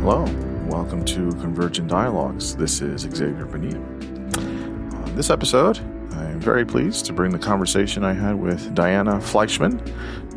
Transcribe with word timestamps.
Hello, 0.00 0.24
welcome 0.66 1.04
to 1.04 1.30
Converging 1.42 1.86
Dialogues. 1.86 2.56
This 2.56 2.80
is 2.80 3.02
Xavier 3.02 3.44
Bonilla. 3.44 3.76
On 3.76 5.12
this 5.14 5.28
episode, 5.28 5.78
I'm 6.12 6.40
very 6.40 6.64
pleased 6.64 7.04
to 7.04 7.12
bring 7.12 7.32
the 7.32 7.38
conversation 7.38 8.02
I 8.02 8.14
had 8.14 8.34
with 8.34 8.74
Diana 8.74 9.18
Fleischman. 9.18 9.78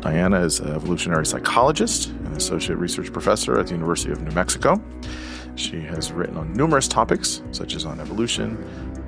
Diana 0.02 0.40
is 0.40 0.60
an 0.60 0.74
evolutionary 0.74 1.24
psychologist 1.24 2.08
and 2.10 2.36
associate 2.36 2.76
research 2.76 3.10
professor 3.10 3.58
at 3.58 3.68
the 3.68 3.72
University 3.72 4.12
of 4.12 4.20
New 4.20 4.32
Mexico. 4.32 4.78
She 5.56 5.80
has 5.80 6.12
written 6.12 6.36
on 6.36 6.52
numerous 6.52 6.86
topics, 6.86 7.42
such 7.50 7.74
as 7.74 7.86
on 7.86 8.00
evolution, 8.00 8.62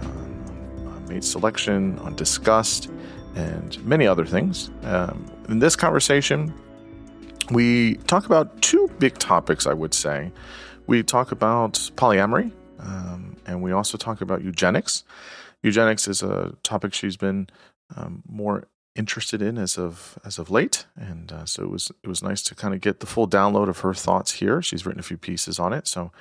on 0.04 1.06
mate 1.06 1.22
selection, 1.22 1.98
on 1.98 2.16
disgust, 2.16 2.90
and 3.34 3.84
many 3.84 4.06
other 4.06 4.24
things. 4.24 4.70
Um, 4.84 5.30
in 5.50 5.58
this 5.58 5.76
conversation, 5.76 6.54
we 7.50 7.94
talk 8.06 8.26
about 8.26 8.60
two 8.62 8.90
big 8.98 9.18
topics, 9.18 9.66
I 9.66 9.72
would 9.72 9.94
say. 9.94 10.32
We 10.86 11.02
talk 11.02 11.32
about 11.32 11.74
polyamory, 11.96 12.52
um, 12.78 13.36
and 13.46 13.62
we 13.62 13.72
also 13.72 13.98
talk 13.98 14.20
about 14.20 14.42
eugenics. 14.42 15.04
Eugenics 15.62 16.06
is 16.08 16.22
a 16.22 16.54
topic 16.62 16.94
she's 16.94 17.16
been 17.16 17.48
um, 17.96 18.22
more 18.28 18.68
interested 18.94 19.42
in 19.42 19.58
as 19.58 19.76
of 19.78 20.18
as 20.24 20.38
of 20.38 20.50
late, 20.50 20.86
and 20.96 21.32
uh, 21.32 21.44
so 21.44 21.62
it 21.62 21.70
was 21.70 21.92
it 22.02 22.08
was 22.08 22.22
nice 22.22 22.42
to 22.42 22.54
kind 22.54 22.74
of 22.74 22.80
get 22.80 23.00
the 23.00 23.06
full 23.06 23.28
download 23.28 23.68
of 23.68 23.80
her 23.80 23.94
thoughts 23.94 24.32
here. 24.32 24.62
She's 24.62 24.86
written 24.86 25.00
a 25.00 25.04
few 25.04 25.18
pieces 25.18 25.58
on 25.58 25.72
it, 25.72 25.86
so 25.86 26.12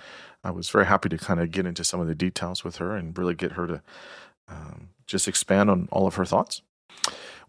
I 0.43 0.51
was 0.51 0.69
very 0.69 0.85
happy 0.85 1.09
to 1.09 1.17
kind 1.17 1.39
of 1.39 1.51
get 1.51 1.65
into 1.65 1.83
some 1.83 1.99
of 1.99 2.07
the 2.07 2.15
details 2.15 2.63
with 2.63 2.77
her 2.77 2.95
and 2.95 3.17
really 3.17 3.35
get 3.35 3.53
her 3.53 3.67
to 3.67 3.81
um, 4.47 4.89
just 5.07 5.27
expand 5.27 5.69
on 5.69 5.87
all 5.91 6.07
of 6.07 6.15
her 6.15 6.25
thoughts. 6.25 6.61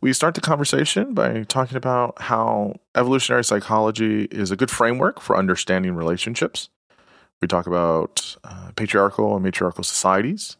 We 0.00 0.12
start 0.12 0.34
the 0.34 0.40
conversation 0.40 1.14
by 1.14 1.44
talking 1.44 1.76
about 1.76 2.20
how 2.20 2.76
evolutionary 2.94 3.44
psychology 3.44 4.24
is 4.24 4.50
a 4.50 4.56
good 4.56 4.70
framework 4.70 5.20
for 5.20 5.36
understanding 5.36 5.94
relationships. 5.94 6.68
We 7.40 7.48
talk 7.48 7.66
about 7.66 8.36
uh, 8.44 8.72
patriarchal 8.76 9.34
and 9.34 9.44
matriarchal 9.44 9.84
societies. 9.84 10.56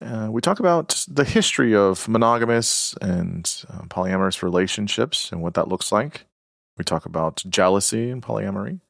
Uh, 0.00 0.28
we 0.30 0.40
talk 0.40 0.60
about 0.60 1.04
the 1.08 1.24
history 1.24 1.74
of 1.74 2.08
monogamous 2.08 2.94
and 3.00 3.64
uh, 3.68 3.82
polyamorous 3.82 4.42
relationships 4.42 5.32
and 5.32 5.42
what 5.42 5.54
that 5.54 5.68
looks 5.68 5.90
like. 5.90 6.24
We 6.76 6.84
talk 6.84 7.04
about 7.04 7.42
jealousy 7.48 8.10
and 8.10 8.22
polyamory. 8.22 8.80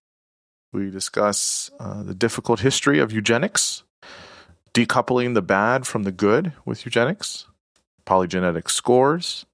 We 0.72 0.90
discuss 0.90 1.70
uh, 1.80 2.02
the 2.02 2.14
difficult 2.14 2.60
history 2.60 2.98
of 2.98 3.10
eugenics, 3.10 3.84
decoupling 4.74 5.32
the 5.32 5.42
bad 5.42 5.86
from 5.86 6.02
the 6.02 6.12
good 6.12 6.52
with 6.66 6.84
eugenics, 6.84 7.46
polygenetic 8.06 8.68
scores, 8.70 9.46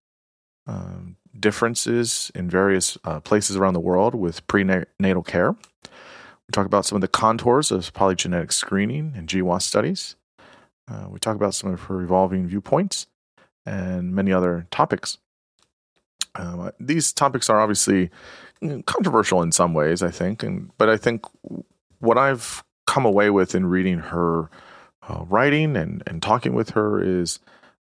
um, 0.66 1.16
differences 1.38 2.30
in 2.34 2.48
various 2.48 2.96
uh, 3.04 3.20
places 3.20 3.56
around 3.56 3.74
the 3.74 3.80
world 3.80 4.14
with 4.14 4.46
prenatal 4.46 5.22
care. 5.22 5.52
We 5.52 6.52
talk 6.52 6.66
about 6.66 6.84
some 6.84 6.96
of 6.96 7.02
the 7.02 7.08
contours 7.08 7.70
of 7.70 7.92
polygenetic 7.92 8.52
screening 8.52 9.14
and 9.16 9.28
GWAS 9.28 9.62
studies. 9.62 10.16
Uh, 10.88 11.06
we 11.08 11.18
talk 11.18 11.36
about 11.36 11.54
some 11.54 11.72
of 11.72 11.80
her 11.84 12.02
evolving 12.02 12.46
viewpoints 12.46 13.06
and 13.64 14.14
many 14.14 14.32
other 14.32 14.66
topics. 14.70 15.18
Um, 16.34 16.70
these 16.78 17.12
topics 17.12 17.48
are 17.48 17.60
obviously 17.60 18.10
controversial 18.86 19.42
in 19.42 19.52
some 19.52 19.72
ways, 19.72 20.02
I 20.02 20.10
think, 20.10 20.42
and 20.42 20.70
but 20.78 20.88
I 20.88 20.96
think 20.96 21.24
what 22.00 22.18
I've 22.18 22.62
come 22.86 23.06
away 23.06 23.30
with 23.30 23.54
in 23.54 23.66
reading 23.66 23.98
her 23.98 24.50
uh, 25.08 25.24
writing 25.28 25.76
and 25.76 26.02
and 26.06 26.22
talking 26.22 26.54
with 26.54 26.70
her 26.70 27.02
is 27.02 27.38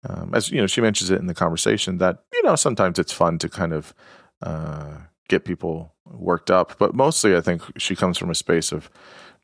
um, 0.08 0.32
as 0.34 0.52
you 0.52 0.60
know, 0.60 0.68
she 0.68 0.82
mentions 0.82 1.12
it 1.12 1.20
in 1.20 1.28
the 1.28 1.34
conversation 1.34 1.98
that 2.00 2.24
you 2.34 2.44
know 2.44 2.56
sometimes 2.56 2.98
it's 2.98 3.14
fun 3.14 3.38
to 3.40 3.50
kind 3.50 3.74
of 3.74 3.94
uh, 4.42 4.98
get 5.28 5.46
people 5.46 5.94
worked 6.06 6.50
up, 6.50 6.78
but 6.80 6.94
mostly 6.94 7.36
I 7.36 7.42
think 7.42 7.62
she 7.78 7.96
comes 7.96 8.18
from 8.18 8.30
a 8.30 8.36
space 8.36 8.72
of 8.72 8.90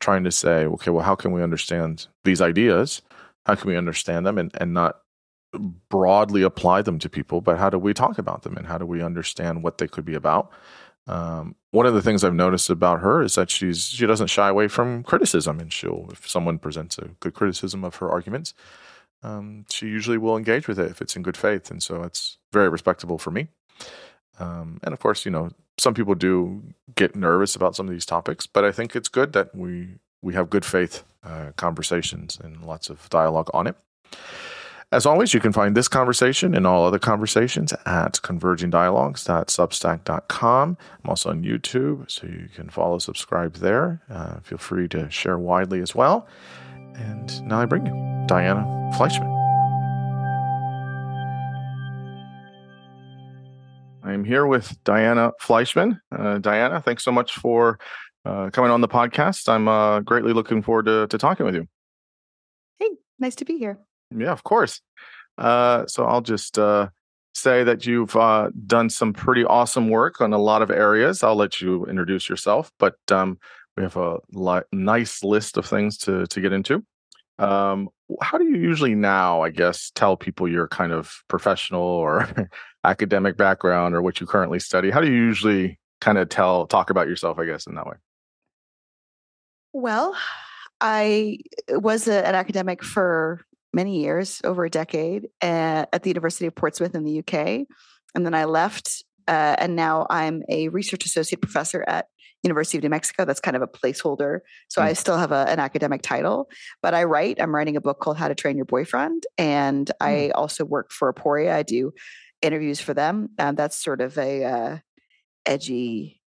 trying 0.00 0.24
to 0.24 0.32
say, 0.32 0.66
okay, 0.66 0.90
well, 0.90 1.04
how 1.04 1.14
can 1.14 1.32
we 1.32 1.42
understand 1.42 2.08
these 2.24 2.40
ideas? 2.40 3.02
How 3.46 3.54
can 3.54 3.68
we 3.68 3.76
understand 3.76 4.26
them 4.26 4.38
and 4.38 4.50
and 4.60 4.74
not 4.74 5.00
broadly 5.88 6.42
apply 6.42 6.82
them 6.82 6.98
to 6.98 7.08
people, 7.08 7.40
but 7.40 7.58
how 7.58 7.70
do 7.70 7.78
we 7.78 7.94
talk 7.94 8.18
about 8.18 8.42
them 8.42 8.56
and 8.56 8.66
how 8.66 8.78
do 8.78 8.84
we 8.84 9.02
understand 9.02 9.62
what 9.62 9.78
they 9.78 9.88
could 9.88 10.04
be 10.04 10.14
about? 10.14 10.50
Um, 11.06 11.54
one 11.70 11.86
of 11.86 11.94
the 11.94 12.02
things 12.02 12.22
I've 12.22 12.34
noticed 12.34 12.68
about 12.68 13.00
her 13.00 13.22
is 13.22 13.34
that 13.36 13.50
she's 13.50 13.86
she 13.86 14.06
doesn't 14.06 14.26
shy 14.26 14.48
away 14.48 14.68
from 14.68 15.02
criticism, 15.02 15.58
and 15.58 15.72
she'll 15.72 16.08
if 16.12 16.28
someone 16.28 16.58
presents 16.58 16.98
a 16.98 17.10
good 17.20 17.34
criticism 17.34 17.84
of 17.84 17.96
her 17.96 18.10
arguments, 18.10 18.52
um, 19.22 19.64
she 19.70 19.86
usually 19.86 20.18
will 20.18 20.36
engage 20.36 20.68
with 20.68 20.78
it 20.78 20.90
if 20.90 21.00
it's 21.00 21.16
in 21.16 21.22
good 21.22 21.36
faith. 21.36 21.70
And 21.70 21.82
so 21.82 22.02
it's 22.02 22.38
very 22.52 22.68
respectable 22.68 23.18
for 23.18 23.30
me. 23.30 23.48
Um, 24.38 24.80
and 24.82 24.92
of 24.92 25.00
course, 25.00 25.24
you 25.24 25.30
know, 25.30 25.50
some 25.78 25.94
people 25.94 26.14
do 26.14 26.62
get 26.94 27.16
nervous 27.16 27.56
about 27.56 27.76
some 27.76 27.86
of 27.86 27.92
these 27.92 28.06
topics, 28.06 28.46
but 28.46 28.64
I 28.64 28.72
think 28.72 28.96
it's 28.96 29.08
good 29.08 29.32
that 29.32 29.54
we 29.54 29.96
we 30.20 30.34
have 30.34 30.50
good 30.50 30.64
faith 30.64 31.04
uh, 31.22 31.52
conversations 31.56 32.38
and 32.42 32.64
lots 32.64 32.90
of 32.90 33.08
dialogue 33.08 33.48
on 33.54 33.68
it. 33.68 33.76
As 34.90 35.04
always, 35.04 35.34
you 35.34 35.40
can 35.40 35.52
find 35.52 35.76
this 35.76 35.86
conversation 35.86 36.54
and 36.54 36.66
all 36.66 36.86
other 36.86 36.98
conversations 36.98 37.74
at 37.84 38.14
convergingdialogues.substack.com. 38.14 40.78
I'm 41.04 41.10
also 41.10 41.28
on 41.28 41.44
YouTube, 41.44 42.10
so 42.10 42.26
you 42.26 42.48
can 42.54 42.70
follow, 42.70 42.98
subscribe 42.98 43.56
there. 43.56 44.00
Uh, 44.08 44.40
feel 44.40 44.56
free 44.56 44.88
to 44.88 45.10
share 45.10 45.38
widely 45.38 45.80
as 45.80 45.94
well. 45.94 46.26
And 46.98 47.46
now 47.46 47.60
I 47.60 47.64
bring 47.64 47.86
you 47.86 48.26
Diana 48.26 48.64
Fleischman. 48.96 49.36
I'm 54.02 54.24
here 54.24 54.46
with 54.46 54.76
Diana 54.84 55.32
Fleischman. 55.40 56.00
Uh, 56.10 56.38
Diana, 56.38 56.80
thanks 56.80 57.04
so 57.04 57.12
much 57.12 57.34
for 57.34 57.78
uh, 58.24 58.50
coming 58.50 58.70
on 58.70 58.80
the 58.80 58.88
podcast. 58.88 59.48
I'm 59.48 59.68
uh, 59.68 60.00
greatly 60.00 60.32
looking 60.32 60.62
forward 60.62 60.86
to, 60.86 61.06
to 61.08 61.18
talking 61.18 61.46
with 61.46 61.54
you. 61.54 61.66
Hey, 62.78 62.88
nice 63.18 63.34
to 63.36 63.44
be 63.44 63.58
here. 63.58 63.78
Yeah, 64.16 64.32
of 64.32 64.42
course. 64.44 64.80
Uh, 65.36 65.86
so 65.86 66.04
I'll 66.04 66.22
just 66.22 66.58
uh, 66.58 66.88
say 67.34 67.64
that 67.64 67.86
you've 67.86 68.16
uh, 68.16 68.50
done 68.66 68.90
some 68.90 69.12
pretty 69.12 69.44
awesome 69.44 69.88
work 69.88 70.20
on 70.20 70.32
a 70.32 70.38
lot 70.38 70.62
of 70.62 70.70
areas. 70.70 71.22
I'll 71.22 71.36
let 71.36 71.60
you 71.60 71.84
introduce 71.86 72.28
yourself, 72.28 72.72
but 72.78 72.96
um, 73.10 73.38
we 73.78 73.84
have 73.84 73.96
a 73.96 74.18
li- 74.32 74.62
nice 74.72 75.22
list 75.22 75.56
of 75.56 75.64
things 75.64 75.96
to 75.98 76.26
to 76.26 76.40
get 76.40 76.52
into. 76.52 76.84
Um, 77.38 77.88
how 78.20 78.36
do 78.36 78.44
you 78.44 78.56
usually 78.56 78.96
now, 78.96 79.42
I 79.42 79.50
guess, 79.50 79.92
tell 79.94 80.16
people 80.16 80.48
your 80.48 80.66
kind 80.66 80.92
of 80.92 81.22
professional 81.28 81.82
or 81.82 82.28
academic 82.84 83.36
background 83.36 83.94
or 83.94 84.02
what 84.02 84.20
you 84.20 84.26
currently 84.26 84.58
study? 84.58 84.90
How 84.90 85.00
do 85.00 85.06
you 85.06 85.16
usually 85.16 85.78
kind 86.00 86.18
of 86.18 86.28
tell 86.28 86.66
talk 86.66 86.90
about 86.90 87.06
yourself? 87.06 87.38
I 87.38 87.46
guess 87.46 87.66
in 87.66 87.76
that 87.76 87.86
way. 87.86 87.96
Well, 89.72 90.16
I 90.80 91.38
uh, 91.72 91.78
was 91.78 92.08
a, 92.08 92.26
an 92.26 92.34
academic 92.34 92.82
for 92.82 93.40
many 93.72 94.00
years, 94.00 94.40
over 94.42 94.64
a 94.64 94.70
decade, 94.70 95.28
at, 95.40 95.88
at 95.92 96.02
the 96.02 96.10
University 96.10 96.46
of 96.46 96.54
Portsmouth 96.54 96.96
in 96.96 97.04
the 97.04 97.20
UK, 97.20 97.66
and 98.14 98.26
then 98.26 98.34
I 98.34 98.44
left, 98.44 99.04
uh, 99.28 99.56
and 99.58 99.76
now 99.76 100.06
I'm 100.08 100.42
a 100.48 100.68
research 100.68 101.04
associate 101.04 101.42
professor 101.42 101.84
at 101.86 102.06
University 102.42 102.78
of 102.78 102.84
New 102.84 102.90
Mexico. 102.90 103.24
That's 103.24 103.40
kind 103.40 103.56
of 103.56 103.62
a 103.62 103.66
placeholder. 103.66 104.40
So 104.68 104.80
mm. 104.80 104.84
I 104.84 104.92
still 104.94 105.18
have 105.18 105.32
a, 105.32 105.46
an 105.48 105.60
academic 105.60 106.02
title, 106.02 106.48
but 106.82 106.94
I 106.94 107.04
write. 107.04 107.40
I'm 107.40 107.54
writing 107.54 107.76
a 107.76 107.80
book 107.80 108.00
called 108.00 108.16
How 108.16 108.28
to 108.28 108.34
Train 108.34 108.56
Your 108.56 108.64
Boyfriend. 108.64 109.24
And 109.36 109.86
mm. 109.86 109.92
I 110.00 110.30
also 110.30 110.64
work 110.64 110.90
for 110.90 111.12
Aporia. 111.12 111.52
I 111.52 111.62
do 111.62 111.92
interviews 112.40 112.80
for 112.80 112.94
them. 112.94 113.30
Um, 113.38 113.54
that's 113.54 113.76
sort 113.76 114.00
of 114.00 114.16
a 114.16 114.44
uh, 114.44 114.78
edgy 115.44 116.20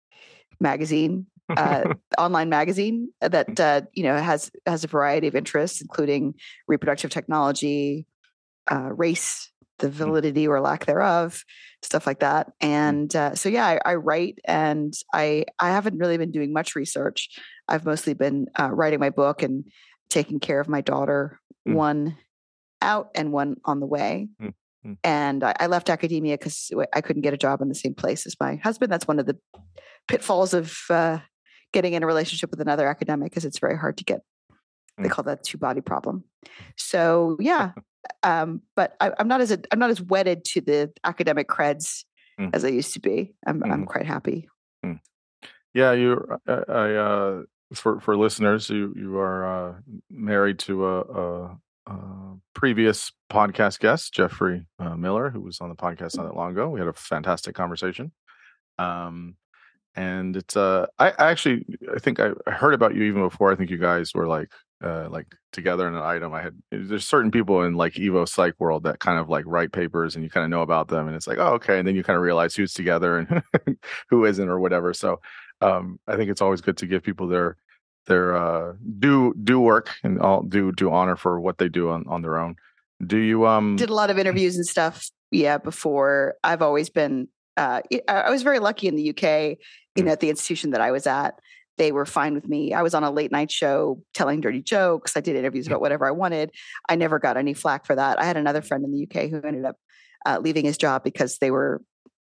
magazine, 0.60 1.28
uh, 1.56 1.94
online 2.18 2.50
magazine 2.50 3.14
that 3.22 3.60
uh, 3.60 3.82
you 3.94 4.04
know 4.04 4.18
has 4.18 4.52
has 4.66 4.84
a 4.84 4.88
variety 4.88 5.28
of 5.28 5.36
interests, 5.36 5.82
including 5.82 6.34
reproductive 6.68 7.12
technology, 7.12 8.08
uh, 8.72 8.90
race, 8.92 9.52
the 9.80 9.88
mm. 9.88 9.92
validity 9.92 10.48
or 10.48 10.62
lack 10.62 10.86
thereof, 10.86 11.44
stuff 11.82 12.06
like 12.06 12.20
that. 12.20 12.48
Mm. 12.48 12.68
And 12.68 13.16
uh, 13.16 13.36
so, 13.36 13.50
yeah, 13.50 13.66
I, 13.66 13.80
I, 13.86 13.96
write, 13.96 14.40
and 14.46 14.94
I 15.14 15.46
I 15.60 15.70
haven't 15.70 15.98
really 15.98 16.18
been 16.18 16.32
doing 16.32 16.54
much 16.54 16.76
research. 16.76 17.30
I've 17.68 17.86
mostly 17.86 18.14
been 18.14 18.48
uh, 18.60 18.70
writing 18.72 19.00
my 19.00 19.10
book 19.10 19.42
and 19.42 19.66
taking 20.10 20.40
care 20.40 20.60
of 20.60 20.68
my 20.68 20.82
daughter, 20.82 21.40
mm. 21.68 21.74
one 21.74 22.18
out 22.82 23.10
and 23.16 23.32
one 23.32 23.58
on 23.66 23.80
the 23.80 23.86
way. 23.86 24.30
Mm. 24.42 24.54
mm. 24.86 24.98
And 25.04 25.44
I, 25.44 25.54
I 25.60 25.68
left 25.68 25.90
academia 25.90 26.38
because 26.38 26.72
I 26.94 27.02
couldn't 27.02 27.24
get 27.24 27.34
a 27.34 27.38
job 27.38 27.62
in 27.62 27.70
the 27.70 27.76
same 27.76 27.96
place 27.96 28.26
as 28.26 28.36
my 28.40 28.56
husband. 28.56 28.92
That's 28.92 29.08
one 29.08 29.20
of 29.20 29.26
the 29.26 29.38
pitfalls 30.08 30.54
of 30.54 30.78
uh, 30.90 31.20
getting 31.74 31.94
in 31.94 32.04
a 32.04 32.08
relationship 32.08 32.52
with 32.52 32.62
another 32.62 32.88
academic, 32.88 33.32
because 33.32 33.46
it's 33.46 33.60
very 33.60 33.78
hard 33.78 33.98
to 33.98 34.04
get. 34.04 34.22
They 35.02 35.08
call 35.08 35.24
that 35.24 35.46
two 35.46 35.58
body 35.58 35.80
problem. 35.80 36.26
So 36.76 37.38
yeah, 37.40 37.72
um, 38.24 38.62
but 38.76 38.96
I, 39.00 39.12
am 39.20 39.28
not 39.28 39.42
as 39.42 39.52
a, 39.52 39.60
I'm 39.72 39.80
not 39.80 39.90
as 39.90 40.02
wedded 40.02 40.46
to 40.46 40.62
the 40.62 40.92
academic 41.04 41.48
creds 41.48 42.06
mm. 42.40 42.50
as 42.54 42.66
I 42.66 42.70
used 42.70 42.94
to 42.94 43.00
be. 43.00 43.34
I'm 43.46 43.62
mm. 43.62 43.72
I'm 43.72 43.86
quite 43.86 44.06
happy. 44.06 44.50
Mm. 44.86 45.00
Yeah, 45.74 45.94
you. 45.94 46.26
I, 46.48 46.52
I 46.52 46.96
uh, 46.96 47.42
for 47.74 48.00
for 48.00 48.18
listeners, 48.18 48.70
you 48.70 48.94
you 48.96 49.18
are 49.18 49.46
uh, 49.46 49.74
married 50.10 50.60
to 50.60 50.86
a, 50.86 51.02
a, 51.02 51.58
a, 51.88 51.96
previous 52.54 53.12
podcast 53.32 53.80
guest, 53.80 54.14
Jeffrey 54.14 54.66
uh, 54.80 54.96
Miller, 54.96 55.30
who 55.30 55.42
was 55.42 55.62
on 55.62 55.70
the 55.70 55.76
podcast 55.76 56.18
not 56.18 56.24
that 56.24 56.36
long 56.36 56.52
ago. 56.52 56.70
We 56.70 56.80
had 56.80 56.90
a 56.90 56.94
fantastic 56.94 57.56
conversation. 57.56 58.12
Um, 58.78 59.36
and 59.96 60.38
it's 60.38 60.56
uh 60.56 60.86
I, 60.98 61.10
I 61.12 61.32
actually 61.32 61.66
I 61.94 62.00
think 62.00 62.20
I, 62.20 62.30
I 62.48 62.52
heard 62.52 62.74
about 62.74 62.96
you 62.96 63.04
even 63.04 63.22
before 63.22 63.52
I 63.52 63.56
think 63.56 63.70
you 63.70 63.78
guys 63.78 64.14
were 64.14 64.28
like 64.28 64.52
uh 64.84 65.08
like 65.10 65.28
together 65.52 65.88
in 65.88 65.96
an 65.96 66.02
item. 66.02 66.34
I 66.34 66.42
had 66.42 66.56
there's 66.72 67.08
certain 67.08 67.32
people 67.32 67.64
in 67.64 67.74
like 67.74 67.94
Evo 67.94 68.28
Psych 68.28 68.56
world 68.60 68.84
that 68.84 69.00
kind 69.00 69.20
of 69.20 69.30
like 69.30 69.46
write 69.48 69.72
papers 69.72 70.16
and 70.16 70.24
you 70.24 70.30
kind 70.30 70.44
of 70.44 70.50
know 70.50 70.62
about 70.62 70.88
them 70.88 71.08
and 71.08 71.16
it's 71.16 71.28
like 71.28 71.38
oh 71.38 71.54
okay 71.56 71.80
and 71.80 71.88
then 71.88 71.96
you 71.96 72.04
kind 72.04 72.18
of 72.18 72.24
realize 72.24 72.56
who's 72.56 72.74
together 72.74 73.18
and 73.20 73.78
who 74.10 74.26
isn't 74.26 74.50
or 74.50 74.60
whatever. 74.60 74.94
So 74.94 75.20
um 75.62 76.00
I 76.08 76.16
think 76.16 76.30
it's 76.30 76.42
always 76.42 76.62
good 76.62 76.78
to 76.78 76.88
give 76.88 77.04
people 77.04 77.28
their 77.28 77.58
their 78.08 78.36
uh 78.36 78.74
do 79.00 79.34
do 79.44 79.60
work 79.60 79.90
and 80.04 80.20
all 80.20 80.44
do 80.44 80.72
do 80.72 80.92
honor 80.92 81.16
for 81.16 81.40
what 81.40 81.58
they 81.58 81.70
do 81.70 81.90
on 81.90 82.06
on 82.08 82.22
their 82.22 82.38
own. 82.38 82.56
Do 83.06 83.18
you 83.18 83.48
um 83.48 83.76
did 83.76 83.90
a 83.90 83.96
lot 83.96 84.10
of 84.10 84.20
interviews 84.20 84.56
and 84.56 84.66
stuff? 84.66 85.10
Yeah, 85.32 85.58
before 85.58 86.36
I've 86.44 86.62
always 86.62 86.90
been. 86.90 87.28
Uh, 87.56 87.82
I 88.08 88.30
was 88.30 88.42
very 88.42 88.60
lucky 88.60 88.88
in 88.88 88.96
the 88.96 89.10
UK. 89.10 89.58
You 89.96 90.04
know, 90.06 90.12
at 90.12 90.22
the 90.22 90.30
institution 90.30 90.70
that 90.70 90.80
I 90.80 90.92
was 90.92 91.06
at, 91.06 91.38
they 91.80 91.94
were 91.94 92.06
fine 92.06 92.36
with 92.36 92.48
me. 92.48 92.74
I 92.74 92.84
was 92.84 92.94
on 92.94 93.06
a 93.06 93.10
late 93.10 93.32
night 93.32 93.50
show 93.50 94.04
telling 94.14 94.42
dirty 94.42 94.62
jokes. 94.62 95.16
I 95.16 95.22
did 95.22 95.38
interviews 95.38 95.66
about 95.66 95.80
whatever 95.80 96.06
I 96.06 96.12
wanted. 96.12 96.52
I 96.90 96.96
never 96.96 97.20
got 97.20 97.38
any 97.38 97.54
flack 97.54 97.86
for 97.86 97.96
that. 97.96 98.20
I 98.20 98.26
had 98.26 98.38
another 98.38 98.62
friend 98.62 98.84
in 98.84 98.92
the 98.92 99.08
UK 99.08 99.30
who 99.30 99.42
ended 99.42 99.64
up 99.64 99.78
uh, 100.26 100.40
leaving 100.42 100.66
his 100.66 100.78
job 100.78 101.06
because 101.06 101.38
they 101.38 101.52
were 101.52 101.82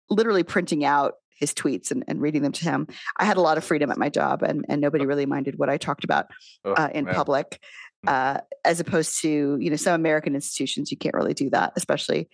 literally 0.09 0.43
printing 0.43 0.87
out 0.87 1.15
his 1.39 1.53
tweets 1.53 1.91
and, 1.91 2.03
and, 2.09 2.21
reading 2.23 2.43
them 2.43 2.53
to 2.53 2.65
him. 2.65 2.87
I 3.19 3.25
had 3.25 3.37
a 3.37 3.41
lot 3.41 3.59
of 3.59 3.65
freedom 3.65 3.91
at 3.91 3.99
my 3.99 4.09
job, 4.09 4.43
and 4.43 4.65
and 4.69 4.81
nobody 4.81 5.05
really 5.05 5.27
minded 5.27 5.59
what 5.59 5.69
I 5.69 5.77
talked 5.77 6.05
about 6.05 6.27
oh, 6.65 6.73
uh, 6.73 6.89
in 6.95 7.05
man. 7.05 7.15
public. 7.15 7.61
Hmm. 8.05 8.09
Uh, 8.09 8.39
as 8.65 8.81
opposed 8.81 9.21
to 9.23 9.59
you 9.61 9.71
know 9.71 9.77
some 9.77 9.95
American 9.95 10.35
institutions, 10.35 10.91
you 10.91 10.97
can't 10.97 11.15
really 11.15 11.35
do 11.35 11.51
that, 11.51 11.73
especially. 11.77 12.31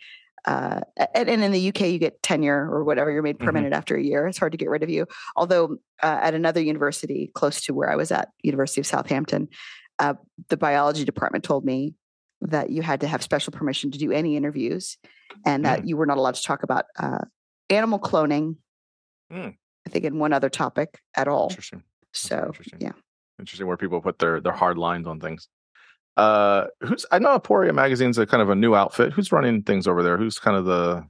Uh, 0.49 0.81
and, 1.15 1.29
and, 1.29 1.45
in 1.45 1.53
the 1.53 1.69
UK, 1.69 1.83
you 1.83 1.99
get 1.99 2.23
tenure 2.23 2.71
or 2.73 2.83
whatever. 2.83 3.11
You're 3.11 3.21
made 3.21 3.37
mm-hmm. 3.37 3.45
permanent 3.45 3.73
mm-hmm. 3.73 3.79
after 3.79 3.97
a 3.97 4.03
year. 4.03 4.27
It's 4.27 4.39
hard 4.39 4.53
to 4.53 4.59
get 4.59 4.71
rid 4.71 4.83
of 4.83 4.89
you. 4.89 5.07
Although 5.37 5.77
uh, 6.03 6.21
at 6.23 6.33
another 6.33 6.63
university 6.63 7.31
close 7.35 7.61
to 7.63 7.75
where 7.75 7.91
I 7.91 7.97
was 7.97 8.11
at, 8.11 8.31
University 8.43 8.81
of 8.81 8.87
Southampton, 8.87 9.49
uh, 9.99 10.15
the 10.49 10.57
biology 10.57 11.05
department 11.05 11.45
told 11.45 11.67
me 11.67 11.93
that 12.41 12.71
you 12.71 12.81
had 12.81 13.03
to 13.03 13.07
have 13.07 13.23
special 13.23 13.53
permission 13.53 13.91
to 13.91 13.99
do 13.99 14.11
any 14.11 14.37
interviews, 14.37 14.97
and 15.45 15.67
that 15.67 15.83
mm. 15.83 15.89
you 15.89 15.99
were 15.99 16.07
not 16.07 16.17
allowed 16.17 16.37
to 16.37 16.43
talk 16.43 16.63
about 16.63 16.87
uh, 16.99 17.25
animal 17.69 17.99
cloning. 17.99 18.57
Mm. 19.31 19.55
I 19.87 19.91
think 19.91 20.07
in 20.07 20.19
one 20.19 20.33
other 20.33 20.49
topic 20.49 20.99
at 21.15 21.29
all. 21.29 21.49
Interesting. 21.51 21.83
So 22.15 22.45
interesting. 22.47 22.81
yeah, 22.81 22.93
interesting 23.39 23.67
where 23.67 23.77
people 23.77 24.01
put 24.01 24.19
their 24.19 24.41
their 24.41 24.53
hard 24.53 24.79
lines 24.79 25.07
on 25.07 25.21
things. 25.21 25.47
Uh, 26.19 26.67
who's 26.81 27.07
I 27.13 27.21
know 27.21 27.39
Aporia 27.39 27.73
Magazine's 27.73 28.19
a 28.19 28.27
kind 28.27 28.43
of 28.43 28.51
a 28.51 28.57
new 28.57 28.75
outfit. 28.75 29.13
Who's 29.13 29.31
running 29.31 29.63
things 29.63 29.87
over 29.87 30.03
there? 30.03 30.19
Who's 30.19 30.41
kind 30.41 30.57
of 30.57 30.65
the 30.65 31.05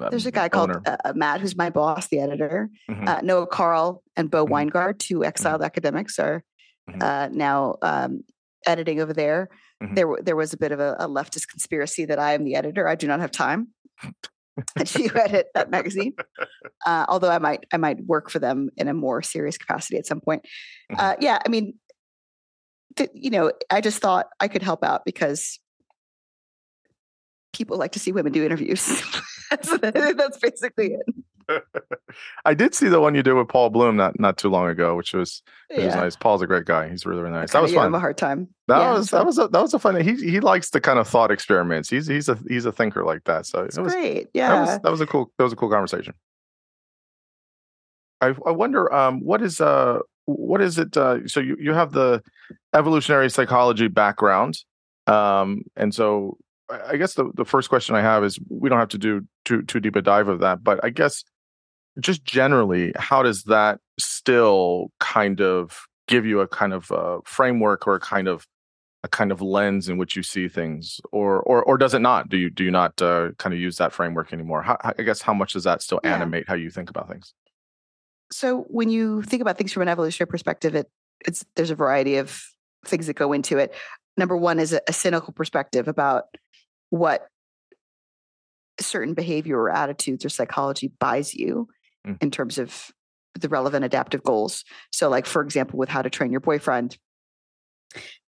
uh, 0.00 0.10
there's 0.10 0.26
a 0.26 0.32
guy 0.32 0.48
owner? 0.52 0.80
called 0.80 0.98
uh, 1.04 1.12
Matt, 1.14 1.40
who's 1.40 1.56
my 1.56 1.70
boss, 1.70 2.08
the 2.08 2.18
editor. 2.18 2.68
Mm-hmm. 2.90 3.06
Uh, 3.06 3.20
Noah 3.22 3.46
Carl 3.46 4.02
and 4.16 4.28
Bo 4.28 4.44
mm-hmm. 4.44 4.70
Winegard, 4.70 4.98
two 4.98 5.24
exiled 5.24 5.60
mm-hmm. 5.60 5.66
academics, 5.66 6.18
are 6.18 6.42
mm-hmm. 6.90 7.00
uh, 7.00 7.28
now 7.28 7.76
um, 7.82 8.24
editing 8.66 9.00
over 9.00 9.12
there. 9.12 9.48
Mm-hmm. 9.80 9.94
There, 9.94 10.08
there 10.22 10.36
was 10.36 10.52
a 10.52 10.56
bit 10.56 10.72
of 10.72 10.80
a, 10.80 10.96
a, 10.98 11.06
leftist 11.06 11.48
conspiracy 11.48 12.06
that 12.06 12.18
I 12.18 12.32
am 12.32 12.44
the 12.44 12.56
editor. 12.56 12.88
I 12.88 12.96
do 12.96 13.06
not 13.06 13.20
have 13.20 13.30
time 13.30 13.68
to 14.84 15.10
edit 15.14 15.48
that 15.54 15.70
magazine. 15.70 16.14
Uh, 16.84 17.04
although 17.08 17.30
I 17.30 17.38
might, 17.38 17.64
I 17.72 17.76
might 17.76 18.00
work 18.06 18.30
for 18.30 18.38
them 18.38 18.70
in 18.76 18.88
a 18.88 18.94
more 18.94 19.22
serious 19.22 19.58
capacity 19.58 19.98
at 19.98 20.06
some 20.06 20.20
point. 20.20 20.46
Mm-hmm. 20.90 21.00
Uh, 21.00 21.14
yeah, 21.20 21.38
I 21.44 21.48
mean, 21.48 21.74
you 23.14 23.30
know, 23.30 23.52
I 23.70 23.80
just 23.80 24.00
thought 24.00 24.26
I 24.40 24.48
could 24.48 24.62
help 24.62 24.84
out 24.84 25.04
because 25.04 25.58
people 27.52 27.78
like 27.78 27.92
to 27.92 27.98
see 27.98 28.12
women 28.12 28.32
do 28.32 28.44
interviews. 28.44 29.02
that's, 29.50 29.78
that's 29.78 30.38
basically 30.38 30.94
it. 30.94 31.06
I 32.44 32.54
did 32.54 32.74
see 32.74 32.88
the 32.88 33.00
one 33.00 33.14
you 33.14 33.22
did 33.22 33.34
with 33.34 33.48
Paul 33.48 33.70
Bloom 33.70 33.96
not 33.96 34.18
not 34.18 34.36
too 34.36 34.48
long 34.48 34.68
ago, 34.68 34.96
which 34.96 35.14
was 35.14 35.42
which 35.68 35.78
yeah. 35.78 35.86
was 35.86 35.94
nice. 35.94 36.16
Paul's 36.16 36.42
a 36.42 36.46
great 36.46 36.64
guy. 36.64 36.88
He's 36.88 37.06
really 37.06 37.22
really 37.22 37.34
nice. 37.34 37.52
That 37.52 37.62
was 37.62 37.72
fun. 37.72 37.86
Him 37.86 37.94
a 37.94 38.00
hard 38.00 38.18
time. 38.18 38.48
That 38.68 38.78
yeah, 38.78 38.92
was 38.92 39.10
that 39.10 39.24
was 39.24 39.38
a, 39.38 39.48
that 39.48 39.60
was 39.60 39.74
a 39.74 39.78
fun. 39.78 40.00
He 40.00 40.14
he 40.14 40.40
likes 40.40 40.70
the 40.70 40.80
kind 40.80 40.98
of 40.98 41.06
thought 41.06 41.30
experiments. 41.30 41.88
He's 41.88 42.06
he's 42.06 42.28
a 42.28 42.38
he's 42.48 42.64
a 42.64 42.72
thinker 42.72 43.04
like 43.04 43.24
that. 43.24 43.46
So 43.46 43.60
it 43.60 43.78
was 43.78 43.94
great. 43.94 44.28
Yeah, 44.34 44.48
that 44.48 44.60
was, 44.60 44.80
that 44.80 44.90
was 44.90 45.00
a 45.00 45.06
cool 45.06 45.30
that 45.38 45.44
was 45.44 45.52
a 45.52 45.56
cool 45.56 45.70
conversation. 45.70 46.14
I 48.20 48.34
I 48.44 48.50
wonder 48.50 48.92
um 48.92 49.20
what 49.20 49.42
is 49.42 49.60
uh 49.60 50.00
what 50.26 50.60
is 50.60 50.78
it 50.78 50.96
uh 50.96 51.26
so 51.26 51.40
you 51.40 51.56
you 51.58 51.72
have 51.72 51.92
the 51.92 52.22
evolutionary 52.74 53.30
psychology 53.30 53.88
background 53.88 54.58
um 55.06 55.62
and 55.76 55.94
so 55.94 56.36
I 56.68 56.96
guess 56.96 57.14
the, 57.14 57.30
the 57.34 57.44
first 57.44 57.68
question 57.68 57.94
I 57.94 58.00
have 58.00 58.24
is 58.24 58.38
we 58.48 58.68
don't 58.68 58.78
have 58.78 58.88
to 58.88 58.98
do 58.98 59.22
too 59.44 59.62
too 59.62 59.80
deep 59.80 59.96
a 59.96 60.02
dive 60.02 60.28
of 60.28 60.40
that, 60.40 60.64
but 60.64 60.84
I 60.84 60.90
guess 60.90 61.22
just 62.00 62.24
generally, 62.24 62.92
how 62.96 63.22
does 63.22 63.44
that 63.44 63.80
still 63.98 64.90
kind 65.00 65.40
of 65.40 65.86
give 66.08 66.26
you 66.26 66.40
a 66.40 66.48
kind 66.48 66.72
of 66.72 66.90
uh, 66.90 67.18
framework 67.24 67.86
or 67.86 67.94
a 67.94 68.00
kind 68.00 68.28
of 68.28 68.46
a 69.02 69.08
kind 69.08 69.30
of 69.30 69.40
lens 69.40 69.88
in 69.88 69.96
which 69.96 70.16
you 70.16 70.22
see 70.22 70.48
things, 70.48 71.00
or 71.12 71.40
or 71.42 71.62
or 71.62 71.78
does 71.78 71.94
it 71.94 72.00
not? 72.00 72.28
Do 72.28 72.36
you 72.36 72.50
do 72.50 72.64
you 72.64 72.70
not 72.70 73.00
uh, 73.00 73.30
kind 73.38 73.54
of 73.54 73.60
use 73.60 73.76
that 73.76 73.92
framework 73.92 74.32
anymore? 74.32 74.62
How, 74.62 74.76
I 74.82 75.02
guess 75.02 75.22
how 75.22 75.34
much 75.34 75.52
does 75.52 75.64
that 75.64 75.82
still 75.82 76.00
yeah. 76.02 76.14
animate 76.14 76.48
how 76.48 76.54
you 76.54 76.70
think 76.70 76.90
about 76.90 77.08
things? 77.08 77.32
So 78.32 78.62
when 78.68 78.90
you 78.90 79.22
think 79.22 79.42
about 79.42 79.58
things 79.58 79.72
from 79.72 79.82
an 79.82 79.88
evolutionary 79.88 80.28
perspective, 80.28 80.74
it 80.74 80.90
it's 81.24 81.44
there's 81.54 81.70
a 81.70 81.74
variety 81.74 82.16
of 82.16 82.42
things 82.84 83.06
that 83.06 83.14
go 83.14 83.32
into 83.32 83.58
it. 83.58 83.74
Number 84.16 84.36
one 84.36 84.58
is 84.58 84.72
a, 84.72 84.80
a 84.88 84.92
cynical 84.92 85.32
perspective 85.32 85.88
about 85.88 86.24
what 86.90 87.26
certain 88.80 89.14
behavior 89.14 89.58
or 89.58 89.70
attitudes 89.70 90.24
or 90.24 90.28
psychology 90.28 90.92
buys 91.00 91.34
you 91.34 91.68
mm. 92.06 92.16
in 92.22 92.30
terms 92.30 92.58
of 92.58 92.90
the 93.38 93.48
relevant 93.48 93.84
adaptive 93.84 94.22
goals. 94.22 94.64
So, 94.92 95.08
like, 95.08 95.26
for 95.26 95.42
example, 95.42 95.78
with 95.78 95.88
how 95.88 96.02
to 96.02 96.10
train 96.10 96.30
your 96.30 96.40
boyfriend, 96.40 96.96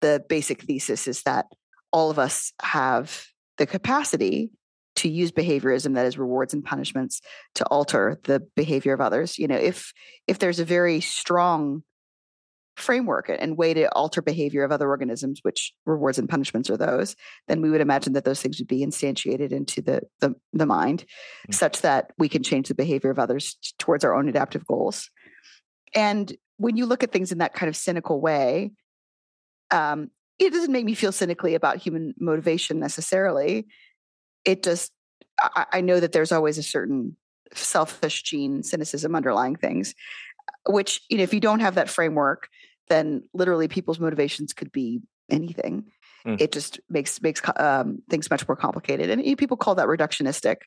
the 0.01 0.23
basic 0.27 0.63
thesis 0.63 1.07
is 1.07 1.23
that 1.23 1.45
all 1.91 2.09
of 2.09 2.19
us 2.19 2.53
have 2.61 3.27
the 3.57 3.65
capacity 3.65 4.51
to 4.97 5.09
use 5.09 5.31
behaviorism 5.31 5.95
that 5.95 6.05
is 6.05 6.17
rewards 6.17 6.53
and 6.53 6.63
punishments 6.63 7.21
to 7.55 7.65
alter 7.65 8.19
the 8.23 8.39
behavior 8.55 8.93
of 8.93 9.01
others 9.01 9.37
you 9.37 9.47
know 9.47 9.55
if 9.55 9.93
if 10.27 10.39
there's 10.39 10.59
a 10.59 10.65
very 10.65 10.99
strong 10.99 11.83
framework 12.77 13.27
and 13.27 13.57
way 13.57 13.73
to 13.73 13.91
alter 13.93 14.21
behavior 14.21 14.63
of 14.63 14.71
other 14.71 14.87
organisms, 14.87 15.39
which 15.41 15.73
rewards 15.85 16.19
and 16.19 16.29
punishments 16.29 16.69
are 16.69 16.77
those, 16.77 17.15
then 17.47 17.61
we 17.61 17.71
would 17.71 17.81
imagine 17.81 18.13
that 18.13 18.23
those 18.23 18.39
things 18.39 18.59
would 18.59 18.67
be 18.67 18.85
instantiated 18.85 19.51
into 19.51 19.81
the 19.81 20.01
the, 20.19 20.35
the 20.53 20.65
mind, 20.65 21.01
mm-hmm. 21.01 21.53
such 21.53 21.81
that 21.81 22.11
we 22.17 22.29
can 22.29 22.43
change 22.43 22.67
the 22.67 22.75
behavior 22.75 23.09
of 23.09 23.19
others 23.19 23.57
towards 23.79 24.05
our 24.05 24.13
own 24.13 24.29
adaptive 24.29 24.65
goals. 24.65 25.09
And 25.95 26.31
when 26.57 26.77
you 26.77 26.85
look 26.85 27.03
at 27.03 27.11
things 27.11 27.31
in 27.31 27.39
that 27.39 27.53
kind 27.53 27.67
of 27.67 27.75
cynical 27.75 28.21
way, 28.21 28.71
um, 29.71 30.11
it 30.39 30.53
doesn't 30.53 30.71
make 30.71 30.85
me 30.85 30.93
feel 30.93 31.11
cynically 31.11 31.55
about 31.55 31.77
human 31.77 32.13
motivation 32.19 32.79
necessarily. 32.79 33.67
It 34.45 34.63
just 34.63 34.91
I, 35.39 35.65
I 35.73 35.81
know 35.81 35.99
that 35.99 36.11
there's 36.11 36.31
always 36.31 36.57
a 36.57 36.63
certain 36.63 37.15
selfish 37.53 38.23
gene 38.23 38.63
cynicism 38.63 39.15
underlying 39.15 39.55
things 39.55 39.95
which 40.67 41.01
you 41.09 41.17
know 41.17 41.23
if 41.23 41.33
you 41.33 41.39
don't 41.39 41.59
have 41.59 41.75
that 41.75 41.89
framework 41.89 42.49
then 42.89 43.23
literally 43.33 43.67
people's 43.67 43.99
motivations 43.99 44.53
could 44.53 44.71
be 44.71 45.01
anything 45.29 45.85
mm. 46.25 46.39
it 46.39 46.51
just 46.51 46.79
makes 46.89 47.21
makes 47.21 47.41
um, 47.57 48.01
things 48.09 48.29
much 48.29 48.47
more 48.47 48.55
complicated 48.55 49.09
and 49.09 49.37
people 49.37 49.57
call 49.57 49.75
that 49.75 49.87
reductionistic 49.87 50.57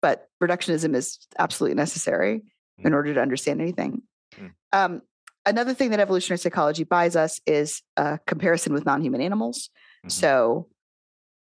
but 0.00 0.28
reductionism 0.42 0.94
is 0.94 1.18
absolutely 1.38 1.74
necessary 1.74 2.42
mm. 2.80 2.86
in 2.86 2.94
order 2.94 3.14
to 3.14 3.20
understand 3.20 3.60
anything 3.60 4.02
mm. 4.38 4.50
um, 4.72 5.02
another 5.46 5.74
thing 5.74 5.90
that 5.90 6.00
evolutionary 6.00 6.38
psychology 6.38 6.84
buys 6.84 7.16
us 7.16 7.40
is 7.46 7.82
a 7.96 8.18
comparison 8.26 8.72
with 8.72 8.84
non-human 8.84 9.20
animals 9.20 9.70
mm-hmm. 10.04 10.10
so 10.10 10.68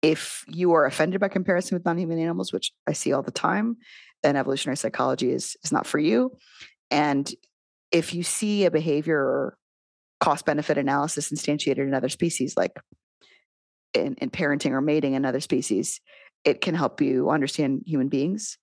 if 0.02 0.46
you 0.48 0.74
are 0.74 0.86
offended 0.86 1.20
by 1.20 1.28
comparison 1.28 1.76
with 1.76 1.86
non-human 1.86 2.20
animals 2.20 2.54
which 2.54 2.72
i 2.88 2.94
see 2.94 3.14
all 3.14 3.24
the 3.24 3.32
time 3.32 3.78
then 4.24 4.36
evolutionary 4.36 4.78
psychology 4.78 5.32
is 5.32 5.56
is 5.64 5.72
not 5.72 5.86
for 5.86 6.00
you 6.00 6.32
and 6.92 7.34
if 7.92 8.14
you 8.14 8.24
see 8.24 8.66
a 8.66 8.72
behavior 8.72 9.20
or 9.20 9.58
cost 10.20 10.46
benefit 10.46 10.78
analysis 10.78 11.32
instantiated 11.32 11.80
in 11.80 11.94
other 11.94 12.10
species, 12.10 12.58
like 12.58 12.78
in, 13.94 14.16
in, 14.16 14.30
parenting 14.30 14.72
or 14.72 14.82
mating 14.82 15.14
in 15.14 15.26
other 15.26 15.40
species, 15.40 16.02
it 16.44 16.62
can 16.62 16.76
help 16.76 17.02
you 17.02 17.30
understand 17.30 17.84
human 17.86 18.10
beings. 18.10 18.58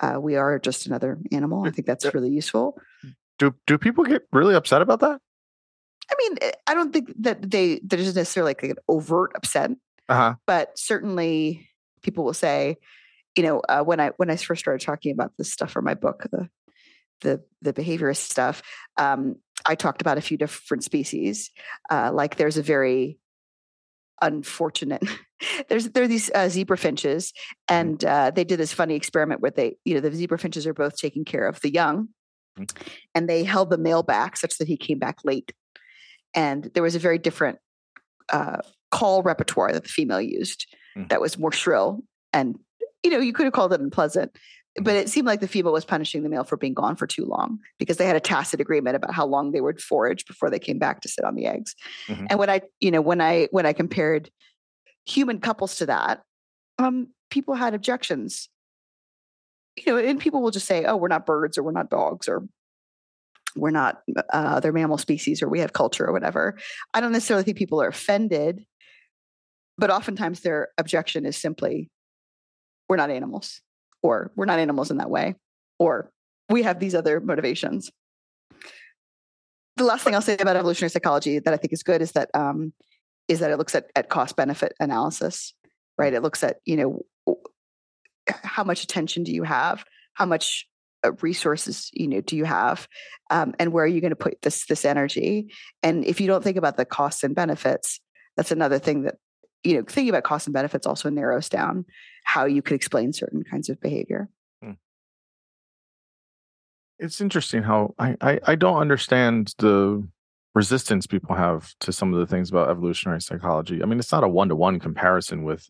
Uh, 0.00 0.18
we 0.20 0.36
are 0.36 0.58
just 0.58 0.86
another 0.86 1.18
animal. 1.32 1.66
I 1.66 1.70
think 1.70 1.86
that's 1.86 2.14
really 2.14 2.30
useful. 2.30 2.78
Do 3.38 3.54
do 3.66 3.78
people 3.78 4.04
get 4.04 4.22
really 4.32 4.54
upset 4.54 4.82
about 4.82 5.00
that? 5.00 5.20
I 6.10 6.14
mean, 6.18 6.38
eh, 6.40 6.52
I 6.66 6.74
don't 6.74 6.92
think 6.92 7.12
that 7.20 7.50
they 7.50 7.80
there's 7.82 8.14
necessarily 8.14 8.50
like 8.50 8.62
an 8.62 8.76
overt 8.88 9.32
upset, 9.34 9.70
uh-huh. 10.10 10.34
but 10.46 10.78
certainly 10.78 11.68
people 12.02 12.24
will 12.24 12.34
say, 12.34 12.76
you 13.36 13.42
know, 13.42 13.60
uh, 13.68 13.82
when 13.82 14.00
I 14.00 14.10
when 14.16 14.30
I 14.30 14.36
first 14.36 14.60
started 14.60 14.84
talking 14.84 15.12
about 15.12 15.32
this 15.38 15.52
stuff 15.52 15.70
for 15.70 15.82
my 15.82 15.94
book, 15.94 16.26
the 16.30 16.48
the 17.20 17.42
the 17.62 17.72
behaviorist 17.72 18.28
stuff, 18.30 18.62
um, 18.96 19.36
I 19.66 19.74
talked 19.74 20.00
about 20.00 20.18
a 20.18 20.22
few 20.22 20.36
different 20.36 20.84
species. 20.84 21.50
Uh, 21.90 22.10
like 22.12 22.36
there's 22.36 22.58
a 22.58 22.62
very 22.62 23.18
unfortunate. 24.20 25.02
there's 25.68 25.88
there 25.90 26.04
are 26.04 26.08
these 26.08 26.30
uh, 26.34 26.48
zebra 26.48 26.76
finches, 26.76 27.32
mm-hmm. 27.32 27.74
and 27.74 28.04
uh, 28.04 28.30
they 28.30 28.44
did 28.44 28.58
this 28.58 28.72
funny 28.72 28.96
experiment 28.96 29.40
where 29.40 29.52
they, 29.52 29.76
you 29.84 29.94
know, 29.94 30.00
the 30.00 30.12
zebra 30.12 30.38
finches 30.38 30.66
are 30.66 30.74
both 30.74 30.96
taking 30.96 31.24
care 31.24 31.46
of 31.46 31.60
the 31.60 31.72
young 31.72 32.08
Mm-hmm. 32.58 32.88
And 33.14 33.28
they 33.28 33.44
held 33.44 33.70
the 33.70 33.78
male 33.78 34.02
back 34.02 34.36
such 34.36 34.58
that 34.58 34.68
he 34.68 34.76
came 34.76 34.98
back 34.98 35.18
late. 35.24 35.52
And 36.34 36.70
there 36.74 36.82
was 36.82 36.94
a 36.94 37.00
very 37.00 37.18
different 37.18 37.58
uh, 38.30 38.58
call 38.90 39.22
repertoire 39.22 39.72
that 39.72 39.84
the 39.84 39.88
female 39.88 40.20
used 40.20 40.66
mm-hmm. 40.96 41.08
that 41.08 41.20
was 41.20 41.38
more 41.38 41.52
shrill. 41.52 42.02
And, 42.32 42.58
you 43.02 43.10
know, 43.10 43.18
you 43.18 43.32
could 43.32 43.44
have 43.44 43.52
called 43.52 43.72
it 43.72 43.80
unpleasant, 43.80 44.32
but 44.76 44.84
mm-hmm. 44.84 44.96
it 44.96 45.08
seemed 45.08 45.26
like 45.26 45.40
the 45.40 45.48
female 45.48 45.72
was 45.72 45.84
punishing 45.84 46.22
the 46.22 46.28
male 46.28 46.44
for 46.44 46.56
being 46.56 46.74
gone 46.74 46.96
for 46.96 47.06
too 47.06 47.24
long 47.24 47.58
because 47.78 47.96
they 47.96 48.06
had 48.06 48.16
a 48.16 48.20
tacit 48.20 48.60
agreement 48.60 48.96
about 48.96 49.14
how 49.14 49.26
long 49.26 49.52
they 49.52 49.60
would 49.60 49.80
forage 49.80 50.26
before 50.26 50.50
they 50.50 50.58
came 50.58 50.78
back 50.78 51.00
to 51.00 51.08
sit 51.08 51.24
on 51.24 51.34
the 51.34 51.46
eggs. 51.46 51.74
Mm-hmm. 52.08 52.26
And 52.30 52.38
when 52.38 52.50
I, 52.50 52.62
you 52.80 52.90
know, 52.90 53.00
when 53.00 53.20
I 53.20 53.48
when 53.50 53.66
I 53.66 53.72
compared 53.72 54.30
human 55.06 55.40
couples 55.40 55.76
to 55.76 55.86
that, 55.86 56.22
um, 56.78 57.08
people 57.30 57.54
had 57.54 57.74
objections. 57.74 58.48
You 59.76 59.92
know, 59.92 59.98
and 59.98 60.20
people 60.20 60.42
will 60.42 60.50
just 60.50 60.66
say, 60.66 60.84
"Oh, 60.84 60.96
we're 60.96 61.08
not 61.08 61.24
birds, 61.26 61.56
or 61.56 61.62
we're 61.62 61.70
not 61.70 61.90
dogs, 61.90 62.28
or 62.28 62.42
we're 63.56 63.70
not 63.70 64.00
uh, 64.16 64.22
other 64.32 64.72
mammal 64.72 64.98
species, 64.98 65.42
or 65.42 65.48
we 65.48 65.60
have 65.60 65.72
culture, 65.72 66.06
or 66.06 66.12
whatever." 66.12 66.58
I 66.94 67.00
don't 67.00 67.12
necessarily 67.12 67.44
think 67.44 67.56
people 67.56 67.82
are 67.82 67.88
offended, 67.88 68.64
but 69.78 69.90
oftentimes 69.90 70.40
their 70.40 70.68
objection 70.78 71.26
is 71.26 71.36
simply, 71.36 71.90
"We're 72.88 72.96
not 72.96 73.10
animals." 73.10 73.60
or 74.02 74.32
we're 74.36 74.46
not 74.46 74.58
animals 74.58 74.90
in 74.90 74.98
that 74.98 75.10
way, 75.10 75.34
or 75.78 76.10
we 76.48 76.62
have 76.62 76.80
these 76.80 76.94
other 76.94 77.20
motivations. 77.20 77.90
The 79.76 79.84
last 79.84 80.04
thing 80.04 80.14
I'll 80.14 80.22
say 80.22 80.36
about 80.38 80.56
evolutionary 80.56 80.90
psychology 80.90 81.38
that 81.38 81.54
I 81.54 81.56
think 81.56 81.72
is 81.72 81.82
good 81.82 82.02
is 82.02 82.12
that 82.12 82.30
um, 82.34 82.72
is 83.28 83.40
that 83.40 83.50
it 83.50 83.56
looks 83.56 83.74
at, 83.74 83.86
at 83.94 84.08
cost 84.08 84.36
benefit 84.36 84.74
analysis, 84.80 85.54
right? 85.96 86.12
It 86.12 86.22
looks 86.22 86.42
at 86.42 86.58
you 86.64 86.76
know 86.76 87.36
how 88.28 88.64
much 88.64 88.84
attention 88.84 89.24
do 89.24 89.32
you 89.32 89.42
have, 89.42 89.84
how 90.14 90.26
much 90.26 90.66
resources 91.20 91.90
you 91.92 92.08
know 92.08 92.20
do 92.20 92.36
you 92.36 92.44
have, 92.44 92.88
um, 93.30 93.54
and 93.58 93.72
where 93.72 93.84
are 93.84 93.88
you 93.88 94.00
going 94.00 94.10
to 94.10 94.16
put 94.16 94.40
this 94.42 94.66
this 94.66 94.84
energy? 94.84 95.52
And 95.82 96.04
if 96.04 96.20
you 96.20 96.26
don't 96.26 96.44
think 96.44 96.56
about 96.56 96.76
the 96.76 96.84
costs 96.84 97.24
and 97.24 97.34
benefits, 97.34 98.00
that's 98.36 98.52
another 98.52 98.78
thing 98.78 99.02
that 99.02 99.16
you 99.64 99.76
know 99.76 99.84
thinking 99.88 100.10
about 100.10 100.24
costs 100.24 100.46
and 100.46 100.54
benefits 100.54 100.86
also 100.86 101.10
narrows 101.10 101.48
down 101.48 101.84
how 102.24 102.44
you 102.44 102.62
could 102.62 102.74
explain 102.74 103.12
certain 103.12 103.42
kinds 103.42 103.68
of 103.68 103.80
behavior. 103.80 104.28
Hmm. 104.62 104.72
It's 106.98 107.20
interesting 107.20 107.62
how 107.62 107.94
I, 107.98 108.16
I, 108.20 108.40
I 108.46 108.54
don't 108.54 108.78
understand 108.78 109.54
the 109.58 110.06
resistance 110.54 111.06
people 111.06 111.34
have 111.34 111.74
to 111.80 111.92
some 111.92 112.12
of 112.12 112.20
the 112.20 112.26
things 112.26 112.50
about 112.50 112.68
evolutionary 112.68 113.20
psychology. 113.20 113.82
I 113.82 113.86
mean, 113.86 113.98
it's 113.98 114.12
not 114.12 114.24
a 114.24 114.28
one 114.28 114.48
to 114.48 114.56
one 114.56 114.80
comparison 114.80 115.44
with 115.44 115.68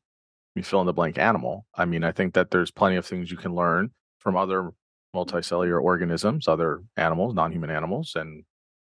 you 0.54 0.62
fill 0.62 0.80
in 0.80 0.86
the 0.86 0.92
blank 0.92 1.18
animal. 1.18 1.66
I 1.74 1.84
mean, 1.84 2.04
I 2.04 2.12
think 2.12 2.34
that 2.34 2.50
there's 2.50 2.70
plenty 2.70 2.96
of 2.96 3.06
things 3.06 3.30
you 3.30 3.36
can 3.36 3.54
learn 3.54 3.90
from 4.18 4.36
other 4.36 4.72
multicellular 5.14 5.82
organisms, 5.82 6.48
other 6.48 6.82
animals, 6.96 7.34
non 7.34 7.52
human 7.52 7.70
animals, 7.70 8.12
and 8.14 8.44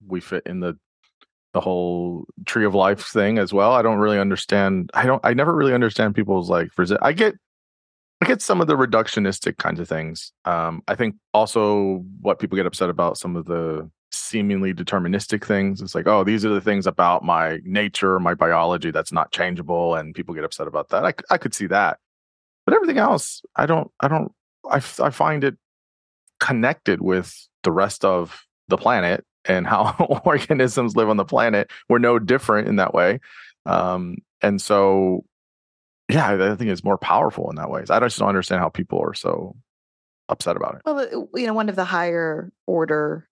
we 0.07 0.21
fit 0.21 0.43
in 0.47 0.61
the 0.61 0.79
the 1.53 1.61
whole 1.61 2.25
tree 2.47 2.65
of 2.65 2.75
life 2.75 3.05
thing 3.05 3.39
as 3.39 3.53
well. 3.53 3.73
I 3.73 3.83
don't 3.83 3.99
really 3.99 4.19
understand. 4.19 4.91
I 4.95 5.05
don't. 5.05 5.21
I 5.25 5.35
never 5.35 5.55
really 5.55 5.75
understand 5.75 6.15
people's 6.15 6.49
like. 6.49 6.71
I 7.03 7.13
get 7.13 7.35
I 8.23 8.25
get 8.25 8.41
some 8.41 8.61
of 8.61 8.69
the 8.69 8.77
reductionistic 8.77 9.59
kinds 9.59 9.81
of 9.81 9.89
things. 9.89 10.33
Um, 10.45 10.83
I 10.87 10.95
think 10.95 11.17
also 11.35 12.05
what 12.21 12.39
people 12.39 12.57
get 12.57 12.67
upset 12.67 12.89
about 12.89 13.19
some 13.19 13.35
of 13.35 13.47
the 13.47 13.91
seemingly 14.13 14.73
deterministic 14.73 15.45
things. 15.45 15.83
It's 15.83 15.95
like, 15.95 16.07
oh, 16.07 16.23
these 16.23 16.45
are 16.45 16.51
the 16.51 16.61
things 16.61 16.87
about 16.87 17.25
my 17.25 17.59
nature, 17.65 18.21
my 18.21 18.35
biology 18.35 18.93
that's 18.93 19.11
not 19.11 19.33
changeable, 19.33 19.97
and 19.97 20.15
people 20.15 20.35
get 20.35 20.45
upset 20.45 20.69
about 20.69 20.91
that. 20.91 21.05
I, 21.05 21.15
I 21.35 21.39
could 21.39 21.53
see 21.53 21.67
that, 21.67 21.99
but 22.65 22.75
everything 22.75 22.99
else, 22.99 23.43
I 23.57 23.67
don't, 23.67 23.91
I 23.99 24.07
don't, 24.07 24.31
I, 24.71 24.77
I 24.77 25.11
find 25.11 25.43
it 25.43 25.57
connected 26.43 27.01
with 27.01 27.49
the 27.63 27.71
rest 27.71 28.05
of 28.05 28.43
the 28.67 28.77
planet 28.77 29.25
and 29.45 29.67
how 29.67 29.95
organisms 30.25 30.97
live 30.97 31.09
on 31.09 31.17
the 31.17 31.25
planet. 31.25 31.71
We're 31.89 31.99
no 31.99 32.19
different 32.19 32.69
in 32.69 32.77
that 32.77 32.93
way, 32.93 33.21
um, 33.65 34.17
and 34.43 34.61
so 34.61 35.25
yeah, 36.09 36.53
I 36.53 36.57
think 36.57 36.71
it's 36.71 36.85
more 36.85 36.99
powerful 36.99 37.49
in 37.49 37.57
that 37.57 37.71
way. 37.71 37.85
I 37.89 38.01
just 38.01 38.19
don't 38.19 38.29
understand 38.29 38.61
how 38.61 38.69
people 38.69 39.01
are 39.01 39.15
so 39.15 39.57
upset 40.29 40.57
about 40.57 40.75
it. 40.75 40.83
Well, 40.85 41.29
you 41.35 41.47
know, 41.47 41.55
one 41.55 41.69
of 41.69 41.77
the 41.77 41.85
higher 41.85 42.53
order 42.67 43.29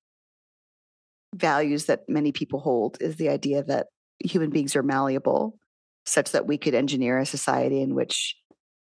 values 1.35 1.87
that 1.87 2.09
many 2.09 2.33
people 2.33 2.61
hold 2.61 2.97
is 3.01 3.17
the 3.17 3.29
idea 3.29 3.65
that 3.65 3.89
human 4.25 4.51
beings 4.51 4.77
are 4.77 4.83
malleable, 4.83 5.59
such 6.07 6.31
that 6.33 6.47
we 6.47 6.59
could 6.59 6.75
engineer 6.75 7.19
a 7.19 7.27
society 7.27 7.83
in 7.83 7.95
which 7.95 8.37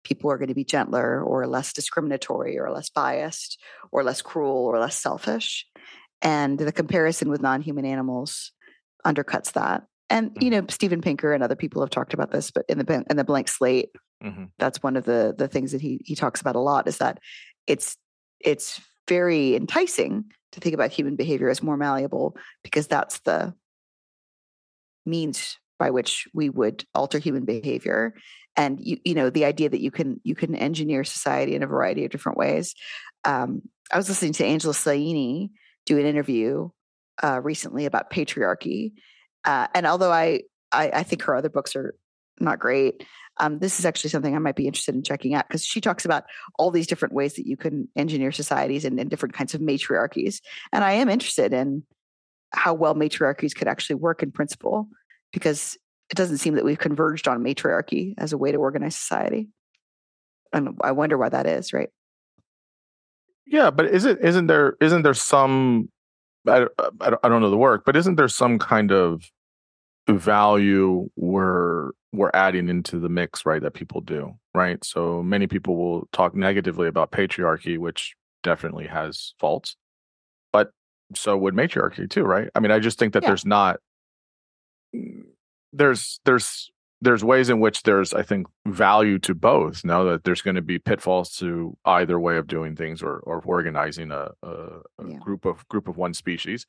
people 0.03 0.31
are 0.31 0.37
going 0.37 0.49
to 0.49 0.55
be 0.55 0.65
gentler 0.65 1.21
or 1.23 1.47
less 1.47 1.73
discriminatory 1.73 2.59
or 2.59 2.71
less 2.71 2.89
biased 2.89 3.59
or 3.91 4.03
less 4.03 4.21
cruel 4.21 4.65
or 4.65 4.79
less 4.79 4.95
selfish. 4.95 5.65
And 6.21 6.57
the 6.57 6.71
comparison 6.71 7.29
with 7.29 7.41
non 7.41 7.61
human 7.61 7.85
animals 7.85 8.51
undercuts 9.05 9.53
that 9.53 9.83
and 10.13 10.31
you 10.39 10.51
mm-hmm. 10.51 10.61
know 10.61 10.65
Steven 10.69 11.01
Pinker 11.01 11.33
and 11.33 11.43
other 11.43 11.55
people 11.55 11.81
have 11.81 11.89
talked 11.89 12.13
about 12.13 12.31
this, 12.31 12.51
but 12.51 12.65
in 12.69 12.77
the 12.77 13.05
in 13.09 13.17
the 13.17 13.23
blank 13.23 13.47
slate, 13.47 13.89
mm-hmm. 14.23 14.45
that's 14.59 14.83
one 14.83 14.95
of 14.95 15.05
the 15.05 15.33
the 15.35 15.47
things 15.47 15.71
that 15.71 15.81
he 15.81 16.01
he 16.05 16.15
talks 16.15 16.39
about 16.39 16.55
a 16.55 16.59
lot 16.59 16.87
is 16.87 16.99
that 16.99 17.19
it's 17.67 17.97
it's 18.39 18.79
very 19.07 19.55
enticing 19.55 20.25
to 20.51 20.59
think 20.59 20.75
about 20.75 20.91
human 20.91 21.15
behavior 21.15 21.49
as 21.49 21.63
more 21.63 21.77
malleable 21.77 22.37
because 22.63 22.87
that's 22.87 23.19
the 23.21 23.53
means 25.05 25.57
by 25.79 25.89
which 25.89 26.27
we 26.33 26.47
would 26.47 26.85
alter 26.93 27.17
human 27.17 27.43
behavior 27.43 28.13
and 28.55 28.79
you 28.79 28.97
you 29.03 29.13
know 29.13 29.29
the 29.29 29.45
idea 29.45 29.69
that 29.69 29.81
you 29.81 29.91
can 29.91 30.19
you 30.23 30.35
can 30.35 30.55
engineer 30.55 31.03
society 31.03 31.55
in 31.55 31.63
a 31.63 31.67
variety 31.67 32.05
of 32.05 32.11
different 32.11 32.37
ways 32.37 32.75
um, 33.25 33.61
i 33.91 33.97
was 33.97 34.09
listening 34.09 34.33
to 34.33 34.45
angela 34.45 34.73
saini 34.73 35.49
do 35.85 35.97
an 35.97 36.05
interview 36.05 36.69
uh, 37.23 37.39
recently 37.41 37.85
about 37.85 38.09
patriarchy 38.09 38.93
uh, 39.45 39.67
and 39.73 39.85
although 39.85 40.11
I, 40.11 40.41
I, 40.71 40.89
I 40.93 41.03
think 41.03 41.23
her 41.23 41.35
other 41.35 41.49
books 41.49 41.75
are 41.75 41.95
not 42.39 42.59
great, 42.59 43.05
um, 43.39 43.59
this 43.59 43.79
is 43.79 43.85
actually 43.85 44.11
something 44.11 44.35
I 44.35 44.39
might 44.39 44.55
be 44.55 44.67
interested 44.67 44.95
in 44.95 45.03
checking 45.03 45.33
out 45.33 45.47
because 45.47 45.65
she 45.65 45.81
talks 45.81 46.05
about 46.05 46.25
all 46.57 46.71
these 46.71 46.87
different 46.87 47.13
ways 47.13 47.33
that 47.35 47.47
you 47.47 47.57
can 47.57 47.87
engineer 47.95 48.31
societies 48.31 48.85
and, 48.85 48.99
and 48.99 49.09
different 49.09 49.33
kinds 49.33 49.53
of 49.53 49.61
matriarchies. 49.61 50.39
And 50.71 50.83
I 50.83 50.93
am 50.93 51.09
interested 51.09 51.53
in 51.53 51.83
how 52.51 52.73
well 52.73 52.93
matriarchies 52.93 53.55
could 53.55 53.67
actually 53.67 53.95
work 53.95 54.21
in 54.21 54.31
principle 54.31 54.87
because 55.31 55.77
it 56.09 56.15
doesn't 56.15 56.37
seem 56.37 56.55
that 56.55 56.65
we've 56.65 56.79
converged 56.79 57.27
on 57.27 57.43
matriarchy 57.43 58.15
as 58.17 58.33
a 58.33 58.37
way 58.37 58.51
to 58.51 58.57
organize 58.57 58.95
society. 58.95 59.49
And 60.51 60.77
I 60.81 60.91
wonder 60.91 61.17
why 61.17 61.29
that 61.29 61.47
is, 61.47 61.73
right? 61.73 61.89
Yeah, 63.45 63.71
but 63.71 63.87
is 63.87 64.05
it 64.05 64.19
isn't 64.23 64.47
there 64.47 64.77
isn't 64.79 65.01
there 65.01 65.13
some 65.13 65.89
I, 66.47 66.67
uh, 66.77 66.89
I, 67.01 67.13
I 67.23 67.29
don't 67.29 67.41
know 67.41 67.49
the 67.49 67.57
work, 67.57 67.83
but 67.85 67.95
isn't 67.95 68.15
there 68.15 68.27
some 68.27 68.59
kind 68.59 68.91
of 68.91 69.23
value 70.09 71.09
we're 71.15 71.91
we're 72.11 72.31
adding 72.33 72.69
into 72.69 72.99
the 72.99 73.09
mix, 73.09 73.45
right? 73.45 73.61
That 73.61 73.73
people 73.73 74.01
do, 74.01 74.33
right? 74.53 74.83
So 74.83 75.23
many 75.23 75.47
people 75.47 75.75
will 75.75 76.07
talk 76.11 76.35
negatively 76.35 76.87
about 76.87 77.11
patriarchy, 77.11 77.77
which 77.77 78.15
definitely 78.43 78.87
has 78.87 79.33
faults, 79.39 79.75
but 80.51 80.71
so 81.15 81.37
would 81.37 81.55
matriarchy 81.55 82.07
too, 82.09 82.23
right? 82.23 82.49
I 82.55 82.59
mean, 82.59 82.71
I 82.71 82.79
just 82.79 82.99
think 82.99 83.13
that 83.13 83.23
yeah. 83.23 83.29
there's 83.29 83.45
not 83.45 83.79
there's 85.73 86.19
there's 86.25 86.71
there's 87.01 87.23
ways 87.23 87.49
in 87.49 87.59
which 87.59 87.83
there's 87.83 88.13
i 88.13 88.21
think 88.21 88.47
value 88.65 89.19
to 89.19 89.35
both 89.35 89.83
now 89.83 90.03
that 90.03 90.23
there's 90.23 90.41
going 90.41 90.55
to 90.55 90.61
be 90.61 90.79
pitfalls 90.79 91.35
to 91.35 91.75
either 91.85 92.19
way 92.19 92.37
of 92.37 92.47
doing 92.47 92.75
things 92.75 93.01
or 93.01 93.19
or 93.19 93.41
organizing 93.45 94.11
a, 94.11 94.29
a, 94.41 94.47
a 94.49 95.07
yeah. 95.07 95.17
group 95.17 95.45
of 95.45 95.67
group 95.67 95.87
of 95.87 95.97
one 95.97 96.13
species 96.13 96.65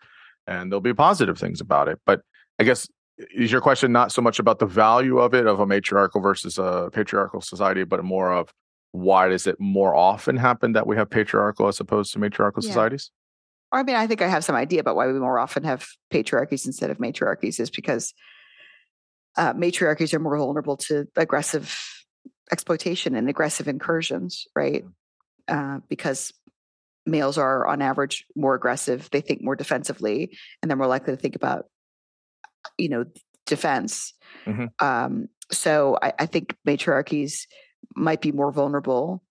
and 0.46 0.70
there'll 0.70 0.80
be 0.80 0.94
positive 0.94 1.38
things 1.38 1.60
about 1.60 1.88
it 1.88 2.00
but 2.04 2.22
i 2.58 2.64
guess 2.64 2.88
is 3.16 3.52
your 3.52 3.60
question 3.60 3.92
not 3.92 4.10
so 4.10 4.20
much 4.20 4.40
about 4.40 4.58
the 4.58 4.66
value 4.66 5.18
of 5.18 5.34
it 5.34 5.46
of 5.46 5.60
a 5.60 5.66
matriarchal 5.66 6.20
versus 6.20 6.58
a 6.58 6.90
patriarchal 6.92 7.40
society 7.40 7.84
but 7.84 8.02
more 8.02 8.32
of 8.32 8.52
why 8.90 9.28
does 9.28 9.46
it 9.46 9.56
more 9.60 9.94
often 9.94 10.36
happen 10.36 10.72
that 10.72 10.86
we 10.86 10.96
have 10.96 11.08
patriarchal 11.08 11.68
as 11.68 11.78
opposed 11.78 12.12
to 12.12 12.18
matriarchal 12.18 12.62
yeah. 12.62 12.70
societies 12.70 13.10
I 13.72 13.82
mean, 13.82 13.96
I 13.96 14.06
think 14.06 14.22
I 14.22 14.28
have 14.28 14.44
some 14.44 14.54
idea 14.54 14.78
about 14.78 14.94
why 14.94 15.08
we 15.08 15.14
more 15.14 15.40
often 15.40 15.64
have 15.64 15.88
patriarchies 16.12 16.64
instead 16.64 16.90
of 16.90 16.98
matriarchies 16.98 17.58
is 17.58 17.70
because 17.70 18.14
uh, 19.36 19.52
matriarchies 19.54 20.14
are 20.14 20.18
more 20.18 20.36
vulnerable 20.36 20.76
to 20.76 21.06
aggressive 21.16 21.76
exploitation 22.52 23.14
and 23.16 23.28
aggressive 23.28 23.68
incursions, 23.68 24.46
right? 24.54 24.84
Uh, 25.48 25.78
because 25.88 26.32
males 27.06 27.36
are 27.36 27.66
on 27.66 27.82
average 27.82 28.24
more 28.36 28.54
aggressive, 28.54 29.08
they 29.10 29.20
think 29.20 29.42
more 29.42 29.56
defensively, 29.56 30.36
and 30.62 30.70
they're 30.70 30.76
more 30.76 30.86
likely 30.86 31.14
to 31.14 31.20
think 31.20 31.36
about, 31.36 31.66
you 32.78 32.88
know, 32.88 33.04
defense. 33.46 34.14
Mm-hmm. 34.46 34.66
Um, 34.84 35.28
so 35.50 35.98
I, 36.02 36.12
I, 36.18 36.26
think 36.26 36.56
matriarchies 36.66 37.46
might 37.94 38.22
be 38.22 38.32
more 38.32 38.50
vulnerable 38.50 39.22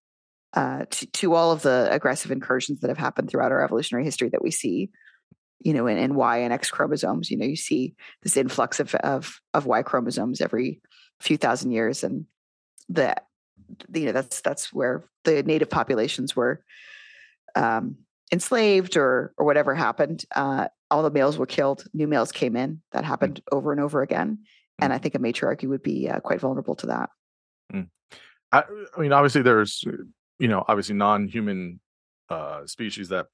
uh, 0.54 0.86
to, 0.90 1.08
to 1.08 1.34
all 1.34 1.52
of 1.52 1.64
the 1.64 1.88
aggressive 1.90 2.30
incursions 2.30 2.82
that 2.82 2.90
have 2.90 2.98
happened 2.98 3.30
throughout 3.30 3.52
our 3.52 3.64
evolutionary 3.64 4.06
history 4.06 4.30
that 4.30 4.44
we 4.44 4.52
see 4.52 4.92
you 5.64 5.74
know, 5.74 5.88
in, 5.88 5.98
in 5.98 6.16
Y 6.16 6.38
and 6.38 6.54
X 6.54 6.70
chromosomes. 6.70 7.32
You 7.32 7.38
know, 7.38 7.46
you 7.46 7.56
see 7.56 7.96
this 8.22 8.38
influx 8.38 8.80
of 8.80 8.94
of 8.96 9.40
of 9.54 9.66
Y 9.66 9.82
chromosomes 9.82 10.42
every 10.42 10.82
few 11.20 11.38
thousand 11.38 11.72
years, 11.72 12.04
and 12.04 12.26
that 12.90 13.28
you 13.94 14.06
know 14.06 14.12
that's 14.12 14.42
that's 14.42 14.74
where 14.74 15.04
the 15.24 15.44
native 15.44 15.70
populations 15.70 16.36
were 16.36 16.64
um, 17.56 17.98
enslaved 18.32 18.98
or 18.98 19.34
or 19.38 19.46
whatever 19.46 19.76
happened, 19.76 20.26
uh, 20.36 20.68
all 20.90 21.04
the 21.04 21.12
males 21.12 21.38
were 21.38 21.46
killed. 21.46 21.86
New 21.94 22.08
males 22.08 22.32
came 22.32 22.56
in. 22.56 22.82
That 22.92 23.06
happened 23.06 23.42
mm. 23.42 23.56
over 23.56 23.72
and 23.72 23.82
over 23.82 24.02
again. 24.02 24.40
And 24.80 24.92
I 24.92 24.98
think 24.98 25.16
a 25.16 25.20
matriarchy 25.20 25.68
would 25.68 25.84
be 25.84 26.10
uh, 26.10 26.20
quite 26.20 26.42
vulnerable 26.42 26.76
to 26.76 26.88
that. 26.88 27.10
Mm. 27.72 27.90
I, 28.52 28.64
I, 28.98 29.02
mean, 29.02 29.14
obviously, 29.14 29.44
there's 29.44 29.84
you 30.40 30.48
know 30.48 30.64
obviously 30.68 30.96
non-human 30.96 31.80
uh, 32.30 32.66
species 32.66 33.10
that 33.10 33.28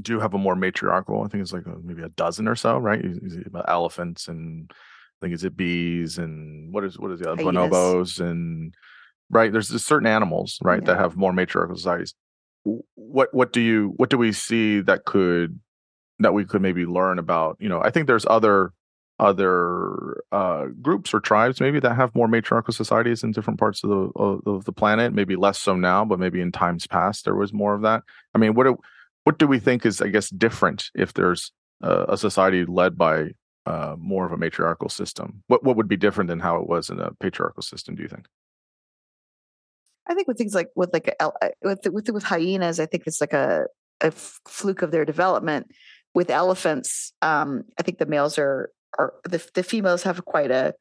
do 0.00 0.20
have 0.20 0.34
a 0.34 0.38
more 0.38 0.56
matriarchal. 0.56 1.22
I 1.22 1.28
think 1.28 1.42
it's 1.42 1.52
like 1.52 1.66
a, 1.66 1.76
maybe 1.82 2.02
a 2.02 2.08
dozen 2.10 2.48
or 2.48 2.56
so, 2.56 2.78
right? 2.78 3.04
About 3.46 3.64
elephants 3.68 4.28
and 4.28 4.70
I 4.70 4.74
think 5.20 5.34
is 5.34 5.44
it 5.44 5.56
bees 5.56 6.18
and 6.18 6.72
what 6.72 6.84
is 6.84 6.98
what 6.98 7.10
is 7.10 7.20
the 7.20 7.30
other 7.30 7.42
bonobos 7.42 8.20
and 8.20 8.74
right? 9.30 9.52
There's 9.52 9.68
certain 9.84 10.06
animals, 10.06 10.58
right, 10.62 10.80
yeah. 10.80 10.86
that 10.92 10.98
have 10.98 11.16
more 11.16 11.32
matriarchal 11.32 11.76
societies. 11.76 12.14
What 12.94 13.34
what 13.34 13.52
do 13.52 13.60
you 13.60 13.94
what 13.96 14.10
do 14.10 14.18
we 14.18 14.32
see 14.32 14.80
that 14.82 15.04
could 15.04 15.58
that 16.20 16.34
we 16.34 16.44
could 16.44 16.62
maybe 16.62 16.86
learn 16.86 17.18
about? 17.18 17.56
You 17.58 17.68
know, 17.68 17.80
I 17.82 17.90
think 17.90 18.06
there's 18.06 18.26
other 18.26 18.72
other 19.18 20.22
uh, 20.32 20.66
groups 20.80 21.14
or 21.14 21.20
tribes 21.20 21.60
maybe 21.60 21.78
that 21.80 21.94
have 21.94 22.14
more 22.14 22.28
matriarchal 22.28 22.74
societies 22.74 23.22
in 23.22 23.32
different 23.32 23.58
parts 23.58 23.82
of 23.84 23.90
the 23.90 24.50
of 24.50 24.64
the 24.64 24.72
planet. 24.72 25.12
Maybe 25.12 25.36
less 25.36 25.58
so 25.58 25.74
now, 25.74 26.04
but 26.04 26.18
maybe 26.18 26.40
in 26.40 26.52
times 26.52 26.86
past 26.86 27.24
there 27.24 27.34
was 27.34 27.52
more 27.52 27.74
of 27.74 27.82
that. 27.82 28.02
I 28.34 28.38
mean, 28.38 28.54
what 28.54 28.64
do, 28.64 28.78
what 29.24 29.38
do 29.38 29.46
we 29.46 29.58
think 29.58 29.86
is, 29.86 30.00
I 30.00 30.08
guess, 30.08 30.30
different 30.30 30.90
if 30.94 31.14
there's 31.14 31.52
a, 31.82 32.04
a 32.10 32.16
society 32.16 32.64
led 32.64 32.96
by 32.98 33.30
uh, 33.66 33.96
more 33.98 34.26
of 34.26 34.32
a 34.32 34.36
matriarchal 34.36 34.88
system? 34.88 35.42
What 35.46 35.64
what 35.64 35.76
would 35.76 35.88
be 35.88 35.96
different 35.96 36.28
than 36.28 36.40
how 36.40 36.56
it 36.56 36.68
was 36.68 36.90
in 36.90 37.00
a 37.00 37.12
patriarchal 37.20 37.62
system? 37.62 37.94
Do 37.94 38.02
you 38.02 38.08
think? 38.08 38.26
I 40.08 40.14
think 40.14 40.28
with 40.28 40.38
things 40.38 40.54
like 40.54 40.70
with 40.74 40.92
like 40.92 41.14
uh, 41.20 41.30
with 41.62 41.86
with 41.90 42.10
with 42.10 42.24
hyenas, 42.24 42.80
I 42.80 42.86
think 42.86 43.04
it's 43.06 43.20
like 43.20 43.32
a 43.32 43.66
a 44.00 44.10
fluke 44.10 44.82
of 44.82 44.90
their 44.90 45.04
development. 45.04 45.68
With 46.14 46.28
elephants, 46.28 47.12
um, 47.22 47.64
I 47.78 47.82
think 47.82 47.98
the 47.98 48.06
males 48.06 48.38
are 48.38 48.70
are 48.98 49.14
the 49.24 49.44
the 49.54 49.62
females 49.62 50.02
have 50.02 50.24
quite 50.24 50.50
a 50.50 50.74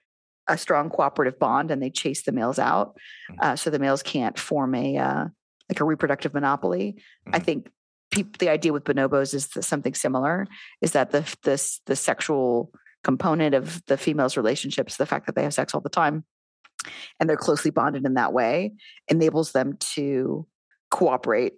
a 0.47 0.57
strong 0.57 0.89
cooperative 0.89 1.39
bond, 1.39 1.71
and 1.71 1.81
they 1.81 1.91
chase 1.91 2.23
the 2.23 2.31
males 2.31 2.59
out, 2.59 2.97
mm-hmm. 3.29 3.39
uh, 3.41 3.55
so 3.55 3.69
the 3.69 3.79
males 3.79 4.03
can't 4.03 4.37
form 4.37 4.73
a 4.75 4.97
uh, 4.97 5.25
like 5.69 5.79
a 5.79 5.85
reproductive 5.85 6.33
monopoly. 6.33 6.95
Mm-hmm. 7.27 7.35
I 7.35 7.39
think 7.39 7.69
people, 8.11 8.33
the 8.39 8.49
idea 8.49 8.73
with 8.73 8.83
bonobos 8.83 9.33
is 9.33 9.49
something 9.65 9.93
similar 9.93 10.45
is 10.81 10.91
that 10.91 11.11
the 11.11 11.35
this 11.43 11.81
the 11.85 11.95
sexual 11.95 12.71
component 13.03 13.55
of 13.55 13.83
the 13.87 13.97
females 13.97 14.37
relationships 14.37 14.97
the 14.97 15.07
fact 15.07 15.25
that 15.25 15.35
they 15.35 15.41
have 15.43 15.53
sex 15.53 15.73
all 15.73 15.81
the 15.81 15.89
time 15.89 16.23
and 17.19 17.27
they're 17.27 17.37
closely 17.37 17.71
bonded 17.71 18.05
in 18.05 18.13
that 18.13 18.33
way 18.33 18.73
enables 19.07 19.53
them 19.53 19.77
to 19.79 20.45
cooperate 20.91 21.53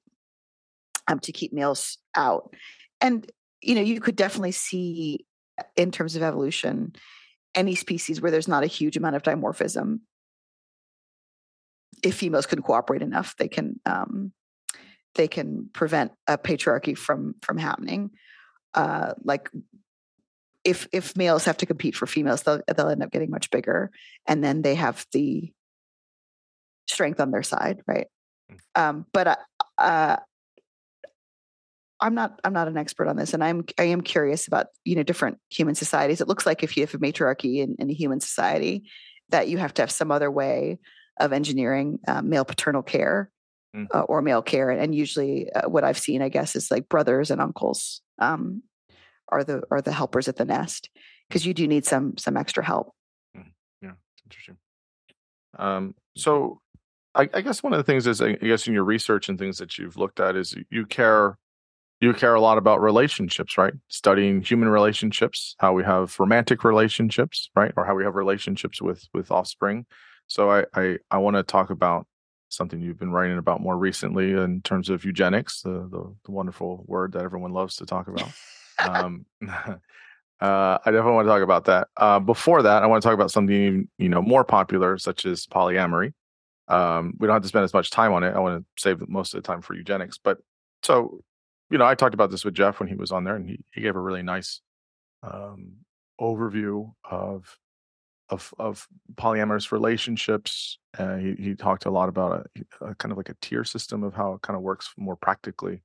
um, 1.08 1.20
to 1.20 1.32
keep 1.32 1.52
males 1.52 1.98
out. 2.16 2.54
And 3.02 3.30
you 3.62 3.76
know 3.76 3.82
you 3.82 4.00
could 4.00 4.16
definitely 4.16 4.52
see 4.52 5.26
in 5.76 5.92
terms 5.92 6.16
of 6.16 6.24
evolution 6.24 6.94
any 7.56 7.76
species 7.76 8.22
where 8.22 8.32
there's 8.32 8.48
not 8.48 8.64
a 8.64 8.68
huge 8.68 8.98
amount 8.98 9.16
of 9.16 9.24
dimorphism 9.24 10.00
if 12.04 12.16
females 12.16 12.46
can 12.46 12.62
cooperate 12.62 13.02
enough 13.02 13.36
they 13.38 13.48
can 13.48 13.80
um, 13.86 14.34
they 15.16 15.28
can 15.28 15.70
prevent 15.74 16.12
a 16.28 16.38
patriarchy 16.38 16.98
from 16.98 17.36
from 17.42 17.58
happening. 17.58 18.12
Uh, 18.74 19.14
like 19.24 19.50
if 20.64 20.88
if 20.92 21.16
males 21.16 21.46
have 21.46 21.58
to 21.58 21.66
compete 21.66 21.96
for 21.96 22.08
females, 22.08 22.44
they'll 22.44 22.62
they'll 22.76 22.90
end 22.90 23.04
up 23.04 23.12
getting 23.12 23.30
much 23.30 23.52
bigger, 23.52 23.92
and 24.28 24.44
then 24.44 24.62
they 24.62 24.76
have 24.76 25.06
the 25.12 25.52
strength 26.88 27.20
on 27.20 27.32
their 27.32 27.44
side, 27.44 27.82
right? 27.88 28.08
Mm. 28.52 28.82
Um, 28.82 29.06
but 29.14 29.28
uh, 29.28 29.36
uh, 29.78 30.18
I'm 32.00 32.16
not 32.16 32.40
I'm 32.44 32.54
not 32.54 32.68
an 32.68 32.78
expert 32.78 33.08
on 33.08 33.16
this, 33.16 33.34
and 33.34 33.44
I'm 33.44 33.66
I 33.78 33.84
am 33.86 34.02
curious 34.02 34.48
about 34.48 34.68
you 34.86 34.96
know 34.96 35.04
different 35.04 35.38
human 35.50 35.76
societies. 35.76 36.22
It 36.22 36.28
looks 36.28 36.46
like 36.46 36.64
if 36.64 36.76
you 36.78 36.84
have 36.84 36.94
a 36.94 37.00
matriarchy 37.00 37.62
in, 37.62 37.76
in 37.80 37.90
a 37.90 37.94
human 37.94 38.20
society, 38.20 38.84
that 39.30 39.48
you 39.48 39.58
have 39.58 39.74
to 39.76 39.82
have 39.82 39.92
some 39.92 40.12
other 40.12 40.32
way 40.32 40.80
of 41.20 41.34
engineering 41.34 42.00
uh, 42.08 42.22
male 42.22 42.46
paternal 42.46 42.82
care 42.82 43.30
mm. 43.76 43.88
uh, 43.94 44.02
or 44.02 44.22
male 44.22 44.42
care. 44.42 44.70
And 44.70 44.94
usually, 44.94 45.52
uh, 45.52 45.70
what 45.70 45.84
I've 45.84 46.00
seen, 46.00 46.22
I 46.22 46.30
guess, 46.30 46.56
is 46.56 46.72
like 46.72 46.90
brothers 46.90 47.32
and 47.32 47.42
uncles 47.42 48.02
um, 48.20 48.64
are 49.30 49.44
the 49.44 49.64
are 49.72 49.82
the 49.82 49.92
helpers 49.92 50.28
at 50.28 50.38
the 50.38 50.46
nest 50.46 50.90
because 51.28 51.46
you 51.46 51.54
do 51.54 51.68
need 51.68 51.86
some 51.86 52.18
some 52.18 52.38
extra 52.38 52.64
help. 52.64 52.94
Mm. 53.38 53.52
Yeah, 53.82 53.92
interesting. 54.26 54.58
Um, 55.58 55.96
so, 56.16 56.62
I, 57.16 57.30
I, 57.34 57.42
guess 57.42 57.62
one 57.62 57.74
of 57.74 57.78
the 57.78 57.84
things 57.84 58.08
is, 58.08 58.22
I 58.22 58.34
guess, 58.34 58.68
in 58.68 58.74
your 58.74 58.84
research 58.84 59.30
and 59.30 59.38
things 59.38 59.60
that 59.60 59.78
you've 59.78 59.98
looked 59.98 60.20
at, 60.20 60.36
is 60.36 60.56
you 60.70 60.86
care 60.86 61.38
you 62.02 62.14
care 62.14 62.36
a 62.36 62.42
lot 62.42 62.58
about 62.58 62.82
relationships, 62.82 63.58
right? 63.58 63.74
Studying 63.88 64.42
human 64.42 64.68
relationships, 64.68 65.56
how 65.60 65.72
we 65.72 65.84
have 65.84 66.20
romantic 66.20 66.66
relationships, 66.66 67.50
right, 67.56 67.72
or 67.78 67.86
how 67.86 67.96
we 67.96 68.04
have 68.04 68.16
relationships 68.16 68.82
with 68.82 69.08
with 69.14 69.32
offspring. 69.32 69.86
So 70.28 70.52
I 70.52 70.66
I, 70.74 70.98
I 71.12 71.18
want 71.18 71.38
to 71.38 71.44
talk 71.44 71.70
about 71.70 72.08
something 72.56 72.80
you've 72.80 73.00
been 73.00 73.12
writing 73.12 73.38
about 73.38 73.62
more 73.62 73.78
recently 73.78 74.32
in 74.32 74.62
terms 74.62 74.90
of 74.90 75.04
eugenics, 75.06 75.62
the 75.62 75.88
the, 75.90 76.16
the 76.26 76.32
wonderful 76.32 76.84
word 76.88 77.14
that 77.14 77.24
everyone 77.24 77.52
loves 77.52 77.76
to 77.78 77.86
talk 77.86 78.08
about. 78.08 78.32
um, 78.80 79.26
uh, 79.48 79.78
I 80.40 80.80
definitely 80.86 81.14
want 81.14 81.26
to 81.26 81.32
talk 81.32 81.42
about 81.42 81.66
that. 81.66 81.88
Uh, 81.98 82.20
before 82.20 82.62
that, 82.62 82.84
I 82.84 82.88
want 82.88 83.02
to 83.02 83.08
talk 83.08 83.14
about 83.14 83.32
something 83.32 83.88
you 83.98 84.10
know 84.10 84.22
more 84.22 84.44
popular, 84.44 84.98
such 84.98 85.26
as 85.26 85.46
polyamory. 85.46 86.14
Um, 86.68 87.14
we 87.20 87.28
don't 87.28 87.36
have 87.36 87.44
to 87.44 87.48
spend 87.48 87.66
as 87.66 87.74
much 87.74 87.92
time 87.92 88.14
on 88.14 88.24
it. 88.24 88.34
I 88.36 88.40
want 88.40 88.64
to 88.64 88.82
save 88.82 89.08
most 89.10 89.34
of 89.34 89.42
the 89.42 89.48
time 89.48 89.62
for 89.62 89.76
eugenics. 89.76 90.18
But 90.18 90.40
so, 90.82 91.22
you 91.70 91.78
know, 91.78 91.86
I 91.86 91.96
talked 91.96 92.14
about 92.14 92.32
this 92.32 92.46
with 92.46 92.54
Jeff 92.54 92.80
when 92.80 92.88
he 92.88 92.96
was 92.96 93.12
on 93.12 93.24
there, 93.24 93.36
and 93.36 93.48
he, 93.48 93.60
he 93.74 93.82
gave 93.82 93.96
a 93.96 94.00
really 94.00 94.24
nice 94.24 94.62
um, 95.24 95.74
overview 96.20 96.94
of 97.10 97.58
of 98.30 98.54
of 98.60 98.88
polyamorous 99.16 99.72
relationships. 99.72 100.80
Uh, 100.98 101.16
he 101.18 101.34
he 101.34 101.56
talked 101.56 101.86
a 101.86 101.92
lot 101.92 102.10
about 102.10 102.48
a, 102.82 102.86
a, 102.86 102.96
kind 102.96 103.12
of 103.12 103.18
like 103.18 103.30
a 103.30 103.36
tier 103.42 103.64
system 103.64 104.04
of 104.04 104.14
how 104.14 104.34
it 104.34 104.42
kind 104.42 104.56
of 104.56 104.64
works 104.64 104.94
more 104.98 105.16
practically. 105.16 105.82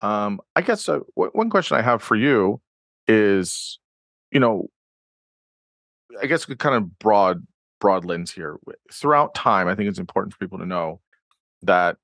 Um, 0.00 0.40
I 0.54 0.62
guess 0.62 0.88
uh, 0.88 1.00
w- 1.16 1.32
one 1.32 1.50
question 1.50 1.76
I 1.76 1.82
have 1.82 2.02
for 2.02 2.16
you 2.16 2.60
is, 3.06 3.78
you 4.30 4.40
know, 4.40 4.68
I 6.20 6.26
guess 6.26 6.44
kind 6.44 6.76
of 6.76 6.98
broad 6.98 7.46
broad 7.80 8.04
lens 8.04 8.30
here. 8.32 8.58
Throughout 8.92 9.34
time, 9.34 9.68
I 9.68 9.74
think 9.74 9.88
it's 9.88 9.98
important 9.98 10.32
for 10.32 10.38
people 10.38 10.58
to 10.58 10.66
know 10.66 11.00
that 11.62 11.96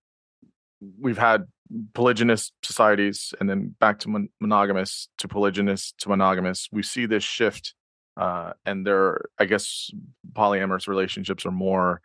we've 1.00 1.18
had 1.18 1.46
polygynous 1.92 2.50
societies 2.62 3.32
and 3.40 3.48
then 3.48 3.74
back 3.80 3.98
to 4.00 4.08
mon- 4.08 4.28
monogamous 4.40 5.08
to 5.18 5.28
polygynous 5.28 5.94
to 5.98 6.08
monogamous. 6.08 6.68
We 6.70 6.82
see 6.82 7.06
this 7.06 7.24
shift 7.24 7.74
uh, 8.16 8.52
and 8.64 8.86
there, 8.86 9.22
I 9.38 9.44
guess, 9.44 9.90
polyamorous 10.32 10.86
relationships 10.86 11.44
are 11.44 11.50
more 11.50 12.00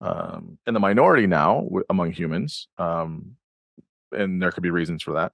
um, 0.00 0.58
in 0.66 0.74
the 0.74 0.80
minority 0.80 1.26
now 1.26 1.62
w- 1.62 1.84
among 1.90 2.12
humans, 2.12 2.68
um, 2.78 3.36
and 4.12 4.40
there 4.40 4.50
could 4.50 4.62
be 4.62 4.70
reasons 4.70 5.02
for 5.02 5.12
that 5.12 5.32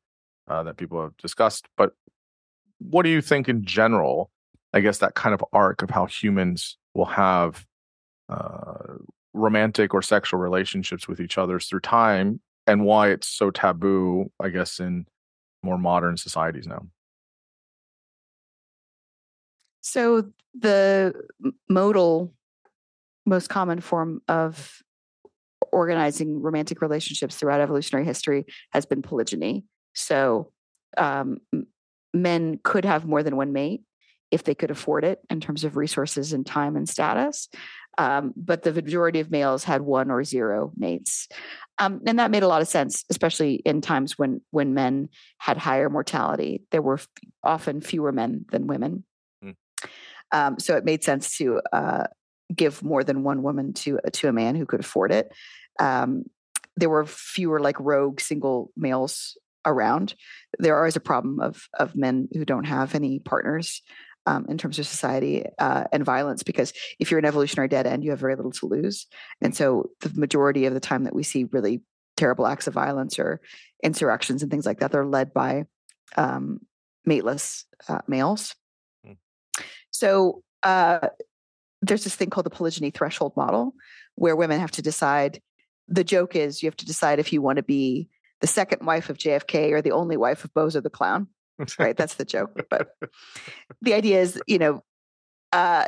uh, 0.49 0.63
that 0.65 0.77
people 0.77 1.01
have 1.01 1.17
discussed. 1.19 1.67
But 1.77 1.93
what 2.79 3.03
do 3.03 3.11
you 3.11 3.23
think 3.23 3.49
in 3.49 3.65
general? 3.65 4.31
I 4.73 4.81
guess 4.81 4.99
that 4.99 5.15
kind 5.15 5.35
of 5.35 5.45
arc 5.53 5.83
of 5.83 5.91
how 5.91 6.07
humans 6.07 6.77
will 6.95 7.07
have 7.07 7.65
uh, 8.29 8.97
romantic 9.33 9.95
or 9.95 10.03
sexual 10.03 10.41
relationships 10.41 11.07
with 11.07 11.21
each 11.21 11.39
other 11.39 11.61
through 11.61 11.81
time, 11.81 12.41
and 12.67 12.85
why 12.85 13.11
it's 13.11 13.29
so 13.29 13.51
taboo, 13.51 14.31
I 14.41 14.49
guess, 14.49 14.81
in 14.81 15.07
more 15.63 15.79
modern 15.79 16.17
societies 16.17 16.67
now. 16.67 16.87
So 19.87 20.25
the 20.53 21.15
modal 21.69 22.35
most 23.25 23.49
common 23.49 23.81
form 23.81 24.21
of 24.27 24.83
organizing 25.71 26.43
romantic 26.43 26.83
relationships 26.83 27.37
throughout 27.37 27.61
evolutionary 27.61 28.05
history 28.05 28.47
has 28.73 28.85
been 28.85 29.01
polygyny. 29.01 29.65
So 29.95 30.51
um, 30.97 31.39
men 32.13 32.59
could 32.65 32.85
have 32.85 33.07
more 33.07 33.23
than 33.23 33.37
one 33.37 33.53
mate 33.53 33.83
if 34.33 34.43
they 34.43 34.57
could 34.57 34.73
afford 34.73 35.05
it 35.05 35.21
in 35.31 35.41
terms 35.41 35.63
of 35.63 35.77
resources 35.77 36.33
and 36.33 36.45
time 36.45 36.75
and 36.75 36.89
status. 36.89 37.49
Um, 37.97 38.35
but 38.37 38.65
the 38.65 38.73
majority 38.73 39.21
of 39.21 39.31
males 39.31 39.63
had 39.63 39.83
one 39.83 40.11
or 40.11 40.25
zero 40.25 40.73
mates, 40.77 41.29
um, 41.79 42.03
and 42.07 42.19
that 42.19 42.31
made 42.31 42.43
a 42.43 42.49
lot 42.49 42.61
of 42.61 42.69
sense, 42.69 43.05
especially 43.09 43.55
in 43.55 43.81
times 43.81 44.19
when 44.19 44.43
when 44.51 44.75
men 44.75 45.09
had 45.39 45.57
higher 45.57 45.89
mortality. 45.89 46.65
There 46.73 46.83
were 46.83 47.01
often 47.43 47.81
fewer 47.81 48.13
men 48.13 48.45
than 48.51 48.67
women. 48.67 49.05
Um, 50.33 50.59
so 50.59 50.77
it 50.77 50.85
made 50.85 51.05
sense 51.05 51.37
to 51.39 51.61
uh, 51.73 52.05
give 52.55 52.83
more 52.83 53.05
than 53.05 53.23
one 53.23 53.43
woman 53.43 53.73
to 53.73 53.99
to 54.13 54.29
a 54.29 54.33
man 54.33 54.55
who 54.55 54.67
could 54.67 54.81
afford 54.81 55.13
it. 55.13 55.33
Um, 55.79 56.25
there 56.77 56.91
were 56.91 57.07
fewer 57.07 57.61
like 57.61 57.79
rogue 57.81 58.21
single 58.21 58.71
males 58.77 59.37
around. 59.65 60.15
There 60.59 60.85
is 60.87 60.97
a 60.97 61.01
problem 61.01 61.41
of 61.41 61.69
of 61.79 61.97
men 61.97 62.29
who 62.33 62.45
don't 62.45 62.65
have 62.65 62.95
any 62.95 63.19
partners 63.19 63.83
um, 64.27 64.47
in 64.49 64.59
terms 64.59 64.79
of 64.79 64.87
society 64.87 65.45
uh, 65.59 65.85
and 65.93 66.05
violence 66.05 66.43
because 66.43 66.73
if 66.99 67.11
you're 67.11 67.19
an 67.19 67.25
evolutionary 67.25 67.69
dead 67.69 67.87
end, 67.87 68.05
you 68.05 68.11
have 68.11 68.21
very 68.21 68.35
little 68.35 68.53
to 68.53 68.67
lose. 68.67 69.07
And 69.41 69.55
so 69.55 69.91
the 70.01 70.13
majority 70.15 70.67
of 70.67 70.75
the 70.75 70.81
time 70.81 71.05
that 71.05 71.15
we 71.15 71.23
see 71.23 71.45
really 71.45 71.83
terrible 72.17 72.47
acts 72.47 72.67
of 72.67 72.75
violence 72.75 73.19
or 73.19 73.41
insurrections 73.83 74.43
and 74.43 74.51
things 74.51 74.67
like 74.67 74.81
that. 74.81 74.91
They're 74.91 75.07
led 75.07 75.33
by 75.33 75.65
um, 76.17 76.61
mateless 77.09 77.65
uh, 77.89 78.01
males. 78.09 78.55
So 79.97 80.43
uh, 80.63 81.09
there's 81.83 82.05
this 82.05 82.15
thing 82.15 82.31
called 82.31 82.47
the 82.47 82.51
polygyny 82.51 82.91
threshold 82.91 83.33
model, 83.37 83.75
where 84.15 84.37
women 84.37 84.61
have 84.61 84.73
to 84.73 84.83
decide. 84.83 85.41
The 85.89 86.05
joke 86.05 86.35
is 86.35 86.63
you 86.63 86.67
have 86.67 86.77
to 86.79 86.87
decide 86.87 87.19
if 87.19 87.33
you 87.33 87.41
want 87.41 87.57
to 87.57 87.63
be 87.63 88.09
the 88.41 88.47
second 88.47 88.85
wife 88.85 89.09
of 89.09 89.19
JFK 89.19 89.71
or 89.71 89.81
the 89.81 89.93
only 89.93 90.17
wife 90.17 90.45
of 90.45 90.53
Bozo 90.53 90.83
the 90.83 90.91
Clown. 90.91 91.29
right, 91.79 91.97
that's 91.97 92.15
the 92.15 92.25
joke. 92.25 92.67
But 92.69 92.89
the 93.83 93.95
idea 93.95 94.21
is, 94.21 94.41
you 94.47 94.59
know, 94.59 94.83
uh, 95.53 95.87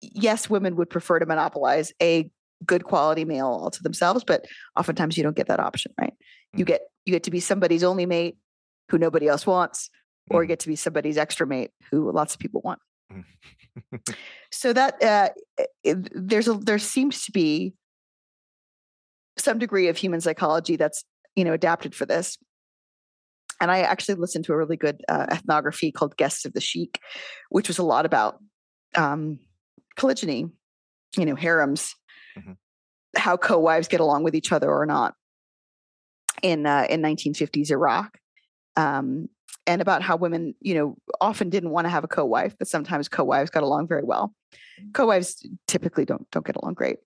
yes, 0.00 0.48
women 0.50 0.76
would 0.76 0.90
prefer 0.90 1.18
to 1.18 1.26
monopolize 1.26 1.92
a 2.02 2.30
good 2.64 2.84
quality 2.84 3.24
male 3.24 3.46
all 3.46 3.70
to 3.70 3.82
themselves, 3.82 4.24
but 4.24 4.46
oftentimes 4.76 5.16
you 5.16 5.22
don't 5.22 5.36
get 5.36 5.48
that 5.48 5.60
option, 5.60 5.92
right? 6.00 6.14
Mm. 6.54 6.58
You 6.58 6.64
get 6.64 6.80
you 7.04 7.12
get 7.12 7.24
to 7.24 7.30
be 7.30 7.40
somebody's 7.40 7.84
only 7.84 8.06
mate 8.06 8.38
who 8.88 8.98
nobody 8.98 9.28
else 9.28 9.46
wants, 9.46 9.90
or 10.30 10.42
you 10.42 10.46
mm. 10.46 10.48
get 10.48 10.60
to 10.60 10.68
be 10.68 10.76
somebody's 10.76 11.18
extra 11.18 11.46
mate 11.46 11.70
who 11.90 12.10
lots 12.10 12.34
of 12.34 12.40
people 12.40 12.62
want. 12.64 12.80
Mm. 13.12 13.24
so 14.50 14.72
that 14.72 15.02
uh, 15.02 15.28
there's 15.84 16.48
a 16.48 16.54
there 16.54 16.78
seems 16.78 17.24
to 17.24 17.32
be 17.32 17.74
some 19.36 19.58
degree 19.58 19.88
of 19.88 19.96
human 19.96 20.20
psychology 20.20 20.76
that's 20.76 21.04
you 21.34 21.44
know 21.44 21.52
adapted 21.52 21.94
for 21.94 22.06
this 22.06 22.38
and 23.60 23.70
i 23.70 23.80
actually 23.80 24.14
listened 24.14 24.44
to 24.44 24.52
a 24.52 24.56
really 24.56 24.76
good 24.76 25.02
uh, 25.08 25.26
ethnography 25.30 25.90
called 25.90 26.16
guests 26.16 26.44
of 26.44 26.52
the 26.52 26.60
sheik 26.60 27.00
which 27.48 27.68
was 27.68 27.78
a 27.78 27.82
lot 27.82 28.06
about 28.06 28.38
um, 28.94 29.38
polygyny 29.96 30.46
you 31.16 31.26
know 31.26 31.34
harems 31.34 31.94
mm-hmm. 32.38 32.52
how 33.16 33.36
co-wives 33.36 33.88
get 33.88 34.00
along 34.00 34.22
with 34.22 34.34
each 34.34 34.52
other 34.52 34.70
or 34.70 34.86
not 34.86 35.14
in 36.42 36.66
uh, 36.66 36.86
in 36.88 37.02
1950s 37.02 37.70
iraq 37.70 38.18
um, 38.76 39.28
and 39.66 39.80
about 39.80 40.02
how 40.02 40.16
women, 40.16 40.54
you 40.60 40.74
know, 40.74 40.96
often 41.20 41.50
didn't 41.50 41.70
want 41.70 41.86
to 41.86 41.90
have 41.90 42.04
a 42.04 42.08
co-wife, 42.08 42.54
but 42.58 42.68
sometimes 42.68 43.08
co-wives 43.08 43.50
got 43.50 43.62
along 43.62 43.88
very 43.88 44.04
well. 44.04 44.34
Mm. 44.80 44.92
Co-wives 44.94 45.46
typically 45.66 46.04
don't 46.04 46.30
don't 46.30 46.46
get 46.46 46.56
along 46.56 46.74
great. 46.74 46.98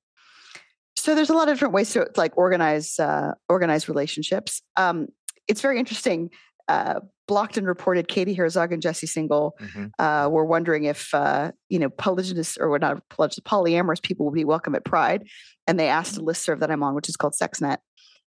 So 0.97 1.15
there's 1.15 1.31
a 1.31 1.35
lot 1.35 1.49
of 1.49 1.55
different 1.55 1.75
ways 1.75 1.93
to 1.93 2.11
like 2.17 2.37
organize 2.37 2.99
uh, 2.99 3.33
organize 3.49 3.89
relationships. 3.89 4.63
Um, 4.77 5.09
it's 5.47 5.61
very 5.61 5.79
interesting. 5.79 6.31
Uh, 6.67 7.01
Blocked 7.27 7.59
and 7.59 7.67
reported 7.67 8.09
Katie 8.09 8.33
Herzog 8.33 8.73
and 8.73 8.81
Jesse 8.81 9.07
Singal 9.07 9.53
mm-hmm. 9.61 9.87
uh, 9.99 10.29
were 10.31 10.47
wondering 10.47 10.85
if 10.85 11.15
uh, 11.15 11.53
you 11.69 11.79
know 11.79 11.91
polygynous 11.91 12.59
or 12.59 12.79
not 12.79 13.07
polyamorous 13.11 14.03
people 14.03 14.25
will 14.25 14.33
be 14.33 14.45
welcome 14.47 14.75
at 14.75 14.85
Pride, 14.85 15.29
and 15.67 15.79
they 15.79 15.89
asked 15.89 16.17
a 16.17 16.21
listserv 16.21 16.61
that 16.61 16.71
I'm 16.71 16.83
on, 16.83 16.95
which 16.95 17.09
is 17.09 17.17
called 17.17 17.35
SexNet, 17.35 17.79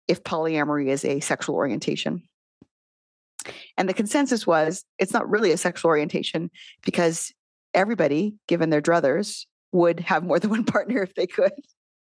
if 0.10 0.23
polyamory 0.23 0.88
is 0.88 1.05
a 1.05 1.21
sexual 1.21 1.55
orientation. 1.55 2.23
And 3.78 3.88
the 3.88 3.93
consensus 3.93 4.45
was 4.45 4.84
it's 4.97 5.13
not 5.13 5.30
really 5.30 5.52
a 5.52 5.58
sexual 5.58 5.89
orientation 5.89 6.52
because 6.84 7.32
everybody, 7.73 8.36
given 8.47 8.69
their 8.69 8.82
druthers, 8.82 9.45
would 9.71 9.99
have 10.02 10.23
more 10.23 10.39
than 10.39 10.49
one 10.49 10.65
partner 10.65 11.02
if 11.02 11.15
they 11.15 11.28
could. 11.28 11.52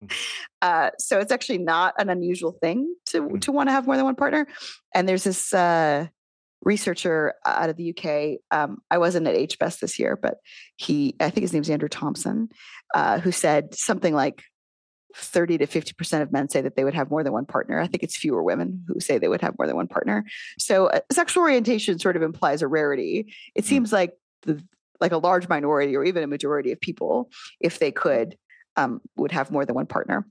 Mm. 0.04 0.14
Uh, 0.62 0.90
so 0.98 1.20
it's 1.20 1.32
actually 1.32 1.58
not 1.58 1.94
an 1.98 2.10
unusual 2.10 2.54
thing 2.62 2.94
to 3.08 3.22
mm. 3.22 3.42
to 3.42 3.52
want 3.52 3.70
to 3.70 3.74
have 3.74 3.86
more 3.86 3.96
than 3.96 4.06
one 4.06 4.16
partner. 4.16 4.48
And 4.94 5.08
there's 5.08 5.24
this 5.24 5.54
uh, 5.54 6.08
researcher 6.64 7.34
out 7.46 7.70
of 7.70 7.78
the 7.78 7.96
UK. 7.96 8.40
Um, 8.52 8.80
I 8.92 8.98
wasn't 8.98 9.28
at 9.28 9.36
HBES 9.36 9.80
this 9.80 10.00
year, 10.00 10.18
but 10.22 10.38
he, 10.78 11.16
I 11.20 11.30
think 11.30 11.44
his 11.44 11.54
name's 11.54 11.70
Andrew 11.70 11.90
Thompson, 11.90 12.50
uh, 12.94 13.20
who 13.20 13.32
said 13.32 13.76
something 13.76 14.14
like 14.14 14.44
30 15.16 15.60
to 15.60 15.68
50% 15.68 16.22
of 16.22 16.32
men 16.32 16.50
say 16.50 16.62
that 16.62 16.76
they 16.76 16.84
would 16.84 16.94
have 16.94 17.10
more 17.10 17.24
than 17.24 17.34
one 17.34 17.46
partner. 17.46 17.80
I 17.80 17.88
think 17.88 18.04
it's 18.04 18.18
fewer 18.18 18.44
women 18.44 18.84
who 18.88 19.00
say 19.00 19.18
they 19.18 19.28
would 19.28 19.42
have 19.42 19.56
more 19.58 19.68
than 19.68 19.76
one 19.76 19.88
partner. 19.88 20.26
So 20.58 20.88
uh, 20.88 21.00
sexual 21.12 21.44
orientation 21.44 22.00
sort 22.00 22.16
of 22.16 22.22
implies 22.22 22.62
a 22.62 22.68
rarity. 22.68 23.34
It 23.56 23.64
hmm. 23.64 23.70
seems 23.70 23.94
like 23.94 24.14
the 24.44 24.64
like 25.02 25.12
a 25.14 25.18
large 25.18 25.48
minority 25.48 25.96
or 25.96 26.04
even 26.04 26.24
a 26.24 26.28
majority 26.28 26.74
of 26.74 26.82
people, 26.82 27.30
if 27.62 27.80
they 27.80 27.90
could, 27.90 28.36
um, 28.76 29.00
would 29.16 29.32
have 29.32 29.50
more 29.50 29.66
than 29.66 29.74
one 29.74 29.86
partner. 29.86 30.28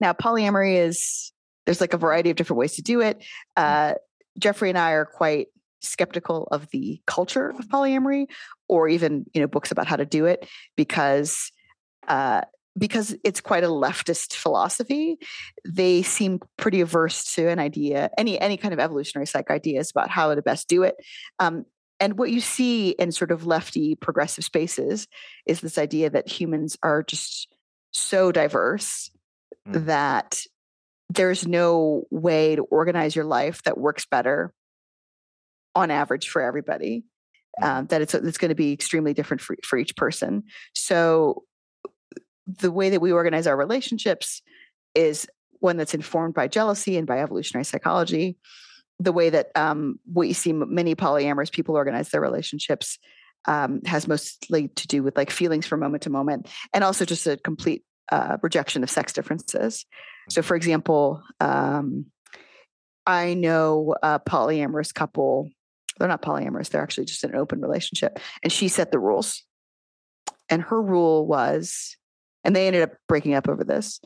Now, 0.00 0.12
polyamory 0.12 0.76
is 0.76 1.32
there's 1.64 1.80
like 1.80 1.94
a 1.94 1.98
variety 1.98 2.30
of 2.30 2.36
different 2.36 2.58
ways 2.58 2.74
to 2.76 2.82
do 2.82 3.00
it. 3.00 3.18
Hmm. 3.56 3.64
Uh, 3.64 3.94
Jeffrey 4.38 4.70
and 4.70 4.78
I 4.78 4.92
are 4.92 5.04
quite 5.04 5.48
skeptical 5.80 6.48
of 6.50 6.68
the 6.70 7.00
culture 7.06 7.50
of 7.50 7.66
polyamory 7.68 8.26
or 8.68 8.88
even 8.88 9.26
you 9.34 9.40
know 9.40 9.48
books 9.48 9.70
about 9.72 9.86
how 9.86 9.96
to 9.96 10.06
do 10.06 10.26
it 10.26 10.48
because 10.76 11.50
uh, 12.08 12.42
because 12.76 13.14
it's 13.24 13.40
quite 13.40 13.64
a 13.64 13.68
leftist 13.68 14.34
philosophy, 14.34 15.18
they 15.66 16.02
seem 16.02 16.40
pretty 16.56 16.80
averse 16.80 17.34
to 17.34 17.48
an 17.48 17.58
idea, 17.58 18.10
any 18.16 18.40
any 18.40 18.56
kind 18.56 18.72
of 18.72 18.80
evolutionary 18.80 19.26
psych 19.26 19.50
ideas 19.50 19.90
about 19.90 20.10
how 20.10 20.34
to 20.34 20.42
best 20.42 20.68
do 20.68 20.82
it. 20.82 20.96
Um, 21.38 21.66
and 22.00 22.18
what 22.18 22.30
you 22.30 22.40
see 22.40 22.90
in 22.90 23.12
sort 23.12 23.30
of 23.30 23.46
lefty 23.46 23.94
progressive 23.94 24.44
spaces 24.44 25.06
is 25.46 25.60
this 25.60 25.78
idea 25.78 26.10
that 26.10 26.28
humans 26.28 26.76
are 26.82 27.02
just 27.02 27.54
so 27.92 28.32
diverse 28.32 29.10
mm. 29.68 29.86
that 29.86 30.42
there's 31.08 31.46
no 31.46 32.04
way 32.10 32.56
to 32.56 32.62
organize 32.62 33.14
your 33.14 33.26
life 33.26 33.62
that 33.64 33.78
works 33.78 34.06
better 34.06 34.52
on 35.74 35.90
average 35.90 36.28
for 36.28 36.42
everybody. 36.42 37.04
Mm. 37.60 37.66
Um, 37.66 37.86
that 37.86 38.00
it's 38.00 38.14
it's 38.14 38.38
going 38.38 38.48
to 38.48 38.54
be 38.54 38.72
extremely 38.72 39.12
different 39.12 39.42
for, 39.42 39.56
for 39.62 39.78
each 39.78 39.94
person. 39.94 40.44
So 40.74 41.44
the 42.58 42.70
way 42.70 42.90
that 42.90 43.00
we 43.00 43.12
organize 43.12 43.46
our 43.46 43.56
relationships 43.56 44.42
is 44.94 45.26
one 45.60 45.76
that's 45.76 45.94
informed 45.94 46.34
by 46.34 46.48
jealousy 46.48 46.96
and 46.96 47.06
by 47.06 47.20
evolutionary 47.20 47.64
psychology. 47.64 48.36
The 48.98 49.12
way 49.12 49.30
that 49.30 49.50
um, 49.54 49.98
we 50.12 50.32
see 50.32 50.52
many 50.52 50.94
polyamorous 50.94 51.50
people 51.50 51.76
organize 51.76 52.10
their 52.10 52.20
relationships 52.20 52.98
um, 53.46 53.80
has 53.86 54.06
mostly 54.06 54.68
to 54.68 54.86
do 54.86 55.02
with 55.02 55.16
like 55.16 55.30
feelings 55.30 55.66
from 55.66 55.80
moment 55.80 56.04
to 56.04 56.10
moment, 56.10 56.48
and 56.72 56.84
also 56.84 57.04
just 57.04 57.26
a 57.26 57.36
complete 57.36 57.84
uh, 58.10 58.36
rejection 58.42 58.82
of 58.82 58.90
sex 58.90 59.12
differences. 59.12 59.84
So, 60.30 60.42
for 60.42 60.54
example, 60.54 61.22
um, 61.40 62.06
I 63.06 63.34
know 63.34 63.96
a 64.02 64.20
polyamorous 64.20 64.94
couple. 64.94 65.50
They're 65.98 66.08
not 66.08 66.22
polyamorous; 66.22 66.68
they're 66.70 66.82
actually 66.82 67.06
just 67.06 67.24
an 67.24 67.34
open 67.34 67.60
relationship, 67.60 68.20
and 68.42 68.52
she 68.52 68.68
set 68.68 68.92
the 68.92 69.00
rules. 69.00 69.42
And 70.48 70.62
her 70.62 70.80
rule 70.80 71.26
was 71.26 71.96
and 72.44 72.54
they 72.54 72.66
ended 72.66 72.82
up 72.82 72.92
breaking 73.08 73.34
up 73.34 73.48
over 73.48 73.64
this. 73.64 74.00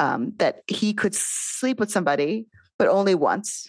Um, 0.00 0.32
that 0.36 0.62
he 0.68 0.94
could 0.94 1.12
sleep 1.12 1.80
with 1.80 1.90
somebody, 1.90 2.46
but 2.78 2.86
only 2.86 3.16
once, 3.16 3.68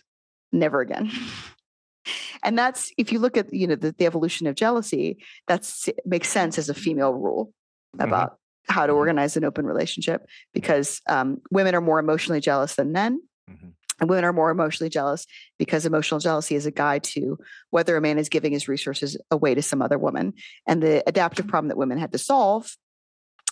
never 0.52 0.80
again. 0.80 1.12
and 2.44 2.58
that's 2.58 2.92
if 2.98 3.12
you 3.12 3.20
look 3.20 3.38
at 3.38 3.54
you 3.54 3.68
know 3.68 3.76
the, 3.76 3.94
the 3.98 4.06
evolution 4.06 4.48
of 4.48 4.56
jealousy, 4.56 5.18
that 5.48 5.70
makes 6.06 6.30
sense 6.30 6.58
as 6.58 6.70
a 6.70 6.74
female 6.74 7.14
rule 7.14 7.52
mm-hmm. 7.96 8.08
about 8.08 8.32
mm-hmm. 8.32 8.74
how 8.74 8.86
to 8.86 8.92
mm-hmm. 8.92 9.00
organize 9.00 9.38
an 9.38 9.44
open 9.44 9.66
relationship 9.66 10.26
because 10.54 11.02
um, 11.08 11.42
women 11.52 11.76
are 11.76 11.82
more 11.82 12.00
emotionally 12.00 12.42
jealous 12.42 12.76
than 12.76 12.92
men. 12.92 13.22
Mm-hmm. 13.50 13.70
And 14.02 14.10
women 14.10 14.24
are 14.24 14.32
more 14.32 14.50
emotionally 14.50 14.90
jealous 14.90 15.26
because 15.58 15.86
emotional 15.86 16.22
jealousy 16.22 16.56
is 16.56 16.66
a 16.66 16.72
guide 16.72 17.04
to 17.04 17.38
whether 17.72 17.98
a 17.98 18.02
man 18.02 18.18
is 18.18 18.30
giving 18.30 18.54
his 18.54 18.70
resources 18.70 19.18
away 19.30 19.54
to 19.56 19.62
some 19.62 19.82
other 19.82 19.98
woman. 19.98 20.36
And 20.66 20.82
the 20.82 21.04
adaptive 21.06 21.50
problem 21.50 21.68
that 21.68 21.78
women 21.78 21.98
had 21.98 22.14
to 22.14 22.18
solve 22.18 22.78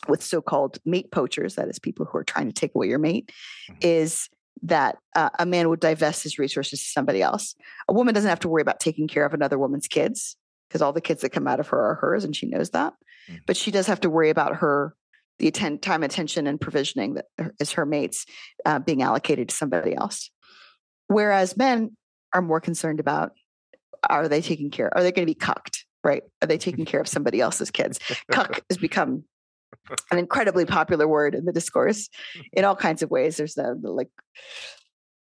with 0.09 0.23
so-called 0.23 0.79
mate 0.85 1.11
poachers, 1.11 1.55
that 1.55 1.67
is 1.67 1.79
people 1.79 2.05
who 2.05 2.17
are 2.17 2.23
trying 2.23 2.47
to 2.47 2.53
take 2.53 2.75
away 2.75 2.87
your 2.87 2.99
mate, 2.99 3.31
mm-hmm. 3.69 3.79
is 3.81 4.29
that 4.63 4.97
uh, 5.15 5.29
a 5.39 5.45
man 5.45 5.69
would 5.69 5.79
divest 5.79 6.23
his 6.23 6.39
resources 6.39 6.81
to 6.81 6.89
somebody 6.89 7.21
else. 7.21 7.55
A 7.87 7.93
woman 7.93 8.13
doesn't 8.13 8.29
have 8.29 8.39
to 8.39 8.49
worry 8.49 8.61
about 8.61 8.79
taking 8.79 9.07
care 9.07 9.25
of 9.25 9.33
another 9.33 9.59
woman's 9.59 9.87
kids 9.87 10.35
because 10.67 10.81
all 10.81 10.93
the 10.93 11.01
kids 11.01 11.21
that 11.21 11.29
come 11.29 11.47
out 11.47 11.59
of 11.59 11.67
her 11.69 11.79
are 11.79 11.95
hers, 11.95 12.23
and 12.23 12.35
she 12.35 12.47
knows 12.47 12.71
that. 12.71 12.93
Mm-hmm. 13.29 13.37
But 13.45 13.57
she 13.57 13.71
does 13.71 13.87
have 13.87 14.01
to 14.01 14.09
worry 14.09 14.29
about 14.29 14.57
her 14.57 14.95
the 15.39 15.47
atten- 15.47 15.79
time, 15.79 16.03
attention, 16.03 16.47
and 16.47 16.59
provisioning 16.59 17.15
that 17.15 17.25
is 17.59 17.73
her 17.73 17.85
mates 17.85 18.25
uh, 18.65 18.79
being 18.79 19.03
allocated 19.03 19.49
to 19.49 19.55
somebody 19.55 19.95
else. 19.95 20.31
Whereas 21.07 21.55
men 21.55 21.95
are 22.33 22.41
more 22.41 22.59
concerned 22.59 22.99
about 22.99 23.31
are 24.09 24.27
they 24.27 24.41
taking 24.41 24.69
care? 24.69 24.95
Are 24.95 25.03
they 25.03 25.11
going 25.11 25.25
to 25.25 25.31
be 25.31 25.35
cucked? 25.35 25.85
Right? 26.03 26.23
Are 26.41 26.47
they 26.47 26.57
taking 26.57 26.85
care 26.91 27.01
of 27.01 27.07
somebody 27.07 27.39
else's 27.39 27.71
kids? 27.71 27.99
Cuck 28.31 28.61
has 28.69 28.77
become 28.77 29.23
an 30.11 30.17
incredibly 30.17 30.65
popular 30.65 31.07
word 31.07 31.35
in 31.35 31.45
the 31.45 31.51
discourse 31.51 32.09
in 32.53 32.65
all 32.65 32.75
kinds 32.75 33.01
of 33.01 33.11
ways. 33.11 33.37
There's 33.37 33.55
the, 33.55 33.77
the 33.79 33.91
like 33.91 34.09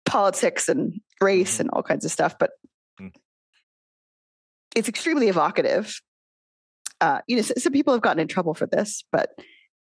politics 0.06 0.70
and 0.70 1.00
race 1.22 1.54
mm-hmm. 1.54 1.62
and 1.62 1.70
all 1.72 1.84
kinds 1.84 2.06
of 2.06 2.12
stuff, 2.12 2.38
but 2.40 2.52
mm. 3.00 3.12
it's 4.76 4.90
extremely 4.90 5.30
evocative. 5.30 6.02
Uh, 7.02 7.22
you 7.28 7.36
know, 7.36 7.42
some 7.42 7.74
people 7.74 7.94
have 7.94 8.02
gotten 8.02 8.20
in 8.20 8.28
trouble 8.28 8.54
for 8.54 8.66
this, 8.66 9.04
but 9.12 9.32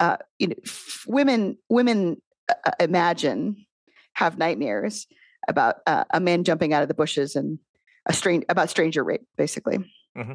uh, 0.01 0.17
you 0.39 0.49
know, 0.49 0.55
f- 0.65 1.05
women 1.07 1.59
women 1.69 2.23
uh, 2.49 2.71
imagine 2.79 3.67
have 4.15 4.39
nightmares 4.39 5.07
about 5.49 5.77
uh, 5.87 6.05
a 6.13 6.21
man 6.21 6.45
jumping 6.45 6.73
out 6.73 6.83
of 6.83 6.89
the 6.89 6.95
bushes 6.95 7.35
and 7.35 7.59
a 8.07 8.13
strange 8.13 8.45
about 8.49 8.71
stranger 8.71 9.03
rape, 9.03 9.27
basically. 9.37 9.79
Mm-hmm 10.17 10.35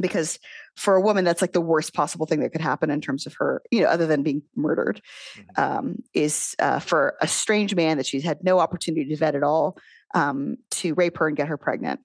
because 0.00 0.38
for 0.76 0.94
a 0.94 1.00
woman 1.00 1.24
that's 1.24 1.42
like 1.42 1.52
the 1.52 1.60
worst 1.60 1.92
possible 1.92 2.26
thing 2.26 2.40
that 2.40 2.50
could 2.50 2.60
happen 2.60 2.90
in 2.90 3.00
terms 3.00 3.26
of 3.26 3.34
her 3.34 3.62
you 3.70 3.80
know 3.80 3.88
other 3.88 4.06
than 4.06 4.22
being 4.22 4.42
murdered 4.54 5.00
mm-hmm. 5.36 5.60
um, 5.60 5.96
is 6.14 6.54
uh, 6.60 6.78
for 6.78 7.16
a 7.20 7.28
strange 7.28 7.74
man 7.74 7.96
that 7.96 8.06
she's 8.06 8.24
had 8.24 8.42
no 8.44 8.58
opportunity 8.58 9.08
to 9.08 9.16
vet 9.16 9.34
at 9.34 9.42
all 9.42 9.76
um, 10.14 10.56
to 10.70 10.94
rape 10.94 11.18
her 11.18 11.28
and 11.28 11.36
get 11.36 11.48
her 11.48 11.56
pregnant. 11.56 12.00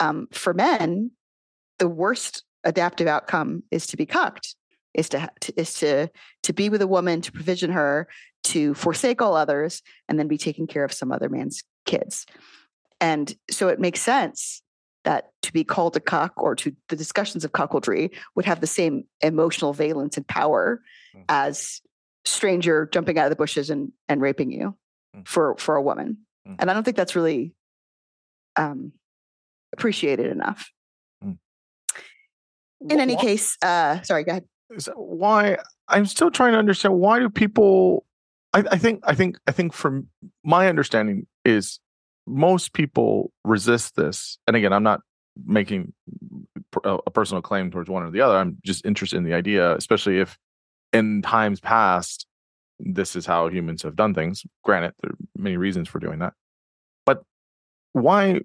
Um, 0.00 0.28
for 0.32 0.54
men, 0.54 1.12
the 1.78 1.88
worst 1.88 2.44
adaptive 2.64 3.06
outcome 3.06 3.62
is 3.70 3.86
to 3.88 3.96
be 3.96 4.06
cucked, 4.06 4.54
is 4.94 5.08
to, 5.10 5.30
to 5.40 5.60
is 5.60 5.74
to 5.74 6.08
to 6.42 6.52
be 6.52 6.68
with 6.68 6.82
a 6.82 6.86
woman, 6.86 7.20
to 7.22 7.32
provision 7.32 7.70
her, 7.72 8.08
to 8.44 8.74
forsake 8.74 9.22
all 9.22 9.36
others, 9.36 9.82
and 10.08 10.18
then 10.18 10.28
be 10.28 10.38
taking 10.38 10.66
care 10.66 10.84
of 10.84 10.92
some 10.92 11.12
other 11.12 11.28
man's 11.28 11.62
kids. 11.86 12.26
And 13.00 13.34
so 13.50 13.68
it 13.68 13.80
makes 13.80 14.00
sense 14.00 14.62
that 15.04 15.30
to 15.42 15.52
be 15.52 15.64
called 15.64 15.96
a 15.96 16.00
cuck 16.00 16.32
or 16.36 16.54
to 16.54 16.74
the 16.88 16.96
discussions 16.96 17.44
of 17.44 17.52
cuckoldry 17.52 18.10
would 18.34 18.44
have 18.44 18.60
the 18.60 18.66
same 18.66 19.04
emotional 19.20 19.72
valence 19.72 20.16
and 20.16 20.26
power 20.26 20.80
mm. 21.14 21.24
as 21.28 21.80
stranger 22.24 22.88
jumping 22.92 23.18
out 23.18 23.26
of 23.26 23.30
the 23.30 23.36
bushes 23.36 23.70
and, 23.70 23.92
and 24.08 24.20
raping 24.20 24.52
you 24.52 24.76
mm. 25.16 25.26
for 25.26 25.56
for 25.58 25.76
a 25.76 25.82
woman. 25.82 26.18
Mm. 26.46 26.56
And 26.60 26.70
I 26.70 26.74
don't 26.74 26.84
think 26.84 26.96
that's 26.96 27.16
really 27.16 27.54
um, 28.56 28.92
appreciated 29.72 30.30
enough. 30.30 30.70
Mm. 31.24 31.38
In 32.88 33.00
any 33.00 33.16
case, 33.16 33.56
uh, 33.62 34.02
sorry, 34.02 34.24
go 34.24 34.30
ahead. 34.32 34.44
Why 34.94 35.58
I'm 35.88 36.06
still 36.06 36.30
trying 36.30 36.52
to 36.52 36.58
understand 36.58 36.94
why 36.94 37.18
do 37.18 37.28
people 37.28 38.06
I, 38.52 38.64
I 38.72 38.78
think 38.78 39.00
I 39.04 39.14
think 39.14 39.38
I 39.46 39.52
think 39.52 39.72
from 39.72 40.08
my 40.44 40.68
understanding 40.68 41.26
is 41.44 41.80
most 42.32 42.72
people 42.72 43.32
resist 43.44 43.96
this. 43.96 44.38
And 44.46 44.56
again, 44.56 44.72
I'm 44.72 44.82
not 44.82 45.00
making 45.46 45.92
a 46.84 47.10
personal 47.10 47.42
claim 47.42 47.70
towards 47.70 47.88
one 47.88 48.02
or 48.02 48.10
the 48.10 48.20
other. 48.20 48.36
I'm 48.36 48.58
just 48.64 48.84
interested 48.84 49.16
in 49.16 49.24
the 49.24 49.34
idea, 49.34 49.74
especially 49.76 50.18
if 50.18 50.38
in 50.92 51.22
times 51.22 51.60
past 51.60 52.26
this 52.78 53.14
is 53.16 53.26
how 53.26 53.48
humans 53.48 53.82
have 53.82 53.96
done 53.96 54.14
things. 54.14 54.44
Granted, 54.64 54.92
there 55.02 55.12
are 55.12 55.16
many 55.36 55.56
reasons 55.56 55.88
for 55.88 55.98
doing 55.98 56.18
that. 56.18 56.32
But 57.06 57.22
why 57.92 58.40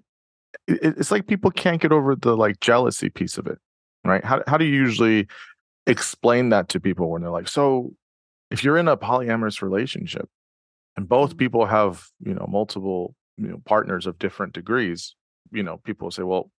it's 0.66 1.10
like 1.10 1.26
people 1.26 1.50
can't 1.50 1.80
get 1.80 1.92
over 1.92 2.14
the 2.14 2.36
like 2.36 2.60
jealousy 2.60 3.10
piece 3.10 3.38
of 3.38 3.46
it, 3.46 3.58
right? 4.04 4.24
How 4.24 4.42
how 4.46 4.56
do 4.56 4.64
you 4.64 4.74
usually 4.74 5.26
explain 5.86 6.50
that 6.50 6.68
to 6.70 6.80
people 6.80 7.10
when 7.10 7.22
they're 7.22 7.30
like, 7.30 7.48
so 7.48 7.92
if 8.50 8.62
you're 8.64 8.78
in 8.78 8.88
a 8.88 8.96
polyamorous 8.96 9.62
relationship 9.62 10.28
and 10.96 11.08
both 11.08 11.30
mm-hmm. 11.30 11.38
people 11.38 11.66
have, 11.66 12.06
you 12.20 12.34
know, 12.34 12.46
multiple 12.48 13.14
you 13.38 13.48
know 13.48 13.60
partners 13.64 14.06
of 14.06 14.18
different 14.18 14.52
degrees 14.52 15.14
you 15.52 15.62
know 15.62 15.78
people 15.78 16.10
say 16.10 16.22
well 16.22 16.50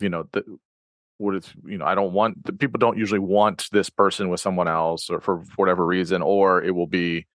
you 0.00 0.08
know 0.08 0.24
the, 0.32 0.44
what 1.18 1.34
if 1.34 1.54
you 1.64 1.78
know 1.78 1.86
i 1.86 1.94
don't 1.94 2.12
want 2.12 2.44
the 2.44 2.52
people 2.52 2.78
don't 2.78 2.98
usually 2.98 3.20
want 3.20 3.68
this 3.72 3.90
person 3.90 4.28
with 4.28 4.40
someone 4.40 4.68
else 4.68 5.10
or 5.10 5.20
for 5.20 5.44
whatever 5.56 5.84
reason 5.84 6.22
or 6.22 6.62
it 6.62 6.72
will 6.72 6.86
be 6.86 7.26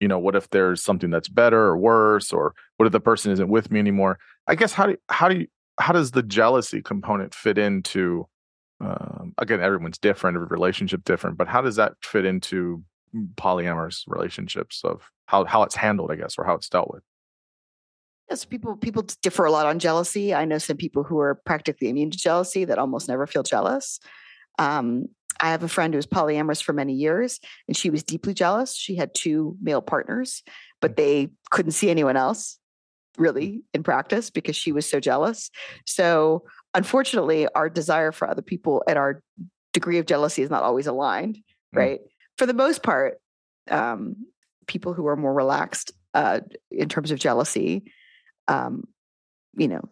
you 0.00 0.08
know 0.08 0.18
what 0.18 0.36
if 0.36 0.48
there's 0.50 0.82
something 0.82 1.10
that's 1.10 1.28
better 1.28 1.58
or 1.58 1.76
worse 1.76 2.32
or 2.32 2.54
what 2.76 2.86
if 2.86 2.92
the 2.92 3.00
person 3.00 3.32
isn't 3.32 3.48
with 3.48 3.70
me 3.70 3.78
anymore? 3.80 4.18
I 4.46 4.54
guess 4.54 4.72
how 4.72 4.86
do 4.86 4.96
how 5.08 5.28
do 5.28 5.40
you 5.40 5.46
how 5.78 5.92
does 5.92 6.10
the 6.10 6.22
jealousy 6.22 6.82
component 6.82 7.34
fit 7.34 7.58
into 7.58 8.26
um, 8.80 9.34
again 9.38 9.60
everyone's 9.60 9.98
different 9.98 10.36
every 10.36 10.46
relationship 10.48 11.02
different 11.04 11.36
but 11.36 11.48
how 11.48 11.60
does 11.60 11.76
that 11.76 11.94
fit 12.02 12.24
into 12.24 12.82
polyamorous 13.34 14.04
relationships 14.06 14.82
of 14.84 15.02
how 15.26 15.44
how 15.44 15.62
it's 15.62 15.74
handled 15.74 16.12
i 16.12 16.16
guess 16.16 16.36
or 16.38 16.44
how 16.44 16.54
it's 16.54 16.68
dealt 16.68 16.90
with 16.92 17.02
Yes, 18.30 18.44
people 18.44 18.76
people 18.76 19.06
differ 19.22 19.46
a 19.46 19.50
lot 19.50 19.66
on 19.66 19.78
jealousy. 19.78 20.34
I 20.34 20.44
know 20.44 20.58
some 20.58 20.76
people 20.76 21.02
who 21.02 21.18
are 21.18 21.36
practically 21.46 21.88
immune 21.88 22.10
to 22.10 22.18
jealousy 22.18 22.64
that 22.66 22.78
almost 22.78 23.08
never 23.08 23.26
feel 23.26 23.42
jealous. 23.42 24.00
Um, 24.58 25.06
I 25.40 25.50
have 25.50 25.62
a 25.62 25.68
friend 25.68 25.94
who 25.94 25.98
was 25.98 26.06
polyamorous 26.06 26.62
for 26.62 26.72
many 26.72 26.94
years, 26.94 27.38
and 27.68 27.76
she 27.76 27.90
was 27.90 28.02
deeply 28.02 28.34
jealous. 28.34 28.74
She 28.74 28.96
had 28.96 29.14
two 29.14 29.56
male 29.62 29.80
partners, 29.80 30.42
but 30.80 30.96
they 30.96 31.28
couldn't 31.50 31.72
see 31.72 31.90
anyone 31.90 32.16
else 32.16 32.58
really 33.16 33.62
in 33.72 33.82
practice 33.82 34.30
because 34.30 34.56
she 34.56 34.72
was 34.72 34.88
so 34.88 35.00
jealous. 35.00 35.50
So, 35.86 36.44
unfortunately, 36.74 37.46
our 37.54 37.70
desire 37.70 38.12
for 38.12 38.28
other 38.28 38.42
people 38.42 38.82
and 38.88 38.98
our 38.98 39.22
degree 39.72 39.98
of 39.98 40.06
jealousy 40.06 40.42
is 40.42 40.50
not 40.50 40.62
always 40.62 40.86
aligned, 40.86 41.36
mm. 41.36 41.78
right? 41.78 42.00
For 42.36 42.46
the 42.46 42.54
most 42.54 42.82
part, 42.82 43.20
um, 43.70 44.16
people 44.66 44.92
who 44.92 45.06
are 45.06 45.16
more 45.16 45.32
relaxed 45.32 45.92
uh, 46.14 46.40
in 46.70 46.88
terms 46.88 47.10
of 47.10 47.18
jealousy 47.18 47.92
um, 48.48 48.84
you 49.56 49.68
know, 49.68 49.82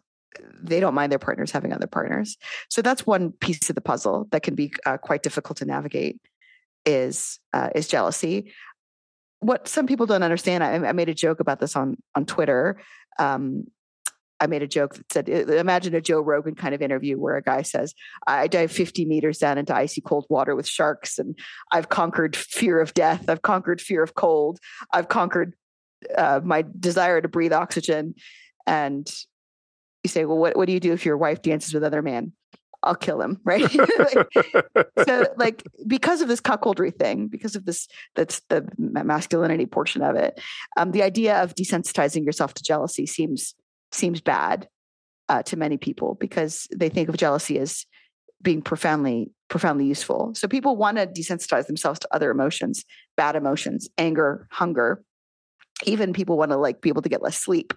they 0.62 0.81
don't 0.81 0.95
mind 0.95 1.12
their 1.12 1.19
partners 1.19 1.51
having 1.51 1.73
other 1.73 1.87
partners. 1.87 2.37
So 2.69 2.83
that's 2.83 3.07
one 3.07 3.33
piece 3.33 3.69
of 3.69 3.75
the 3.75 3.81
puzzle 3.81 4.27
that 4.31 4.42
can 4.42 4.55
be 4.55 4.73
uh, 4.85 4.99
quite 4.99 5.23
difficult 5.23 5.59
to 5.59 5.64
navigate. 5.64 6.21
Is 6.85 7.40
uh, 7.53 7.71
is 7.75 7.88
jealousy? 7.88 8.53
What 9.40 9.66
some 9.66 9.87
people 9.87 10.07
don't 10.07 10.23
understand. 10.23 10.62
I, 10.62 10.75
I 10.75 10.92
made 10.92 11.09
a 11.09 11.14
joke 11.14 11.40
about 11.40 11.59
this 11.59 11.75
on 11.75 11.97
on 12.14 12.27
Twitter. 12.27 12.79
Um, 13.19 13.64
I 14.38 14.47
made 14.47 14.62
a 14.62 14.69
joke 14.69 14.95
that 14.95 15.12
said, 15.12 15.29
imagine 15.29 15.95
a 15.95 16.01
Joe 16.01 16.21
Rogan 16.21 16.55
kind 16.55 16.75
of 16.75 16.83
interview 16.83 17.19
where 17.19 17.37
a 17.37 17.42
guy 17.42 17.62
says, 17.62 17.95
I 18.27 18.49
dive 18.49 18.71
50 18.71 19.07
meters 19.07 19.38
down 19.38 19.57
into 19.57 19.75
icy 19.75 20.03
cold 20.03 20.27
water 20.29 20.55
with 20.55 20.69
sharks, 20.69 21.19
and 21.19 21.38
I've 21.73 21.88
conquered 21.88 22.37
fear 22.37 22.79
of 22.79 22.92
death. 22.92 23.29
I've 23.29 23.42
conquered 23.42 23.81
fear 23.81 24.03
of 24.03 24.14
cold. 24.14 24.59
I've 24.92 25.09
conquered 25.09 25.55
uh, 26.16 26.40
my 26.45 26.64
desire 26.79 27.21
to 27.21 27.29
breathe 27.29 27.55
oxygen 27.55 28.14
and 28.66 29.09
you 30.02 30.09
say, 30.09 30.24
well, 30.24 30.38
what, 30.38 30.57
what 30.57 30.66
do 30.66 30.72
you 30.72 30.81
do 30.81 30.92
if 30.92 31.05
your 31.05 31.16
wife 31.16 31.42
dances 31.42 31.74
with 31.74 31.85
other 31.85 32.02
men? 32.02 32.33
I'll 32.83 32.94
kill 32.94 33.20
him, 33.20 33.40
right? 33.44 33.68
so, 35.05 35.26
like, 35.37 35.62
because 35.87 36.20
of 36.20 36.29
this 36.29 36.40
cuckoldry 36.40 36.96
thing, 36.96 37.29
because 37.29 37.57
of 37.57 37.64
this, 37.64 37.88
that's 38.14 38.40
the 38.48 38.68
masculinity 38.79 39.66
portion 39.66 40.02
of 40.02 40.16
it. 40.16 40.40
Um, 40.76 40.92
the 40.92 41.02
idea 41.02 41.42
of 41.42 41.55
desensitizing 41.55 42.24
yourself 42.24 42.55
to 42.55 42.62
jealousy 42.62 43.07
seems 43.07 43.55
seems 43.92 44.20
bad 44.20 44.68
uh, 45.29 45.42
to 45.44 45.57
many 45.57 45.76
people 45.76 46.16
because 46.20 46.68
they 46.74 46.88
think 46.88 47.09
of 47.09 47.16
jealousy 47.16 47.59
as 47.59 47.87
being 48.42 48.62
profoundly 48.62 49.31
profoundly 49.48 49.87
useful. 49.87 50.33
So 50.35 50.48
people 50.48 50.76
want 50.76 50.98
to 50.98 51.07
desensitize 51.07 51.66
themselves 51.66 52.00
to 52.00 52.09
other 52.12 52.31
emotions, 52.31 52.85
bad 53.16 53.37
emotions, 53.37 53.88
anger, 53.96 54.46
hunger. 54.50 55.02
Even 55.85 56.12
people 56.12 56.37
want 56.37 56.50
to 56.50 56.57
like 56.57 56.81
be 56.81 56.88
able 56.88 57.02
to 57.02 57.09
get 57.09 57.22
less 57.22 57.38
sleep 57.38 57.72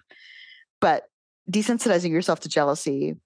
but 0.80 1.04
desensitizing 1.50 2.10
yourself 2.10 2.40
to 2.40 2.48
jealousy 2.48 3.16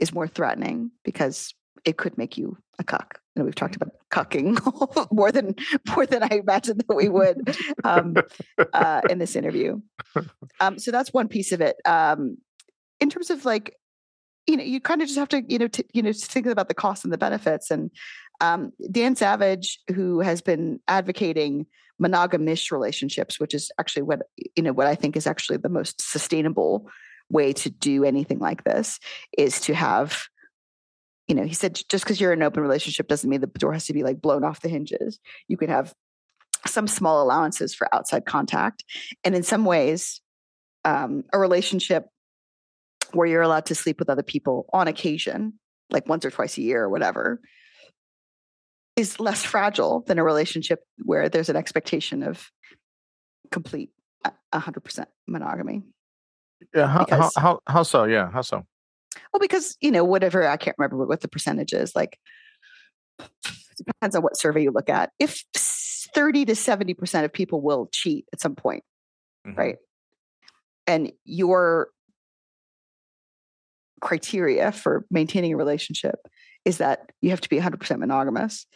is 0.00 0.12
more 0.12 0.28
threatening 0.28 0.90
because 1.04 1.54
it 1.84 1.96
could 1.96 2.18
make 2.18 2.36
you 2.36 2.56
a 2.78 2.84
cuck. 2.84 3.20
Know, 3.34 3.44
we've 3.44 3.54
talked 3.54 3.76
about 3.76 3.90
cucking 4.10 4.58
more 5.12 5.30
than 5.30 5.54
more 5.94 6.06
than 6.06 6.22
I 6.22 6.36
imagined 6.36 6.84
that 6.88 6.94
we 6.94 7.08
would 7.08 7.54
um, 7.84 8.16
uh, 8.72 9.02
in 9.10 9.18
this 9.18 9.36
interview. 9.36 9.80
Um, 10.60 10.78
so 10.78 10.90
that's 10.90 11.12
one 11.12 11.28
piece 11.28 11.52
of 11.52 11.60
it. 11.60 11.76
Um, 11.84 12.38
in 12.98 13.10
terms 13.10 13.28
of 13.28 13.44
like, 13.44 13.76
you 14.46 14.56
know, 14.56 14.64
you 14.64 14.80
kind 14.80 15.02
of 15.02 15.08
just 15.08 15.18
have 15.18 15.28
to, 15.28 15.42
you 15.48 15.58
know, 15.58 15.68
t- 15.68 15.84
you 15.92 16.02
know, 16.02 16.12
think 16.14 16.46
about 16.46 16.68
the 16.68 16.74
costs 16.74 17.04
and 17.04 17.12
the 17.12 17.18
benefits. 17.18 17.70
And 17.70 17.90
um, 18.40 18.72
Dan 18.90 19.16
Savage, 19.16 19.80
who 19.94 20.20
has 20.20 20.40
been 20.40 20.80
advocating 20.88 21.66
monogamish 22.00 22.70
relationships, 22.70 23.40
which 23.40 23.54
is 23.54 23.70
actually 23.78 24.02
what 24.02 24.22
you 24.54 24.62
know 24.62 24.72
what 24.72 24.86
I 24.86 24.94
think 24.94 25.16
is 25.16 25.26
actually 25.26 25.58
the 25.58 25.68
most 25.68 26.00
sustainable 26.00 26.88
way 27.30 27.52
to 27.52 27.70
do 27.70 28.04
anything 28.04 28.38
like 28.38 28.64
this 28.64 29.00
is 29.36 29.60
to 29.62 29.74
have 29.74 30.28
you 31.26 31.34
know 31.34 31.42
he 31.42 31.54
said 31.54 31.80
just 31.88 32.04
because 32.04 32.20
you're 32.20 32.32
in 32.32 32.40
an 32.40 32.46
open 32.46 32.62
relationship 32.62 33.08
doesn't 33.08 33.28
mean 33.28 33.40
the 33.40 33.46
door 33.46 33.72
has 33.72 33.86
to 33.86 33.92
be 33.92 34.02
like 34.02 34.20
blown 34.20 34.44
off 34.44 34.60
the 34.60 34.68
hinges. 34.68 35.18
You 35.48 35.56
can 35.56 35.68
have 35.68 35.94
some 36.66 36.88
small 36.88 37.22
allowances 37.22 37.74
for 37.74 37.92
outside 37.94 38.26
contact. 38.26 38.84
And 39.24 39.34
in 39.34 39.42
some 39.42 39.64
ways 39.64 40.20
um, 40.84 41.24
a 41.32 41.38
relationship 41.38 42.06
where 43.12 43.26
you're 43.26 43.42
allowed 43.42 43.66
to 43.66 43.74
sleep 43.74 43.98
with 43.98 44.10
other 44.10 44.22
people 44.22 44.66
on 44.72 44.88
occasion 44.88 45.54
like 45.90 46.08
once 46.08 46.24
or 46.24 46.30
twice 46.30 46.58
a 46.58 46.62
year 46.62 46.82
or 46.82 46.88
whatever 46.88 47.40
is 48.96 49.20
less 49.20 49.44
fragile 49.44 50.02
than 50.06 50.18
a 50.18 50.24
relationship 50.24 50.80
where 51.04 51.28
there's 51.28 51.48
an 51.48 51.56
expectation 51.56 52.22
of 52.22 52.50
complete 53.50 53.90
100% 54.52 55.04
monogamy. 55.28 55.82
Yeah, 56.74 56.86
how, 56.86 57.04
because, 57.04 57.34
how, 57.36 57.42
how, 57.42 57.60
how 57.66 57.82
so? 57.82 58.04
Yeah, 58.04 58.30
how 58.30 58.40
so? 58.40 58.66
Well, 59.32 59.40
because, 59.40 59.76
you 59.80 59.90
know, 59.90 60.04
whatever, 60.04 60.46
I 60.46 60.56
can't 60.56 60.76
remember 60.78 61.04
what 61.06 61.20
the 61.20 61.28
percentage 61.28 61.72
is. 61.72 61.94
Like, 61.94 62.18
it 63.18 63.86
depends 63.86 64.16
on 64.16 64.22
what 64.22 64.38
survey 64.38 64.62
you 64.62 64.70
look 64.70 64.88
at. 64.88 65.10
If 65.18 65.44
30 65.54 66.46
to 66.46 66.52
70% 66.52 67.24
of 67.24 67.32
people 67.32 67.60
will 67.60 67.88
cheat 67.92 68.24
at 68.32 68.40
some 68.40 68.54
point, 68.54 68.82
mm-hmm. 69.46 69.58
right? 69.58 69.76
And 70.86 71.12
your 71.24 71.88
criteria 74.00 74.72
for 74.72 75.04
maintaining 75.10 75.52
a 75.52 75.56
relationship 75.56 76.16
is 76.66 76.78
that 76.78 77.10
you 77.22 77.30
have 77.30 77.40
to 77.40 77.48
be 77.48 77.58
100% 77.58 77.98
monogamous, 77.98 78.66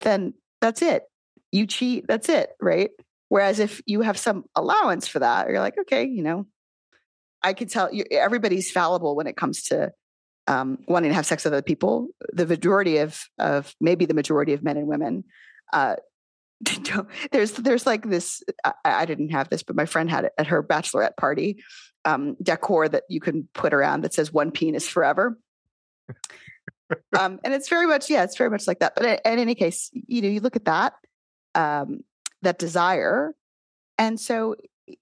then 0.00 0.34
that's 0.60 0.82
it. 0.82 1.04
You 1.52 1.66
cheat, 1.66 2.06
that's 2.06 2.28
it, 2.28 2.50
right? 2.60 2.90
Whereas 3.28 3.60
if 3.60 3.80
you 3.86 4.02
have 4.02 4.18
some 4.18 4.44
allowance 4.54 5.08
for 5.08 5.20
that, 5.20 5.48
you're 5.48 5.60
like, 5.60 5.78
okay, 5.82 6.04
you 6.04 6.22
know, 6.22 6.46
I 7.42 7.52
can 7.52 7.68
tell 7.68 7.94
you 7.94 8.04
everybody's 8.10 8.70
fallible 8.70 9.14
when 9.14 9.28
it 9.28 9.36
comes 9.36 9.62
to 9.64 9.92
um, 10.48 10.78
wanting 10.86 11.10
to 11.10 11.14
have 11.14 11.26
sex 11.26 11.44
with 11.44 11.52
other 11.52 11.62
people. 11.62 12.08
The 12.32 12.46
majority 12.46 12.98
of 12.98 13.24
of 13.38 13.74
maybe 13.80 14.04
the 14.04 14.14
majority 14.14 14.52
of 14.52 14.62
men 14.62 14.76
and 14.76 14.86
women 14.86 15.24
uh, 15.72 15.96
there's 17.32 17.52
there's 17.52 17.86
like 17.86 18.08
this 18.08 18.42
I, 18.64 18.72
I, 18.84 19.04
didn't 19.04 19.28
have 19.30 19.50
this 19.50 19.62
but 19.62 19.76
my 19.76 19.84
friend 19.84 20.08
had 20.08 20.24
it 20.24 20.32
at 20.38 20.46
her 20.46 20.62
bachelorette 20.62 21.16
party 21.16 21.62
um, 22.06 22.36
decor 22.42 22.88
that 22.88 23.02
you 23.10 23.20
can 23.20 23.48
put 23.52 23.74
around 23.74 24.02
that 24.02 24.14
says 24.14 24.32
one 24.32 24.50
penis 24.50 24.88
forever 24.88 25.36
um, 27.18 27.40
and 27.44 27.52
it's 27.54 27.68
very 27.68 27.86
much 27.86 28.08
yeah 28.10 28.22
it's 28.22 28.36
very 28.36 28.50
much 28.50 28.66
like 28.66 28.78
that 28.78 28.94
but 28.94 29.04
in, 29.04 29.32
in 29.32 29.38
any 29.38 29.54
case 29.54 29.90
you 29.92 30.22
know 30.22 30.28
you 30.28 30.40
look 30.40 30.56
at 30.56 30.64
that 30.64 30.94
um, 31.54 32.00
that 32.42 32.58
desire 32.58 33.34
and 33.98 34.20
so 34.20 34.56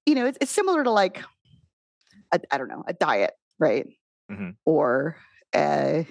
you 0.07 0.15
know 0.15 0.27
it's, 0.27 0.39
it's 0.41 0.53
similar 0.53 0.85
to 0.85 0.91
like 0.91 1.23
I 2.33 2.39
I 2.51 2.59
don't 2.59 2.69
know 2.69 2.85
a 2.87 2.93
diet 2.93 3.33
right 3.59 3.87
mm-hmm. 4.31 4.51
or 4.65 5.17
uh, 5.55 6.05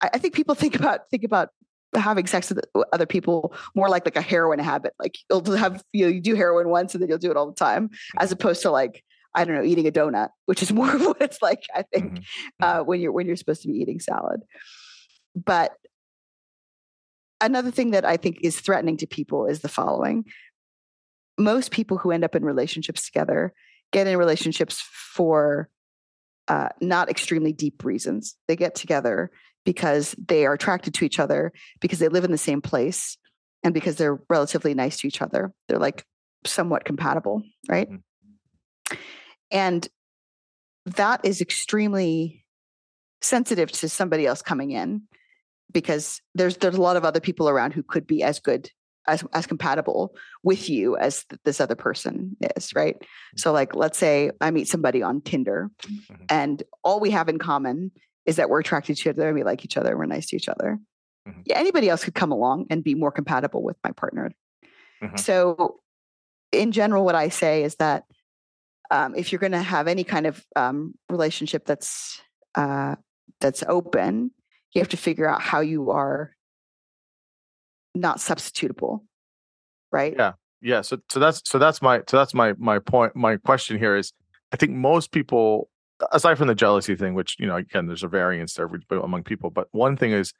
I, 0.00 0.10
I 0.14 0.18
think 0.18 0.34
people 0.34 0.54
think 0.54 0.76
about 0.76 1.08
think 1.10 1.24
about 1.24 1.50
having 1.94 2.26
sex 2.26 2.50
with 2.50 2.64
other 2.92 3.06
people 3.06 3.54
more 3.74 3.88
like 3.88 4.04
like 4.04 4.16
a 4.16 4.20
heroin 4.22 4.58
habit. 4.58 4.94
Like 4.98 5.18
you'll 5.30 5.44
have 5.56 5.82
you 5.92 6.06
know, 6.06 6.12
you 6.12 6.20
do 6.20 6.34
heroin 6.34 6.68
once 6.68 6.94
and 6.94 7.02
then 7.02 7.08
you'll 7.08 7.18
do 7.18 7.30
it 7.30 7.36
all 7.36 7.46
the 7.46 7.54
time, 7.54 7.90
as 8.18 8.32
opposed 8.32 8.62
to 8.62 8.70
like 8.70 9.04
I 9.38 9.44
don't 9.44 9.54
know 9.54 9.62
eating 9.64 9.86
a 9.86 9.92
donut, 9.92 10.30
which 10.46 10.62
is 10.62 10.72
more 10.78 10.94
of 10.94 11.04
what 11.04 11.22
it's 11.22 11.40
like 11.40 11.62
I 11.74 11.82
think 11.82 12.14
mm-hmm. 12.14 12.64
uh, 12.64 12.82
when 12.82 13.00
you're 13.00 13.12
when 13.12 13.26
you're 13.26 13.36
supposed 13.36 13.62
to 13.62 13.68
be 13.68 13.78
eating 13.78 14.00
salad. 14.00 14.40
But 15.34 15.72
another 17.40 17.70
thing 17.70 17.92
that 17.92 18.04
I 18.04 18.16
think 18.16 18.38
is 18.42 18.60
threatening 18.60 18.96
to 18.98 19.06
people 19.06 19.46
is 19.46 19.60
the 19.60 19.68
following: 19.68 20.24
most 21.38 21.70
people 21.70 21.98
who 21.98 22.10
end 22.10 22.24
up 22.24 22.34
in 22.34 22.44
relationships 22.44 23.06
together 23.06 23.54
get 23.92 24.06
in 24.06 24.18
relationships 24.18 24.82
for 25.14 25.70
uh, 26.48 26.68
not 26.80 27.08
extremely 27.08 27.52
deep 27.52 27.84
reasons. 27.84 28.36
They 28.48 28.56
get 28.56 28.74
together 28.74 29.30
because 29.64 30.14
they 30.18 30.46
are 30.46 30.54
attracted 30.54 30.94
to 30.94 31.04
each 31.04 31.18
other, 31.18 31.52
because 31.80 31.98
they 31.98 32.08
live 32.08 32.24
in 32.24 32.32
the 32.32 32.38
same 32.38 32.60
place, 32.60 33.18
and 33.62 33.74
because 33.74 33.96
they're 33.96 34.18
relatively 34.28 34.74
nice 34.74 34.98
to 34.98 35.06
each 35.06 35.22
other. 35.22 35.52
They're 35.68 35.78
like 35.78 36.04
somewhat 36.46 36.84
compatible, 36.84 37.42
right? 37.68 37.88
Mm-hmm. 37.88 38.96
And 39.50 39.86
that 40.86 41.24
is 41.24 41.40
extremely 41.40 42.44
sensitive 43.20 43.70
to 43.72 43.88
somebody 43.88 44.26
else 44.26 44.42
coming 44.42 44.70
in 44.70 45.02
because 45.72 46.20
there's 46.34 46.56
there's 46.58 46.76
a 46.76 46.80
lot 46.80 46.96
of 46.96 47.04
other 47.04 47.20
people 47.20 47.48
around 47.48 47.72
who 47.72 47.82
could 47.82 48.06
be 48.06 48.22
as 48.22 48.38
good 48.38 48.70
as 49.08 49.24
as 49.32 49.46
compatible 49.46 50.14
with 50.44 50.70
you 50.70 50.96
as 50.96 51.24
th- 51.24 51.40
this 51.44 51.60
other 51.60 51.74
person 51.74 52.36
is 52.56 52.72
right 52.74 52.94
mm-hmm. 52.94 53.36
so 53.36 53.50
like 53.52 53.74
let's 53.74 53.98
say 53.98 54.30
i 54.40 54.52
meet 54.52 54.68
somebody 54.68 55.02
on 55.02 55.20
tinder 55.20 55.68
mm-hmm. 55.82 56.14
and 56.28 56.62
all 56.84 57.00
we 57.00 57.10
have 57.10 57.28
in 57.28 57.40
common 57.40 57.90
is 58.24 58.36
that 58.36 58.48
we're 58.48 58.60
attracted 58.60 58.96
to 58.96 59.00
each 59.02 59.06
other 59.08 59.34
we 59.34 59.42
like 59.42 59.64
each 59.64 59.76
other 59.76 59.98
we're 59.98 60.06
nice 60.06 60.26
to 60.26 60.36
each 60.36 60.48
other. 60.48 60.78
Mm-hmm. 61.28 61.40
Yeah, 61.46 61.58
anybody 61.58 61.88
else 61.88 62.04
could 62.04 62.14
come 62.14 62.32
along 62.32 62.66
and 62.70 62.82
be 62.82 62.94
more 62.94 63.12
compatible 63.12 63.62
with 63.62 63.76
my 63.84 63.92
partner. 63.92 64.30
Mm-hmm. 65.02 65.16
So, 65.16 65.80
in 66.52 66.72
general, 66.72 67.04
what 67.04 67.14
I 67.14 67.28
say 67.28 67.62
is 67.62 67.76
that 67.76 68.04
um, 68.90 69.14
if 69.14 69.32
you're 69.32 69.38
going 69.38 69.52
to 69.52 69.62
have 69.62 69.88
any 69.88 70.04
kind 70.04 70.26
of 70.26 70.44
um, 70.56 70.94
relationship 71.08 71.64
that's 71.66 72.20
uh, 72.54 72.96
that's 73.40 73.62
open, 73.68 74.30
you 74.72 74.80
have 74.80 74.88
to 74.88 74.96
figure 74.96 75.28
out 75.28 75.40
how 75.40 75.60
you 75.60 75.90
are 75.90 76.32
not 77.94 78.18
substitutable, 78.18 79.00
right? 79.92 80.14
Yeah, 80.16 80.32
yeah. 80.60 80.80
So, 80.80 80.98
so 81.10 81.20
that's 81.20 81.42
so 81.44 81.58
that's 81.58 81.82
my 81.82 82.02
so 82.08 82.16
that's 82.16 82.34
my 82.34 82.54
my 82.58 82.78
point. 82.78 83.14
My 83.14 83.36
question 83.36 83.78
here 83.78 83.96
is, 83.96 84.12
I 84.52 84.56
think 84.56 84.72
most 84.72 85.12
people 85.12 85.68
aside 86.12 86.38
from 86.38 86.48
the 86.48 86.54
jealousy 86.54 86.96
thing, 86.96 87.14
which 87.14 87.36
you 87.38 87.46
know, 87.46 87.56
again, 87.56 87.86
there's 87.86 88.04
a 88.04 88.08
variance 88.08 88.54
there 88.54 88.70
among 88.90 89.24
people. 89.24 89.50
But 89.50 89.68
one 89.72 89.96
thing 89.96 90.12
is, 90.12 90.32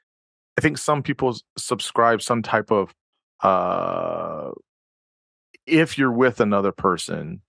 I 0.57 0.61
think 0.61 0.77
some 0.77 1.03
people 1.03 1.37
subscribe 1.57 2.21
some 2.21 2.41
type 2.41 2.71
of 2.71 2.93
uh, 3.41 4.51
if 5.65 5.97
you're 5.97 6.11
with 6.11 6.39
another 6.39 6.71
person, 6.71 7.41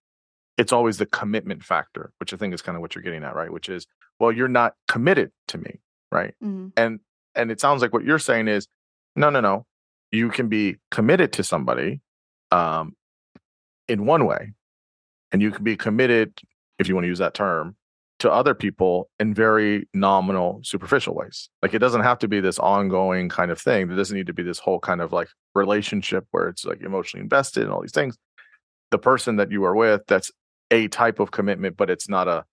it's 0.61 0.75
always 0.75 0.99
the 0.99 1.07
commitment 1.07 1.65
factor, 1.65 2.13
which 2.19 2.35
I 2.35 2.37
think 2.37 2.53
is 2.53 2.61
kind 2.61 2.77
of 2.77 2.83
what 2.83 2.95
you're 2.95 3.03
getting 3.03 3.25
at, 3.25 3.35
right? 3.35 3.51
Which 3.51 3.71
is, 3.71 3.87
well, 4.19 4.31
you're 4.31 4.47
not 4.47 4.75
committed 4.89 5.33
to 5.49 5.57
me, 5.57 5.81
right? 6.13 6.35
Mm-hmm. 6.45 6.69
And 6.77 7.01
and 7.35 7.51
it 7.51 7.61
sounds 7.61 7.81
like 7.81 7.95
what 7.95 8.05
you're 8.05 8.19
saying 8.19 8.47
is, 8.47 8.69
no, 9.17 9.31
no, 9.31 9.41
no, 9.41 9.65
you 10.13 10.29
can 10.29 10.49
be 10.49 10.77
committed 10.91 11.33
to 11.33 11.43
somebody 11.43 12.03
um, 12.51 12.95
in 13.89 14.05
one 14.05 14.27
way, 14.27 14.53
and 15.33 15.41
you 15.41 15.51
can 15.51 15.65
be 15.65 15.79
committed, 15.79 16.39
if 16.79 16.89
you 16.89 16.95
want 16.95 17.05
to 17.05 17.09
use 17.09 17.21
that 17.21 17.33
term, 17.33 17.75
to 18.19 18.31
other 18.31 18.53
people 18.53 19.09
in 19.19 19.33
very 19.33 19.89
nominal, 19.95 20.61
superficial 20.63 21.15
ways. 21.15 21.49
Like 21.63 21.73
it 21.73 21.79
doesn't 21.79 22.03
have 22.03 22.19
to 22.19 22.29
be 22.29 22.41
this 22.41 22.59
ongoing 22.59 23.31
kind 23.31 23.51
of 23.51 23.59
thing. 23.59 23.89
There 23.89 23.97
doesn't 23.97 24.15
need 24.15 24.27
to 24.27 24.35
be 24.35 24.43
this 24.43 24.59
whole 24.59 24.79
kind 24.79 25.01
of 25.01 25.11
like 25.11 25.29
relationship 25.55 26.27
where 26.33 26.49
it's 26.49 26.67
like 26.67 26.83
emotionally 26.83 27.23
invested 27.23 27.63
and 27.63 27.73
all 27.73 27.81
these 27.81 27.93
things. 27.93 28.19
The 28.91 28.99
person 28.99 29.37
that 29.37 29.51
you 29.51 29.65
are 29.65 29.75
with, 29.75 30.03
that's 30.07 30.31
a 30.71 30.89
type 30.89 31.21
of 31.21 31.31
commitment, 31.31 31.77
but 31.77 31.91
it's 31.91 32.09
not 32.09 32.29
a 32.29 32.45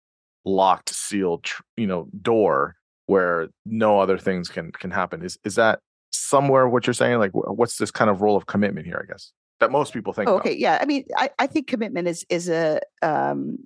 locked, 0.46 0.90
sealed, 0.90 1.46
you 1.76 1.88
know, 1.88 2.08
door 2.22 2.76
where 3.06 3.50
no 3.66 4.00
other 4.00 4.18
things 4.18 4.50
can 4.50 4.72
can 4.72 4.92
happen. 4.92 5.24
Is 5.24 5.38
is 5.44 5.56
that 5.56 5.80
somewhere 6.12 6.68
what 6.68 6.88
you're 6.88 6.94
saying? 6.94 7.20
Like, 7.20 7.32
what's 7.34 7.78
this 7.78 7.92
kind 7.92 8.10
of 8.10 8.22
role 8.22 8.36
of 8.36 8.46
commitment 8.46 8.86
here? 8.86 9.04
I 9.04 9.12
guess 9.12 9.32
that 9.60 9.72
most 9.72 9.94
people 9.94 10.14
think. 10.14 10.30
Oh, 10.30 10.38
okay, 10.38 10.52
about. 10.52 10.60
yeah. 10.60 10.80
I 10.82 10.86
mean, 10.86 11.06
I, 11.16 11.30
I 11.40 11.48
think 11.48 11.68
commitment 11.68 12.08
is 12.08 12.26
is 12.30 12.50
a 12.50 12.80
um, 13.02 13.60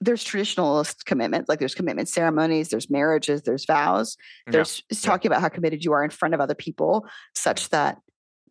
there's 0.00 0.24
traditionalist 0.24 1.04
commitment, 1.04 1.48
like 1.48 1.58
there's 1.58 1.74
commitment 1.74 2.08
ceremonies, 2.08 2.70
there's 2.70 2.88
marriages, 2.88 3.42
there's 3.42 3.66
vows. 3.66 4.16
There's 4.46 4.82
yeah. 4.90 4.98
talking 5.02 5.30
about 5.30 5.42
how 5.42 5.48
committed 5.48 5.84
you 5.84 5.92
are 5.92 6.02
in 6.02 6.10
front 6.10 6.34
of 6.34 6.40
other 6.40 6.54
people, 6.54 7.06
such 7.34 7.68
that 7.68 7.98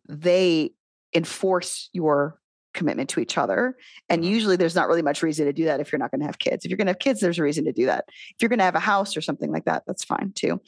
they 0.08 0.70
enforce 1.14 1.90
your 1.92 2.39
commitment 2.72 3.10
to 3.10 3.20
each 3.20 3.36
other. 3.36 3.76
And 4.08 4.22
mm-hmm. 4.22 4.32
usually 4.32 4.56
there's 4.56 4.74
not 4.74 4.88
really 4.88 5.02
much 5.02 5.22
reason 5.22 5.46
to 5.46 5.52
do 5.52 5.64
that 5.64 5.80
if 5.80 5.90
you're 5.90 5.98
not 5.98 6.10
going 6.10 6.20
to 6.20 6.26
have 6.26 6.38
kids. 6.38 6.64
If 6.64 6.70
you're 6.70 6.76
going 6.76 6.86
to 6.86 6.92
have 6.92 6.98
kids, 6.98 7.20
there's 7.20 7.38
a 7.38 7.42
reason 7.42 7.64
to 7.64 7.72
do 7.72 7.86
that. 7.86 8.04
If 8.08 8.36
you're 8.40 8.48
going 8.48 8.58
to 8.58 8.64
have 8.64 8.74
a 8.74 8.80
house 8.80 9.16
or 9.16 9.20
something 9.20 9.50
like 9.50 9.64
that, 9.64 9.84
that's 9.86 10.04
fine 10.04 10.32
too. 10.34 10.60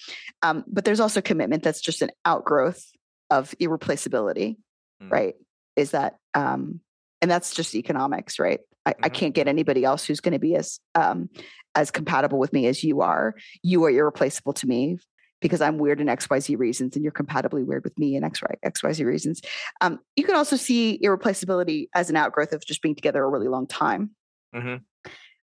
Um, 0.42 0.64
but 0.66 0.84
there's 0.84 1.00
also 1.00 1.20
commitment 1.20 1.62
that's 1.62 1.80
just 1.80 2.02
an 2.02 2.10
outgrowth 2.24 2.84
of 3.30 3.54
irreplaceability, 3.60 4.58
mm-hmm. 5.02 5.12
right? 5.12 5.34
Is 5.76 5.92
that, 5.92 6.16
um, 6.34 6.80
and 7.20 7.30
that's 7.30 7.54
just 7.54 7.74
economics, 7.74 8.38
right? 8.38 8.60
I, 8.84 8.92
mm-hmm. 8.92 9.04
I 9.04 9.08
can't 9.08 9.34
get 9.34 9.48
anybody 9.48 9.84
else 9.84 10.04
who's 10.04 10.20
going 10.20 10.32
to 10.32 10.38
be 10.38 10.56
as 10.56 10.80
um, 10.94 11.28
as 11.74 11.90
compatible 11.90 12.38
with 12.38 12.52
me 12.52 12.66
as 12.66 12.84
you 12.84 13.00
are. 13.00 13.34
You 13.62 13.84
are 13.84 13.90
irreplaceable 13.90 14.52
to 14.54 14.66
me 14.66 14.98
because 15.42 15.60
I'm 15.60 15.78
weird 15.78 16.00
in 16.00 16.06
XYZ 16.06 16.58
reasons 16.58 16.96
and 16.96 17.02
you're 17.02 17.12
compatibly 17.12 17.62
weird 17.62 17.84
with 17.84 17.98
me 17.98 18.16
in 18.16 18.24
X, 18.24 18.40
XYZ 18.64 19.04
reasons. 19.04 19.42
Um, 19.80 19.98
you 20.16 20.24
can 20.24 20.36
also 20.36 20.56
see 20.56 20.98
irreplaceability 21.02 21.90
as 21.94 22.08
an 22.08 22.16
outgrowth 22.16 22.52
of 22.52 22.64
just 22.64 22.80
being 22.80 22.94
together 22.94 23.22
a 23.22 23.28
really 23.28 23.48
long 23.48 23.66
time. 23.66 24.10
Mm-hmm. 24.54 24.76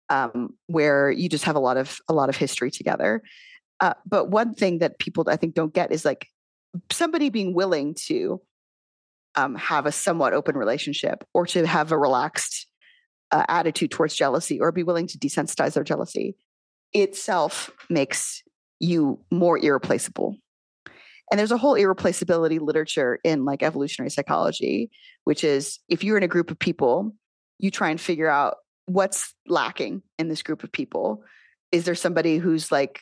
Um, 0.09 0.51
where 0.69 1.11
you 1.11 1.29
just 1.29 1.45
have 1.45 1.57
a 1.57 1.61
lot 1.61 1.77
of 1.77 1.99
a 2.09 2.15
lot 2.15 2.29
of 2.29 2.37
history 2.37 2.71
together. 2.71 3.23
Uh, 3.81 3.95
but 4.07 4.31
one 4.31 4.55
thing 4.55 4.79
that 4.79 5.01
people 5.01 5.25
I 5.29 5.37
think 5.37 5.55
don't 5.55 5.75
get 5.75 5.91
is 5.91 6.05
like 6.05 6.29
somebody 6.93 7.29
being 7.29 7.55
willing 7.55 7.95
to 8.07 8.41
um, 9.35 9.57
have 9.57 9.85
a 9.85 9.93
somewhat 9.93 10.33
open 10.33 10.57
relationship 10.57 11.25
or 11.35 11.45
to 11.47 11.67
have 11.67 11.91
a 11.91 11.99
relaxed 11.99 12.69
uh, 13.33 13.45
attitude 13.49 13.91
towards 13.91 14.15
jealousy 14.15 14.61
or 14.61 14.71
be 14.71 14.85
willing 14.85 15.09
to 15.09 15.19
desensitize 15.19 15.75
their 15.75 15.85
jealousy 15.85 16.37
itself 16.93 17.71
makes 17.91 18.43
you 18.81 19.21
more 19.31 19.59
irreplaceable. 19.59 20.37
And 21.31 21.39
there's 21.39 21.53
a 21.53 21.59
whole 21.59 21.75
irreplaceability 21.75 22.59
literature 22.59 23.19
in 23.25 23.45
like 23.45 23.63
evolutionary 23.63 24.11
psychology, 24.11 24.91
which 25.25 25.43
is 25.43 25.81
if 25.89 26.05
you're 26.05 26.17
in 26.17 26.23
a 26.23 26.29
group 26.29 26.51
of 26.51 26.59
people, 26.59 27.13
you 27.59 27.71
try 27.71 27.91
and 27.91 28.01
figure 28.01 28.29
out 28.29 28.57
what's 28.87 29.35
lacking 29.49 30.03
in 30.19 30.29
this 30.29 30.43
group 30.43 30.63
of 30.63 30.71
people. 30.71 31.25
Is 31.73 31.85
there 31.85 31.97
somebody 31.97 32.39
who's 32.39 32.71
like, 32.71 33.01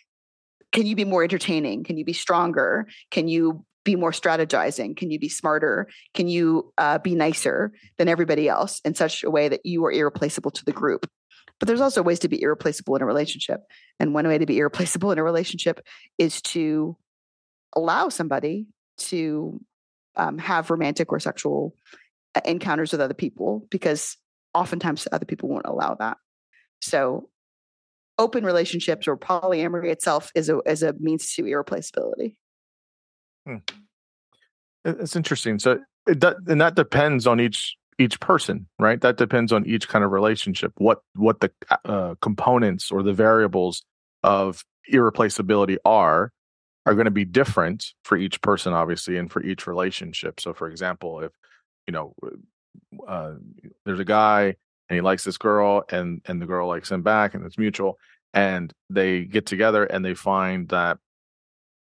can 0.73 0.87
you 0.87 0.97
be 0.97 1.05
more 1.05 1.23
entertaining? 1.23 1.85
Can 1.85 1.99
you 1.99 2.05
be 2.05 2.15
stronger? 2.15 2.89
Can 3.11 3.29
you 3.29 3.65
be 3.85 3.97
more 3.97 4.13
strategizing? 4.13 4.97
Can 4.97 5.11
you 5.11 5.19
be 5.19 5.29
smarter? 5.29 5.87
Can 6.15 6.27
you 6.27 6.73
uh, 6.79 6.99
be 6.99 7.15
nicer 7.15 7.73
than 7.99 8.09
everybody 8.09 8.49
else 8.49 8.81
in 8.85 8.95
such 8.95 9.23
a 9.23 9.31
way 9.31 9.49
that 9.49 9.61
you 9.65 9.85
are 9.85 9.93
irreplaceable 9.93 10.51
to 10.53 10.65
the 10.65 10.73
group? 10.73 11.07
But 11.65 11.69
there's 11.69 11.81
also 11.81 12.03
ways 12.03 12.19
to 12.19 12.29
be 12.29 12.43
irreplaceable 12.43 12.95
in 12.95 13.01
a 13.01 13.07
relationship. 13.07 13.63
And 13.99 14.13
one 14.13 14.29
way 14.29 14.37
to 14.37 14.45
be 14.45 14.59
irreplaceable 14.59 15.13
in 15.13 15.19
a 15.19 15.25
relationship 15.25 15.81
is 16.19 16.43
to 16.43 16.95
allow 17.75 18.11
somebody 18.11 18.67
to 18.99 19.59
um, 20.15 20.37
have 20.37 20.69
romantic 20.69 21.11
or 21.11 21.19
sexual 21.19 21.75
uh, 22.35 22.43
encounters 22.45 22.93
with 22.93 23.01
other 23.01 23.15
people 23.15 23.67
because 23.71 24.19
oftentimes 24.53 25.09
other 25.11 25.25
people 25.25 25.49
won't 25.49 25.65
allow 25.65 25.95
that. 25.95 26.19
So 26.83 27.31
open 28.19 28.45
relationships 28.45 29.09
or 29.09 29.17
polyamory 29.17 29.91
itself 29.91 30.33
is 30.35 30.51
a, 30.51 30.61
is 30.67 30.83
a 30.83 30.93
means 31.01 31.35
to 31.37 31.47
irreplaceability. 31.47 32.37
Hmm. 33.47 33.57
It's 34.85 35.17
interesting. 35.17 35.59
So 35.59 35.79
it 36.07 36.23
and 36.47 36.61
that 36.61 36.75
depends 36.75 37.27
on 37.27 37.41
each 37.41 37.75
each 37.99 38.21
person, 38.21 38.67
right? 38.79 39.01
That 39.01 39.17
depends 39.17 39.53
on 39.53 39.67
each 39.67 39.89
kind 39.89 40.05
of 40.05 40.11
relationship. 40.11 40.73
What 40.77 41.01
what 41.15 41.41
the 41.41 41.51
uh, 41.85 42.15
components 42.21 42.91
or 42.91 43.03
the 43.03 43.13
variables 43.13 43.85
of 44.23 44.65
irreplaceability 44.89 45.79
are, 45.85 46.33
are 46.87 46.95
going 46.95 47.07
to 47.07 47.11
be 47.11 47.25
different 47.25 47.87
for 48.05 48.17
each 48.17 48.41
person, 48.43 48.73
obviously, 48.73 49.17
and 49.17 49.31
for 49.31 49.43
each 49.43 49.67
relationship. 49.67 50.41
So, 50.41 50.53
for 50.53 50.69
example, 50.69 51.21
if 51.21 51.33
you 51.87 51.93
know, 51.93 52.15
uh, 53.07 53.35
there's 53.85 54.01
a 54.01 54.05
guy 54.05 54.57
and 54.89 54.97
he 54.97 55.01
likes 55.01 55.25
this 55.25 55.39
girl, 55.39 55.85
and 55.91 56.21
and 56.27 56.41
the 56.41 56.47
girl 56.47 56.69
likes 56.69 56.91
him 56.91 57.03
back, 57.03 57.35
and 57.35 57.45
it's 57.45 57.59
mutual, 57.59 57.99
and 58.33 58.73
they 58.91 59.25
get 59.25 59.47
together 59.47 59.85
and 59.85 60.05
they 60.05 60.15
find 60.15 60.69
that 60.69 60.99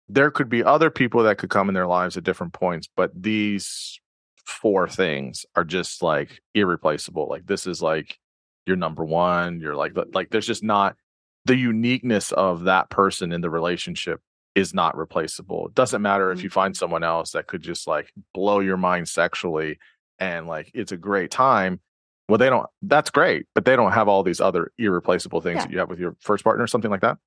there 0.08 0.30
could 0.30 0.48
be 0.48 0.64
other 0.64 0.90
people 0.90 1.22
that 1.22 1.38
could 1.38 1.50
come 1.50 1.68
in 1.68 1.74
their 1.74 1.86
lives 1.86 2.16
at 2.16 2.24
different 2.24 2.52
points, 2.52 2.88
but 2.96 3.10
these 3.14 4.00
four 4.46 4.88
things 4.88 5.46
are 5.56 5.64
just 5.64 6.02
like 6.02 6.40
irreplaceable. 6.54 7.28
Like 7.28 7.46
this 7.46 7.66
is 7.66 7.82
like 7.82 8.18
your 8.66 8.76
number 8.76 9.04
one. 9.04 9.60
You're 9.60 9.76
like 9.76 9.92
like 10.12 10.30
there's 10.30 10.46
just 10.46 10.62
not 10.62 10.96
the 11.44 11.56
uniqueness 11.56 12.32
of 12.32 12.64
that 12.64 12.90
person 12.90 13.32
in 13.32 13.40
the 13.40 13.50
relationship 13.50 14.20
is 14.54 14.74
not 14.74 14.96
replaceable. 14.96 15.68
It 15.68 15.74
doesn't 15.74 16.02
matter 16.02 16.30
if 16.30 16.38
mm-hmm. 16.38 16.44
you 16.44 16.50
find 16.50 16.76
someone 16.76 17.04
else 17.04 17.32
that 17.32 17.46
could 17.46 17.62
just 17.62 17.86
like 17.86 18.12
blow 18.34 18.60
your 18.60 18.76
mind 18.76 19.08
sexually 19.08 19.78
and 20.18 20.46
like 20.46 20.70
it's 20.74 20.92
a 20.92 20.96
great 20.96 21.30
time. 21.30 21.80
Well, 22.28 22.38
they 22.38 22.48
don't, 22.48 22.68
that's 22.82 23.10
great, 23.10 23.46
but 23.54 23.64
they 23.64 23.74
don't 23.74 23.90
have 23.90 24.06
all 24.06 24.22
these 24.22 24.40
other 24.40 24.70
irreplaceable 24.78 25.40
things 25.40 25.56
yeah. 25.56 25.62
that 25.62 25.72
you 25.72 25.78
have 25.78 25.88
with 25.88 25.98
your 25.98 26.16
first 26.20 26.44
partner, 26.44 26.62
or 26.62 26.68
something 26.68 26.90
like 26.90 27.00
that. 27.00 27.18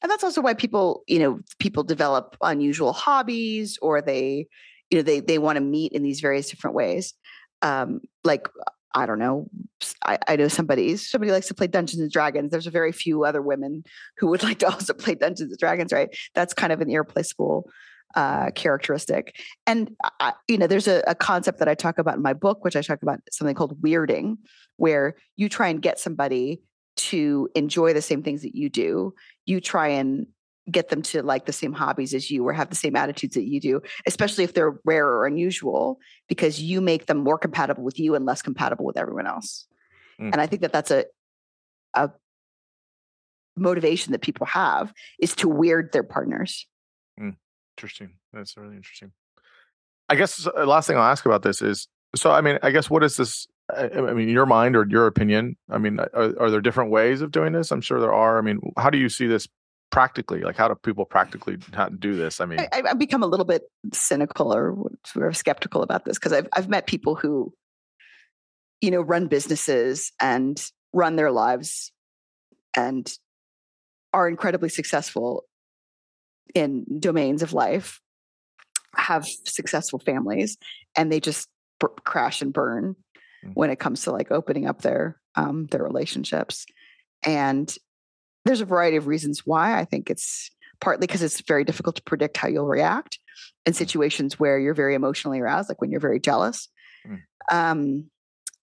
And 0.00 0.10
that's 0.10 0.24
also 0.24 0.40
why 0.40 0.54
people, 0.54 1.02
you 1.06 1.18
know, 1.18 1.40
people 1.58 1.82
develop 1.82 2.38
unusual 2.40 2.94
hobbies 2.94 3.78
or 3.82 4.00
they, 4.00 4.46
you 4.90 4.98
know, 4.98 5.02
they 5.02 5.20
they 5.20 5.38
want 5.38 5.56
to 5.56 5.60
meet 5.60 5.92
in 5.92 6.02
these 6.02 6.20
various 6.20 6.50
different 6.50 6.76
ways. 6.76 7.14
Um, 7.62 8.00
like 8.24 8.48
I 8.94 9.06
don't 9.06 9.18
know. 9.18 9.48
I, 10.04 10.18
I, 10.26 10.36
know 10.36 10.48
somebody 10.48 10.96
somebody 10.96 11.30
likes 11.30 11.46
to 11.48 11.54
play 11.54 11.68
Dungeons 11.68 12.02
and 12.02 12.10
Dragons. 12.10 12.50
There's 12.50 12.66
a 12.66 12.72
very 12.72 12.90
few 12.90 13.24
other 13.24 13.40
women 13.40 13.84
who 14.18 14.26
would 14.28 14.42
like 14.44 14.58
to 14.60 14.68
also 14.68 14.92
play 14.92 15.14
Dungeons 15.14 15.52
and 15.52 15.58
Dragons, 15.58 15.92
right? 15.92 16.14
That's 16.34 16.54
kind 16.54 16.72
of 16.72 16.80
an 16.80 16.90
irreplaceable 16.90 17.70
uh, 18.16 18.50
characteristic. 18.56 19.36
And 19.66 19.94
I, 20.18 20.32
you 20.48 20.58
know, 20.58 20.66
there's 20.66 20.88
a, 20.88 21.02
a, 21.06 21.14
concept 21.14 21.60
that 21.60 21.68
I 21.68 21.74
talk 21.74 21.98
about 21.98 22.16
in 22.16 22.22
my 22.22 22.32
book, 22.32 22.64
which 22.64 22.74
I 22.74 22.82
talk 22.82 23.02
about 23.02 23.20
something 23.30 23.54
called 23.54 23.80
weirding, 23.80 24.38
where 24.78 25.14
you 25.36 25.48
try 25.48 25.68
and 25.68 25.80
get 25.80 26.00
somebody 26.00 26.60
to 26.96 27.48
enjoy 27.54 27.92
the 27.92 28.02
same 28.02 28.24
things 28.24 28.42
that 28.42 28.56
you 28.56 28.68
do. 28.68 29.14
You 29.46 29.60
try 29.60 29.88
and 29.88 30.26
get 30.70 30.88
them 30.88 31.02
to 31.02 31.22
like 31.22 31.46
the 31.46 31.52
same 31.52 31.72
hobbies 31.72 32.14
as 32.14 32.30
you 32.30 32.46
or 32.46 32.52
have 32.52 32.70
the 32.70 32.76
same 32.76 32.96
attitudes 32.96 33.34
that 33.34 33.48
you 33.48 33.60
do, 33.60 33.80
especially 34.06 34.44
if 34.44 34.54
they're 34.54 34.78
rare 34.84 35.06
or 35.06 35.26
unusual, 35.26 35.98
because 36.28 36.60
you 36.60 36.80
make 36.80 37.06
them 37.06 37.18
more 37.18 37.38
compatible 37.38 37.82
with 37.82 37.98
you 37.98 38.14
and 38.14 38.24
less 38.24 38.42
compatible 38.42 38.84
with 38.84 38.96
everyone 38.96 39.26
else. 39.26 39.66
Mm. 40.20 40.32
And 40.32 40.40
I 40.40 40.46
think 40.46 40.62
that 40.62 40.72
that's 40.72 40.90
a 40.90 41.04
a 41.94 42.10
motivation 43.56 44.12
that 44.12 44.22
people 44.22 44.46
have 44.46 44.92
is 45.18 45.34
to 45.36 45.48
weird 45.48 45.92
their 45.92 46.02
partners. 46.02 46.66
Mm. 47.18 47.36
Interesting. 47.76 48.14
That's 48.32 48.56
really 48.56 48.76
interesting. 48.76 49.12
I 50.08 50.16
guess 50.16 50.36
the 50.36 50.66
last 50.66 50.86
thing 50.86 50.96
I'll 50.96 51.04
ask 51.04 51.24
about 51.24 51.42
this 51.42 51.62
is 51.62 51.88
so. 52.16 52.30
I 52.30 52.40
mean, 52.40 52.58
I 52.62 52.70
guess 52.70 52.90
what 52.90 53.04
is 53.04 53.16
this? 53.16 53.46
I, 53.74 53.88
I 53.88 54.12
mean, 54.12 54.28
your 54.28 54.46
mind 54.46 54.76
or 54.76 54.86
your 54.88 55.06
opinion. 55.06 55.56
I 55.70 55.78
mean, 55.78 56.00
are, 56.00 56.34
are 56.40 56.50
there 56.50 56.60
different 56.60 56.90
ways 56.90 57.22
of 57.22 57.30
doing 57.30 57.52
this? 57.52 57.70
I'm 57.70 57.80
sure 57.80 58.00
there 58.00 58.12
are. 58.12 58.38
I 58.38 58.40
mean, 58.40 58.60
how 58.76 58.90
do 58.90 58.98
you 58.98 59.08
see 59.08 59.28
this 59.28 59.46
practically 59.90 60.40
like 60.40 60.56
how 60.56 60.68
do 60.68 60.74
people 60.74 61.04
practically 61.04 61.58
not 61.72 61.98
do 61.98 62.14
this 62.14 62.40
i 62.40 62.46
mean 62.46 62.60
I, 62.60 62.82
have 62.86 62.98
become 62.98 63.22
a 63.22 63.26
little 63.26 63.44
bit 63.44 63.62
cynical 63.92 64.54
or 64.54 64.76
sort 65.04 65.26
of 65.26 65.36
skeptical 65.36 65.82
about 65.82 66.04
this 66.04 66.18
because 66.18 66.32
I've, 66.32 66.48
I've 66.52 66.68
met 66.68 66.86
people 66.86 67.16
who 67.16 67.52
you 68.80 68.90
know 68.90 69.00
run 69.00 69.26
businesses 69.26 70.12
and 70.20 70.62
run 70.92 71.16
their 71.16 71.30
lives 71.30 71.92
and 72.76 73.12
are 74.12 74.28
incredibly 74.28 74.68
successful 74.68 75.44
in 76.54 76.84
domains 77.00 77.42
of 77.42 77.52
life 77.52 78.00
have 78.96 79.26
successful 79.44 79.98
families 79.98 80.56
and 80.96 81.10
they 81.10 81.20
just 81.20 81.48
b- 81.78 81.86
crash 82.04 82.42
and 82.42 82.52
burn 82.52 82.94
mm-hmm. 83.44 83.52
when 83.54 83.70
it 83.70 83.78
comes 83.78 84.02
to 84.02 84.12
like 84.12 84.30
opening 84.30 84.66
up 84.66 84.82
their 84.82 85.20
um 85.34 85.66
their 85.66 85.82
relationships 85.82 86.64
and 87.24 87.76
there's 88.44 88.60
a 88.60 88.66
variety 88.66 88.96
of 88.96 89.06
reasons 89.06 89.46
why. 89.46 89.78
I 89.78 89.84
think 89.84 90.10
it's 90.10 90.50
partly 90.80 91.06
because 91.06 91.22
it's 91.22 91.40
very 91.42 91.64
difficult 91.64 91.96
to 91.96 92.02
predict 92.02 92.36
how 92.36 92.48
you'll 92.48 92.66
react 92.66 93.18
in 93.66 93.72
mm. 93.72 93.76
situations 93.76 94.38
where 94.38 94.58
you're 94.58 94.74
very 94.74 94.94
emotionally 94.94 95.40
aroused, 95.40 95.68
like 95.68 95.80
when 95.80 95.90
you're 95.90 96.00
very 96.00 96.20
jealous. 96.20 96.68
Mm. 97.06 97.20
Um, 97.50 98.10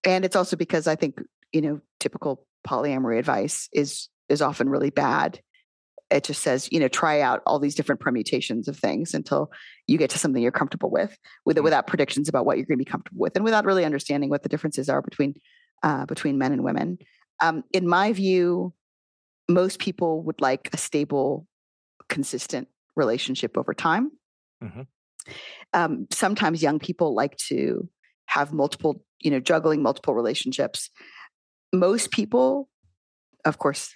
and 0.04 0.24
it's 0.24 0.36
also 0.36 0.56
because 0.56 0.86
I 0.86 0.96
think 0.96 1.20
you 1.52 1.60
know 1.60 1.80
typical 2.00 2.46
polyamory 2.66 3.18
advice 3.18 3.68
is 3.72 4.08
is 4.28 4.42
often 4.42 4.68
really 4.68 4.90
bad. 4.90 5.40
It 6.10 6.24
just 6.24 6.42
says 6.42 6.68
you 6.72 6.80
know 6.80 6.88
try 6.88 7.20
out 7.20 7.42
all 7.46 7.58
these 7.58 7.74
different 7.74 8.00
permutations 8.00 8.68
of 8.68 8.76
things 8.76 9.14
until 9.14 9.50
you 9.86 9.98
get 9.98 10.10
to 10.10 10.18
something 10.18 10.42
you're 10.42 10.52
comfortable 10.52 10.90
with, 10.90 11.16
with 11.44 11.56
mm. 11.56 11.62
without 11.64 11.86
predictions 11.86 12.28
about 12.28 12.46
what 12.46 12.56
you're 12.56 12.66
going 12.66 12.78
to 12.78 12.84
be 12.84 12.90
comfortable 12.90 13.20
with, 13.20 13.36
and 13.36 13.44
without 13.44 13.64
really 13.64 13.84
understanding 13.84 14.30
what 14.30 14.42
the 14.42 14.48
differences 14.48 14.88
are 14.88 15.02
between 15.02 15.34
uh, 15.82 16.06
between 16.06 16.38
men 16.38 16.52
and 16.52 16.64
women. 16.64 16.98
Um, 17.40 17.62
in 17.72 17.86
my 17.86 18.12
view, 18.12 18.72
most 19.48 19.78
people 19.78 20.22
would 20.22 20.40
like 20.40 20.68
a 20.72 20.76
stable, 20.76 21.46
consistent 22.08 22.68
relationship 22.96 23.56
over 23.56 23.72
time. 23.72 24.10
Mm-hmm. 24.62 24.82
Um, 25.74 26.06
sometimes 26.10 26.62
young 26.62 26.78
people 26.78 27.14
like 27.14 27.36
to 27.48 27.88
have 28.26 28.52
multiple, 28.52 29.02
you 29.20 29.30
know, 29.30 29.40
juggling 29.40 29.82
multiple 29.82 30.14
relationships. 30.14 30.90
Most 31.72 32.10
people, 32.10 32.68
of 33.44 33.58
course, 33.58 33.94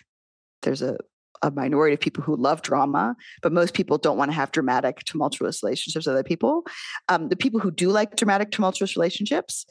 there's 0.62 0.82
a, 0.82 0.96
a 1.42 1.50
minority 1.50 1.94
of 1.94 2.00
people 2.00 2.22
who 2.22 2.36
love 2.36 2.62
drama, 2.62 3.16
but 3.42 3.52
most 3.52 3.74
people 3.74 3.98
don't 3.98 4.16
want 4.16 4.30
to 4.30 4.34
have 4.34 4.52
dramatic, 4.52 5.00
tumultuous 5.04 5.62
relationships 5.62 6.06
with 6.06 6.14
other 6.14 6.22
people. 6.22 6.62
Um, 7.08 7.28
the 7.28 7.36
people 7.36 7.60
who 7.60 7.70
do 7.70 7.90
like 7.90 8.16
dramatic, 8.16 8.50
tumultuous 8.50 8.96
relationships 8.96 9.66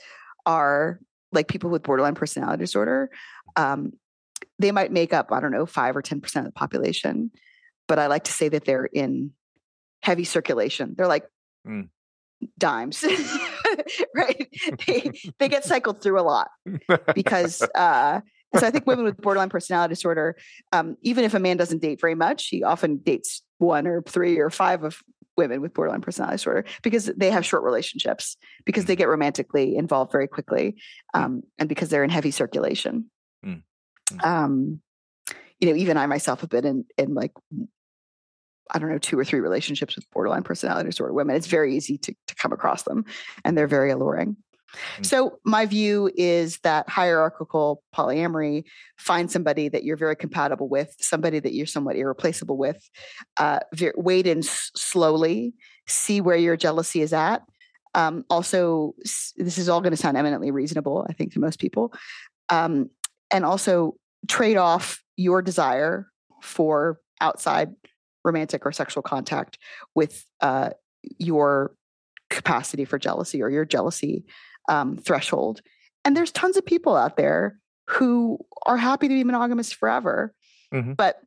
are 0.46 1.00
like 1.32 1.48
people 1.48 1.70
with 1.70 1.84
borderline 1.84 2.16
personality 2.16 2.62
disorder. 2.62 3.10
Um, 3.56 3.94
they 4.62 4.72
might 4.72 4.92
make 4.92 5.14
up, 5.14 5.32
I 5.32 5.40
don't 5.40 5.52
know, 5.52 5.66
five 5.66 5.96
or 5.96 6.02
10% 6.02 6.36
of 6.36 6.46
the 6.46 6.52
population. 6.52 7.32
But 7.88 8.00
I 8.00 8.08
like 8.08 8.26
to 8.26 8.32
say 8.32 8.50
that 8.50 8.66
they're 8.66 8.86
in 8.86 9.32
heavy 10.02 10.24
circulation. 10.24 10.96
They're 10.98 11.08
like 11.08 11.26
mm. 11.68 11.90
dimes, 12.58 13.04
right? 14.16 14.48
They, 14.86 15.12
they 15.40 15.50
get 15.50 15.66
cycled 15.72 16.02
through 16.02 16.20
a 16.20 16.24
lot 16.24 16.50
because, 17.14 17.62
uh, 17.76 18.22
so 18.58 18.68
I 18.68 18.72
think 18.72 18.86
women 18.86 19.06
with 19.06 19.18
borderline 19.18 19.50
personality 19.50 19.94
disorder, 19.94 20.36
um, 20.72 20.98
even 21.02 21.24
if 21.24 21.34
a 21.34 21.40
man 21.40 21.58
doesn't 21.58 21.82
date 21.82 22.02
very 22.02 22.16
much, 22.16 22.48
he 22.48 22.64
often 22.64 22.98
dates 22.98 23.42
one 23.60 23.88
or 23.88 24.02
three 24.02 24.40
or 24.40 24.50
five 24.50 24.84
of 24.84 25.02
women 25.38 25.62
with 25.62 25.74
borderline 25.74 26.02
personality 26.02 26.36
disorder 26.36 26.66
because 26.84 27.06
they 27.18 27.32
have 27.32 27.46
short 27.46 27.64
relationships, 27.64 28.36
because 28.66 28.86
they 28.86 28.96
mm. 28.96 29.00
get 29.00 29.08
romantically 29.08 29.76
involved 29.76 30.12
very 30.12 30.28
quickly, 30.28 30.76
mm. 31.16 31.22
um, 31.22 31.44
and 31.58 31.70
because 31.70 31.90
they're 31.90 32.04
in 32.04 32.10
heavy 32.10 32.32
circulation. 32.32 33.10
Mm. 33.46 33.64
Mm. 34.12 34.26
um 34.26 34.82
you 35.62 35.70
know 35.70 35.76
even 35.76 35.96
i 35.96 36.06
myself 36.08 36.42
have 36.42 36.50
been 36.50 36.66
in 36.66 36.86
in 36.98 37.14
like 37.14 37.32
i 38.72 38.80
don't 38.80 38.90
know 38.90 38.98
two 38.98 39.18
or 39.18 39.24
three 39.24 39.40
relationships 39.40 39.96
with 39.96 40.10
borderline 40.12 40.44
personality 40.44 40.90
disorder 40.90 41.14
women 41.14 41.36
it's 41.36 41.48
very 41.48 41.76
easy 41.76 41.98
to, 42.00 42.14
to 42.28 42.36
come 42.36 42.52
across 42.52 42.84
them 42.84 43.06
and 43.46 43.58
they're 43.58 43.68
very 43.68 43.92
alluring 43.92 44.36
mm. 44.98 45.06
so 45.06 45.40
my 45.46 45.66
view 45.66 46.12
is 46.16 46.60
that 46.60 46.90
hierarchical 46.90 47.84
polyamory 47.96 48.64
find 48.98 49.32
somebody 49.32 49.70
that 49.70 49.84
you're 49.84 49.98
very 49.98 50.16
compatible 50.16 50.68
with 50.68 50.94
somebody 51.00 51.40
that 51.40 51.54
you're 51.54 51.68
somewhat 51.68 51.96
irreplaceable 51.96 52.58
with 52.58 52.90
uh, 53.38 53.60
wait 53.96 54.28
in 54.28 54.40
s- 54.40 54.72
slowly 54.76 55.54
see 55.88 56.20
where 56.22 56.38
your 56.38 56.58
jealousy 56.58 57.02
is 57.02 57.14
at 57.14 57.44
um, 57.94 58.24
also 58.30 58.96
this 59.36 59.58
is 59.58 59.68
all 59.68 59.82
going 59.82 59.92
to 59.92 59.98
sound 59.98 60.18
eminently 60.18 60.50
reasonable 60.50 61.06
i 61.10 61.14
think 61.14 61.34
to 61.34 61.40
most 61.40 61.60
people 61.60 61.94
um, 62.50 62.90
and 63.32 63.46
also 63.46 63.96
trade 64.28 64.58
off 64.58 65.02
your 65.18 65.42
desire 65.42 66.08
for 66.42 67.00
outside 67.20 67.74
romantic 68.24 68.66
or 68.66 68.72
sexual 68.72 69.04
contact 69.04 69.58
with 69.96 70.26
uh, 70.42 70.72
your 71.18 71.74
capacity 72.30 72.86
for 72.86 72.98
jealousy 72.98 73.42
or 73.42 73.50
your 73.50 73.66
jealousy 73.66 74.26
um, 74.70 74.98
threshold. 74.98 75.62
And 76.06 76.16
there's 76.16 76.32
tons 76.32 76.58
of 76.58 76.66
people 76.66 76.96
out 76.96 77.18
there 77.18 77.58
who 77.88 78.40
are 78.66 78.78
happy 78.78 79.08
to 79.08 79.14
be 79.14 79.24
monogamous 79.24 79.72
forever. 79.72 80.34
Mm-hmm. 80.74 80.94
But 80.94 81.20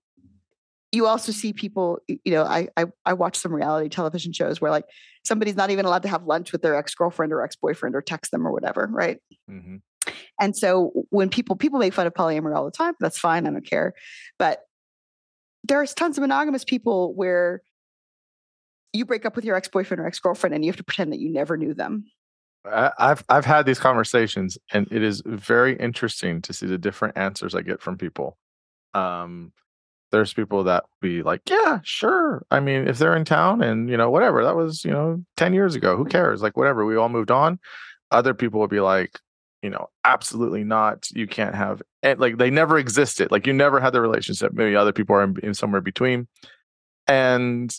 you 0.93 1.07
also 1.07 1.33
see 1.33 1.53
people, 1.53 1.99
you 2.07 2.33
know, 2.33 2.45
I, 2.45 2.69
I, 2.77 2.87
I 3.05 3.13
watch 3.15 3.37
some 3.37 3.53
reality 3.53 3.89
television 3.89 4.33
shows 4.33 4.61
where 4.61 4.71
like 4.71 4.85
somebody's 5.25 5.57
not 5.57 5.71
even 5.71 5.85
allowed 5.85 6.03
to 6.03 6.09
have 6.09 6.25
lunch 6.25 6.53
with 6.53 6.63
their 6.63 6.77
ex-girlfriend 6.77 7.33
or 7.33 7.43
ex-boyfriend 7.43 7.97
or 7.97 8.01
text 8.01 8.31
them 8.31 8.47
or 8.47 8.53
whatever, 8.53 8.89
right? 8.91 9.19
Mm-hmm. 9.51 9.77
And 10.41 10.57
so 10.57 10.93
when 11.11 11.29
people 11.29 11.57
people 11.57 11.79
make 11.79 11.95
fun 11.95 12.07
of 12.07 12.15
polyamory 12.15 12.57
all 12.57 12.65
the 12.65 12.71
time, 12.71 12.95
that's 13.01 13.19
fine. 13.19 13.47
I 13.47 13.51
don't 13.51 13.65
care. 13.65 13.95
But 14.39 14.61
there's 15.63 15.95
tons 15.95 16.19
of 16.19 16.23
monogamous 16.23 16.65
people 16.65 17.15
where 17.15 17.63
you 18.93 19.05
break 19.05 19.25
up 19.25 19.37
with 19.37 19.45
your 19.45 19.57
ex-boyfriend 19.57 20.01
or 20.01 20.07
ex-girlfriend 20.07 20.55
and 20.55 20.65
you 20.65 20.71
have 20.71 20.77
to 20.77 20.85
pretend 20.85 21.13
that 21.13 21.19
you 21.19 21.31
never 21.31 21.57
knew 21.57 21.75
them. 21.75 22.05
I've 22.67 23.25
I've 23.29 23.45
had 23.45 23.67
these 23.67 23.79
conversations 23.79 24.57
and 24.73 24.89
it 24.91 25.03
is 25.03 25.23
very 25.27 25.77
interesting 25.77 26.41
to 26.43 26.53
see 26.53 26.67
the 26.67 26.79
different 26.79 27.17
answers 27.17 27.55
I 27.55 27.61
get 27.61 27.83
from 27.83 27.99
people. 27.99 28.39
Um, 28.95 29.53
there's 30.11 30.33
people 30.33 30.65
that 30.65 30.85
be 31.01 31.23
like, 31.23 31.43
yeah, 31.51 31.81
sure. 31.83 32.47
I 32.51 32.61
mean, 32.61 32.87
if 32.87 32.99
they're 32.99 33.17
in 33.17 33.25
town 33.25 33.63
and 33.63 33.91
you 33.91 33.97
know 33.97 34.11
whatever, 34.11 34.45
that 34.45 34.57
was 34.57 34.85
you 34.85 34.93
know 34.93 35.25
ten 35.37 35.53
years 35.53 35.75
ago. 35.75 35.97
Who 35.97 36.05
cares? 36.05 36.41
Like 36.41 36.57
whatever. 36.57 36.85
We 36.87 36.97
all 36.97 37.09
moved 37.09 37.31
on. 37.31 37.59
Other 38.11 38.33
people 38.33 38.61
would 38.61 38.71
be 38.71 38.81
like, 38.81 39.19
you 39.65 39.71
know, 39.71 39.89
absolutely 40.05 40.63
not. 40.63 41.09
You 41.13 41.27
can't 41.27 41.55
have 41.55 41.81
and 42.03 42.21
like 42.21 42.37
they 42.37 42.51
never 42.51 42.77
existed. 42.77 43.33
Like 43.33 43.47
you 43.47 43.55
never 43.55 43.81
had 43.81 43.95
the 43.95 44.01
relationship. 44.03 44.53
Maybe 44.53 44.77
other 44.77 44.93
people 44.93 45.17
are 45.17 45.23
in, 45.23 45.39
in 45.43 45.55
somewhere 45.55 45.81
between, 45.81 46.29
and 47.09 47.75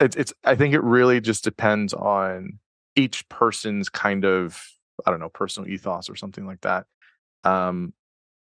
it's 0.00 0.16
it's. 0.16 0.34
I 0.44 0.54
think 0.54 0.74
it 0.74 0.82
really 0.82 1.22
just 1.22 1.44
depends 1.44 1.94
on 1.94 2.58
each 2.94 3.26
person's 3.30 3.88
kind 3.88 4.26
of 4.26 4.62
I 5.06 5.10
don't 5.10 5.18
know 5.18 5.30
personal 5.30 5.70
ethos 5.70 6.10
or 6.10 6.14
something 6.14 6.44
like 6.46 6.60
that. 6.60 6.84
Um, 7.42 7.94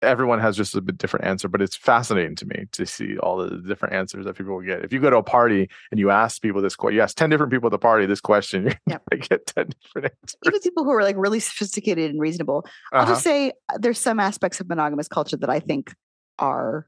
everyone 0.03 0.39
has 0.41 0.57
just 0.57 0.75
a 0.77 0.81
bit 0.81 0.97
different 0.99 1.27
answer, 1.27 1.49
but 1.49 1.61
it's 1.61 1.77
fascinating 1.77 2.37
to 2.37 2.47
me 2.47 2.67
to 2.73 2.87
see 2.87 3.19
all 3.19 3.37
the 3.37 3.57
different 3.59 3.95
answers 3.95 4.25
that 4.27 4.37
people 4.37 4.55
will 4.55 4.63
get. 4.63 4.85
If 4.85 4.93
you 4.93 5.01
go 5.01 5.11
to 5.11 5.17
a 5.17 5.23
party 5.23 5.69
and 5.91 5.99
you 5.99 6.11
ask 6.11 6.41
people 6.41 6.63
this 6.63 6.77
question, 6.77 6.97
you 6.97 7.03
ask 7.03 7.17
10 7.17 7.31
different 7.31 7.53
people 7.53 7.67
at 7.67 7.73
the 7.73 7.79
party 7.79 8.07
this 8.07 8.21
question, 8.21 8.63
you're 8.67 8.75
Yep. 8.87 9.03
going 9.11 9.23
to 9.23 9.29
get 9.29 9.47
10 9.47 9.69
different 9.83 10.13
answers. 10.23 10.37
Even 10.47 10.61
people 10.61 10.85
who 10.85 10.91
are 10.93 11.03
like 11.03 11.17
really 11.19 11.41
sophisticated 11.41 12.11
and 12.11 12.21
reasonable. 12.21 12.65
I'll 12.93 13.03
Uh-huh. 13.03 13.13
just 13.13 13.25
say 13.25 13.53
uh, 13.69 13.79
there's 13.79 13.99
some 13.99 14.21
aspects 14.21 14.61
of 14.61 14.69
monogamous 14.69 15.09
culture 15.09 15.37
that 15.37 15.51
I 15.51 15.61
think 15.61 15.93
are 16.39 16.87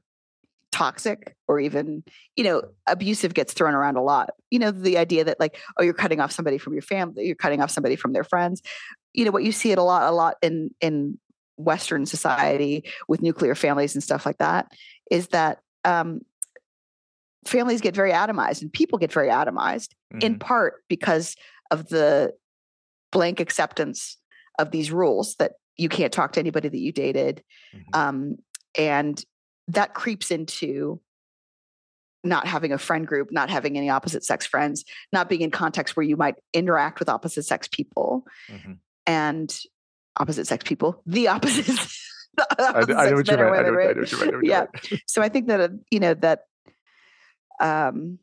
toxic 0.71 1.35
or 1.49 1.59
even, 1.59 2.03
you 2.37 2.43
know, 2.45 2.61
abusive 2.87 3.33
gets 3.33 3.51
thrown 3.53 3.73
around 3.73 3.97
a 3.97 4.01
lot. 4.01 4.29
You 4.51 4.59
know, 4.59 4.71
the 4.71 4.97
idea 4.97 5.23
that 5.25 5.39
like, 5.39 5.59
oh, 5.77 5.83
you're 5.83 5.93
cutting 5.93 6.21
off 6.21 6.31
somebody 6.31 6.57
from 6.57 6.73
your 6.73 6.81
family, 6.81 7.25
you're 7.25 7.35
cutting 7.35 7.61
off 7.61 7.71
somebody 7.71 7.97
from 7.97 8.13
their 8.13 8.23
friends. 8.23 8.61
You 9.13 9.25
know, 9.25 9.31
what 9.31 9.43
you 9.43 9.51
see 9.51 9.71
it 9.73 9.77
a 9.77 9.83
lot, 9.83 10.03
a 10.09 10.15
lot 10.15 10.35
in 10.41 10.73
in 10.79 11.19
Western 11.63 12.05
society 12.05 12.83
with 13.07 13.21
nuclear 13.21 13.55
families 13.55 13.95
and 13.95 14.03
stuff 14.03 14.25
like 14.25 14.37
that 14.37 14.71
is 15.09 15.27
that 15.29 15.59
um, 15.85 16.21
families 17.45 17.81
get 17.81 17.95
very 17.95 18.11
atomized 18.11 18.61
and 18.61 18.71
people 18.71 18.99
get 18.99 19.11
very 19.11 19.29
atomized 19.29 19.89
in 20.21 20.35
Mhm. 20.35 20.39
part 20.39 20.83
because 20.87 21.35
of 21.71 21.87
the 21.89 22.33
blank 23.11 23.39
acceptance 23.39 24.17
of 24.59 24.71
these 24.71 24.91
rules 24.91 25.35
that 25.35 25.53
you 25.77 25.89
can't 25.89 26.13
talk 26.13 26.33
to 26.33 26.39
anybody 26.39 26.69
that 26.69 26.77
you 26.77 26.91
dated 26.91 27.43
Mhm. 27.73 27.95
um, 27.95 28.35
and 28.77 29.25
that 29.67 29.93
creeps 29.93 30.31
into 30.31 31.01
not 32.23 32.45
having 32.45 32.71
a 32.71 32.77
friend 32.77 33.07
group 33.07 33.31
not 33.31 33.49
having 33.49 33.77
any 33.77 33.89
opposite 33.89 34.23
sex 34.23 34.45
friends 34.45 34.85
not 35.11 35.27
being 35.27 35.41
in 35.41 35.49
contexts 35.49 35.95
where 35.97 36.05
you 36.05 36.15
might 36.15 36.35
interact 36.53 36.99
with 36.99 37.09
opposite 37.09 37.43
sex 37.43 37.67
people 37.67 38.23
Mhm. 38.49 38.77
and 39.07 39.59
opposite 40.17 40.45
sex 40.47 40.63
people 40.67 41.01
the 41.05 41.27
opposite 41.27 41.65
the 42.37 42.47
I, 42.59 42.63
opposite 42.69 42.97
I 42.97 43.09
know 43.09 43.15
what 43.15 43.27
you 43.31 43.37
meant. 43.37 43.41
I 43.41 43.45
know, 43.45 43.51
women, 43.51 43.65
I 43.65 43.75
right? 43.75 43.95
know 43.95 44.01
what 44.01 44.11
you 44.11 44.17
meant. 44.17 44.27
I 44.27 44.31
know 44.31 44.37
what 44.37 44.45
you 44.45 44.49
Yeah. 44.49 44.99
so 45.07 45.21
i 45.21 45.29
think 45.29 45.47
that 45.47 45.61
uh, 45.61 45.69
you 45.89 45.99
know 45.99 46.13
that 46.15 46.41
um 47.59 48.19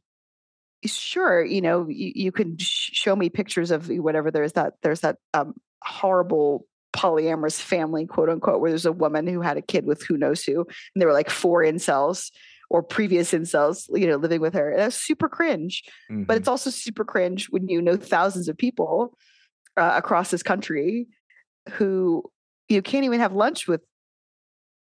sure 0.85 1.45
you 1.45 1.61
know 1.61 1.89
you, 1.89 2.13
you 2.15 2.33
can 2.33 2.57
sh- 2.59 2.91
show 2.93 3.17
me 3.17 3.29
pictures 3.29 3.71
of 3.71 3.89
whatever 3.89 4.31
there's 4.31 4.53
that 4.53 4.75
there's 4.83 5.01
that 5.01 5.17
um 5.35 5.55
horrible 5.83 6.67
polyamorous 6.93 7.61
family 7.61 8.07
quote 8.07 8.29
unquote 8.29 8.61
where 8.61 8.71
there's 8.71 8.87
a 8.87 8.93
woman 8.93 9.27
who 9.27 9.41
had 9.41 9.57
a 9.57 9.63
kid 9.63 9.85
with 9.85 10.03
who 10.05 10.17
knows 10.17 10.43
who 10.45 10.61
and 10.61 11.01
there 11.01 11.09
were 11.09 11.15
like 11.15 11.31
four 11.31 11.63
incels 11.63 12.31
or 12.71 12.83
previous 12.83 13.33
incels 13.33 13.89
you 13.99 14.07
know 14.07 14.17
living 14.17 14.41
with 14.41 14.55
her 14.55 14.71
and 14.71 14.81
that's 14.81 14.97
super 14.97 15.29
cringe 15.29 15.83
but 16.11 16.35
Mhm. 16.35 16.41
it's 16.41 16.49
also 16.49 16.71
super 16.71 17.05
cringe 17.05 17.49
when 17.51 17.69
you 17.69 17.81
know 17.83 17.97
thousands 17.97 18.49
of 18.49 18.57
people 18.57 19.17
uh, 19.77 19.93
across 19.97 20.31
this 20.31 20.43
country 20.43 21.07
who 21.71 22.25
you 22.69 22.83
can't 22.83 23.05
even 23.05 23.21
have 23.21 23.33
lunch 23.33 23.67
with 23.67 23.81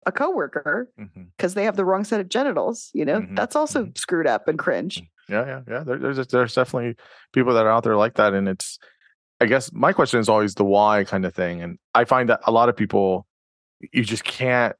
a 0.05 0.11
coworker 0.11 0.89
mm-hmm. 0.99 1.23
because 1.37 1.53
they 1.53 1.63
have 1.65 1.75
the 1.75 1.85
wrong 1.85 2.03
set 2.03 2.19
of 2.19 2.29
genitals. 2.29 2.89
You 2.93 3.05
know, 3.05 3.21
Mhm, 3.21 3.35
that's 3.35 3.55
also 3.55 3.83
mm-hmm. 3.83 3.95
screwed 3.95 4.27
up 4.27 4.47
and 4.47 4.57
cringe. 4.57 4.97
Mm-hmm. 4.97 5.33
Yeah, 5.33 5.45
yeah, 5.45 5.61
yeah. 5.67 5.83
There, 5.83 5.97
there's 5.97 6.27
there's 6.27 6.55
definitely 6.55 6.95
people 7.33 7.53
that 7.53 7.65
are 7.65 7.71
out 7.71 7.83
there 7.83 7.97
like 7.97 8.15
that, 8.15 8.33
and 8.33 8.47
it's. 8.47 8.79
I 9.39 9.47
guess 9.47 9.71
my 9.73 9.91
question 9.91 10.19
is 10.19 10.29
always 10.29 10.53
the 10.53 10.63
why 10.63 11.03
kind 11.03 11.25
of 11.25 11.33
thing, 11.33 11.63
and 11.63 11.79
I 11.95 12.05
find 12.05 12.29
that 12.29 12.41
a 12.45 12.51
lot 12.51 12.69
of 12.69 12.75
people, 12.75 13.25
you 13.91 14.03
just 14.03 14.23
can't. 14.23 14.75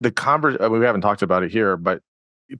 The 0.00 0.10
convers 0.10 0.56
uh, 0.60 0.68
we 0.68 0.84
haven't 0.84 1.02
talked 1.02 1.22
about 1.22 1.44
it 1.44 1.52
here, 1.52 1.76
but 1.76 2.02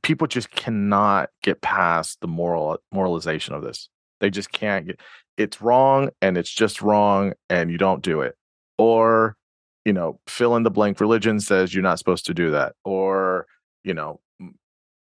people 0.02 0.26
just 0.26 0.50
cannot 0.50 1.30
get 1.42 1.60
past 1.60 2.20
the 2.20 2.28
moral 2.28 2.78
moralization 2.92 3.54
of 3.54 3.62
this. 3.62 3.88
They 4.20 4.30
just 4.30 4.52
can't 4.52 4.86
get. 4.86 5.00
It's 5.36 5.60
wrong, 5.60 6.10
and 6.22 6.38
it's 6.38 6.52
just 6.52 6.82
wrong, 6.82 7.32
and 7.50 7.70
you 7.70 7.78
don't 7.78 8.02
do 8.02 8.20
it, 8.20 8.36
or 8.78 9.36
you 9.84 9.92
know, 9.92 10.18
fill 10.26 10.56
in 10.56 10.62
the 10.62 10.70
blank. 10.70 10.98
Religion 11.00 11.40
says 11.40 11.74
you're 11.74 11.82
not 11.82 11.98
supposed 11.98 12.26
to 12.26 12.34
do 12.34 12.50
that, 12.52 12.74
or 12.84 13.46
you 13.82 13.94
know, 13.94 14.20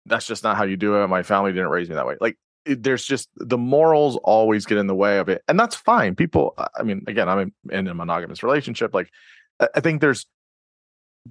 that's 0.07 0.27
just 0.27 0.43
not 0.43 0.57
how 0.57 0.65
you 0.65 0.77
do 0.77 0.97
it. 0.97 1.07
My 1.09 1.23
family 1.23 1.53
didn't 1.53 1.69
raise 1.69 1.89
me 1.89 1.95
that 1.95 2.07
way. 2.07 2.17
Like 2.21 2.37
it, 2.65 2.83
there's 2.83 3.05
just 3.05 3.29
the 3.37 3.59
morals 3.59 4.17
always 4.25 4.67
get 4.67 4.79
in 4.79 4.87
the 4.87 4.95
way 4.95 5.19
of 5.19 5.29
it, 5.29 5.43
and 5.49 5.59
that's 5.59 5.77
fine. 5.77 6.17
People, 6.17 6.55
I 6.77 6.83
mean, 6.83 7.05
again, 7.07 7.29
I'm 7.29 7.39
in, 7.39 7.53
in 7.71 7.89
a 7.89 7.95
monogamous 7.95 8.43
relationship. 8.43 8.93
Like 8.95 9.11
I 9.61 9.69
I 9.77 9.81
think 9.81 10.01
there's 10.01 10.27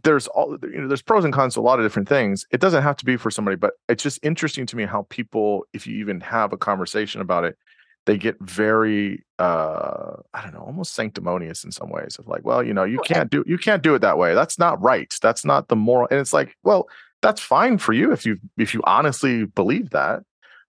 there's 0.03 0.27
all 0.27 0.57
you 0.63 0.81
know 0.81 0.87
there's 0.87 1.01
pros 1.01 1.25
and 1.25 1.33
cons 1.33 1.55
to 1.55 1.59
a 1.59 1.61
lot 1.61 1.79
of 1.79 1.85
different 1.85 2.07
things. 2.07 2.45
It 2.51 2.61
doesn't 2.61 2.83
have 2.83 2.97
to 2.97 3.05
be 3.05 3.17
for 3.17 3.29
somebody, 3.31 3.57
but 3.57 3.73
it's 3.89 4.03
just 4.03 4.19
interesting 4.23 4.65
to 4.67 4.77
me 4.77 4.85
how 4.85 5.05
people, 5.09 5.65
if 5.73 5.85
you 5.85 5.97
even 5.97 6.21
have 6.21 6.53
a 6.53 6.57
conversation 6.57 7.21
about 7.21 7.43
it, 7.43 7.57
they 8.05 8.17
get 8.17 8.35
very 8.39 9.23
uh 9.39 10.13
i 10.33 10.41
don't 10.41 10.53
know 10.53 10.61
almost 10.61 10.93
sanctimonious 10.93 11.63
in 11.63 11.71
some 11.71 11.89
ways 11.89 12.17
of 12.17 12.27
like 12.27 12.43
well 12.43 12.63
you 12.63 12.73
know 12.73 12.83
you 12.83 12.99
can't 13.05 13.29
do 13.29 13.43
you 13.45 13.57
can't 13.57 13.83
do 13.83 13.95
it 13.95 13.99
that 13.99 14.17
way. 14.17 14.33
That's 14.33 14.57
not 14.57 14.81
right. 14.81 15.13
That's 15.21 15.45
not 15.45 15.67
the 15.67 15.75
moral 15.75 16.07
and 16.11 16.19
it's 16.19 16.33
like 16.33 16.55
well 16.63 16.87
that's 17.21 17.41
fine 17.41 17.77
for 17.77 17.93
you 17.93 18.11
if 18.11 18.25
you 18.25 18.39
if 18.57 18.73
you 18.73 18.81
honestly 18.85 19.45
believe 19.45 19.91
that. 19.91 20.23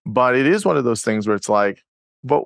But 0.04 0.36
it 0.36 0.46
is 0.46 0.64
one 0.64 0.76
of 0.76 0.84
those 0.84 1.02
things 1.02 1.26
where 1.26 1.36
it's 1.36 1.48
like 1.48 1.82
but 2.24 2.44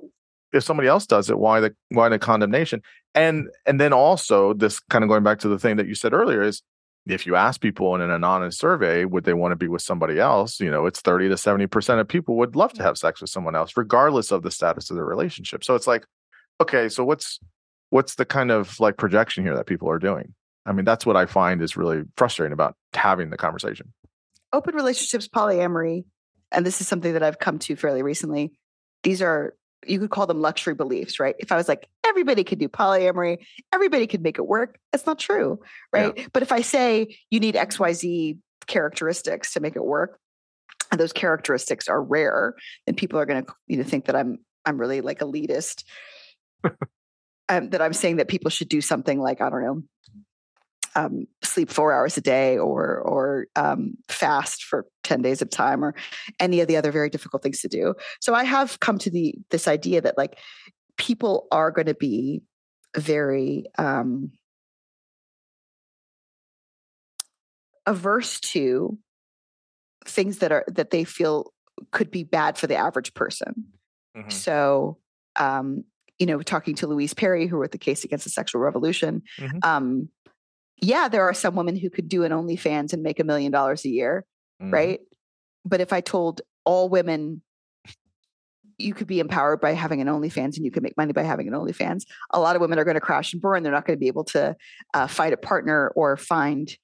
if 0.52 0.62
somebody 0.62 0.88
else 0.88 1.06
does 1.06 1.28
it 1.30 1.38
why 1.38 1.60
the 1.60 1.74
why 1.90 2.08
the 2.08 2.18
condemnation? 2.18 2.82
And 3.14 3.48
and 3.66 3.80
then 3.80 3.92
also 3.92 4.52
this 4.52 4.78
kind 4.78 5.02
of 5.02 5.08
going 5.08 5.24
back 5.24 5.38
to 5.40 5.48
the 5.48 5.58
thing 5.58 5.76
that 5.76 5.88
you 5.88 5.94
said 5.94 6.12
earlier 6.12 6.42
is 6.42 6.62
if 7.06 7.26
you 7.26 7.36
ask 7.36 7.60
people 7.60 7.94
in 7.94 8.00
an 8.00 8.10
anonymous 8.10 8.58
survey 8.58 9.04
would 9.04 9.24
they 9.24 9.34
want 9.34 9.52
to 9.52 9.56
be 9.56 9.68
with 9.68 9.82
somebody 9.82 10.18
else 10.18 10.60
you 10.60 10.70
know 10.70 10.86
it's 10.86 11.00
30 11.00 11.28
to 11.28 11.34
70% 11.34 12.00
of 12.00 12.08
people 12.08 12.36
would 12.36 12.56
love 12.56 12.72
to 12.74 12.80
mm. 12.80 12.84
have 12.84 12.98
sex 12.98 13.20
with 13.20 13.30
someone 13.30 13.54
else 13.54 13.76
regardless 13.76 14.30
of 14.30 14.42
the 14.42 14.50
status 14.50 14.90
of 14.90 14.96
their 14.96 15.04
relationship 15.04 15.64
so 15.64 15.74
it's 15.74 15.86
like 15.86 16.04
okay 16.60 16.88
so 16.88 17.04
what's 17.04 17.38
what's 17.90 18.16
the 18.16 18.24
kind 18.24 18.50
of 18.50 18.78
like 18.80 18.96
projection 18.96 19.44
here 19.44 19.54
that 19.54 19.66
people 19.66 19.88
are 19.88 19.98
doing 19.98 20.34
i 20.66 20.72
mean 20.72 20.84
that's 20.84 21.06
what 21.06 21.16
i 21.16 21.26
find 21.26 21.62
is 21.62 21.76
really 21.76 22.02
frustrating 22.16 22.52
about 22.52 22.74
having 22.92 23.30
the 23.30 23.36
conversation 23.36 23.92
Open 24.52 24.74
relationships, 24.74 25.28
polyamory, 25.28 26.04
and 26.52 26.64
this 26.64 26.80
is 26.80 26.88
something 26.88 27.12
that 27.14 27.22
I've 27.22 27.38
come 27.38 27.58
to 27.60 27.76
fairly 27.76 28.02
recently. 28.02 28.52
These 29.02 29.20
are 29.20 29.54
you 29.86 29.98
could 30.00 30.10
call 30.10 30.26
them 30.26 30.40
luxury 30.40 30.74
beliefs, 30.74 31.20
right? 31.20 31.34
If 31.38 31.52
I 31.52 31.56
was 31.56 31.68
like 31.68 31.88
everybody 32.16 32.44
could 32.44 32.58
do 32.58 32.68
polyamory, 32.68 33.44
everybody 33.74 34.06
could 34.06 34.22
make 34.22 34.38
it 34.38 34.46
work, 34.46 34.78
that's 34.90 35.04
not 35.04 35.18
true, 35.18 35.60
right? 35.92 36.28
But 36.32 36.42
if 36.42 36.50
I 36.50 36.62
say 36.62 37.18
you 37.28 37.40
need 37.40 37.56
XYZ 37.56 38.38
characteristics 38.66 39.52
to 39.52 39.60
make 39.60 39.76
it 39.76 39.84
work, 39.84 40.18
and 40.90 40.98
those 40.98 41.12
characteristics 41.12 41.88
are 41.88 42.02
rare, 42.02 42.54
then 42.86 42.94
people 42.94 43.18
are 43.18 43.26
going 43.26 43.44
to 43.44 43.52
you 43.66 43.76
know 43.76 43.84
think 43.84 44.06
that 44.06 44.16
I'm 44.16 44.38
I'm 44.64 44.78
really 44.78 45.02
like 45.02 45.18
elitist. 45.18 45.84
um, 47.50 47.68
that 47.70 47.82
I'm 47.82 47.92
saying 47.92 48.16
that 48.16 48.28
people 48.28 48.50
should 48.50 48.70
do 48.70 48.80
something 48.80 49.20
like 49.20 49.42
I 49.42 49.50
don't 49.50 49.62
know, 49.62 49.82
um, 50.94 51.26
sleep 51.44 51.70
four 51.70 51.92
hours 51.92 52.16
a 52.16 52.22
day 52.22 52.56
or 52.56 52.98
or 52.98 53.46
um, 53.56 53.94
fast 54.08 54.64
for 54.64 54.86
ten 55.04 55.20
days 55.20 55.42
of 55.42 55.50
time 55.50 55.84
or 55.84 55.94
any 56.40 56.60
of 56.60 56.68
the 56.68 56.78
other 56.78 56.92
very 56.92 57.10
difficult 57.10 57.42
things 57.42 57.60
to 57.60 57.68
do. 57.68 57.94
So 58.20 58.32
I 58.34 58.44
have 58.44 58.80
come 58.80 58.96
to 58.98 59.10
the 59.10 59.34
this 59.50 59.68
idea 59.68 60.00
that 60.00 60.16
like 60.16 60.38
people 60.96 61.46
are 61.50 61.70
going 61.70 61.86
to 61.86 61.94
be 61.94 62.42
very 62.96 63.64
um, 63.78 64.32
averse 67.86 68.40
to 68.40 68.98
things 70.04 70.38
that 70.38 70.52
are 70.52 70.64
that 70.68 70.90
they 70.90 71.04
feel 71.04 71.52
could 71.92 72.10
be 72.10 72.24
bad 72.24 72.56
for 72.56 72.66
the 72.66 72.76
average 72.76 73.14
person. 73.14 73.66
Mm-hmm. 74.16 74.30
So, 74.30 74.98
um, 75.36 75.84
you 76.18 76.26
know, 76.26 76.40
talking 76.40 76.74
to 76.76 76.86
Louise 76.86 77.12
Perry, 77.14 77.46
who 77.46 77.56
wrote 77.56 77.72
the 77.72 77.78
case 77.78 78.04
against 78.04 78.24
the 78.24 78.30
sexual 78.30 78.60
revolution, 78.62 79.22
Mhm. 79.38 79.64
um, 79.64 80.08
yeah, 80.80 81.08
there 81.08 81.22
are 81.24 81.34
some 81.34 81.54
women 81.54 81.76
who 81.76 81.90
could 81.90 82.08
do 82.08 82.24
an 82.24 82.32
OnlyFans 82.32 82.92
and 82.92 83.02
make 83.02 83.20
a 83.20 83.24
million 83.24 83.52
dollars 83.52 83.84
a 83.84 83.88
year, 83.90 84.24
Mhm. 84.62 84.72
right? 84.72 85.00
But 85.64 85.80
if 85.80 85.92
I 85.92 86.00
told 86.00 86.40
all 86.64 86.88
women 86.88 87.42
you 88.78 88.94
could 88.94 89.06
be 89.06 89.20
empowered 89.20 89.60
by 89.60 89.72
having 89.72 90.00
an 90.00 90.08
OnlyFans 90.08 90.56
and 90.56 90.64
you 90.64 90.70
can 90.70 90.82
make 90.82 90.96
money 90.96 91.12
by 91.12 91.22
having 91.22 91.48
an 91.48 91.54
OnlyFans, 91.54 92.04
a 92.30 92.40
lot 92.40 92.56
of 92.56 92.60
women 92.60 92.78
are 92.78 92.84
going 92.84 92.94
to 92.96 93.00
crash 93.00 93.32
and 93.32 93.40
burn. 93.40 93.62
They're 93.62 93.72
not 93.72 93.86
going 93.86 93.96
to 93.96 94.00
be 94.00 94.08
able 94.08 94.24
to 94.24 94.56
uh, 94.94 95.06
find 95.06 95.32
a 95.32 95.38
partner 95.38 95.88
or 95.96 96.16
find 96.16 96.74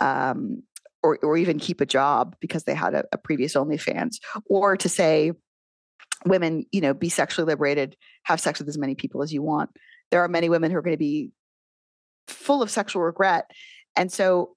um, 0.00 0.62
or, 1.02 1.18
or 1.22 1.36
even 1.36 1.58
keep 1.58 1.80
a 1.80 1.86
job 1.86 2.36
because 2.40 2.64
they 2.64 2.74
had 2.74 2.94
a, 2.94 3.04
a 3.12 3.18
previous 3.18 3.54
OnlyFans, 3.54 4.16
or 4.46 4.76
to 4.76 4.88
say, 4.88 5.32
women, 6.26 6.66
you 6.72 6.82
know, 6.82 6.92
be 6.92 7.08
sexually 7.08 7.46
liberated, 7.46 7.96
have 8.24 8.40
sex 8.40 8.58
with 8.58 8.68
as 8.68 8.76
many 8.76 8.94
people 8.94 9.22
as 9.22 9.32
you 9.32 9.42
want. 9.42 9.70
There 10.10 10.22
are 10.22 10.28
many 10.28 10.50
women 10.50 10.70
who 10.70 10.76
are 10.76 10.82
going 10.82 10.94
to 10.94 10.98
be 10.98 11.30
full 12.26 12.62
of 12.62 12.70
sexual 12.70 13.02
regret, 13.02 13.50
and 13.96 14.12
so 14.12 14.56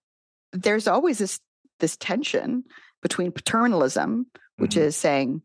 there's 0.51 0.87
always 0.87 1.17
this 1.17 1.39
this 1.79 1.95
tension 1.97 2.63
between 3.01 3.31
paternalism, 3.31 4.25
which 4.57 4.75
Mhm. 4.75 4.81
is 4.81 4.95
saying 4.95 5.41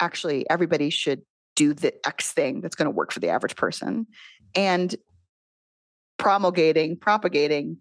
actually 0.00 0.48
everybody 0.48 0.90
should 0.90 1.22
do 1.56 1.74
the 1.74 1.92
X 2.06 2.32
thing 2.32 2.60
that's 2.60 2.76
going 2.76 2.86
to 2.86 2.90
work 2.90 3.12
for 3.12 3.20
the 3.20 3.28
average 3.28 3.56
person, 3.56 4.06
and 4.54 4.96
promulgating, 6.18 6.96
propagating 6.96 7.78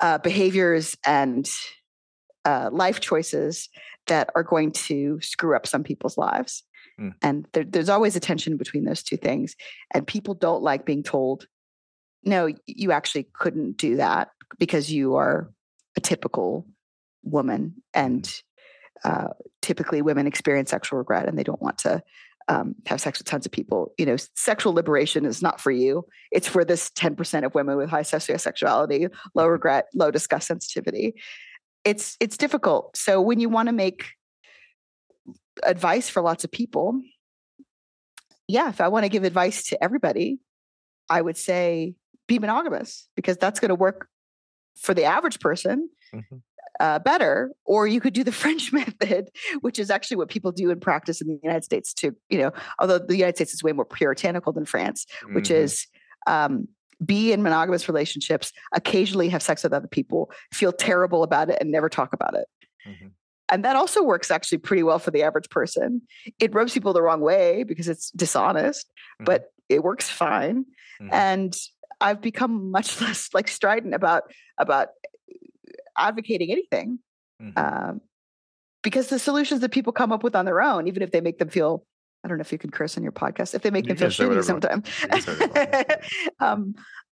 uh, 0.00 0.18
behaviors 0.18 0.96
and 1.06 1.50
uh, 2.44 2.70
life 2.72 3.00
choices 3.00 3.68
that 4.06 4.30
are 4.34 4.42
going 4.42 4.72
to 4.72 5.18
screw 5.20 5.54
up 5.54 5.66
some 5.66 5.82
people's 5.82 6.16
lives. 6.16 6.64
Mm. 6.98 7.12
And 7.22 7.46
there, 7.52 7.64
there's 7.64 7.88
always 7.90 8.16
a 8.16 8.20
tension 8.20 8.56
between 8.56 8.84
those 8.84 9.02
two 9.02 9.16
things. 9.16 9.56
And 9.92 10.06
people 10.06 10.34
don't 10.34 10.62
like 10.62 10.86
being 10.86 11.02
told, 11.02 11.46
no, 12.24 12.48
you 12.66 12.92
actually 12.92 13.28
couldn't 13.34 13.76
do 13.76 13.96
that 13.96 14.28
because 14.58 14.90
you 14.90 15.16
are 15.16 15.50
a 15.96 16.00
typical 16.00 16.66
woman. 17.22 17.74
And 17.94 18.30
uh, 19.04 19.28
typically 19.62 20.02
women 20.02 20.26
experience 20.26 20.70
sexual 20.70 20.98
regret 20.98 21.28
and 21.28 21.38
they 21.38 21.42
don't 21.42 21.62
want 21.62 21.78
to 21.78 22.02
um, 22.48 22.74
have 22.86 23.00
sex 23.00 23.18
with 23.18 23.28
tons 23.28 23.46
of 23.46 23.52
people. 23.52 23.92
You 23.96 24.06
know, 24.06 24.16
sexual 24.34 24.72
liberation 24.72 25.24
is 25.24 25.40
not 25.40 25.60
for 25.60 25.70
you. 25.70 26.04
It's 26.32 26.48
for 26.48 26.64
this 26.64 26.90
10% 26.90 27.44
of 27.44 27.54
women 27.54 27.76
with 27.76 27.88
high 27.88 28.02
sociosexuality, 28.02 29.08
low 29.34 29.46
regret, 29.46 29.86
low 29.94 30.10
disgust 30.10 30.48
sensitivity. 30.48 31.14
It's 31.84 32.16
it's 32.20 32.36
difficult. 32.36 32.96
So 32.96 33.20
when 33.20 33.40
you 33.40 33.48
want 33.48 33.68
to 33.68 33.72
make 33.72 34.06
advice 35.62 36.08
for 36.10 36.22
lots 36.22 36.44
of 36.44 36.50
people, 36.50 37.00
yeah, 38.48 38.68
if 38.68 38.80
I 38.80 38.88
want 38.88 39.04
to 39.04 39.08
give 39.08 39.24
advice 39.24 39.68
to 39.68 39.82
everybody, 39.82 40.40
I 41.08 41.22
would 41.22 41.36
say 41.36 41.94
be 42.26 42.38
monogamous 42.38 43.08
because 43.16 43.36
that's 43.36 43.60
going 43.60 43.70
to 43.70 43.74
work 43.74 44.08
for 44.76 44.92
the 44.92 45.04
average 45.04 45.40
person 45.40 45.88
Mhm. 46.12 46.42
Uh, 46.80 46.98
better. 46.98 47.52
Or 47.64 47.86
you 47.86 48.00
could 48.00 48.12
do 48.14 48.24
the 48.24 48.32
French 48.42 48.72
method, 48.72 49.30
which 49.60 49.78
is 49.78 49.90
actually 49.90 50.16
what 50.16 50.28
people 50.28 50.50
do 50.50 50.70
in 50.70 50.80
practice 50.80 51.20
in 51.20 51.28
the 51.28 51.38
United 51.42 51.62
States 51.64 51.94
too. 51.94 52.16
You 52.28 52.38
know, 52.38 52.52
although 52.80 52.98
the 52.98 53.16
United 53.16 53.36
States 53.36 53.54
is 53.54 53.62
way 53.62 53.72
more 53.72 53.84
puritanical 53.84 54.52
than 54.52 54.64
France, 54.64 55.06
which 55.32 55.48
Mhm. 55.50 55.54
is 55.56 55.86
um, 56.26 56.66
be 57.04 57.32
in 57.32 57.42
monogamous 57.42 57.88
relationships, 57.88 58.52
occasionally 58.74 59.28
have 59.30 59.42
sex 59.42 59.62
with 59.62 59.72
other 59.72 59.88
people, 59.88 60.30
feel 60.52 60.70
terrible 60.72 61.22
about 61.22 61.48
it, 61.48 61.56
and 61.60 61.70
never 61.70 61.88
talk 61.88 62.12
about 62.12 62.34
it. 62.34 62.46
Mhm. 62.86 63.12
And 63.48 63.64
that 63.64 63.74
also 63.74 64.02
works 64.02 64.30
actually 64.30 64.58
pretty 64.58 64.82
well 64.82 64.98
for 64.98 65.10
the 65.10 65.22
average 65.22 65.48
person. 65.48 66.02
It 66.38 66.54
rubs 66.54 66.74
people 66.74 66.92
the 66.92 67.02
wrong 67.02 67.20
way 67.22 67.62
because 67.64 67.88
it's 67.88 68.10
dishonest, 68.10 68.86
Mhm. 69.20 69.24
but 69.24 69.52
it 69.70 69.82
works 69.82 70.10
fine. 70.10 70.66
Mhm. 71.00 71.08
And 71.12 71.56
I've 72.02 72.20
become 72.20 72.70
much 72.70 72.88
less 73.00 73.30
like 73.32 73.48
strident 73.48 73.94
about 73.94 74.24
about 74.58 74.88
advocating 76.00 76.50
anything 76.50 76.98
Mhm. 77.42 77.56
um, 77.56 78.00
because 78.82 79.08
the 79.08 79.18
solutions 79.18 79.60
that 79.60 79.70
people 79.70 79.92
come 79.92 80.12
up 80.12 80.22
with 80.22 80.34
on 80.34 80.44
their 80.44 80.60
own, 80.60 80.88
even 80.88 81.02
if 81.02 81.10
they 81.10 81.20
make 81.20 81.38
them 81.38 81.48
feel, 81.48 81.86
I 82.24 82.28
don't 82.28 82.38
know 82.38 82.42
if 82.42 82.52
you 82.52 82.58
can 82.58 82.70
curse 82.70 82.96
on 82.96 83.02
your 83.02 83.12
podcast, 83.12 83.54
if 83.54 83.62
they 83.62 83.70
make 83.70 83.86
You 83.86 83.94
them 83.94 84.10
feel 84.10 84.28
shitty 84.28 84.44
sometimes, 84.44 84.88
You 85.02 85.08
can 85.08 85.20
say 85.22 85.34
whatever 85.46 86.00
um, 86.40 86.74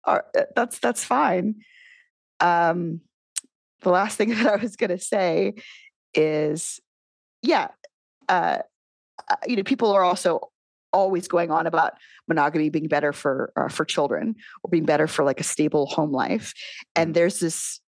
are, 0.04 0.24
uh, 0.36 0.42
that's 0.54 0.78
that's 0.78 1.04
fine. 1.04 1.56
Um, 2.40 3.00
the 3.82 3.90
last 3.90 4.16
thing 4.16 4.28
that 4.34 4.46
I 4.46 4.56
was 4.56 4.76
going 4.76 4.90
to 4.90 4.98
say 4.98 5.54
is, 6.14 6.80
yeah, 7.42 7.68
uh, 8.28 8.58
uh, 9.28 9.36
you 9.46 9.56
know, 9.56 9.62
people 9.62 9.92
are 9.92 10.02
also 10.02 10.50
always 10.92 11.28
going 11.28 11.50
on 11.50 11.66
about 11.66 11.92
monogamy 12.26 12.68
being 12.68 12.88
better 12.88 13.12
for 13.12 13.52
uh, 13.56 13.68
for 13.68 13.84
children 13.84 14.34
or 14.62 14.70
being 14.70 14.84
better 14.84 15.06
for 15.06 15.24
like 15.24 15.40
a 15.40 15.44
stable 15.44 15.86
home 15.86 16.12
life, 16.12 16.52
and 16.94 17.14
there's 17.14 17.40
this. 17.40 17.79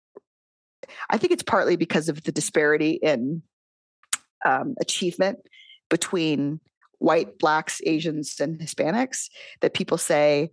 I 1.11 1.19
think 1.19 1.33
it's 1.33 1.43
partly 1.43 1.77
because 1.77 2.09
of 2.09 2.23
the 2.23 2.33
disparity 2.33 2.99
in 3.03 3.43
um, 4.45 4.75
achievement 4.81 5.39
between 5.89 6.61
white, 6.99 7.39
blacks, 7.39 7.81
Asians, 7.85 8.41
and 8.41 8.61
Hispanics 8.61 9.29
that 9.61 9.75
people 9.75 9.99
say 9.99 10.51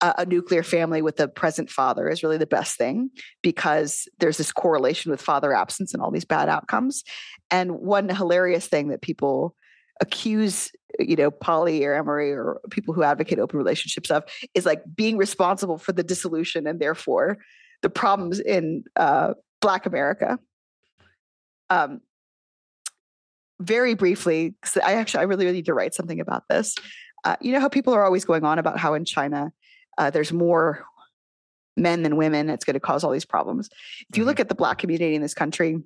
a, 0.00 0.24
nuclear 0.26 0.62
family 0.62 1.02
with 1.02 1.18
a 1.18 1.28
present 1.28 1.70
father 1.70 2.08
is 2.08 2.22
really 2.22 2.38
the 2.38 2.46
best 2.46 2.78
thing 2.78 3.10
because 3.42 4.08
there's 4.20 4.36
this 4.36 4.52
correlation 4.52 5.10
with 5.10 5.20
father 5.20 5.52
absence 5.52 5.92
and 5.92 6.02
all 6.02 6.12
these 6.12 6.24
bad 6.24 6.48
outcomes. 6.48 7.02
And 7.50 7.72
one 7.80 8.08
hilarious 8.08 8.66
thing 8.66 8.88
that 8.88 9.02
people 9.02 9.56
accuse 10.00 10.70
you 10.98 11.16
know 11.16 11.30
polyamory 11.30 12.30
or 12.30 12.60
people 12.70 12.94
who 12.94 13.02
advocate 13.02 13.38
open 13.38 13.58
relationships 13.58 14.10
of 14.10 14.24
is 14.54 14.64
like 14.64 14.82
being 14.94 15.16
responsible 15.16 15.76
for 15.76 15.92
the 15.92 16.02
dissolution 16.02 16.66
and 16.66 16.80
therefore 16.80 17.38
the 17.82 17.90
problems 17.90 18.40
in 18.40 18.84
uh, 18.96 19.34
black 19.60 19.86
america 19.86 20.38
um, 21.70 22.00
very 23.60 23.94
briefly 23.94 24.50
because 24.50 24.76
i 24.84 24.94
actually 24.94 25.20
i 25.20 25.24
really, 25.24 25.44
really 25.44 25.56
need 25.58 25.66
to 25.66 25.74
write 25.74 25.94
something 25.94 26.20
about 26.20 26.44
this 26.48 26.74
uh, 27.24 27.36
you 27.40 27.52
know 27.52 27.60
how 27.60 27.68
people 27.68 27.92
are 27.92 28.04
always 28.04 28.24
going 28.24 28.44
on 28.44 28.58
about 28.58 28.78
how 28.78 28.94
in 28.94 29.04
china 29.04 29.52
uh, 29.98 30.10
there's 30.10 30.32
more 30.32 30.84
men 31.76 32.02
than 32.02 32.16
women 32.16 32.50
it's 32.50 32.64
going 32.64 32.74
to 32.74 32.80
cause 32.80 33.02
all 33.04 33.10
these 33.10 33.24
problems 33.24 33.68
if 34.10 34.16
you 34.16 34.22
Mhm. 34.24 34.26
look 34.28 34.40
at 34.40 34.48
the 34.48 34.54
black 34.54 34.78
community 34.78 35.14
in 35.14 35.22
this 35.22 35.34
country 35.34 35.82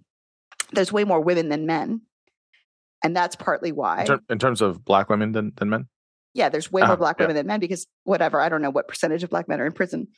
there's 0.73 0.93
way 0.93 1.05
more 1.05 1.21
women 1.21 1.49
than 1.49 1.67
men 1.67 2.03
and 3.03 3.17
that's 3.17 3.37
partly 3.37 3.73
why 3.73 4.01
in, 4.03 4.07
ter- 4.07 4.21
in 4.31 4.39
terms 4.39 4.61
of 4.61 4.85
black 4.85 5.09
women 5.09 5.33
than, 5.33 5.53
than 5.57 5.69
men. 5.71 5.89
yeah 6.35 6.49
there's 6.51 6.71
way 6.71 6.83
Uh-huh, 6.83 6.91
more 6.93 6.97
black 6.99 7.17
yeah. 7.19 7.25
women 7.25 7.37
than 7.37 7.47
men 7.47 7.61
because 7.61 7.87
whatever 8.05 8.39
i 8.41 8.49
don't 8.51 8.61
know 8.63 8.71
what 8.71 8.87
percentage 8.89 9.23
of 9.23 9.31
black 9.31 9.49
men 9.49 9.61
are 9.61 9.67
in 9.67 9.73
prison 9.73 10.09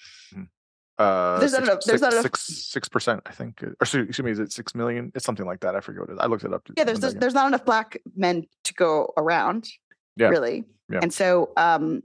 Uh, 0.98 1.38
There's 1.40 1.52
not 1.52 1.62
enough- 1.64 1.80
there's 1.86 2.00
not 2.00 2.12
six- 2.12 2.20
enough- 2.22 2.22
six- 2.22 2.68
six 2.68 2.88
percent, 2.88 3.20
I 3.26 3.32
think. 3.32 3.62
Or 3.62 3.74
excuse 3.80 4.20
me, 4.22 4.30
is 4.30 4.38
it 4.38 4.52
six 4.52 4.74
million? 4.76 5.10
It's 5.14 5.24
something 5.24 5.44
like 5.46 5.60
that. 5.60 5.74
I 5.74 5.80
forget 5.80 6.02
what 6.02 6.10
it 6.10 6.12
is. 6.14 6.18
I 6.20 6.26
looked 6.26 6.44
it 6.44 6.52
up. 6.54 6.62
yeah 6.76 6.84
there's 6.84 7.00
there's, 7.00 7.14
there's 7.14 7.34
not 7.34 7.48
enough 7.48 7.64
black 7.64 7.98
men 8.16 8.44
to 8.64 8.74
go 8.74 9.12
around 9.16 9.68
Yeah. 10.16 10.28
really 10.28 10.64
Yeah. 10.88 11.00
and 11.02 11.12
so 11.12 11.52
um 11.56 12.02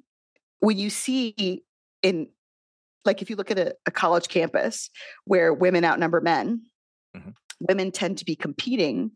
when 0.61 0.77
you 0.79 0.89
see 0.89 1.63
in 2.01 2.29
like 3.05 3.21
if 3.21 3.29
you 3.29 3.35
look 3.35 3.51
at 3.51 3.59
a, 3.59 3.75
a 3.85 3.91
college 3.91 4.27
campus 4.27 4.89
where 5.25 5.53
women 5.53 5.85
outnumber 5.85 6.19
men 6.21 6.63
Mhm. 7.15 7.33
women 7.61 7.91
tend 7.91 8.17
to 8.19 8.25
be 8.25 8.35
competing 8.35 9.11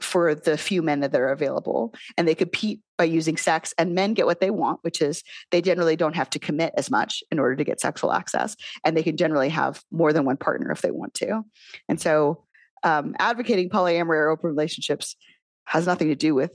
for 0.00 0.34
the 0.34 0.58
few 0.58 0.82
men 0.82 1.00
that 1.00 1.14
are 1.14 1.28
available 1.30 1.94
and 2.16 2.28
they 2.28 2.34
compete 2.34 2.80
by 2.98 3.04
using 3.04 3.36
sex 3.36 3.72
and 3.78 3.94
men 3.94 4.12
get 4.14 4.26
what 4.26 4.40
they 4.40 4.50
want 4.50 4.78
which 4.82 5.00
is 5.00 5.22
they 5.50 5.62
generally 5.62 5.96
don't 5.96 6.16
have 6.16 6.28
to 6.28 6.38
commit 6.38 6.72
as 6.76 6.90
much 6.90 7.22
in 7.30 7.38
order 7.38 7.56
to 7.56 7.64
get 7.64 7.80
sexual 7.80 8.12
access 8.12 8.56
and 8.84 8.94
they 8.96 9.02
can 9.02 9.16
generally 9.16 9.48
have 9.48 9.82
more 9.90 10.12
than 10.12 10.24
one 10.26 10.36
partner 10.36 10.70
if 10.70 10.82
they 10.82 10.90
want 10.90 11.14
to 11.14 11.42
and 11.88 12.00
so 12.00 12.44
um, 12.82 13.14
advocating 13.18 13.70
polyamory 13.70 14.16
or 14.18 14.28
open 14.28 14.50
relationships 14.50 15.16
has 15.64 15.86
nothing 15.86 16.08
to 16.08 16.14
do 16.14 16.34
with 16.34 16.52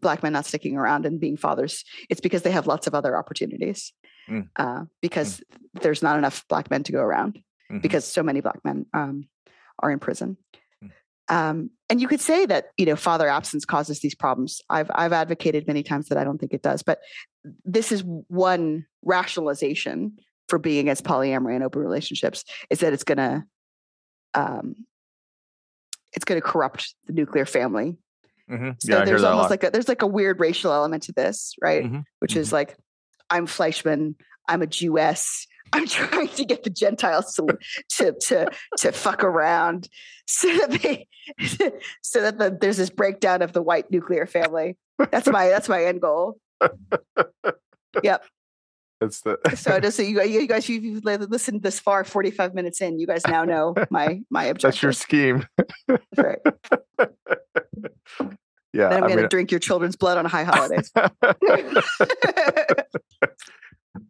black 0.00 0.22
men 0.22 0.32
not 0.32 0.46
sticking 0.46 0.76
around 0.76 1.06
and 1.06 1.18
being 1.20 1.36
fathers 1.36 1.84
it's 2.08 2.20
because 2.20 2.42
they 2.42 2.52
have 2.52 2.66
lots 2.68 2.86
of 2.86 2.94
other 2.94 3.16
opportunities 3.16 3.92
Mm. 4.30 4.46
uh, 4.56 4.84
because 5.00 5.42
there's 5.80 6.02
not 6.02 6.18
enough 6.18 6.44
black 6.50 6.70
men 6.70 6.82
to 6.82 6.92
go 6.92 7.00
around 7.00 7.42
Mhm. 7.72 7.80
because 7.80 8.04
so 8.04 8.22
many 8.22 8.42
black 8.42 8.62
men 8.62 8.84
um, 8.92 9.26
are 9.78 9.90
in 9.90 9.98
prison 9.98 10.36
Mm. 10.36 10.58
Um, 11.28 11.70
and 11.90 12.00
you 12.00 12.08
could 12.08 12.20
say 12.20 12.46
that 12.46 12.66
you 12.76 12.86
know 12.86 12.96
father 12.96 13.28
absence 13.28 13.64
causes 13.64 14.00
these 14.00 14.14
problems 14.14 14.60
i've 14.70 14.90
i've 14.94 15.12
advocated 15.12 15.66
many 15.66 15.82
times 15.82 16.08
that 16.08 16.18
i 16.18 16.24
don't 16.24 16.38
think 16.38 16.52
it 16.52 16.62
does 16.62 16.82
but 16.82 17.00
this 17.64 17.92
is 17.92 18.02
one 18.28 18.86
rationalization 19.04 20.18
for 20.48 20.58
being 20.58 20.80
against 20.80 21.04
polyamory 21.04 21.54
and 21.54 21.64
open 21.64 21.80
relationships 21.80 22.44
is 22.70 22.80
that 22.80 22.92
it's 22.92 23.04
going 23.04 23.18
to 23.18 23.44
um, 24.34 24.74
it's 26.12 26.24
going 26.24 26.40
to 26.40 26.46
corrupt 26.46 26.94
the 27.06 27.12
nuclear 27.12 27.46
family 27.46 27.98
Mhm. 28.50 28.76
so 28.80 28.88
yeah, 28.92 28.96
I 28.96 28.98
hear 29.00 29.06
there's 29.06 29.24
almost 29.24 29.50
like 29.50 29.64
a, 29.64 29.70
there's 29.70 29.88
like 29.88 30.02
a 30.02 30.06
weird 30.06 30.40
racial 30.40 30.72
element 30.72 31.02
to 31.04 31.12
this, 31.12 31.54
right? 31.60 31.84
Mhm. 31.84 32.04
Which 32.20 32.34
is 32.34 32.52
like, 32.52 32.76
I'm 33.28 33.46
Fleischman, 33.46 34.14
I'm 34.48 34.62
a 34.62 34.66
Jewess. 34.66 35.46
I'm 35.72 35.86
trying 35.86 36.28
to 36.28 36.44
get 36.44 36.64
the 36.64 36.70
Gentiles 36.70 37.34
to 37.34 37.58
to 37.90 38.12
to 38.12 38.50
to 38.78 38.92
fuck 38.92 39.24
around, 39.24 39.88
so 40.26 40.48
that 40.48 40.70
they, 40.82 41.06
so 42.02 42.22
that 42.22 42.38
the, 42.38 42.56
there's 42.60 42.76
this 42.76 42.90
breakdown 42.90 43.42
of 43.42 43.52
the 43.52 43.62
white 43.62 43.90
nuclear 43.90 44.26
family. 44.26 44.76
That's 45.10 45.28
my 45.28 45.48
that's 45.48 45.68
my 45.68 45.84
end 45.84 46.00
goal. 46.00 46.38
Yep. 48.02 48.24
That's 49.00 49.20
the 49.20 49.38
So 49.54 49.78
just 49.78 49.96
so 49.96 50.02
you, 50.02 50.20
you 50.24 50.48
guys, 50.48 50.68
you've 50.68 51.04
listened 51.04 51.62
this 51.62 51.78
far, 51.78 52.02
45 52.02 52.54
minutes 52.54 52.80
in, 52.80 52.98
you 52.98 53.06
guys 53.06 53.24
now 53.26 53.44
know 53.44 53.74
my 53.90 54.22
my 54.28 54.44
objective. 54.44 54.72
that's 54.72 54.82
your 54.82 54.92
scheme. 54.92 55.46
right. 56.16 56.40
Yeah, 58.72 58.90
Then 58.90 59.04
I'm 59.04 59.12
I 59.12 59.14
to 59.16 59.28
drink 59.28 59.50
your 59.50 59.60
children's 59.60 59.96
blood 59.96 60.18
on 60.18 60.26
high 60.26 60.44
holidays. 60.44 60.92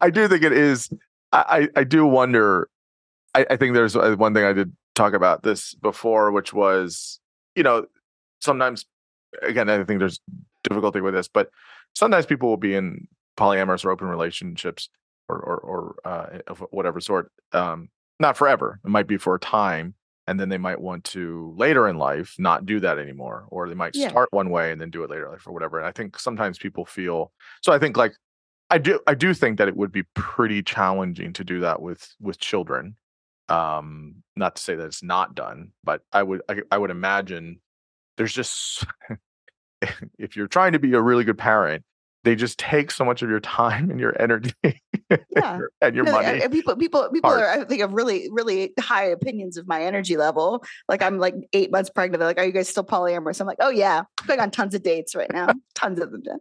I 0.00 0.10
do 0.10 0.26
think 0.28 0.42
it 0.42 0.52
is. 0.52 0.90
I, 1.32 1.68
I 1.76 1.84
do 1.84 2.06
wonder. 2.06 2.68
I, 3.34 3.46
I 3.50 3.56
think 3.56 3.74
there's 3.74 3.94
uh, 3.96 4.14
one 4.16 4.34
thing 4.34 4.44
I 4.44 4.52
did 4.52 4.72
talk 4.94 5.12
about 5.12 5.42
this 5.42 5.74
before, 5.74 6.32
which 6.32 6.52
was, 6.52 7.20
you 7.54 7.62
know, 7.62 7.86
sometimes, 8.40 8.86
again, 9.42 9.68
I 9.68 9.84
think 9.84 9.98
there's 9.98 10.20
difficulty 10.64 11.00
with 11.00 11.14
this, 11.14 11.28
but 11.28 11.50
sometimes 11.94 12.26
people 12.26 12.48
will 12.48 12.56
be 12.56 12.74
in 12.74 13.06
polyamorous 13.36 13.84
or 13.84 13.90
open 13.90 14.08
relationships 14.08 14.88
or 15.28 15.36
or, 15.38 15.56
or 15.58 15.96
uh, 16.04 16.38
of 16.46 16.64
whatever 16.70 17.00
sort, 17.00 17.30
um, 17.52 17.88
not 18.18 18.36
forever. 18.36 18.80
It 18.84 18.88
might 18.88 19.06
be 19.06 19.18
for 19.18 19.34
a 19.34 19.38
time, 19.40 19.94
and 20.26 20.40
then 20.40 20.48
they 20.48 20.58
might 20.58 20.80
want 20.80 21.04
to 21.04 21.54
later 21.56 21.86
in 21.88 21.96
life 21.98 22.34
not 22.38 22.66
do 22.66 22.80
that 22.80 22.98
anymore 22.98 23.46
or 23.50 23.68
they 23.68 23.74
might 23.74 23.94
Yeah. 23.94 24.08
start 24.10 24.28
one 24.32 24.50
way 24.50 24.72
and 24.72 24.80
then 24.80 24.90
do 24.90 25.02
it 25.04 25.10
later 25.10 25.26
in 25.26 25.32
life 25.32 25.46
or 25.46 25.52
whatever 25.54 25.78
and 25.78 25.86
i 25.86 25.92
think 25.92 26.18
sometimes 26.18 26.58
people 26.58 26.84
feel 26.84 27.32
so 27.62 27.72
i 27.72 27.78
think 27.78 27.96
like 27.96 28.12
i 28.70 28.78
do 28.78 29.00
i 29.06 29.14
do 29.14 29.34
think 29.34 29.58
that 29.58 29.68
it 29.68 29.76
would 29.76 29.92
be 29.92 30.02
pretty 30.14 30.62
challenging 30.62 31.32
to 31.32 31.44
do 31.44 31.60
that 31.60 31.80
with 31.80 32.14
with 32.20 32.38
children. 32.38 32.96
Um 33.48 34.16
not 34.36 34.56
to 34.56 34.62
say 34.62 34.74
that 34.74 34.84
it's 34.86 35.02
not 35.02 35.34
done 35.34 35.72
but 35.82 36.02
i 36.12 36.22
would 36.22 36.42
i, 36.48 36.60
I 36.70 36.78
would 36.78 36.90
imagine 36.90 37.60
there's 38.16 38.34
just 38.34 38.84
if 40.18 40.36
you're 40.36 40.48
trying 40.48 40.72
to 40.72 40.78
be 40.78 40.92
a 40.94 41.00
really 41.00 41.24
good 41.24 41.38
parent 41.38 41.84
they 42.28 42.34
just 42.36 42.58
take 42.58 42.90
so 42.90 43.06
much 43.06 43.22
of 43.22 43.30
your 43.30 43.40
time 43.40 43.90
and 43.90 43.98
your 43.98 44.14
energy 44.20 44.52
Yeah. 45.34 45.60
and 45.80 45.96
your 45.96 46.04
No, 46.04 46.12
money 46.12 46.46
people, 46.50 46.76
people, 46.76 47.08
people 47.10 47.30
are. 47.30 47.48
I 47.48 47.64
think 47.64 47.80
have 47.80 47.94
really, 47.94 48.28
really 48.30 48.74
high 48.78 49.06
opinions 49.06 49.56
of 49.56 49.66
my 49.66 49.82
energy 49.82 50.18
level. 50.18 50.62
Like 50.90 51.00
I'm 51.02 51.16
like 51.18 51.34
eight 51.54 51.72
months 51.72 51.88
pregnant. 51.88 52.18
They're 52.20 52.28
like, 52.28 52.36
"Are 52.36 52.44
you 52.44 52.52
guys 52.52 52.68
still 52.68 52.84
polyamorous?" 52.84 53.40
I'm 53.40 53.46
like, 53.46 53.56
"Oh 53.60 53.70
yeah, 53.70 54.02
I'm 54.20 54.26
going 54.26 54.40
on 54.40 54.50
tons 54.50 54.74
of 54.74 54.82
dates 54.82 55.14
right 55.14 55.32
now, 55.32 55.54
tons 55.74 55.98
of 56.00 56.12
them." 56.12 56.20
Done. 56.20 56.40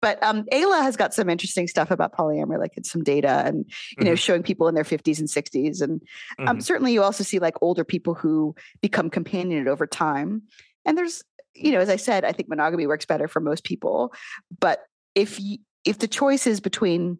But 0.00 0.22
um, 0.22 0.44
Aella 0.52 0.82
has 0.82 0.96
got 0.96 1.12
some 1.14 1.28
interesting 1.28 1.66
stuff 1.66 1.90
about 1.90 2.12
polyamory, 2.12 2.60
like 2.60 2.76
it's 2.76 2.92
some 2.92 3.02
data 3.02 3.42
and 3.44 3.68
you 3.98 4.04
know 4.04 4.12
Mhm. 4.12 4.18
showing 4.18 4.42
people 4.44 4.68
in 4.68 4.76
their 4.76 4.84
50s 4.84 5.18
and 5.18 5.28
60s, 5.28 5.80
and 5.82 6.00
um, 6.48 6.58
Mhm. 6.58 6.62
certainly 6.62 6.92
you 6.92 7.02
also 7.02 7.24
see 7.24 7.40
like 7.40 7.56
older 7.60 7.82
people 7.82 8.14
who 8.14 8.54
become 8.80 9.10
companionate 9.10 9.66
over 9.66 9.88
time. 9.88 10.42
And 10.86 10.96
there's, 10.96 11.24
you 11.56 11.72
know, 11.72 11.80
as 11.80 11.88
I 11.88 11.96
said, 11.96 12.24
I 12.24 12.30
think 12.30 12.48
monogamy 12.48 12.86
works 12.86 13.06
better 13.06 13.26
for 13.26 13.40
most 13.40 13.64
people. 13.64 14.12
But 14.60 14.84
if 15.14 15.40
if 15.84 15.98
the 15.98 16.08
choice 16.08 16.46
is 16.46 16.60
between 16.60 17.18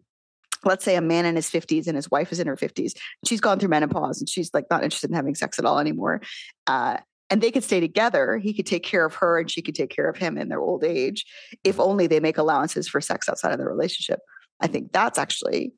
let's 0.63 0.83
say 0.83 0.95
a 0.95 1.01
man 1.01 1.25
in 1.25 1.35
his 1.35 1.49
50s 1.49 1.85
and 1.85 1.95
his 1.95 2.09
wife 2.09 2.31
is 2.31 2.39
in 2.39 2.47
her 2.47 2.55
50s 2.55 2.93
she's 3.25 3.41
gone 3.41 3.59
through 3.59 3.69
menopause 3.69 4.19
and 4.19 4.29
she's 4.29 4.51
like 4.53 4.65
not 4.69 4.83
interested 4.83 5.09
in 5.09 5.15
having 5.15 5.35
sex 5.35 5.59
at 5.59 5.65
all 5.65 5.79
anymore 5.79 6.21
uh, 6.67 6.97
and 7.29 7.41
they 7.41 7.51
could 7.51 7.63
stay 7.63 7.79
together 7.79 8.37
he 8.37 8.53
could 8.53 8.65
take 8.65 8.83
care 8.83 9.05
of 9.05 9.15
her 9.15 9.39
and 9.39 9.51
she 9.51 9.61
could 9.61 9.75
take 9.75 9.89
care 9.89 10.09
of 10.09 10.17
him 10.17 10.37
in 10.37 10.49
their 10.49 10.61
old 10.61 10.83
age 10.83 11.25
if 11.63 11.79
only 11.79 12.07
they 12.07 12.19
make 12.19 12.37
allowances 12.37 12.87
for 12.87 13.01
sex 13.01 13.29
outside 13.29 13.51
of 13.51 13.59
the 13.59 13.65
relationship. 13.65 14.19
I 14.61 14.67
think 14.67 14.91
that's 14.91 15.19
actually 15.19 15.73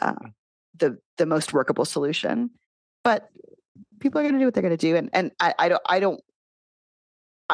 uh, 0.00 0.14
the 0.78 0.98
the 1.18 1.26
most 1.26 1.52
workable 1.52 1.84
solution 1.84 2.50
but 3.02 3.28
people 4.00 4.20
are 4.20 4.24
going 4.24 4.34
to 4.34 4.38
do 4.38 4.44
what 4.44 4.54
they're 4.54 4.62
going 4.62 4.76
to 4.76 4.76
do 4.76 4.96
and 4.96 5.10
and 5.12 5.30
I, 5.40 5.54
I 5.58 5.68
don't 5.68 5.82
i 5.86 6.00
don't 6.00 6.20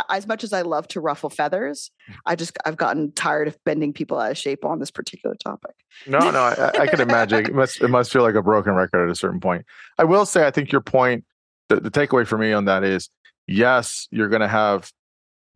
as 0.08 0.26
much 0.26 0.42
as 0.44 0.52
I 0.52 0.62
love 0.62 0.88
to 0.88 1.00
ruffle 1.00 1.30
feathers, 1.30 1.90
mm. 2.10 2.14
I 2.26 2.36
just 2.36 2.56
I've 2.64 2.76
gotten 2.76 3.12
tired 3.12 3.48
of 3.48 3.58
bending 3.64 3.92
people 3.92 4.18
out 4.18 4.30
of 4.30 4.38
shape 4.38 4.64
on 4.64 4.78
this 4.78 4.90
particular 4.90 5.36
topic. 5.36 5.74
No, 6.06 6.30
no, 6.30 6.40
I, 6.40 6.70
I 6.80 6.86
can 6.86 7.00
imagine. 7.00 7.46
It 7.46 7.54
must 7.54 7.80
it 7.80 7.88
must 7.88 8.12
feel 8.12 8.22
like 8.22 8.34
a 8.34 8.42
broken 8.42 8.74
record 8.74 9.04
at 9.04 9.10
a 9.10 9.16
certain 9.16 9.40
point. 9.40 9.64
I 9.98 10.04
will 10.04 10.26
say, 10.26 10.46
I 10.46 10.50
think 10.50 10.72
your 10.72 10.80
point, 10.80 11.24
the, 11.68 11.76
the 11.76 11.90
takeaway 11.90 12.26
for 12.26 12.38
me 12.38 12.52
on 12.52 12.64
that 12.66 12.84
is, 12.84 13.10
yes, 13.46 14.08
you're 14.10 14.28
going 14.28 14.40
to 14.40 14.48
have 14.48 14.90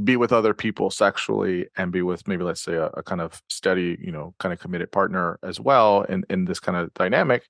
be 0.04 0.16
with 0.16 0.32
other 0.32 0.52
people 0.52 0.90
sexually 0.90 1.68
and 1.76 1.90
be 1.90 2.02
with 2.02 2.28
maybe 2.28 2.44
let's 2.44 2.60
say 2.60 2.74
a, 2.74 2.86
a 2.88 3.02
kind 3.02 3.20
of 3.22 3.40
steady, 3.48 3.96
you 4.00 4.12
know, 4.12 4.34
kind 4.38 4.52
of 4.52 4.60
committed 4.60 4.92
partner 4.92 5.38
as 5.42 5.58
well 5.58 6.02
in 6.02 6.24
in 6.28 6.44
this 6.44 6.60
kind 6.60 6.76
of 6.76 6.92
dynamic. 6.94 7.46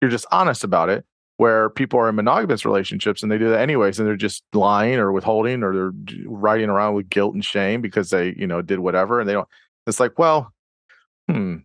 You're 0.00 0.10
just 0.10 0.26
honest 0.32 0.64
about 0.64 0.88
it. 0.88 1.04
Where 1.40 1.70
people 1.70 1.98
are 1.98 2.10
in 2.10 2.16
monogamous 2.16 2.66
relationships 2.66 3.22
and 3.22 3.32
they 3.32 3.38
do 3.38 3.48
that 3.48 3.62
anyways, 3.62 3.98
and 3.98 4.06
they're 4.06 4.14
just 4.14 4.44
lying 4.52 4.98
or 4.98 5.10
withholding 5.10 5.62
or 5.62 5.72
they're 5.74 5.92
riding 6.26 6.68
around 6.68 6.96
with 6.96 7.08
guilt 7.08 7.32
and 7.32 7.42
shame 7.42 7.80
because 7.80 8.10
they, 8.10 8.34
you 8.36 8.46
know, 8.46 8.60
did 8.60 8.78
whatever, 8.78 9.20
and 9.20 9.26
they 9.26 9.32
don't. 9.32 9.48
It's 9.86 9.98
like, 9.98 10.18
well, 10.18 10.52
hmm, 11.30 11.56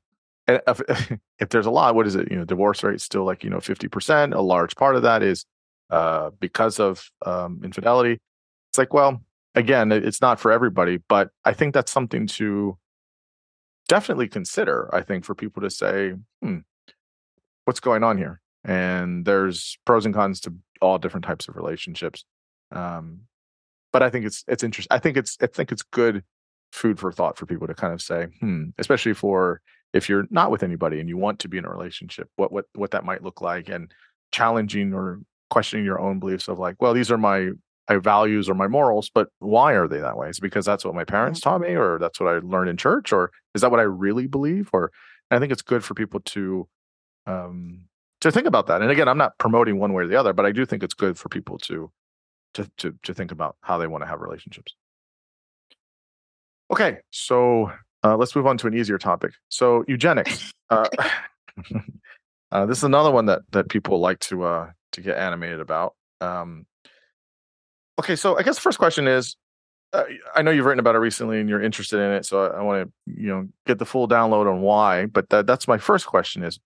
if, 0.48 0.82
if 1.40 1.50
there's 1.50 1.66
a 1.66 1.72
lot, 1.72 1.94
what 1.94 2.08
is 2.08 2.16
it? 2.16 2.32
You 2.32 2.38
know, 2.38 2.46
divorce 2.46 2.84
rate 2.86 3.02
still 3.02 3.26
like 3.26 3.44
you 3.44 3.50
know 3.50 3.60
fifty 3.60 3.90
percent. 3.90 4.34
A 4.34 4.40
large 4.40 4.78
part 4.78 4.96
of 4.96 5.02
that 5.02 5.22
is 5.22 5.46
uh, 5.90 6.30
because 6.40 6.80
of 6.80 7.10
um, 7.26 7.60
infidelity. 7.62 8.22
It's 8.70 8.78
like, 8.78 8.94
well, 8.94 9.22
again, 9.56 9.92
it's 9.92 10.22
not 10.22 10.40
for 10.40 10.54
everybody, 10.54 11.00
but 11.10 11.32
I 11.44 11.52
think 11.52 11.74
that's 11.74 11.92
something 11.92 12.28
to 12.28 12.78
definitely 13.90 14.30
consider. 14.30 14.90
I 14.96 15.02
think 15.02 15.26
for 15.26 15.36
people 15.36 15.62
to 15.64 15.70
say, 15.70 16.14
hmm, 16.42 16.60
what's 17.66 17.82
going 17.82 18.06
on 18.06 18.18
here? 18.18 18.40
And 18.66 19.26
there's 19.26 19.78
pros 19.86 20.06
and 20.06 20.14
cons 20.14 20.40
to 20.42 20.54
all 20.82 20.98
different 20.98 21.26
types 21.26 21.48
of 21.48 21.56
relationships. 21.56 22.26
Um, 22.72 23.22
but 23.94 24.04
I 24.04 24.10
think 24.10 24.26
it's 24.26 24.44
it's 24.48 24.64
interesting. 24.64 24.94
I 24.94 25.00
think 25.00 25.16
it's 25.18 25.38
I 25.42 25.48
think 25.48 25.72
it's 25.72 25.84
good 25.84 26.24
food 26.72 27.00
for 27.00 27.12
thought 27.12 27.38
for 27.38 27.46
people 27.46 27.68
to 27.68 27.74
kind 27.74 27.94
of 27.94 28.02
say, 28.02 28.28
hmm, 28.42 28.66
especially 28.78 29.14
for 29.14 29.62
if 29.94 30.10
you're 30.10 30.28
not 30.30 30.52
with 30.52 30.64
anybody 30.64 31.00
and 31.00 31.08
you 31.08 31.16
want 31.16 31.40
to 31.40 31.48
be 31.48 31.58
in 31.58 31.66
a 31.66 31.70
relationship, 31.70 32.28
what 32.36 32.52
what 32.52 32.66
what 32.74 32.92
that 32.92 33.06
might 33.06 33.24
look 33.24 33.40
like, 33.42 33.70
and 33.70 33.94
challenging 34.32 34.94
or 34.94 35.22
questioning 35.50 35.86
your 35.86 36.00
own 36.00 36.20
beliefs 36.20 36.48
of 36.48 36.60
like, 36.60 36.76
well, 36.82 36.94
these 36.94 37.12
are 37.12 37.18
my 37.18 37.52
my 37.90 37.98
values 37.98 38.50
or 38.50 38.56
my 38.56 38.68
morals, 38.68 39.10
but 39.14 39.30
why 39.40 39.74
are 39.74 39.88
they 39.88 40.00
that 40.00 40.18
way? 40.18 40.28
Is 40.30 40.40
it 40.40 40.42
because 40.42 40.66
that's 40.66 40.84
what 40.84 40.96
my 40.96 41.06
parents 41.06 41.40
taught 41.40 41.62
me, 41.62 41.76
or 41.76 42.00
that's 42.00 42.20
what 42.20 42.34
I 42.34 42.40
learned 42.40 42.70
in 42.70 42.78
church, 42.78 43.14
or 43.14 43.32
is 43.54 43.62
that 43.62 43.72
what 43.72 43.80
I 43.80 43.84
really 43.84 44.28
believe? 44.28 44.70
Or 44.74 44.92
I 45.32 45.40
think 45.40 45.52
it's 45.52 45.62
good 45.62 45.84
for 45.84 45.94
people 45.94 46.20
to 46.20 46.68
um 47.28 47.86
to 48.26 48.32
think 48.32 48.48
about 48.48 48.68
that. 48.68 48.82
And 48.82 48.90
again, 48.90 49.08
I'm 49.08 49.18
not 49.18 49.38
promoting 49.38 49.80
one 49.80 49.94
way 49.94 50.04
or 50.04 50.08
the 50.08 50.16
other, 50.16 50.34
but 50.34 50.46
I 50.46 50.52
do 50.52 50.66
think 50.66 50.82
it's 50.84 50.94
good 50.94 51.18
for 51.18 51.30
people 51.30 51.58
to 51.60 51.92
to 52.56 52.70
to 52.78 52.96
to 53.04 53.14
think 53.14 53.32
about 53.32 53.56
how 53.62 53.78
they 53.78 53.88
want 53.88 54.04
to 54.04 54.08
have 54.08 54.20
relationships. 54.20 54.76
Okay, 56.72 56.98
so 57.12 57.72
uh, 58.04 58.18
let's 58.18 58.36
move 58.36 58.48
on 58.48 58.58
to 58.58 58.68
an 58.68 58.74
easier 58.74 58.98
topic. 58.98 59.34
So 59.50 59.86
eugenics. 59.88 60.52
Uh, 60.70 60.88
uh, 62.52 62.66
this 62.66 62.80
is 62.80 62.84
another 62.84 63.12
one 63.12 63.28
that 63.28 63.42
that 63.52 63.70
people 63.70 64.00
like 64.00 64.20
to 64.22 64.44
uh, 64.44 64.72
to 64.94 65.02
get 65.02 65.18
animated 65.18 65.60
about. 65.60 65.96
Um, 66.20 66.66
okay, 68.00 68.16
so 68.16 68.38
I 68.38 68.42
guess 68.42 68.56
the 68.56 68.62
first 68.62 68.80
question 68.80 69.08
is, 69.08 69.36
uh, 69.94 70.04
I 70.36 70.42
know 70.42 70.50
you've 70.50 70.66
written 70.66 70.80
about 70.80 70.96
it 70.96 71.00
recently 71.00 71.40
and 71.40 71.48
you're 71.48 71.62
interested 71.62 72.00
in 72.00 72.12
it, 72.12 72.26
so 72.26 72.46
I, 72.46 72.58
I 72.58 72.62
want 72.64 72.88
to 72.88 73.14
you 73.22 73.28
know 73.28 73.48
get 73.68 73.78
the 73.78 73.86
full 73.86 74.08
download 74.08 74.52
on 74.52 74.62
why. 74.62 75.06
But 75.06 75.30
that, 75.30 75.46
that's 75.46 75.68
my 75.68 75.78
first 75.78 76.08
question: 76.08 76.42
is 76.42 76.60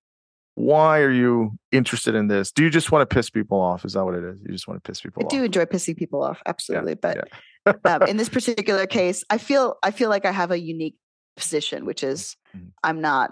why 0.55 0.99
are 0.99 1.11
you 1.11 1.57
interested 1.71 2.15
in 2.15 2.27
this? 2.27 2.51
Do 2.51 2.63
you 2.63 2.69
just 2.69 2.91
want 2.91 3.07
to 3.09 3.13
piss 3.13 3.29
people 3.29 3.59
off? 3.59 3.85
Is 3.85 3.93
that 3.93 4.03
what 4.03 4.15
it 4.15 4.23
is? 4.23 4.41
You 4.41 4.51
just 4.51 4.67
want 4.67 4.83
to 4.83 4.87
piss 4.89 5.01
people 5.01 5.21
off. 5.23 5.25
I 5.25 5.35
off? 5.35 5.39
do 5.39 5.43
enjoy 5.45 5.65
pissing 5.65 5.95
people 5.95 6.21
off, 6.21 6.41
absolutely. 6.45 6.95
but 6.95 7.27
yeah. 7.65 7.73
um, 7.85 8.03
in 8.03 8.17
this 8.21 8.29
particular 8.29 8.85
case, 8.85 9.23
I 9.29 9.37
feel 9.37 9.77
I 9.83 9.91
feel 9.91 10.09
like 10.09 10.25
I 10.25 10.31
have 10.31 10.51
a 10.51 10.59
unique 10.59 10.95
position, 11.37 11.85
which 11.85 12.03
is 12.03 12.35
Mhm. 12.55 12.71
I'm 12.83 12.99
not 13.01 13.31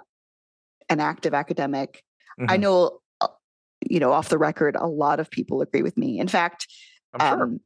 an 0.89 0.99
active 1.01 1.33
academic. 1.33 2.01
I 2.47 2.57
Mhm. 2.57 2.61
know, 2.61 2.99
uh, 3.19 3.27
you 3.89 3.99
know, 3.99 4.11
off 4.13 4.29
the 4.29 4.37
record, 4.37 4.75
a 4.77 4.87
lot 4.87 5.19
of 5.19 5.29
people 5.29 5.61
agree 5.61 5.81
with 5.81 5.97
me. 5.97 6.19
In 6.19 6.27
fact, 6.27 6.67
I'm 7.13 7.19
sure. 7.35 7.43
um, 7.43 7.59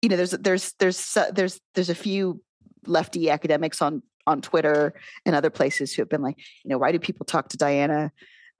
you 0.00 0.08
know, 0.08 0.16
there's 0.16 0.30
there's 0.30 0.72
there's 0.78 1.16
uh, 1.16 1.30
there's 1.32 1.60
there's 1.74 1.90
a 1.90 1.94
few 1.94 2.40
lefty 2.86 3.28
academics 3.28 3.82
on 3.82 4.02
on 4.26 4.40
Twitter 4.40 4.94
and 5.26 5.34
other 5.36 5.50
places 5.50 5.92
who 5.92 6.00
have 6.02 6.08
been 6.08 6.22
like, 6.22 6.38
you 6.38 6.70
know, 6.70 6.78
why 6.78 6.92
do 6.92 6.98
people 6.98 7.26
talk 7.26 7.48
to 7.50 7.56
Diana? 7.58 8.10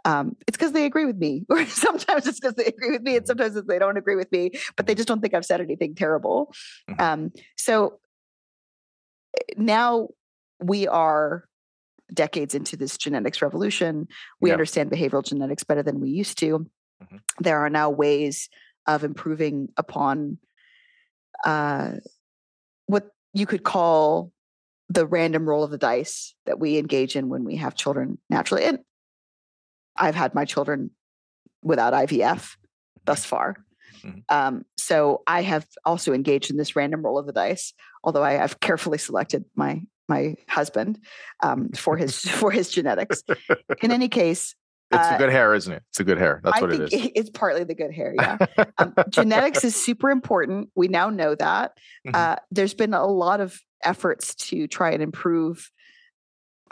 Um, 0.04 0.36
it's 0.46 0.56
because 0.56 0.72
they 0.72 0.84
agree 0.84 1.06
with 1.06 1.16
me, 1.16 1.44
or 1.50 1.64
sometimes 1.66 2.26
it's 2.26 2.38
because 2.40 2.54
they 2.54 2.66
agree 2.66 2.90
with 2.90 3.02
me, 3.02 3.16
and 3.16 3.26
sometimes 3.26 3.56
it's 3.56 3.66
they 3.66 3.78
don't 3.78 3.96
agree 3.96 4.16
with 4.16 4.30
me, 4.32 4.50
but 4.76 4.86
they 4.86 4.94
just 4.94 5.08
don't 5.08 5.20
think 5.20 5.34
I've 5.34 5.44
said 5.46 5.60
anything 5.60 5.94
terrible. 5.94 6.52
Mhm. 6.90 7.00
Um, 7.00 7.32
so 7.56 8.00
now 9.56 10.08
we 10.60 10.86
are 10.86 11.44
decades 12.12 12.54
into 12.54 12.76
this 12.76 12.96
genetics 12.98 13.40
revolution. 13.42 14.06
We 14.40 14.50
Yeah. 14.50 14.54
understand 14.54 14.90
behavioral 14.90 15.24
genetics 15.24 15.64
better 15.64 15.82
than 15.82 16.00
we 16.00 16.10
used 16.10 16.38
to. 16.38 16.70
Mhm. 17.02 17.20
There 17.40 17.58
are 17.60 17.70
now 17.70 17.90
ways 17.90 18.48
of 18.86 19.04
improving 19.04 19.70
upon 19.76 20.38
uh, 21.44 21.94
what 22.86 23.10
you 23.32 23.46
could 23.46 23.64
call 23.64 24.32
the 24.88 25.06
random 25.06 25.48
roll 25.48 25.64
of 25.64 25.70
the 25.70 25.78
dice 25.78 26.34
that 26.46 26.58
we 26.60 26.78
engage 26.78 27.16
in 27.16 27.28
when 27.28 27.44
we 27.44 27.56
have 27.56 27.74
children 27.74 28.18
naturally. 28.30 28.64
And 28.64 28.78
I've 29.96 30.14
had 30.14 30.34
my 30.34 30.44
children 30.44 30.90
without 31.62 31.92
IVF 31.92 32.56
thus 33.04 33.24
far. 33.24 33.56
Mhm. 34.02 34.22
Um, 34.28 34.64
so 34.76 35.22
I 35.26 35.42
have 35.42 35.66
also 35.84 36.12
engaged 36.12 36.50
in 36.50 36.56
this 36.56 36.76
random 36.76 37.02
roll 37.02 37.18
of 37.18 37.26
the 37.26 37.32
dice, 37.32 37.72
although 38.02 38.22
I 38.22 38.32
have 38.32 38.60
carefully 38.60 38.98
selected 38.98 39.44
my 39.54 39.82
my 40.06 40.36
husband 40.48 40.98
um, 41.42 41.70
for 41.70 41.96
his 41.96 42.20
for 42.40 42.50
his 42.50 42.70
genetics. 42.70 43.22
In 43.82 43.90
any 43.90 44.08
case, 44.08 44.54
it's 44.90 45.08
uh, 45.08 45.14
a 45.14 45.18
good 45.18 45.30
hair, 45.30 45.54
isn't 45.54 45.72
it? 45.72 45.82
It's 45.90 46.00
a 46.00 46.04
good 46.04 46.18
hair. 46.18 46.40
That's 46.44 46.58
I 46.58 46.60
what 46.60 46.72
it 46.72 46.80
is. 46.80 46.90
it's 47.14 47.30
partly 47.30 47.64
the 47.64 47.74
good 47.74 47.92
hair. 47.92 48.14
Yeah, 48.14 48.38
um, 48.78 48.94
genetics 49.08 49.64
is 49.64 49.74
super 49.74 50.10
important. 50.10 50.70
We 50.74 50.88
now 50.88 51.10
know 51.10 51.34
that. 51.34 51.78
Mhm. 52.06 52.14
Uh, 52.14 52.36
there's 52.50 52.74
been 52.74 52.94
a 52.94 53.06
lot 53.06 53.40
of 53.40 53.58
efforts 53.82 54.34
to 54.34 54.66
try 54.66 54.90
and 54.90 55.02
improve. 55.02 55.70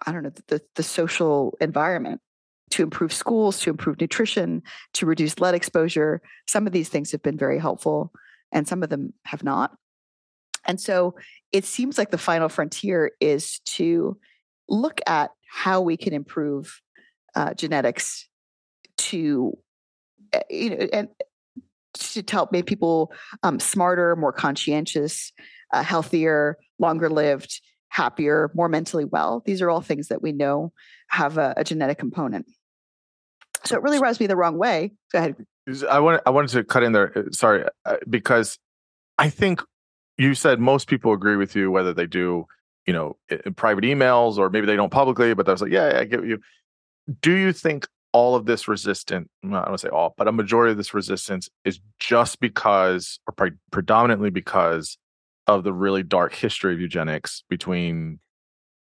I 0.04 0.12
don't 0.12 0.22
know 0.22 0.32
the 0.48 0.60
the 0.74 0.82
social 0.82 1.56
environment 1.60 2.20
to 2.72 2.82
improve 2.82 3.12
schools, 3.12 3.60
to 3.60 3.70
improve 3.70 4.00
nutrition, 4.00 4.62
to 4.94 5.06
reduce 5.06 5.38
lead 5.38 5.54
exposure. 5.54 6.20
Some 6.46 6.66
of 6.66 6.72
these 6.72 6.88
things 6.88 7.12
have 7.12 7.22
been 7.22 7.38
very 7.38 7.58
helpful, 7.58 8.12
and 8.50 8.66
some 8.66 8.82
of 8.82 8.88
them 8.88 9.12
have 9.24 9.44
not. 9.44 9.72
And 10.66 10.80
so 10.80 11.14
it 11.50 11.64
seems 11.64 11.98
like 11.98 12.10
the 12.10 12.18
final 12.18 12.48
frontier 12.48 13.12
is 13.20 13.60
to 13.60 14.18
look 14.68 15.00
at 15.06 15.30
how 15.48 15.80
we 15.80 15.96
can 15.96 16.12
improve 16.12 16.80
uh, 17.34 17.54
genetics 17.54 18.28
to 18.96 19.56
uh, 20.32 20.40
you 20.48 20.70
know 20.70 20.88
and 20.92 21.08
to 21.94 22.24
help 22.30 22.52
make 22.52 22.66
people 22.66 23.12
um, 23.42 23.60
smarter, 23.60 24.16
more 24.16 24.32
conscientious, 24.32 25.32
uh, 25.72 25.82
healthier, 25.82 26.56
longer 26.78 27.10
lived, 27.10 27.60
happier, 27.88 28.50
more 28.54 28.68
mentally 28.68 29.04
well. 29.04 29.42
These 29.44 29.60
are 29.60 29.68
all 29.68 29.82
things 29.82 30.08
that 30.08 30.22
we 30.22 30.32
know 30.32 30.72
have 31.08 31.36
a, 31.36 31.52
a 31.58 31.64
genetic 31.64 31.98
component. 31.98 32.46
So 33.64 33.76
it 33.76 33.82
really 33.82 33.98
rubs 33.98 34.20
me 34.20 34.26
the 34.26 34.36
wrong 34.36 34.58
way. 34.58 34.92
Go 35.12 35.18
ahead. 35.18 35.36
I 35.88 36.00
wanted 36.00 36.20
I 36.26 36.30
wanted 36.30 36.48
to 36.50 36.64
cut 36.64 36.82
in 36.82 36.92
there. 36.92 37.16
Uh, 37.16 37.22
sorry, 37.32 37.64
uh, 37.84 37.96
because 38.10 38.58
I 39.18 39.30
think 39.30 39.62
you 40.18 40.34
said 40.34 40.58
most 40.58 40.88
people 40.88 41.12
agree 41.12 41.36
with 41.36 41.54
you, 41.54 41.70
whether 41.70 41.94
they 41.94 42.06
do, 42.06 42.46
you 42.86 42.92
know, 42.92 43.16
private 43.56 43.84
emails 43.84 44.38
or 44.38 44.50
maybe 44.50 44.66
they 44.66 44.76
don't 44.76 44.90
publicly. 44.90 45.34
But 45.34 45.48
I 45.48 45.52
was 45.52 45.62
like, 45.62 45.70
yeah, 45.70 45.92
yeah 45.92 46.00
I 46.00 46.04
get 46.04 46.24
you. 46.24 46.38
Do 47.20 47.32
you 47.32 47.52
think 47.52 47.86
all 48.12 48.34
of 48.34 48.44
this 48.44 48.68
resistance, 48.68 49.28
I 49.44 49.48
don't 49.48 49.52
want 49.52 49.72
to 49.72 49.78
say 49.78 49.88
all, 49.88 50.14
but 50.16 50.28
a 50.28 50.32
majority 50.32 50.72
of 50.72 50.76
this 50.76 50.94
resistance 50.94 51.48
is 51.64 51.80
just 51.98 52.40
because, 52.40 53.18
or 53.26 53.32
pre- 53.32 53.58
predominantly 53.70 54.30
because 54.30 54.98
of 55.46 55.64
the 55.64 55.72
really 55.72 56.02
dark 56.02 56.34
history 56.34 56.74
of 56.74 56.80
eugenics 56.80 57.42
between 57.48 58.20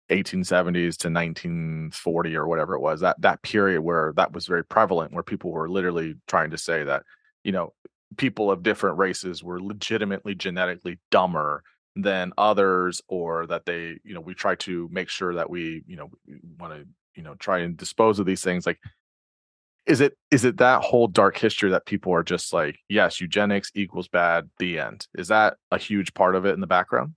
1870s 0.10 0.98
to 0.98 1.10
1940 1.10 2.36
or 2.36 2.48
whatever 2.48 2.76
it 2.76 2.80
was 2.80 3.02
that 3.02 3.20
that 3.22 3.42
period 3.42 3.82
where 3.82 4.14
that 4.16 4.32
was 4.32 4.48
very 4.48 4.64
prevalent 4.64 5.14
where 5.14 5.24
people 5.24 5.52
were 5.52 5.70
literally 5.70 6.16
trying 6.28 6.50
to 6.50 6.58
say 6.58 6.84
that 6.84 7.04
you 7.44 7.52
know 7.52 7.74
people 8.16 8.50
of 8.50 8.64
different 8.64 8.98
races 8.98 9.44
were 9.44 9.62
legitimately 9.62 10.34
genetically 10.34 10.98
dumber 11.12 11.64
than 11.96 12.32
others 12.38 13.02
or 13.10 13.46
that 13.48 13.66
they 13.66 13.98
you 14.04 14.14
know 14.14 14.22
we 14.22 14.34
try 14.34 14.56
to 14.56 14.88
make 14.92 15.10
sure 15.10 15.34
that 15.34 15.50
we 15.50 15.84
you 15.88 15.98
know 15.98 16.10
want 16.60 16.74
to 16.74 16.86
you 17.16 17.24
know 17.24 17.36
try 17.36 17.60
and 17.60 17.76
dispose 17.76 18.20
of 18.20 18.26
these 18.26 18.44
things 18.44 18.66
like 18.66 18.80
is 19.88 20.02
it 20.02 20.18
is 20.32 20.44
it 20.44 20.58
that 20.58 20.84
whole 20.84 21.08
dark 21.08 21.38
history 21.38 21.72
that 21.72 21.86
people 21.86 22.14
are 22.14 22.24
just 22.24 22.54
like 22.54 22.78
yes 22.90 23.20
eugenics 23.22 23.72
equals 23.74 24.08
bad 24.08 24.50
the 24.60 24.80
end. 24.80 25.08
Is 25.18 25.30
that 25.30 25.56
a 25.72 25.78
huge 25.78 26.14
part 26.14 26.36
of 26.36 26.46
it 26.46 26.54
in 26.54 26.60
the 26.60 26.68
background? 26.68 27.16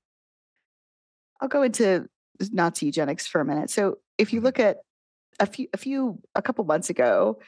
I'll 1.40 1.48
go 1.48 1.62
into 1.62 2.08
nazi 2.52 2.86
eugenics 2.86 3.26
for 3.26 3.40
a 3.40 3.44
minute 3.44 3.70
so 3.70 3.96
if 4.18 4.32
you 4.32 4.38
mm-hmm. 4.38 4.46
look 4.46 4.58
at 4.58 4.78
a 5.38 5.46
few 5.46 5.68
a 5.72 5.76
few 5.76 6.18
a 6.34 6.42
couple 6.42 6.64
months 6.64 6.90
ago 6.90 7.38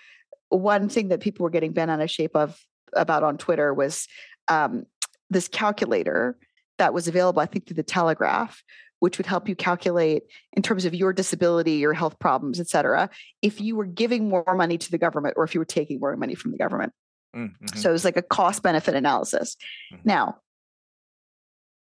one 0.49 0.89
thing 0.89 1.09
that 1.09 1.21
people 1.21 1.45
were 1.45 1.51
getting 1.51 1.73
bent 1.73 1.91
out 1.91 2.01
of 2.01 2.11
shape 2.11 2.37
of 2.37 2.59
about 2.95 3.23
on 3.23 3.39
twitter 3.39 3.73
was 3.73 4.07
um, 4.49 4.85
this 5.31 5.49
calculator 5.49 6.37
that 6.79 6.93
was 6.93 7.09
available 7.09 7.41
i 7.41 7.47
think 7.47 7.67
through 7.67 7.77
the 7.77 7.83
telegraph 7.83 8.63
which 9.03 9.19
would 9.19 9.27
help 9.27 9.49
you 9.49 9.57
calculate 9.57 10.23
in 10.53 10.63
terms 10.63 10.85
of 10.85 10.95
your 10.95 11.13
disability, 11.13 11.73
your 11.73 11.93
health 11.93 12.17
problems, 12.21 12.61
et 12.61 12.69
cetera, 12.69 13.11
if 13.43 13.61
you 13.61 13.75
were 13.75 13.85
giving 13.85 14.29
more 14.29 14.55
money 14.55 14.79
to 14.79 14.93
the 14.93 14.97
government 14.97 15.35
or 15.37 15.43
if 15.43 15.55
you 15.55 15.61
were 15.61 15.65
taking 15.65 15.99
more 15.99 16.17
money 16.17 16.37
from 16.37 16.53
the 16.53 16.57
government. 16.57 16.93
Mm-hmm. 17.35 17.79
So 17.79 17.91
it 17.91 17.93
was 17.93 18.05
like 18.05 18.17
a 18.17 18.23
cost 18.23 18.63
benefit 18.63 18.95
analysis. 18.95 19.57
Mm-hmm. 19.93 20.09
Now, 20.09 20.37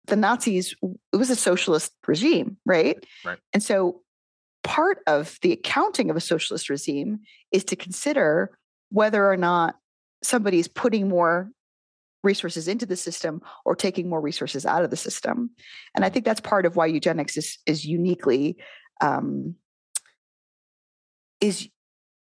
the 0.10 0.16
Nazis, 0.16 0.76
it 1.14 1.18
was 1.18 1.30
a 1.30 1.36
socialist 1.36 1.94
regime, 2.08 2.58
right? 2.66 3.04
Right. 3.26 3.38
And 3.54 3.64
so 3.64 4.02
part 4.64 5.00
of 5.08 5.38
the 5.42 5.52
accounting 5.54 6.10
of 6.10 6.16
a 6.16 6.22
socialist 6.22 6.70
regime 6.70 7.20
is 7.52 7.64
to 7.66 7.76
consider 7.76 8.58
whether 8.90 9.30
or 9.30 9.38
not 9.38 9.76
somebody 10.22 10.60
is 10.60 10.68
putting 10.68 11.08
more 11.08 11.50
resources 12.24 12.68
into 12.68 12.86
the 12.86 12.98
system 12.98 13.42
or 13.66 13.76
taking 13.76 14.10
more 14.10 14.20
resources 14.20 14.66
out 14.66 14.84
of 14.84 14.90
the 14.90 14.98
system. 14.98 15.52
And 15.96 16.04
I 16.04 16.10
think 16.10 16.26
that's 16.26 16.42
part 16.42 16.66
of 16.66 16.76
why 16.76 16.88
eugenics 16.88 17.38
is 17.38 17.58
is 17.66 17.86
uniquely 17.86 18.58
um, 19.02 19.56
is 21.40 21.70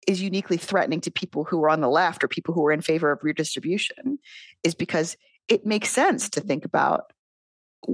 is 0.08 0.22
uniquely 0.22 0.58
threatening 0.58 1.02
to 1.02 1.12
people 1.12 1.44
who 1.44 1.64
are 1.64 1.70
on 1.70 1.82
the 1.82 1.90
left 1.90 2.24
or 2.24 2.28
people 2.28 2.54
who 2.54 2.66
are 2.66 2.72
in 2.72 2.82
favor 2.82 3.12
of 3.12 3.24
redistribution 3.24 4.20
is 4.64 4.76
because 4.76 5.18
it 5.48 5.66
makes 5.66 5.90
sense 5.90 6.30
to 6.30 6.42
think 6.42 6.66
about 6.66 7.12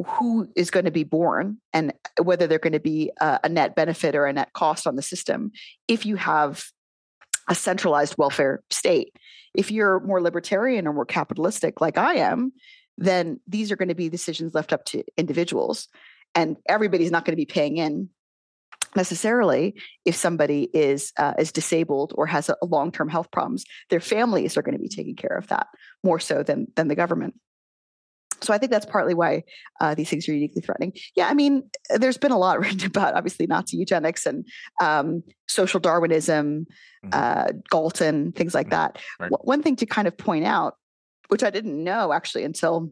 who 0.05 0.47
is 0.55 0.71
going 0.71 0.85
to 0.85 0.91
be 0.91 1.03
born 1.03 1.57
and 1.73 1.91
uh, 2.19 2.23
whether 2.23 2.47
they're 2.47 2.59
going 2.59 2.73
to 2.73 2.79
be 2.79 3.11
a, 3.19 3.39
a 3.43 3.49
net 3.49 3.75
benefit 3.75 4.15
or 4.15 4.25
a 4.25 4.33
net 4.33 4.53
cost 4.53 4.87
on 4.87 4.95
the 4.95 5.01
system 5.01 5.51
if 5.87 6.05
you 6.05 6.15
have 6.15 6.65
a 7.49 7.55
centralized 7.55 8.15
welfare 8.17 8.63
state 8.69 9.13
if 9.53 9.71
you're 9.71 9.99
more 10.01 10.21
libertarian 10.21 10.87
or 10.87 10.93
more 10.93 11.05
capitalistic, 11.05 11.81
like 11.81 11.97
I 11.97 12.15
am, 12.15 12.53
then 12.97 13.39
these 13.47 13.71
are 13.71 13.75
going 13.75 13.89
to 13.89 13.95
be 13.95 14.09
decisions 14.09 14.53
left 14.53 14.73
up 14.73 14.85
to 14.85 15.03
individuals. 15.17 15.87
And 16.35 16.57
everybody's 16.67 17.11
not 17.11 17.25
going 17.25 17.33
to 17.33 17.41
be 17.41 17.45
paying 17.45 17.77
in 17.77 18.09
necessarily 18.95 19.75
if 20.05 20.15
somebody 20.15 20.69
is 20.73 21.13
uh, 21.17 21.33
is 21.39 21.51
disabled 21.51 22.13
or 22.15 22.25
has 22.25 22.49
a, 22.49 22.55
a 22.61 22.65
long-term 22.65 23.07
health 23.07 23.31
problems 23.31 23.63
their 23.89 24.01
families 24.01 24.57
are 24.57 24.61
going 24.61 24.75
to 24.75 24.81
be 24.81 24.89
taking 24.89 25.15
care 25.15 25.37
of 25.37 25.47
that 25.47 25.67
more 26.03 26.19
so 26.19 26.43
than 26.43 26.67
than 26.75 26.89
the 26.89 26.95
government 26.95 27.33
so 28.43 28.53
I 28.53 28.57
think 28.57 28.71
that's 28.71 28.85
partly 28.85 29.13
why 29.13 29.43
uh, 29.79 29.93
these 29.93 30.09
things 30.09 30.27
are 30.27 30.33
uniquely 30.33 30.61
threatening. 30.61 30.93
Yeah, 31.15 31.27
I 31.27 31.33
mean, 31.33 31.63
there's 31.95 32.17
been 32.17 32.31
a 32.31 32.37
lot 32.37 32.59
written 32.61 32.85
about 32.85 33.13
obviously 33.13 33.47
Nazi 33.47 33.77
eugenics 33.77 34.25
and 34.25 34.45
um, 34.81 35.23
social 35.47 35.79
Darwinism, 35.79 36.65
mm-hmm. 37.05 37.09
uh, 37.11 37.51
Galton, 37.69 38.31
things 38.31 38.53
like 38.53 38.67
mm-hmm. 38.67 38.93
that. 38.93 38.99
Right. 39.19 39.31
One 39.41 39.61
thing 39.61 39.75
to 39.77 39.85
kind 39.85 40.07
of 40.07 40.17
point 40.17 40.45
out, 40.45 40.75
which 41.29 41.43
I 41.43 41.49
didn't 41.49 41.83
know 41.83 42.11
actually 42.11 42.43
until 42.43 42.91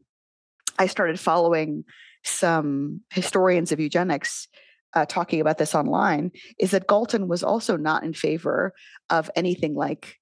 I 0.77 0.87
started 0.87 1.19
following 1.19 1.83
some 2.23 3.01
historians 3.09 3.71
of 3.71 3.79
eugenics 3.79 4.47
uh, 4.93 5.05
talking 5.05 5.41
about 5.41 5.57
this 5.57 5.75
online, 5.75 6.31
is 6.59 6.71
that 6.71 6.87
Galton 6.87 7.27
was 7.27 7.43
also 7.43 7.75
not 7.75 8.03
in 8.03 8.13
favor 8.13 8.73
of 9.09 9.29
anything 9.35 9.75
like 9.75 10.17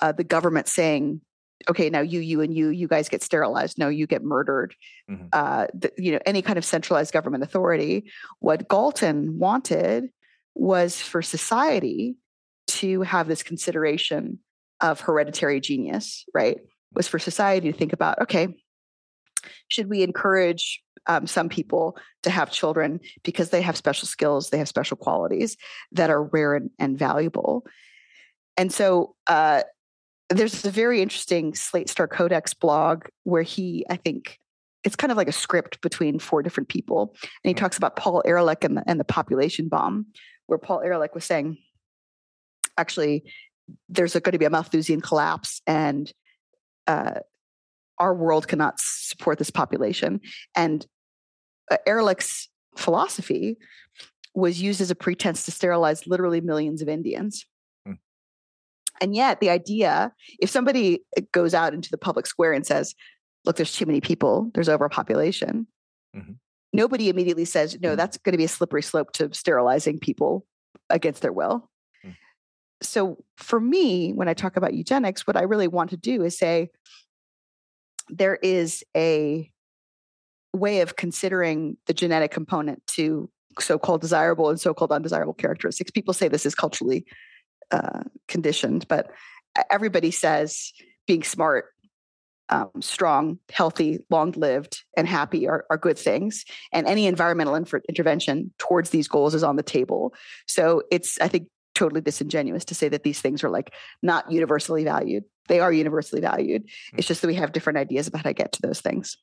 uh, 0.00 0.12
the 0.12 0.24
government 0.24 0.68
saying 0.68 1.20
okay 1.68 1.90
now 1.90 2.00
you 2.00 2.20
you 2.20 2.40
and 2.40 2.54
you 2.54 2.68
you 2.68 2.88
guys 2.88 3.08
get 3.08 3.22
sterilized. 3.22 3.78
No 3.78 3.88
you 3.88 4.06
get 4.06 4.22
murdered. 4.22 4.74
Mm-hmm. 5.10 5.26
uh, 5.32 5.66
the, 5.74 5.92
you 5.96 6.12
know 6.12 6.20
any 6.26 6.42
kind 6.42 6.58
of 6.58 6.64
centralized 6.64 7.12
government 7.12 7.44
authority. 7.44 8.10
What 8.38 8.68
galton 8.68 9.38
wanted 9.38 10.10
was 10.54 11.00
for 11.00 11.22
society 11.22 12.16
to 12.68 13.02
have 13.02 13.28
this 13.28 13.42
consideration 13.42 14.38
of 14.80 15.00
hereditary 15.00 15.60
genius 15.60 16.24
right? 16.34 16.58
Was 16.94 17.06
for 17.06 17.18
society 17.18 17.70
to 17.70 17.78
think 17.78 17.92
about 17.92 18.20
okay 18.22 18.48
should 19.68 19.88
we 19.88 20.02
encourage 20.02 20.82
um, 21.06 21.26
some 21.26 21.48
people 21.48 21.96
to 22.22 22.30
have 22.30 22.50
children 22.50 23.00
because 23.22 23.50
they 23.50 23.62
have 23.62 23.76
special 23.76 24.06
skills 24.06 24.50
they 24.50 24.58
have 24.58 24.68
special 24.68 24.96
qualities 24.96 25.56
that 25.92 26.10
are 26.10 26.22
rare 26.22 26.54
and, 26.54 26.70
and 26.78 26.98
valuable? 26.98 27.64
And 28.56 28.72
so 28.72 29.14
uh, 29.26 29.62
there's 30.30 30.64
a 30.64 30.70
very 30.70 31.02
interesting 31.02 31.54
Slate 31.54 31.88
Star 31.88 32.06
Codex 32.06 32.54
blog 32.54 33.06
where 33.24 33.42
he, 33.42 33.84
I 33.90 33.96
think, 33.96 34.38
it's 34.82 34.96
kind 34.96 35.10
of 35.10 35.18
like 35.18 35.28
a 35.28 35.32
script 35.32 35.82
between 35.82 36.18
four 36.18 36.42
different 36.42 36.70
people. 36.70 37.14
And 37.22 37.28
he 37.42 37.50
mm-hmm. 37.50 37.58
talks 37.58 37.76
about 37.76 37.96
Paul 37.96 38.22
Ehrlich 38.24 38.64
and 38.64 38.78
the, 38.78 38.84
and 38.86 38.98
the 38.98 39.04
population 39.04 39.68
bomb, 39.68 40.06
where 40.46 40.58
Paul 40.58 40.80
Ehrlich 40.80 41.14
was 41.14 41.24
saying, 41.24 41.58
actually, 42.78 43.24
there's 43.88 44.14
going 44.14 44.32
to 44.32 44.38
be 44.38 44.46
a 44.46 44.50
Malthusian 44.50 45.00
collapse 45.00 45.60
and 45.66 46.10
uh, 46.86 47.20
our 47.98 48.14
world 48.14 48.48
cannot 48.48 48.80
support 48.80 49.38
this 49.38 49.50
population. 49.50 50.20
And 50.56 50.86
uh, 51.70 51.76
Ehrlich's 51.86 52.48
philosophy 52.76 53.58
was 54.34 54.62
used 54.62 54.80
as 54.80 54.90
a 54.90 54.94
pretense 54.94 55.44
to 55.44 55.50
sterilize 55.50 56.06
literally 56.06 56.40
millions 56.40 56.80
of 56.82 56.88
Indians. 56.88 57.44
And 59.00 59.14
yet, 59.14 59.40
the 59.40 59.50
idea 59.50 60.12
if 60.40 60.50
somebody 60.50 61.04
uh, 61.16 61.22
goes 61.32 61.54
out 61.54 61.74
into 61.74 61.90
the 61.90 61.98
public 61.98 62.26
square 62.26 62.52
and 62.52 62.66
says, 62.66 62.94
look, 63.44 63.56
there's 63.56 63.72
too 63.72 63.86
many 63.86 64.00
people, 64.00 64.50
there's 64.54 64.68
overpopulation, 64.68 65.66
mm-hmm. 66.14 66.32
nobody 66.72 67.08
immediately 67.08 67.46
says, 67.46 67.78
no, 67.80 67.90
mm-hmm. 67.90 67.96
that's 67.96 68.18
going 68.18 68.32
to 68.32 68.38
be 68.38 68.44
a 68.44 68.48
slippery 68.48 68.82
slope 68.82 69.12
to 69.12 69.32
sterilizing 69.32 69.98
people 69.98 70.46
against 70.90 71.22
their 71.22 71.32
will. 71.32 71.70
Mm-hmm. 72.04 72.12
So, 72.82 73.24
for 73.36 73.60
me, 73.60 74.12
when 74.12 74.28
I 74.28 74.34
talk 74.34 74.56
about 74.56 74.74
eugenics, 74.74 75.26
what 75.26 75.36
I 75.36 75.42
really 75.42 75.68
want 75.68 75.90
to 75.90 75.96
do 75.96 76.22
is 76.22 76.36
say 76.36 76.70
there 78.08 78.36
is 78.36 78.84
a 78.96 79.50
way 80.52 80.80
of 80.80 80.96
considering 80.96 81.76
the 81.86 81.94
genetic 81.94 82.32
component 82.32 82.84
to 82.88 83.30
so-called 83.58 84.00
desirable 84.00 84.50
and 84.50 84.60
so-called 84.60 84.92
undesirable 84.92 85.34
characteristics. 85.34 85.90
People 85.90 86.14
say 86.14 86.28
this 86.28 86.46
is 86.46 86.54
culturally 86.54 87.04
uh, 87.70 88.00
conditioned, 88.28 88.86
but 88.88 89.10
everybody 89.70 90.10
says 90.10 90.72
being 91.06 91.22
smart, 91.22 91.66
um, 92.48 92.70
strong, 92.80 93.38
healthy, 93.50 94.00
long 94.10 94.32
lived, 94.32 94.82
and 94.96 95.06
happy 95.06 95.48
are, 95.48 95.64
are 95.70 95.78
good 95.78 95.98
things. 95.98 96.44
And 96.72 96.86
any 96.86 97.06
environmental 97.06 97.54
inf- 97.54 97.74
intervention 97.88 98.52
towards 98.58 98.90
these 98.90 99.08
goals 99.08 99.34
is 99.34 99.44
on 99.44 99.56
the 99.56 99.62
table. 99.62 100.14
So 100.46 100.82
it's, 100.90 101.20
I 101.20 101.28
think, 101.28 101.48
totally 101.74 102.00
disingenuous 102.00 102.64
to 102.66 102.74
say 102.74 102.88
that 102.88 103.04
these 103.04 103.20
things 103.20 103.44
are 103.44 103.50
like 103.50 103.72
not 104.02 104.30
universally 104.30 104.84
valued. 104.84 105.24
They 105.48 105.60
are 105.60 105.72
universally 105.72 106.20
valued. 106.20 106.64
Mm-hmm. 106.64 106.98
It's 106.98 107.08
just 107.08 107.22
that 107.22 107.28
we 107.28 107.34
have 107.34 107.52
different 107.52 107.78
ideas 107.78 108.06
about 108.06 108.24
how 108.24 108.30
to 108.30 108.34
get 108.34 108.52
to 108.52 108.62
those 108.62 108.80
things. 108.80 109.16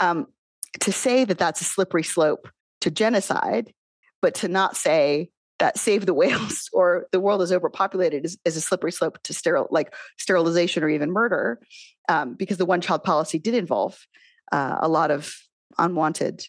Um, 0.00 0.26
to 0.80 0.90
say 0.90 1.24
that 1.24 1.38
that's 1.38 1.60
a 1.60 1.64
slippery 1.64 2.02
slope 2.02 2.48
to 2.80 2.90
genocide, 2.90 3.72
but 4.20 4.34
to 4.36 4.48
not 4.48 4.76
say 4.76 5.30
that 5.62 5.78
save 5.78 6.06
the 6.06 6.12
whales 6.12 6.68
or 6.72 7.06
the 7.12 7.20
world 7.20 7.40
is 7.40 7.52
overpopulated 7.52 8.24
is, 8.24 8.36
is 8.44 8.56
a 8.56 8.60
slippery 8.60 8.90
slope 8.90 9.22
to 9.22 9.32
sterile 9.32 9.68
like 9.70 9.94
sterilization 10.18 10.82
or 10.82 10.88
even 10.88 11.12
murder 11.12 11.60
um, 12.08 12.34
because 12.34 12.58
the 12.58 12.66
one 12.66 12.80
child 12.80 13.04
policy 13.04 13.38
did 13.38 13.54
involve 13.54 14.04
uh, 14.50 14.78
a 14.80 14.88
lot 14.88 15.12
of 15.12 15.36
unwanted 15.78 16.44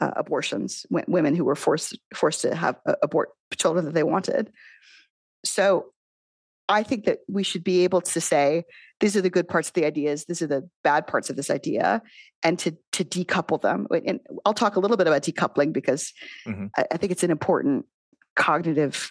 uh, 0.00 0.10
abortions 0.16 0.84
w- 0.90 1.04
women 1.06 1.36
who 1.36 1.44
were 1.44 1.54
forced 1.54 1.96
forced 2.12 2.40
to 2.40 2.52
have 2.52 2.76
uh, 2.84 2.94
abort 3.00 3.28
children 3.56 3.84
that 3.84 3.94
they 3.94 4.02
wanted 4.02 4.50
so 5.44 5.86
i 6.68 6.82
think 6.82 7.04
that 7.04 7.20
we 7.28 7.44
should 7.44 7.62
be 7.62 7.84
able 7.84 8.00
to 8.00 8.20
say 8.20 8.64
these 8.98 9.16
are 9.16 9.22
the 9.22 9.30
good 9.30 9.46
parts 9.46 9.68
of 9.68 9.74
the 9.74 9.84
ideas 9.84 10.24
these 10.24 10.42
are 10.42 10.48
the 10.48 10.68
bad 10.82 11.06
parts 11.06 11.30
of 11.30 11.36
this 11.36 11.48
idea 11.48 12.02
and 12.42 12.58
to 12.58 12.76
to 12.90 13.04
decouple 13.04 13.60
them 13.60 13.86
and 14.04 14.18
i'll 14.44 14.52
talk 14.52 14.74
a 14.74 14.80
little 14.80 14.96
bit 14.96 15.06
about 15.06 15.22
decoupling 15.22 15.72
because 15.72 16.12
mm-hmm. 16.44 16.66
I, 16.76 16.86
I 16.90 16.96
think 16.96 17.12
it's 17.12 17.22
an 17.22 17.30
important 17.30 17.86
cognitive 18.38 19.10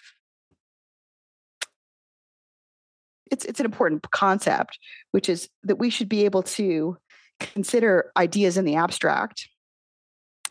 it's 3.30 3.44
it's 3.44 3.60
an 3.60 3.66
important 3.66 4.02
concept 4.10 4.78
which 5.12 5.28
is 5.28 5.48
that 5.62 5.76
we 5.76 5.90
should 5.90 6.08
be 6.08 6.24
able 6.24 6.42
to 6.42 6.96
consider 7.38 8.10
ideas 8.16 8.56
in 8.56 8.64
the 8.64 8.74
abstract 8.74 9.48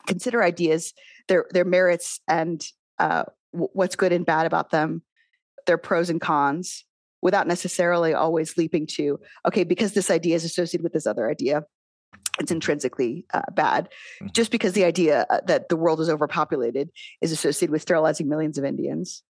consider 0.05 0.43
ideas 0.43 0.93
their 1.27 1.45
their 1.51 1.65
merits 1.65 2.21
and 2.27 2.63
uh, 2.99 3.23
w- 3.51 3.69
what's 3.73 3.95
good 3.95 4.13
and 4.13 4.25
bad 4.25 4.45
about 4.45 4.69
them 4.69 5.01
their 5.65 5.77
pros 5.77 6.09
and 6.09 6.21
cons 6.21 6.85
without 7.21 7.47
necessarily 7.47 8.13
always 8.13 8.57
leaping 8.57 8.85
to 8.85 9.19
okay 9.45 9.63
because 9.63 9.93
this 9.93 10.11
idea 10.11 10.35
is 10.35 10.45
associated 10.45 10.83
with 10.83 10.93
this 10.93 11.07
other 11.07 11.29
idea 11.29 11.63
it's 12.39 12.51
intrinsically 12.51 13.25
uh, 13.33 13.41
bad 13.53 13.89
mm-hmm. 14.21 14.27
just 14.31 14.51
because 14.51 14.73
the 14.73 14.85
idea 14.85 15.25
uh, 15.29 15.39
that 15.47 15.69
the 15.69 15.75
world 15.75 15.99
is 15.99 16.09
overpopulated 16.09 16.89
is 17.21 17.31
associated 17.31 17.71
with 17.71 17.81
sterilizing 17.81 18.27
millions 18.27 18.57
of 18.57 18.65
indians 18.65 19.23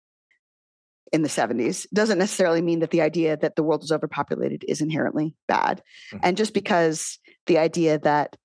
in 1.14 1.22
the 1.22 1.30
70s 1.30 1.86
doesn't 1.94 2.18
necessarily 2.18 2.62
mean 2.62 2.80
that 2.80 2.92
the 2.92 3.02
idea 3.02 3.38
that 3.38 3.56
the 3.56 3.64
world 3.64 3.84
is 3.84 3.92
overpopulated 3.92 4.66
is 4.68 4.82
inherently 4.82 5.36
bad 5.48 5.82
mm-hmm. 6.12 6.18
and 6.24 6.38
just 6.38 6.54
because 6.54 7.20
the 7.48 7.58
idea 7.58 8.00
that 8.00 8.36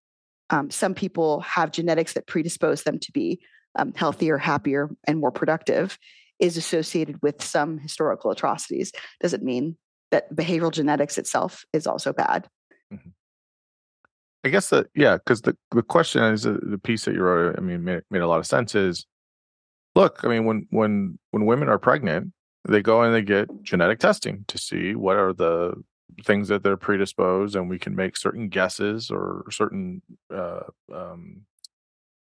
um, 0.51 0.69
some 0.71 0.95
people 0.95 1.41
have 1.41 1.71
genetics 1.71 2.15
that 2.15 2.27
predispose 2.27 2.83
them 2.83 2.99
to 2.99 3.13
be 3.13 3.41
um, 3.77 3.93
healthier 3.95 4.37
happier 4.37 4.91
and 5.07 5.21
more 5.21 5.31
productive 5.31 5.99
is 6.39 6.57
associated 6.57 7.23
with 7.23 7.43
some 7.43 7.79
historical 7.79 8.31
atrocities 8.31 8.93
doesn't 9.21 9.45
mean 9.45 9.77
that 10.11 10.35
behavioral 10.35 10.73
genetics 10.73 11.19
itself 11.19 11.65
is 11.73 11.87
also 11.87 12.13
bad 12.13 12.49
mm-hmm. 12.93 13.11
I 14.45 14.49
guess 14.49 14.71
that 14.71 14.87
yeah, 14.95 15.17
because 15.17 15.43
the 15.43 15.57
the 15.71 15.83
question 15.83 16.23
is 16.23 16.47
uh, 16.47 16.59
the 16.63 16.79
piece 16.79 17.05
that 17.05 17.15
you 17.15 17.23
wrote. 17.23 17.57
I 17.59 17.61
mean, 17.61 17.85
made, 17.85 18.03
made 18.11 18.23
a 18.23 18.29
lot 18.29 18.39
of 18.39 18.47
sense. 18.47 18.75
Is 18.75 19.07
look, 19.95 20.21
I 20.25 20.29
mean, 20.29 20.47
when 20.47 20.67
when 20.71 21.19
when 21.31 21.45
women 21.45 21.69
are 21.69 21.79
pregnant, 21.79 22.33
they 22.67 22.81
go 22.81 23.03
and 23.03 23.15
they 23.15 23.23
get 23.23 23.49
genetic 23.63 23.99
testing 23.99 24.45
to 24.49 24.59
see 24.59 24.95
what 24.95 25.17
are 25.17 25.33
the 25.35 25.75
things 26.25 26.49
that 26.49 26.63
they're 26.63 26.79
predisposed, 26.79 27.55
and 27.55 27.69
we 27.69 27.79
can 27.79 27.95
make 27.95 28.17
certain 28.17 28.49
guesses 28.49 29.11
or 29.11 29.45
certain 29.51 30.01
uh, 30.33 30.63
um, 30.93 31.43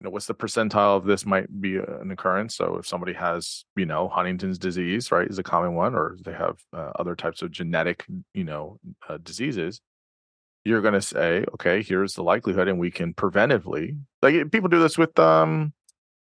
you 0.00 0.04
know 0.04 0.10
what's 0.10 0.26
the 0.26 0.34
percentile 0.34 0.96
of 0.96 1.06
this 1.06 1.26
might 1.26 1.60
be 1.60 1.78
an 1.78 2.12
occurrence. 2.12 2.54
So 2.54 2.76
if 2.76 2.86
somebody 2.86 3.14
has 3.14 3.64
you 3.74 3.86
know 3.86 4.08
Huntington's 4.08 4.58
disease, 4.58 5.10
right, 5.10 5.28
is 5.28 5.40
a 5.40 5.42
common 5.42 5.74
one, 5.74 5.96
or 5.96 6.16
they 6.24 6.32
have 6.32 6.58
uh, 6.72 6.92
other 6.96 7.16
types 7.16 7.42
of 7.42 7.50
genetic 7.50 8.04
you 8.34 8.44
know 8.44 8.78
uh, 9.08 9.18
diseases 9.20 9.80
you're 10.64 10.80
going 10.80 10.94
to 10.94 11.02
say, 11.02 11.44
okay, 11.54 11.82
here's 11.82 12.14
the 12.14 12.22
likelihood, 12.22 12.68
and 12.68 12.78
we 12.78 12.90
can 12.90 13.14
preventively 13.14 13.98
like 14.22 14.50
people 14.50 14.68
do 14.68 14.80
this 14.80 14.96
with 14.96 15.18
um, 15.18 15.72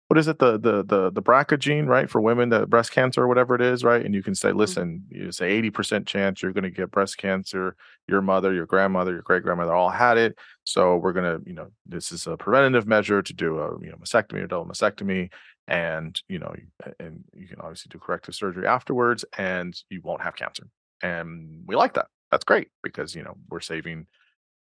what 0.08 0.20
is 0.20 0.28
it 0.28 0.40
the 0.40 0.60
the 0.60 0.84
the 0.84 1.12
the 1.12 1.22
BRCA 1.22 1.58
gene 1.58 1.86
right 1.86 2.10
for 2.10 2.22
women 2.22 2.50
that 2.50 2.70
breast 2.70 2.92
cancer 2.92 3.24
or 3.24 3.28
whatever 3.28 3.56
it 3.56 3.62
is 3.62 3.84
right, 3.84 4.06
and 4.06 4.14
you 4.14 4.22
can 4.22 4.36
say, 4.36 4.50
mm-hmm. 4.50 4.60
listen, 4.60 5.04
you 5.10 5.32
say 5.32 5.50
eighty 5.50 5.70
percent 5.70 6.06
chance 6.06 6.42
you're 6.42 6.54
going 6.54 6.64
to 6.64 6.70
get 6.70 6.92
breast 6.92 7.18
cancer. 7.18 7.76
Your 8.08 8.22
mother, 8.22 8.54
your 8.54 8.66
grandmother, 8.66 9.12
your 9.12 9.22
great 9.22 9.44
grandmother 9.44 9.74
all 9.74 9.90
had 9.90 10.18
it, 10.18 10.38
so 10.66 10.98
we're 10.98 11.14
going 11.14 11.40
to 11.40 11.50
you 11.50 11.56
know 11.56 11.68
this 11.86 12.12
is 12.12 12.28
a 12.28 12.36
preventative 12.38 12.88
measure 12.88 13.22
to 13.22 13.34
do 13.34 13.60
a 13.60 13.80
you 13.82 13.90
know 13.90 13.98
mastectomy 13.98 14.44
or 14.44 14.48
double 14.48 14.66
mastectomy, 14.66 15.32
and 15.68 16.22
you 16.28 16.40
know 16.40 16.54
and 17.00 17.24
you 17.36 17.48
can 17.48 17.60
obviously 17.62 17.90
do 17.90 18.00
corrective 18.00 18.36
surgery 18.36 18.68
afterwards, 18.68 19.24
and 19.38 19.76
you 19.90 20.02
won't 20.04 20.22
have 20.22 20.36
cancer, 20.36 20.68
and 21.02 21.64
we 21.66 21.76
like 21.76 21.94
that. 21.94 22.08
That's 22.30 22.44
great 22.44 22.70
because 22.82 23.16
you 23.16 23.24
know 23.24 23.36
we're 23.50 23.62
saving 23.62 24.08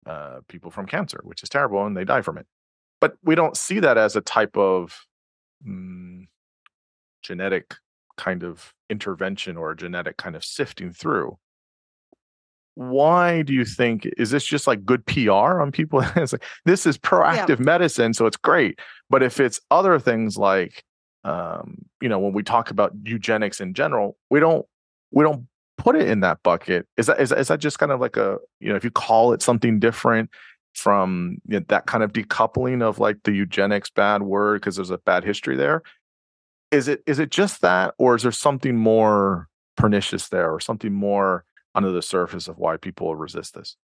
uh, 0.07 0.39
people 0.47 0.71
from 0.71 0.85
cancer, 0.85 1.19
which 1.23 1.43
is 1.43 1.49
terrible, 1.49 1.85
and 1.85 1.95
they 1.95 2.05
die 2.05 2.21
from 2.21 2.37
it. 2.37 2.47
But 2.99 3.17
we 3.23 3.35
don't 3.35 3.57
see 3.57 3.79
that 3.79 3.97
as 3.97 4.15
a 4.15 4.21
type 4.21 4.57
of 4.57 5.05
mm, 5.67 6.27
genetic 7.21 7.75
kind 8.15 8.43
of 8.43 8.73
intervention 8.89 9.57
or 9.57 9.71
a 9.71 9.75
genetic 9.75 10.17
kind 10.17 10.35
of 10.35 10.43
sifting 10.43 10.91
through. 10.91 11.37
Why 12.75 13.41
do 13.41 13.53
you 13.53 13.65
think 13.65 14.07
is 14.17 14.29
this 14.29 14.45
just 14.45 14.67
like 14.67 14.85
good 14.85 15.05
PR 15.05 15.61
on 15.61 15.71
people? 15.71 16.01
it's 16.15 16.33
like 16.33 16.45
this 16.65 16.85
is 16.85 16.97
proactive 16.97 17.59
yeah. 17.59 17.65
medicine, 17.65 18.13
so 18.13 18.25
it's 18.25 18.37
great. 18.37 18.79
But 19.09 19.23
if 19.23 19.39
it's 19.39 19.59
other 19.71 19.99
things 19.99 20.37
like 20.37 20.83
um, 21.23 21.85
you 22.01 22.07
know, 22.07 22.19
when 22.19 22.33
we 22.33 22.43
talk 22.43 22.71
about 22.71 22.93
eugenics 23.03 23.59
in 23.59 23.73
general, 23.73 24.15
we 24.29 24.39
don't 24.39 24.65
we 25.11 25.23
don't 25.23 25.47
put 25.77 25.95
it 25.95 26.07
in 26.07 26.21
that 26.21 26.41
bucket 26.43 26.87
is 26.97 27.05
that 27.05 27.19
is, 27.19 27.31
is 27.31 27.47
that 27.47 27.59
just 27.59 27.79
kind 27.79 27.91
of 27.91 27.99
like 27.99 28.17
a 28.17 28.37
you 28.59 28.69
know 28.69 28.75
if 28.75 28.83
you 28.83 28.91
call 28.91 29.33
it 29.33 29.41
something 29.41 29.79
different 29.79 30.29
from 30.73 31.37
you 31.47 31.59
know, 31.59 31.65
that 31.69 31.85
kind 31.85 32.03
of 32.03 32.13
decoupling 32.13 32.81
of 32.81 32.99
like 32.99 33.17
the 33.23 33.31
eugenics 33.31 33.89
bad 33.89 34.21
word 34.23 34.61
because 34.61 34.75
there's 34.75 34.91
a 34.91 34.97
bad 34.99 35.23
history 35.23 35.55
there 35.55 35.81
is 36.71 36.87
it 36.87 37.01
is 37.05 37.19
it 37.19 37.29
just 37.29 37.61
that 37.61 37.93
or 37.97 38.15
is 38.15 38.23
there 38.23 38.31
something 38.31 38.75
more 38.75 39.47
pernicious 39.75 40.29
there 40.29 40.51
or 40.51 40.59
something 40.59 40.93
more 40.93 41.45
under 41.75 41.91
the 41.91 42.01
surface 42.01 42.47
of 42.47 42.57
why 42.57 42.75
people 42.75 43.15
resist 43.15 43.53
this 43.53 43.77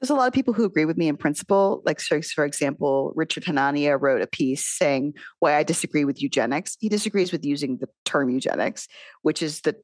there's 0.00 0.10
a 0.10 0.14
lot 0.14 0.28
of 0.28 0.34
people 0.34 0.52
who 0.52 0.64
agree 0.64 0.84
with 0.84 0.98
me 0.98 1.08
in 1.08 1.16
principle. 1.16 1.82
Like, 1.86 2.00
for 2.00 2.44
example, 2.44 3.12
Richard 3.16 3.44
Hanania 3.44 3.98
wrote 3.98 4.20
a 4.20 4.26
piece 4.26 4.66
saying 4.66 5.14
why 5.38 5.56
I 5.56 5.62
disagree 5.62 6.04
with 6.04 6.20
eugenics. 6.20 6.76
He 6.78 6.90
disagrees 6.90 7.32
with 7.32 7.46
using 7.46 7.78
the 7.78 7.88
term 8.04 8.28
eugenics, 8.28 8.88
which 9.22 9.40
is 9.40 9.62
the 9.62 9.74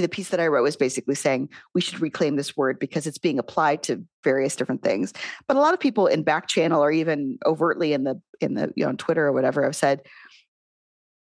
the 0.00 0.08
piece 0.08 0.30
that 0.30 0.40
I 0.40 0.46
wrote 0.46 0.62
was 0.62 0.76
basically 0.76 1.14
saying 1.14 1.48
we 1.74 1.80
should 1.80 2.00
reclaim 2.00 2.36
this 2.36 2.56
word 2.56 2.78
because 2.78 3.06
it's 3.06 3.18
being 3.18 3.38
applied 3.38 3.82
to 3.84 4.04
various 4.24 4.56
different 4.56 4.82
things. 4.82 5.12
But 5.46 5.56
a 5.56 5.60
lot 5.60 5.74
of 5.74 5.80
people 5.80 6.06
in 6.06 6.22
back 6.22 6.48
channel 6.48 6.82
or 6.82 6.90
even 6.90 7.38
overtly 7.46 7.92
in 7.92 8.04
the 8.04 8.20
in 8.40 8.54
the 8.54 8.72
you 8.76 8.84
know 8.84 8.90
on 8.90 8.96
Twitter 8.96 9.26
or 9.26 9.32
whatever 9.32 9.62
have 9.62 9.76
said 9.76 10.02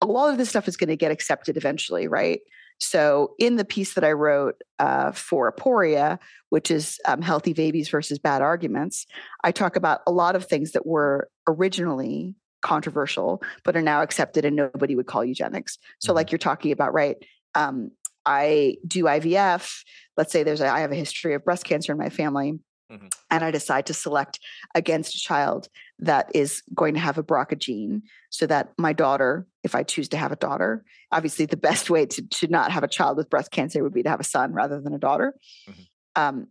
a 0.01 0.07
lot 0.07 0.31
of 0.31 0.39
this 0.39 0.49
stuff 0.49 0.67
is 0.67 0.77
going 0.77 0.89
to 0.89 0.97
get 0.97 1.13
accepted 1.13 1.57
eventually, 1.57 2.09
right? 2.09 2.41
So 2.81 3.35
in 3.39 3.57
the 3.57 3.65
piece 3.65 3.95
that 3.95 4.03
I 4.03 4.11
wrote 4.11 4.61
uh, 4.81 5.13
for 5.13 5.53
Aporia, 5.53 6.19
which 6.49 6.69
is 6.71 6.99
um, 7.07 7.23
healthy 7.23 7.53
babies 7.53 7.89
versus 7.89 8.19
bad 8.19 8.43
arguments, 8.43 9.07
I 9.45 9.53
talk 9.53 9.77
about 9.77 10.01
a 10.07 10.11
lot 10.11 10.35
of 10.35 10.47
things 10.47 10.73
that 10.73 10.85
were 10.85 11.29
originally 11.47 12.35
controversial 12.61 13.43
but 13.65 13.77
are 13.77 13.83
now 13.83 14.03
accepted 14.03 14.45
and 14.45 14.57
nobody 14.57 14.97
would 14.97 15.07
call 15.07 15.25
eugenics. 15.25 15.79
So 16.01 16.09
mm-hmm. 16.09 16.17
like 16.17 16.33
you're 16.33 16.39
talking 16.39 16.73
about, 16.73 16.93
right? 16.93 17.17
Um, 17.55 17.91
I 18.25 18.77
do 18.87 19.05
IVF, 19.05 19.83
let's 20.17 20.33
say 20.33 20.43
there's 20.43 20.61
a, 20.61 20.69
I 20.69 20.81
have 20.81 20.93
a 20.93 20.97
history 20.97 21.35
of 21.35 21.45
breast 21.45 21.65
cancer 21.65 21.93
in 21.93 21.99
my 21.99 22.09
family. 22.09 22.59
Mm-hmm. 22.93 23.07
And 23.31 23.43
I 23.43 23.51
decide 23.51 23.87
to 23.87 23.95
select 23.95 24.39
against 24.75 25.15
a 25.15 25.19
child 25.19 25.69
that 26.01 26.31
is 26.35 26.63
going 26.75 26.95
to 26.95 27.01
have 27.01 27.17
a 27.17 27.23
BRCA 27.23 27.59
gene 27.59 28.03
so 28.29 28.47
that 28.47 28.73
my 28.77 28.93
daughter, 28.93 29.47
if 29.65 29.75
I 29.75 29.83
choose 29.83 30.09
to 30.11 30.19
have 30.19 30.31
a 30.31 30.37
daughter, 30.37 30.85
obviously 31.11 31.47
the 31.47 31.57
best 31.69 31.89
way 31.89 32.05
to, 32.07 32.23
to 32.23 32.49
not 32.49 32.71
have 32.71 32.85
a 32.85 32.89
child 32.89 33.17
with 33.17 33.31
breast 33.31 33.51
cancer 33.51 33.83
would 33.83 33.95
be 33.95 34.03
to 34.03 34.11
have 34.11 34.21
a 34.21 34.25
son 34.25 34.53
rather 34.53 34.81
than 34.81 34.93
a 34.93 34.99
daughter, 34.99 35.35
mm-hmm. 35.69 35.83
um, 36.17 36.49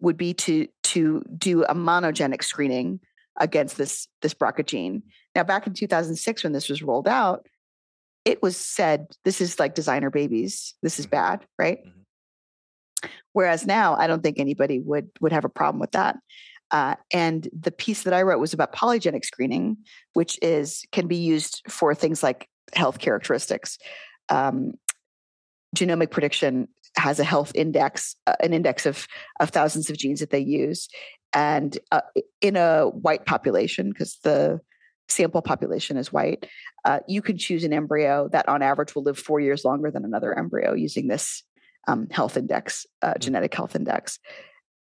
would 0.00 0.16
be 0.16 0.32
to, 0.32 0.68
to 0.84 1.24
do 1.36 1.64
a 1.64 1.74
monogenic 1.74 2.44
screening 2.44 3.00
against 3.38 3.76
this, 3.76 4.06
this 4.22 4.34
BRCA 4.34 4.64
gene. 4.64 5.02
Now, 5.34 5.42
back 5.42 5.66
in 5.66 5.74
2006, 5.74 6.44
when 6.44 6.52
this 6.52 6.68
was 6.68 6.82
rolled 6.82 7.08
out, 7.08 7.46
it 8.24 8.42
was 8.42 8.56
said 8.56 9.06
this 9.24 9.40
is 9.40 9.58
like 9.58 9.74
designer 9.74 10.10
babies 10.10 10.74
this 10.82 10.98
is 10.98 11.06
mm-hmm. 11.06 11.16
bad 11.16 11.46
right 11.58 11.84
mm-hmm. 11.84 13.08
whereas 13.32 13.66
now 13.66 13.96
i 13.96 14.06
don't 14.06 14.22
think 14.22 14.38
anybody 14.38 14.78
would 14.78 15.08
would 15.20 15.32
have 15.32 15.44
a 15.44 15.50
problem 15.50 15.80
with 15.80 15.92
that 15.92 16.16
uh, 16.72 16.94
and 17.12 17.48
the 17.58 17.72
piece 17.72 18.04
that 18.04 18.14
i 18.14 18.22
wrote 18.22 18.40
was 18.40 18.52
about 18.52 18.74
polygenic 18.74 19.24
screening 19.24 19.76
which 20.12 20.38
is 20.42 20.84
can 20.92 21.06
be 21.06 21.16
used 21.16 21.62
for 21.68 21.94
things 21.94 22.22
like 22.22 22.48
health 22.74 22.98
characteristics 22.98 23.78
um, 24.28 24.72
genomic 25.74 26.10
prediction 26.10 26.68
has 26.96 27.18
a 27.20 27.24
health 27.24 27.52
index 27.54 28.16
uh, 28.26 28.36
an 28.40 28.52
index 28.52 28.86
of 28.86 29.06
of 29.40 29.50
thousands 29.50 29.90
of 29.90 29.96
genes 29.96 30.20
that 30.20 30.30
they 30.30 30.40
use 30.40 30.88
and 31.32 31.78
uh, 31.92 32.00
in 32.40 32.56
a 32.56 32.88
white 32.88 33.24
population 33.24 33.90
because 33.90 34.18
the 34.22 34.60
sample 35.10 35.42
population 35.42 35.96
is 35.96 36.12
white, 36.12 36.46
uh, 36.84 37.00
you 37.08 37.22
can 37.22 37.36
choose 37.36 37.64
an 37.64 37.72
embryo 37.72 38.28
that 38.32 38.48
on 38.48 38.62
average 38.62 38.94
will 38.94 39.02
live 39.02 39.18
four 39.18 39.40
years 39.40 39.64
longer 39.64 39.90
than 39.90 40.04
another 40.04 40.36
embryo 40.38 40.74
using 40.74 41.08
this 41.08 41.42
um, 41.88 42.08
health 42.10 42.36
index, 42.36 42.86
uh, 43.02 43.14
mm. 43.14 43.18
genetic 43.18 43.54
health 43.54 43.74
index. 43.74 44.18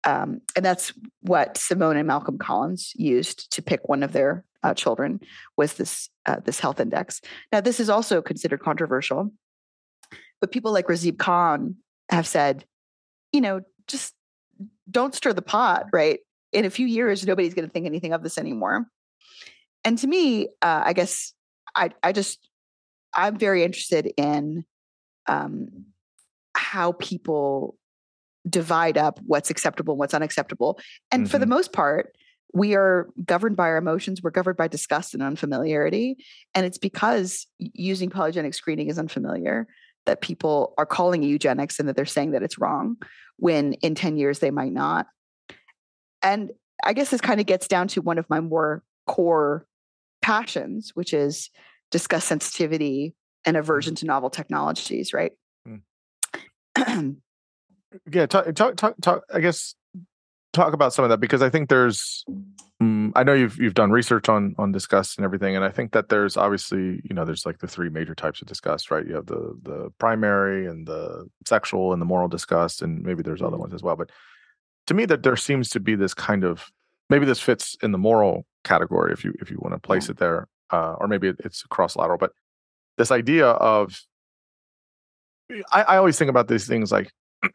um, 0.05 0.41
and 0.57 0.65
that's 0.65 0.93
what 1.23 1.57
Simone 1.57 1.97
and 1.97 2.07
Malcolm 2.07 2.39
Collins 2.39 2.93
used 2.97 3.51
to 3.53 3.63
pick 3.63 3.89
one 3.89 4.03
of 4.03 4.13
their 4.13 4.45
uh, 4.63 4.75
children 4.75 5.21
was 5.57 5.75
this 5.75 6.09
uh, 6.27 6.41
this 6.45 6.61
health 6.61 6.81
index. 6.81 7.21
Now, 7.53 7.61
this 7.61 7.81
is 7.81 7.91
also 7.91 8.21
considered 8.23 8.61
controversial, 8.61 9.31
but 10.41 10.53
people 10.53 10.73
like 10.73 10.87
Razib 10.87 11.19
Khan 11.19 11.77
have 12.11 12.27
said, 12.27 12.65
you 13.33 13.41
know, 13.41 13.61
just 13.87 14.15
don't 14.91 15.15
stir 15.15 15.33
the 15.33 15.43
pot. 15.43 15.87
Right? 15.93 16.21
In 16.53 16.65
a 16.65 16.71
few 16.71 16.87
years, 16.87 17.27
nobody's 17.27 17.55
going 17.55 17.67
to 17.67 17.73
think 17.73 17.87
anything 17.87 18.13
of 18.13 18.23
this 18.23 18.39
anymore. 18.39 18.87
And 19.85 19.99
to 19.99 20.07
me, 20.07 20.49
uh, 20.63 20.83
I 20.85 20.93
guess 20.93 21.33
I 21.75 21.91
I 22.03 22.13
just 22.13 22.49
I'm 23.15 23.39
very 23.39 23.65
interested 23.65 24.13
in 24.17 24.65
um, 25.27 25.87
how 26.55 26.93
people 26.93 27.77
divide 28.49 28.97
up 28.97 29.21
what's 29.27 29.51
acceptable 29.51 29.95
and 29.95 29.99
what's 29.99 30.15
unacceptable. 30.15 30.79
And 31.11 31.25
mm-hmm. 31.25 31.31
for 31.31 31.39
the 31.39 31.45
mm-hmm. 31.45 31.55
most 31.55 31.73
part, 31.73 32.17
we 32.55 32.75
are 32.75 33.09
governed 33.25 33.57
by 33.57 33.69
our 33.69 33.77
emotions. 33.77 34.23
We're 34.23 34.31
governed 34.31 34.57
by 34.57 34.69
disgust 34.69 35.15
and 35.15 35.23
unfamiliarity. 35.23 36.17
And 36.55 36.65
it's 36.65 36.79
because 36.79 37.47
using 37.59 38.11
polygenic 38.11 38.55
screening 38.55 38.89
is 38.89 38.99
unfamiliar 38.99 39.67
that 40.07 40.23
people 40.23 40.75
are 40.79 40.87
calling 40.87 41.23
eugenics 41.23 41.79
and 41.79 41.89
that 41.89 41.97
they're 41.97 42.07
saying 42.07 42.31
that 42.31 42.43
it's 42.43 42.59
wrong 42.59 42.97
when 43.37 43.75
in 43.75 43.95
10 43.95 44.17
years 44.17 44.39
they 44.39 44.51
might 44.51 44.73
not. 44.73 45.07
And 46.23 46.53
I 46.83 46.95
guess 46.95 47.11
this 47.11 47.21
kind 47.21 47.41
of 47.41 47.47
gets 47.47 47.69
down 47.69 47.89
to 47.89 48.01
one 48.01 48.19
of 48.19 48.29
my 48.31 48.41
more 48.41 48.83
core 49.09 49.67
passions, 50.23 50.93
which 50.95 51.13
is 51.13 51.51
disgust 51.91 52.29
sensitivity 52.29 53.15
and 53.45 53.57
aversion 53.57 53.97
to 53.97 54.07
novel 54.07 54.31
technologies, 54.31 55.13
right? 55.13 55.33
Mm. 55.67 57.17
yeah 58.11 58.27
talk, 58.27 58.53
talk 58.55 58.77
talk 58.77 58.95
talk 59.01 59.23
i 59.33 59.41
guess 59.41 59.75
talk 60.53 60.73
about 60.73 60.93
some 60.93 61.05
of 61.05 61.09
that 61.09 61.21
because 61.21 61.43
i 61.43 61.49
think 61.49 61.69
there's 61.69 62.25
um, 62.81 63.13
i 63.17 63.23
know 63.23 63.33
you've 63.33 63.59
you've 63.59 63.75
done 63.75 63.91
research 63.91 64.29
on 64.29 64.55
on 64.59 64.73
disgust 64.73 65.19
and 65.19 65.25
everything 65.25 65.57
and 65.57 65.65
i 65.65 65.71
think 65.71 65.93
that 65.93 66.09
there's 66.09 66.37
obviously 66.37 67.01
you 67.05 67.15
know 67.15 67.25
there's 67.25 67.47
like 67.47 67.59
the 67.59 67.67
three 67.67 67.89
major 67.89 68.15
types 68.15 68.41
of 68.43 68.49
disgust 68.49 68.91
right 68.91 69.07
you 69.07 69.15
have 69.15 69.27
the 69.27 69.59
the 69.63 69.91
primary 69.99 70.67
and 70.67 70.87
the 70.87 71.27
sexual 71.47 71.93
and 71.93 72.01
the 72.01 72.07
moral 72.07 72.29
disgust 72.29 72.83
and 72.83 73.03
maybe 73.03 73.23
there's 73.23 73.43
other 73.43 73.53
mm-hmm. 73.53 73.63
ones 73.63 73.75
as 73.75 73.83
well 73.83 73.97
but 73.97 74.11
to 74.87 74.95
me 74.95 75.05
that 75.05 75.23
there 75.23 75.37
seems 75.37 75.69
to 75.69 75.81
be 75.81 75.95
this 75.95 76.15
kind 76.15 76.45
of 76.45 76.71
maybe 77.09 77.27
this 77.27 77.41
fits 77.41 77.77
in 77.83 77.93
the 77.93 77.99
moral 77.99 78.45
category 78.65 79.13
if 79.13 79.25
you 79.25 79.35
if 79.41 79.51
you 79.51 79.59
want 79.61 79.75
to 79.75 79.79
place 79.79 80.09
it 80.09 80.19
there 80.19 80.49
uh, 80.71 80.95
or 80.99 81.09
maybe 81.09 81.33
it's 81.41 81.63
cross 81.65 81.97
lateral 81.97 82.19
but 82.19 82.33
this 82.97 83.11
idea 83.11 83.47
of 83.47 84.01
I, 85.73 85.83
I 85.83 85.97
always 85.97 86.19
think 86.19 86.29
about 86.29 86.49
these 86.49 86.67
things 86.67 86.93
like 86.93 87.11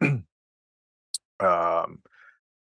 um, 1.40 2.00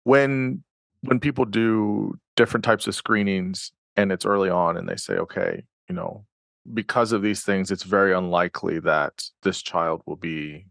when 0.04 0.64
when 1.02 1.20
people 1.20 1.46
do 1.46 2.18
different 2.36 2.64
types 2.64 2.88
of 2.88 2.96
screenings 2.96 3.72
and 3.98 4.12
it's 4.12 4.26
early 4.26 4.50
on 4.50 4.78
and 4.78 4.88
they 4.88 4.96
say 4.96 5.16
okay 5.16 5.64
you 5.90 5.96
know 5.96 6.26
because 6.74 7.12
of 7.12 7.22
these 7.22 7.44
things 7.44 7.72
it's 7.72 7.84
very 7.84 8.14
unlikely 8.14 8.80
that 8.80 9.24
this 9.44 9.62
child 9.62 10.02
will 10.06 10.16
be 10.16 10.66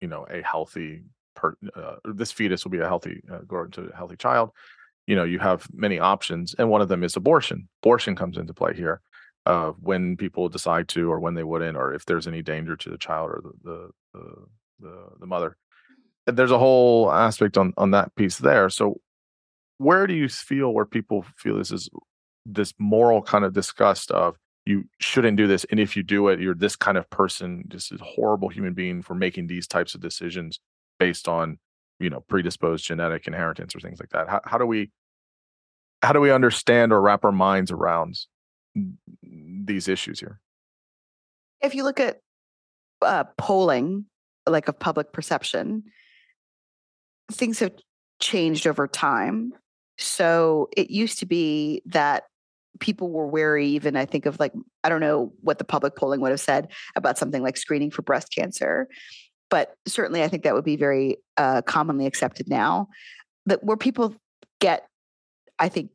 you 0.00 0.08
know 0.08 0.26
a 0.30 0.42
healthy 0.42 1.02
per, 1.34 1.54
uh, 1.74 1.96
this 2.04 2.32
fetus 2.32 2.64
will 2.64 2.70
be 2.70 2.78
a 2.78 2.86
healthy 2.86 3.22
uh, 3.30 3.38
grow 3.38 3.64
into 3.64 3.82
a 3.82 3.96
healthy 3.96 4.16
child 4.16 4.50
you 5.10 5.16
know 5.16 5.24
you 5.24 5.40
have 5.40 5.66
many 5.74 5.98
options 5.98 6.54
and 6.56 6.70
one 6.70 6.80
of 6.80 6.88
them 6.88 7.02
is 7.02 7.16
abortion. 7.16 7.68
Abortion 7.82 8.14
comes 8.14 8.38
into 8.38 8.54
play 8.54 8.74
here 8.74 9.00
uh, 9.44 9.72
when 9.80 10.16
people 10.16 10.48
decide 10.48 10.86
to 10.86 11.10
or 11.10 11.18
when 11.18 11.34
they 11.34 11.42
wouldn't 11.42 11.76
or 11.76 11.92
if 11.92 12.04
there's 12.04 12.28
any 12.28 12.42
danger 12.42 12.76
to 12.76 12.90
the 12.90 12.96
child 12.96 13.30
or 13.30 13.42
the 13.42 13.52
the 13.64 13.90
the, 14.14 14.46
the, 14.78 14.96
the 15.18 15.26
mother. 15.26 15.56
There's 16.26 16.52
a 16.52 16.58
whole 16.60 17.10
aspect 17.10 17.58
on 17.58 17.74
on 17.76 17.90
that 17.90 18.14
piece 18.14 18.38
there. 18.38 18.70
So 18.70 19.00
where 19.78 20.06
do 20.06 20.14
you 20.14 20.28
feel 20.28 20.72
where 20.72 20.86
people 20.86 21.26
feel 21.36 21.58
this 21.58 21.72
is 21.72 21.90
this 22.46 22.72
moral 22.78 23.20
kind 23.20 23.44
of 23.44 23.52
disgust 23.52 24.12
of 24.12 24.36
you 24.64 24.84
shouldn't 25.00 25.36
do 25.36 25.48
this 25.48 25.66
and 25.70 25.80
if 25.80 25.96
you 25.96 26.02
do 26.02 26.28
it 26.28 26.38
you're 26.38 26.54
this 26.54 26.76
kind 26.76 26.96
of 26.96 27.08
person 27.10 27.64
just 27.68 27.90
a 27.90 27.98
horrible 28.00 28.48
human 28.48 28.74
being 28.74 29.02
for 29.02 29.14
making 29.14 29.46
these 29.46 29.66
types 29.66 29.94
of 29.94 30.00
decisions 30.00 30.60
based 30.98 31.26
on 31.28 31.58
you 32.00 32.10
know 32.10 32.20
predisposed 32.20 32.84
genetic 32.84 33.26
inheritance 33.26 33.76
or 33.76 33.80
things 33.80 34.00
like 34.00 34.10
that. 34.10 34.28
How, 34.28 34.40
how 34.44 34.58
do 34.58 34.66
we 34.66 34.90
how 36.02 36.12
do 36.12 36.20
we 36.20 36.30
understand 36.30 36.92
or 36.92 37.00
wrap 37.00 37.24
our 37.24 37.32
minds 37.32 37.70
around 37.70 38.18
these 39.22 39.88
issues 39.88 40.20
here 40.20 40.40
if 41.60 41.74
you 41.74 41.84
look 41.84 42.00
at 42.00 42.20
uh, 43.02 43.24
polling 43.36 44.04
like 44.46 44.68
of 44.68 44.78
public 44.78 45.12
perception 45.12 45.82
things 47.32 47.60
have 47.60 47.72
changed 48.20 48.66
over 48.66 48.86
time. 48.86 49.52
So 49.98 50.68
it 50.76 50.90
used 50.90 51.18
to 51.20 51.26
be 51.26 51.82
that 51.86 52.24
people 52.78 53.10
were 53.10 53.26
wary, 53.26 53.66
even 53.68 53.96
I 53.96 54.06
think 54.06 54.26
of 54.26 54.38
like, 54.38 54.52
I 54.84 54.88
don't 54.88 55.00
know 55.00 55.32
what 55.40 55.58
the 55.58 55.64
public 55.64 55.96
polling 55.96 56.20
would 56.20 56.30
have 56.30 56.40
said 56.40 56.68
about 56.96 57.18
something 57.18 57.42
like 57.42 57.56
screening 57.56 57.90
for 57.90 58.02
breast 58.02 58.32
cancer. 58.34 58.88
But 59.50 59.74
certainly, 59.86 60.22
I 60.22 60.28
think 60.28 60.44
that 60.44 60.54
would 60.54 60.64
be 60.64 60.76
very 60.76 61.16
uh, 61.36 61.62
commonly 61.62 62.06
accepted 62.06 62.48
now. 62.48 62.88
That 63.46 63.64
where 63.64 63.76
people 63.76 64.14
get, 64.60 64.86
I 65.60 65.68
think, 65.68 65.90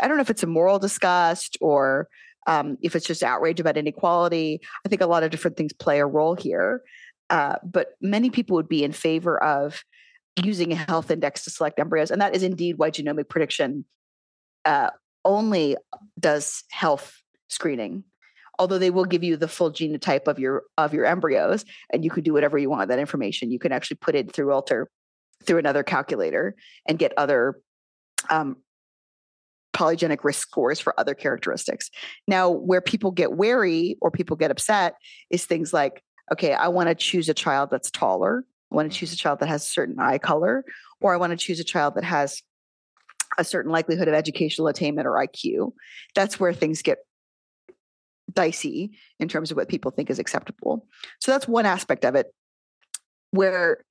I 0.00 0.06
don't 0.06 0.16
know 0.16 0.22
if 0.22 0.30
it's 0.30 0.42
a 0.42 0.46
moral 0.46 0.78
disgust 0.78 1.56
or 1.60 2.08
um, 2.46 2.78
if 2.82 2.94
it's 2.94 3.06
just 3.06 3.22
outrage 3.22 3.60
about 3.60 3.76
inequality. 3.76 4.60
I 4.84 4.88
think 4.88 5.02
a 5.02 5.06
lot 5.06 5.22
of 5.22 5.30
different 5.30 5.56
things 5.56 5.72
play 5.72 5.98
a 5.98 6.06
role 6.06 6.34
here. 6.34 6.82
Uh, 7.30 7.56
but 7.62 7.88
many 8.00 8.30
people 8.30 8.54
would 8.54 8.68
be 8.68 8.84
in 8.84 8.92
favor 8.92 9.42
of 9.42 9.82
using 10.42 10.72
a 10.72 10.76
health 10.76 11.10
index 11.10 11.44
to 11.44 11.50
select 11.50 11.78
embryos. 11.78 12.10
And 12.10 12.20
that 12.20 12.34
is 12.34 12.42
indeed 12.42 12.78
why 12.78 12.90
genomic 12.90 13.28
prediction 13.28 13.84
uh, 14.64 14.90
only 15.24 15.76
does 16.18 16.64
health 16.70 17.22
screening. 17.48 18.04
Although 18.58 18.78
they 18.78 18.90
will 18.90 19.04
give 19.04 19.22
you 19.22 19.36
the 19.36 19.46
full 19.46 19.70
genotype 19.70 20.26
of 20.26 20.38
your 20.38 20.64
of 20.76 20.92
your 20.92 21.04
embryos, 21.04 21.64
and 21.92 22.04
you 22.04 22.10
can 22.10 22.24
do 22.24 22.32
whatever 22.32 22.58
you 22.58 22.68
want 22.68 22.80
with 22.80 22.88
that 22.88 22.98
information. 22.98 23.52
You 23.52 23.60
can 23.60 23.70
actually 23.70 23.98
put 23.98 24.16
it 24.16 24.32
through 24.32 24.52
Alter 24.52 24.90
through 25.44 25.58
another 25.58 25.84
calculator 25.84 26.56
and 26.86 26.98
get 26.98 27.12
other 27.16 27.60
um, 28.30 28.56
polygenic 29.78 30.24
risk 30.24 30.40
scores 30.40 30.80
for 30.80 30.98
other 30.98 31.14
characteristics. 31.14 31.90
Now, 32.26 32.50
where 32.50 32.80
people 32.80 33.10
get 33.10 33.32
wary 33.32 33.96
or 34.00 34.10
people 34.10 34.36
get 34.36 34.50
upset 34.50 34.94
is 35.30 35.44
things 35.44 35.72
like, 35.72 36.02
okay, 36.32 36.52
I 36.52 36.68
want 36.68 36.88
to 36.88 36.94
choose 36.94 37.28
a 37.28 37.34
child 37.34 37.70
that's 37.70 37.90
taller 37.90 38.44
I 38.70 38.74
want 38.74 38.92
to 38.92 38.98
choose 38.98 39.12
a 39.12 39.16
mm-hmm. 39.16 39.22
child 39.22 39.40
that 39.40 39.48
has 39.48 39.62
a 39.62 39.70
certain 39.70 39.98
eye 39.98 40.18
color, 40.18 40.64
or 41.00 41.12
I 41.12 41.16
want 41.16 41.30
to 41.30 41.36
choose 41.36 41.60
a 41.60 41.64
child 41.64 41.94
that 41.94 42.04
has 42.04 42.42
a 43.36 43.44
certain 43.44 43.70
likelihood 43.70 44.08
of 44.08 44.14
educational 44.14 44.68
attainment 44.68 45.06
or 45.06 45.12
IQ. 45.12 45.72
That's 46.14 46.40
where 46.40 46.52
things 46.52 46.82
get 46.82 46.98
dicey 48.32 48.92
in 49.18 49.28
terms 49.28 49.50
of 49.50 49.56
what 49.56 49.68
people 49.68 49.90
think 49.90 50.10
is 50.10 50.18
acceptable. 50.18 50.86
So 51.20 51.32
that's 51.32 51.48
one 51.48 51.66
aspect 51.66 52.04
of 52.04 52.14
it 52.14 52.26
where 53.30 53.84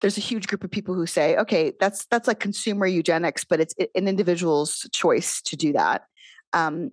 there's 0.00 0.18
a 0.18 0.22
huge 0.22 0.46
group 0.46 0.62
of 0.62 0.70
people 0.70 0.94
who 0.94 1.06
say, 1.06 1.36
okay, 1.36 1.72
that's 1.80 2.06
that's 2.06 2.28
like 2.28 2.40
consumer 2.40 2.86
eugenics, 2.86 3.44
but 3.44 3.60
it's 3.60 3.74
an 3.78 4.08
individual's 4.08 4.88
choice 4.92 5.40
to 5.42 5.56
do 5.56 5.72
that. 5.72 6.04
Um, 6.52 6.90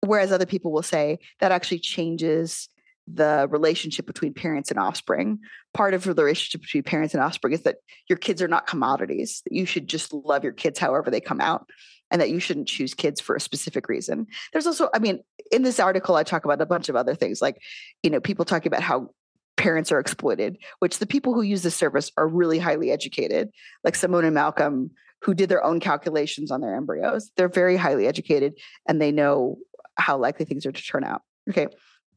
whereas 0.00 0.32
other 0.32 0.46
people 0.46 0.72
will 0.72 0.82
say 0.82 1.18
that 1.40 1.52
actually 1.52 1.78
changes 1.78 2.68
the 3.06 3.46
relationship 3.50 4.06
between 4.06 4.32
parents 4.32 4.70
and 4.70 4.80
offspring. 4.80 5.38
Part 5.74 5.94
of 5.94 6.04
the 6.04 6.14
relationship 6.14 6.62
between 6.62 6.82
parents 6.82 7.14
and 7.14 7.22
offspring 7.22 7.52
is 7.52 7.62
that 7.62 7.76
your 8.08 8.16
kids 8.16 8.40
are 8.40 8.48
not 8.48 8.66
commodities, 8.66 9.42
that 9.44 9.54
you 9.54 9.66
should 9.66 9.88
just 9.88 10.12
love 10.12 10.42
your 10.42 10.52
kids 10.52 10.78
however 10.78 11.10
they 11.10 11.20
come 11.20 11.40
out, 11.40 11.68
and 12.10 12.20
that 12.20 12.30
you 12.30 12.40
shouldn't 12.40 12.68
choose 12.68 12.94
kids 12.94 13.20
for 13.20 13.36
a 13.36 13.40
specific 13.40 13.88
reason. 13.88 14.26
There's 14.52 14.66
also, 14.66 14.88
I 14.94 14.98
mean, 14.98 15.20
in 15.52 15.62
this 15.62 15.78
article, 15.78 16.16
I 16.16 16.22
talk 16.22 16.44
about 16.44 16.62
a 16.62 16.66
bunch 16.66 16.88
of 16.88 16.96
other 16.96 17.14
things 17.14 17.42
like, 17.42 17.60
you 18.02 18.10
know, 18.10 18.20
people 18.20 18.44
talking 18.44 18.68
about 18.68 18.82
how 18.82 19.10
parents 19.56 19.92
are 19.92 19.98
exploited, 19.98 20.58
which 20.80 20.98
the 20.98 21.06
people 21.06 21.34
who 21.34 21.42
use 21.42 21.62
this 21.62 21.76
service 21.76 22.10
are 22.16 22.26
really 22.26 22.58
highly 22.58 22.90
educated, 22.90 23.50
like 23.82 23.94
Simone 23.94 24.24
and 24.24 24.34
Malcolm, 24.34 24.90
who 25.22 25.34
did 25.34 25.48
their 25.48 25.64
own 25.64 25.80
calculations 25.80 26.50
on 26.50 26.60
their 26.60 26.74
embryos. 26.74 27.30
They're 27.36 27.48
very 27.48 27.76
highly 27.76 28.06
educated 28.06 28.58
and 28.86 29.00
they 29.00 29.12
know 29.12 29.58
how 29.96 30.18
likely 30.18 30.44
things 30.44 30.66
are 30.66 30.72
to 30.72 30.82
turn 30.82 31.04
out. 31.04 31.22
Okay 31.48 31.68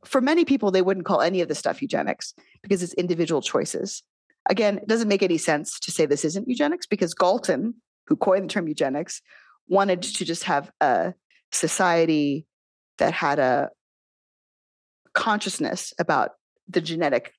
for 0.08 0.22
many 0.22 0.46
people, 0.46 0.72
they 0.72 0.82
wouldn't 0.82 1.06
call 1.06 1.22
any 1.22 1.42
of 1.42 1.48
this 1.48 1.60
stuff 1.60 1.82
eugenics 1.82 2.34
because 2.62 2.84
it's 2.84 2.94
individual 2.94 3.42
choices. 3.42 4.04
Again, 4.50 4.78
it 4.78 4.88
doesn't 4.88 5.08
make 5.08 5.24
any 5.24 5.38
sense 5.38 5.80
to 5.82 5.92
say 5.92 6.06
this 6.06 6.26
isn't 6.26 6.48
eugenics 6.48 6.86
because 6.86 7.14
Galton, 7.14 7.76
who 8.08 8.16
coined 8.16 8.46
the 8.46 8.54
term 8.54 8.68
eugenics, 8.68 9.22
wanted 9.68 10.02
to 10.02 10.26
just 10.26 10.44
have 10.44 10.72
a 10.80 11.14
society 11.52 12.46
that 13.00 13.14
had 13.14 13.40
a 13.40 13.70
consciousness 15.14 15.94
about 16.00 16.32
the 16.68 16.82
genetic 16.82 17.34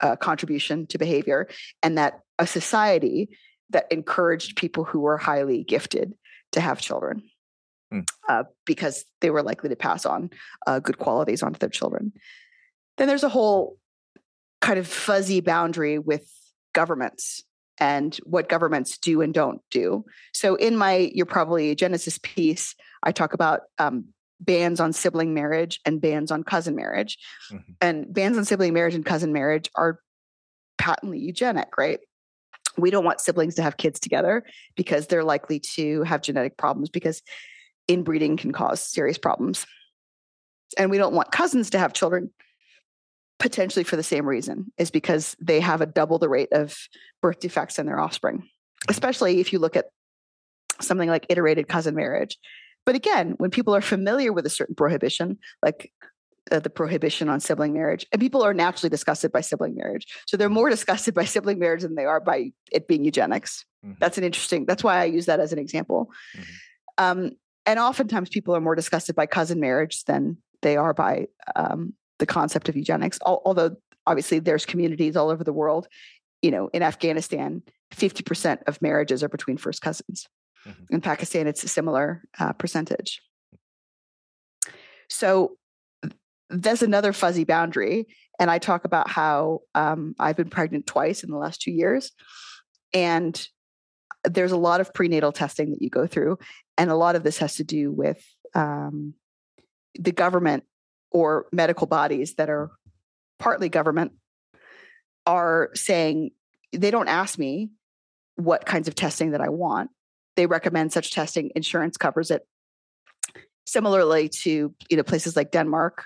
uh, 0.00 0.16
contribution 0.16 0.86
to 0.86 0.98
behavior 0.98 1.48
and 1.82 1.98
that 1.98 2.20
a 2.38 2.46
society 2.46 3.28
that 3.70 3.86
encouraged 3.90 4.56
people 4.56 4.84
who 4.84 5.00
were 5.00 5.18
highly 5.18 5.62
gifted 5.62 6.14
to 6.52 6.60
have 6.60 6.80
children 6.80 7.22
mm. 7.92 8.06
uh, 8.28 8.44
because 8.64 9.04
they 9.20 9.30
were 9.30 9.42
likely 9.42 9.68
to 9.68 9.76
pass 9.76 10.04
on 10.04 10.30
uh, 10.66 10.78
good 10.78 10.98
qualities 10.98 11.42
onto 11.42 11.58
their 11.58 11.68
children. 11.68 12.12
Then 12.96 13.08
there's 13.08 13.24
a 13.24 13.28
whole 13.28 13.76
kind 14.60 14.78
of 14.78 14.86
fuzzy 14.86 15.40
boundary 15.40 15.98
with 15.98 16.28
governments 16.72 17.44
and 17.78 18.14
what 18.24 18.48
governments 18.48 18.98
do 18.98 19.22
and 19.22 19.32
don't 19.32 19.62
do. 19.70 20.04
So 20.34 20.54
in 20.54 20.76
my 20.76 21.10
you're 21.14 21.26
probably 21.26 21.74
eugenicist 21.74 22.22
piece, 22.22 22.74
I 23.02 23.12
talk 23.12 23.32
about 23.32 23.62
um, 23.78 24.06
bans 24.40 24.80
on 24.80 24.92
sibling 24.92 25.34
marriage 25.34 25.80
and 25.84 26.00
bans 26.00 26.30
on 26.30 26.42
cousin 26.42 26.74
marriage. 26.74 27.18
Mm-hmm. 27.52 27.72
And 27.80 28.12
bans 28.12 28.36
on 28.38 28.44
sibling 28.44 28.72
marriage 28.72 28.94
and 28.94 29.04
cousin 29.04 29.32
marriage 29.32 29.70
are 29.74 30.00
patently 30.78 31.18
eugenic, 31.18 31.76
right? 31.76 32.00
We 32.78 32.90
don't 32.90 33.04
want 33.04 33.20
siblings 33.20 33.56
to 33.56 33.62
have 33.62 33.76
kids 33.76 34.00
together 34.00 34.44
because 34.76 35.06
they're 35.06 35.24
likely 35.24 35.60
to 35.60 36.02
have 36.04 36.22
genetic 36.22 36.56
problems 36.56 36.88
because 36.88 37.22
inbreeding 37.88 38.36
can 38.36 38.52
cause 38.52 38.80
serious 38.80 39.18
problems. 39.18 39.66
And 40.78 40.90
we 40.90 40.98
don't 40.98 41.14
want 41.14 41.32
cousins 41.32 41.70
to 41.70 41.78
have 41.78 41.92
children 41.92 42.30
potentially 43.40 43.84
for 43.84 43.96
the 43.96 44.02
same 44.02 44.26
reason 44.26 44.70
is 44.78 44.90
because 44.90 45.34
they 45.40 45.58
have 45.60 45.80
a 45.80 45.86
double 45.86 46.18
the 46.18 46.28
rate 46.28 46.52
of 46.52 46.76
birth 47.22 47.40
defects 47.40 47.78
in 47.78 47.86
their 47.86 47.98
offspring 47.98 48.36
mm-hmm. 48.36 48.90
especially 48.90 49.40
if 49.40 49.52
you 49.52 49.58
look 49.58 49.76
at 49.76 49.86
something 50.80 51.08
like 51.08 51.26
iterated 51.28 51.66
cousin 51.66 51.94
marriage 51.94 52.36
but 52.86 52.94
again 52.94 53.34
when 53.38 53.50
people 53.50 53.74
are 53.74 53.80
familiar 53.80 54.32
with 54.32 54.46
a 54.46 54.50
certain 54.50 54.74
prohibition 54.74 55.38
like 55.62 55.92
uh, 56.50 56.58
the 56.58 56.70
prohibition 56.70 57.28
on 57.28 57.38
sibling 57.38 57.72
marriage 57.72 58.06
and 58.12 58.20
people 58.20 58.42
are 58.42 58.54
naturally 58.54 58.90
disgusted 58.90 59.30
by 59.30 59.40
sibling 59.40 59.74
marriage 59.74 60.06
so 60.26 60.36
they're 60.36 60.48
more 60.48 60.70
disgusted 60.76 61.14
by 61.14 61.24
sibling 61.24 61.58
marriage 61.58 61.82
than 61.82 61.94
they 61.94 62.04
are 62.04 62.20
by 62.20 62.52
it 62.72 62.88
being 62.88 63.04
eugenics 63.04 63.64
mm-hmm. 63.84 63.94
that's 64.00 64.18
an 64.18 64.24
interesting 64.24 64.64
that's 64.66 64.84
why 64.84 65.00
i 65.00 65.04
use 65.04 65.26
that 65.26 65.40
as 65.40 65.52
an 65.52 65.58
example 65.58 66.10
mm-hmm. 66.36 66.50
um, 66.98 67.30
and 67.66 67.78
oftentimes 67.78 68.28
people 68.28 68.56
are 68.56 68.60
more 68.60 68.74
disgusted 68.74 69.14
by 69.14 69.26
cousin 69.26 69.60
marriage 69.60 70.04
than 70.04 70.38
they 70.62 70.76
are 70.76 70.94
by 70.94 71.26
um, 71.56 71.94
the 72.18 72.26
concept 72.26 72.68
of 72.68 72.76
eugenics. 72.76 73.18
Although 73.24 73.76
obviously 74.06 74.38
there's 74.38 74.64
communities 74.64 75.16
all 75.16 75.30
over 75.30 75.42
the 75.42 75.52
world. 75.52 75.88
You 76.42 76.50
know, 76.50 76.70
in 76.72 76.82
Afghanistan, 76.82 77.62
50% 77.92 78.62
of 78.66 78.80
marriages 78.80 79.22
are 79.22 79.28
between 79.28 79.56
first 79.56 79.82
cousins. 79.82 80.28
Mm-hmm. 80.66 80.94
In 80.94 81.00
Pakistan, 81.00 81.46
it's 81.46 81.64
a 81.64 81.68
similar 81.68 82.22
uh, 82.38 82.52
percentage. 82.52 83.22
So 85.08 85.56
there's 86.50 86.82
another 86.82 87.12
fuzzy 87.12 87.44
boundary. 87.44 88.06
And 88.38 88.50
I 88.50 88.58
talk 88.58 88.84
about 88.84 89.08
how 89.08 89.60
um, 89.74 90.14
I've 90.18 90.36
been 90.36 90.50
pregnant 90.50 90.86
twice 90.86 91.22
in 91.22 91.30
the 91.30 91.36
last 91.36 91.60
two 91.60 91.70
years. 91.70 92.12
And 92.92 93.48
there's 94.24 94.52
a 94.52 94.56
lot 94.56 94.80
of 94.80 94.92
prenatal 94.92 95.32
testing 95.32 95.70
that 95.70 95.82
you 95.82 95.90
go 95.90 96.06
through. 96.06 96.38
And 96.76 96.90
a 96.90 96.96
lot 96.96 97.16
of 97.16 97.22
this 97.22 97.38
has 97.38 97.56
to 97.56 97.64
do 97.64 97.92
with 97.92 98.22
um, 98.54 99.14
the 99.98 100.12
government 100.12 100.64
or 101.10 101.46
medical 101.52 101.86
bodies 101.86 102.34
that 102.34 102.50
are 102.50 102.70
partly 103.38 103.68
government 103.68 104.12
are 105.26 105.70
saying 105.74 106.30
they 106.72 106.90
don't 106.90 107.08
ask 107.08 107.38
me 107.38 107.70
what 108.36 108.64
kinds 108.64 108.88
of 108.88 108.94
testing 108.94 109.32
that 109.32 109.40
I 109.40 109.48
want. 109.48 109.90
They 110.40 110.46
recommend 110.46 110.90
such 110.90 111.12
testing. 111.12 111.50
Insurance 111.54 111.98
covers 111.98 112.30
it. 112.30 112.46
Similarly 113.66 114.30
to 114.30 114.74
you 114.88 114.96
know 114.96 115.02
places 115.02 115.36
like 115.36 115.50
Denmark, 115.50 116.04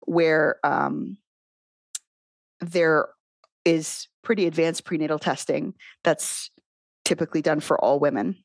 where 0.00 0.56
um, 0.64 1.18
there 2.58 3.10
is 3.64 4.08
pretty 4.24 4.48
advanced 4.48 4.84
prenatal 4.84 5.20
testing 5.20 5.74
that's 6.02 6.50
typically 7.04 7.42
done 7.42 7.60
for 7.60 7.78
all 7.78 8.00
women, 8.00 8.42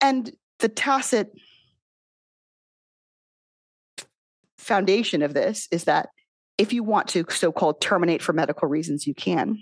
and 0.00 0.32
the 0.58 0.70
tacit 0.70 1.30
foundation 4.56 5.20
of 5.20 5.34
this 5.34 5.68
is 5.70 5.84
that 5.84 6.08
if 6.56 6.72
you 6.72 6.82
want 6.82 7.08
to 7.08 7.26
so 7.28 7.52
called 7.52 7.82
terminate 7.82 8.22
for 8.22 8.32
medical 8.32 8.68
reasons, 8.68 9.06
you 9.06 9.12
can. 9.12 9.58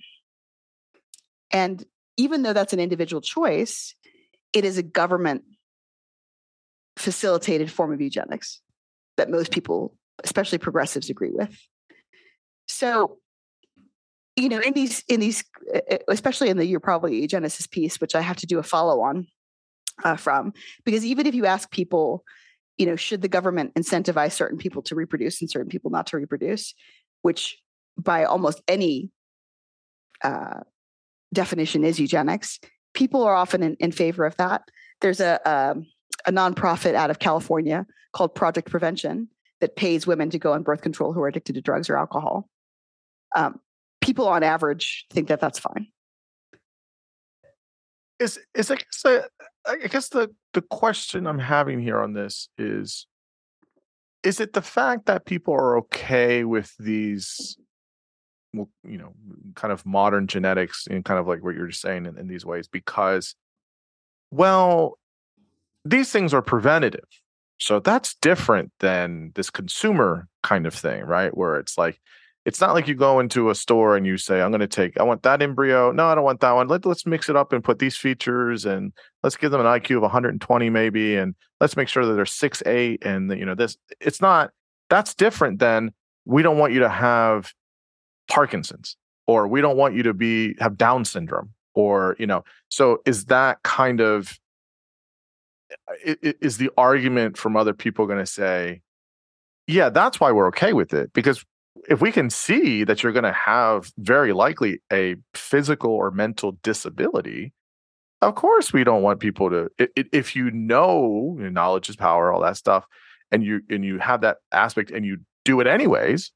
And 1.50 1.84
even 2.16 2.42
though 2.42 2.52
that's 2.52 2.72
an 2.72 2.78
individual 2.78 3.22
choice, 3.22 3.96
it 4.52 4.64
is 4.64 4.78
a 4.78 4.82
government 4.82 5.44
facilitated 6.96 7.70
form 7.70 7.92
of 7.92 8.00
eugenics 8.00 8.60
that 9.16 9.30
most 9.30 9.50
people, 9.50 9.96
especially 10.24 10.58
progressives, 10.58 11.10
agree 11.10 11.30
with. 11.32 11.58
So, 12.68 13.18
you 14.36 14.48
know, 14.48 14.60
in 14.60 14.72
these, 14.72 15.04
in 15.08 15.20
these, 15.20 15.44
especially 16.08 16.48
in 16.48 16.56
the 16.56 16.66
you're 16.66 16.80
probably 16.80 17.26
eugenicist 17.26 17.70
piece, 17.70 18.00
which 18.00 18.14
I 18.14 18.20
have 18.20 18.36
to 18.36 18.46
do 18.46 18.58
a 18.58 18.62
follow 18.62 19.00
on 19.02 19.26
uh, 20.04 20.16
from, 20.16 20.52
because 20.84 21.04
even 21.04 21.26
if 21.26 21.34
you 21.34 21.46
ask 21.46 21.70
people, 21.70 22.24
you 22.78 22.86
know, 22.86 22.96
should 22.96 23.20
the 23.20 23.28
government 23.28 23.74
incentivize 23.74 24.32
certain 24.32 24.58
people 24.58 24.82
to 24.82 24.94
reproduce 24.94 25.40
and 25.40 25.50
certain 25.50 25.68
people 25.68 25.90
not 25.90 26.06
to 26.06 26.16
reproduce, 26.16 26.74
which 27.20 27.58
by 27.98 28.24
almost 28.24 28.62
any 28.66 29.10
uh, 30.22 30.60
definition 31.32 31.84
is 31.84 31.98
eugenics. 31.98 32.58
People 32.94 33.22
are 33.22 33.34
often 33.34 33.62
in, 33.62 33.76
in 33.76 33.92
favor 33.92 34.24
of 34.24 34.36
that. 34.36 34.62
There's 35.00 35.20
a, 35.20 35.40
a, 35.44 35.70
um, 35.72 35.86
a 36.26 36.32
nonprofit 36.32 36.94
out 36.94 37.10
of 37.10 37.18
California 37.18 37.86
called 38.12 38.34
Project 38.34 38.70
Prevention 38.70 39.28
that 39.60 39.76
pays 39.76 40.06
women 40.06 40.30
to 40.30 40.38
go 40.38 40.52
on 40.52 40.62
birth 40.62 40.82
control 40.82 41.12
who 41.12 41.20
are 41.22 41.28
addicted 41.28 41.54
to 41.54 41.60
drugs 41.60 41.88
or 41.88 41.96
alcohol. 41.96 42.48
Um, 43.34 43.60
people 44.00 44.28
on 44.28 44.42
average 44.42 45.06
think 45.10 45.28
that 45.28 45.40
that's 45.40 45.58
fine. 45.58 45.86
Is 48.18 48.38
is 48.54 48.70
I 48.70 48.76
guess 48.76 49.02
the 49.02 49.28
I 49.66 49.76
guess 49.88 50.08
the 50.08 50.34
the 50.52 50.62
question 50.62 51.26
I'm 51.26 51.38
having 51.38 51.80
here 51.80 52.00
on 52.00 52.12
this 52.12 52.48
is 52.58 53.06
is 54.22 54.38
it 54.38 54.52
the 54.52 54.62
fact 54.62 55.06
that 55.06 55.24
people 55.24 55.54
are 55.54 55.78
okay 55.78 56.44
with 56.44 56.72
these 56.78 57.56
you 58.52 58.98
know, 58.98 59.14
kind 59.54 59.72
of 59.72 59.84
modern 59.86 60.26
genetics 60.26 60.86
and 60.86 61.04
kind 61.04 61.18
of 61.18 61.26
like 61.26 61.42
what 61.42 61.54
you're 61.54 61.68
just 61.68 61.80
saying 61.80 62.06
in, 62.06 62.18
in 62.18 62.28
these 62.28 62.44
ways 62.44 62.68
because 62.68 63.34
well, 64.32 64.98
these 65.84 66.10
things 66.10 66.32
are 66.32 66.42
preventative. 66.42 67.04
So 67.58 67.78
that's 67.78 68.14
different 68.16 68.72
than 68.80 69.30
this 69.34 69.50
consumer 69.50 70.26
kind 70.42 70.66
of 70.66 70.74
thing, 70.74 71.04
right? 71.04 71.36
Where 71.36 71.58
it's 71.58 71.78
like, 71.78 72.00
it's 72.44 72.60
not 72.60 72.74
like 72.74 72.88
you 72.88 72.94
go 72.96 73.20
into 73.20 73.50
a 73.50 73.54
store 73.54 73.96
and 73.96 74.04
you 74.04 74.16
say, 74.16 74.40
I'm 74.40 74.50
going 74.50 74.60
to 74.60 74.66
take, 74.66 74.98
I 74.98 75.04
want 75.04 75.22
that 75.22 75.42
embryo. 75.42 75.92
No, 75.92 76.06
I 76.06 76.14
don't 76.16 76.24
want 76.24 76.40
that 76.40 76.52
one. 76.52 76.66
Let, 76.66 76.84
let's 76.84 77.06
mix 77.06 77.28
it 77.28 77.36
up 77.36 77.52
and 77.52 77.62
put 77.62 77.78
these 77.78 77.96
features 77.96 78.64
and 78.64 78.92
let's 79.22 79.36
give 79.36 79.52
them 79.52 79.60
an 79.60 79.66
IQ 79.66 79.96
of 79.96 80.02
120 80.02 80.70
maybe. 80.70 81.16
And 81.16 81.36
let's 81.60 81.76
make 81.76 81.88
sure 81.88 82.04
that 82.04 82.14
they're 82.14 82.26
six, 82.26 82.62
eight. 82.66 83.04
And, 83.04 83.30
you 83.38 83.44
know, 83.44 83.54
this, 83.54 83.76
it's 84.00 84.20
not, 84.20 84.50
that's 84.90 85.14
different 85.14 85.60
than 85.60 85.92
we 86.24 86.42
don't 86.42 86.58
want 86.58 86.72
you 86.72 86.80
to 86.80 86.88
have 86.88 87.52
Parkinson's 88.28 88.96
or 89.26 89.46
we 89.46 89.60
don't 89.60 89.76
want 89.76 89.94
you 89.94 90.02
to 90.02 90.14
be, 90.14 90.54
have 90.58 90.76
Down 90.76 91.04
syndrome 91.04 91.50
or, 91.74 92.16
you 92.18 92.26
know, 92.26 92.44
so 92.68 92.98
is 93.06 93.26
that 93.26 93.62
kind 93.62 94.00
of, 94.00 94.38
uh, 95.88 96.14
is 96.22 96.58
the 96.58 96.70
argument 96.76 97.36
from 97.36 97.56
other 97.56 97.72
people 97.72 98.06
going 98.06 98.18
to 98.18 98.26
say, 98.26 98.82
yeah, 99.66 99.88
that's 99.88 100.20
why 100.20 100.32
we're 100.32 100.48
okay 100.48 100.72
with 100.72 100.92
it 100.92 101.12
because 101.12 101.44
if 101.88 102.00
we 102.00 102.12
can 102.12 102.30
see 102.30 102.84
that 102.84 103.02
you're 103.02 103.12
going 103.12 103.24
to 103.24 103.32
have 103.32 103.92
very 103.98 104.32
likely 104.32 104.80
a 104.92 105.16
physical 105.34 105.90
or 105.90 106.10
mental 106.10 106.58
disability, 106.62 107.52
of 108.20 108.34
course 108.34 108.72
we 108.72 108.84
don't 108.84 109.02
want 109.02 109.20
people 109.20 109.50
to. 109.50 109.68
If 109.96 110.36
you 110.36 110.50
know 110.50 111.36
knowledge 111.38 111.88
is 111.88 111.96
power, 111.96 112.32
all 112.32 112.40
that 112.42 112.56
stuff, 112.56 112.86
and 113.30 113.42
you 113.42 113.62
and 113.68 113.84
you 113.84 113.98
have 113.98 114.20
that 114.20 114.38
aspect 114.52 114.90
and 114.90 115.04
you 115.04 115.18
do 115.44 115.60
it 115.60 115.66
anyways, 115.66 116.30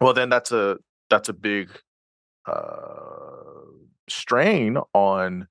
well 0.00 0.14
then 0.14 0.28
that's 0.28 0.52
a 0.52 0.78
that's 1.12 1.28
a 1.28 1.34
big 1.34 1.68
uh, 2.46 3.12
strain 4.08 4.78
on 4.94 5.46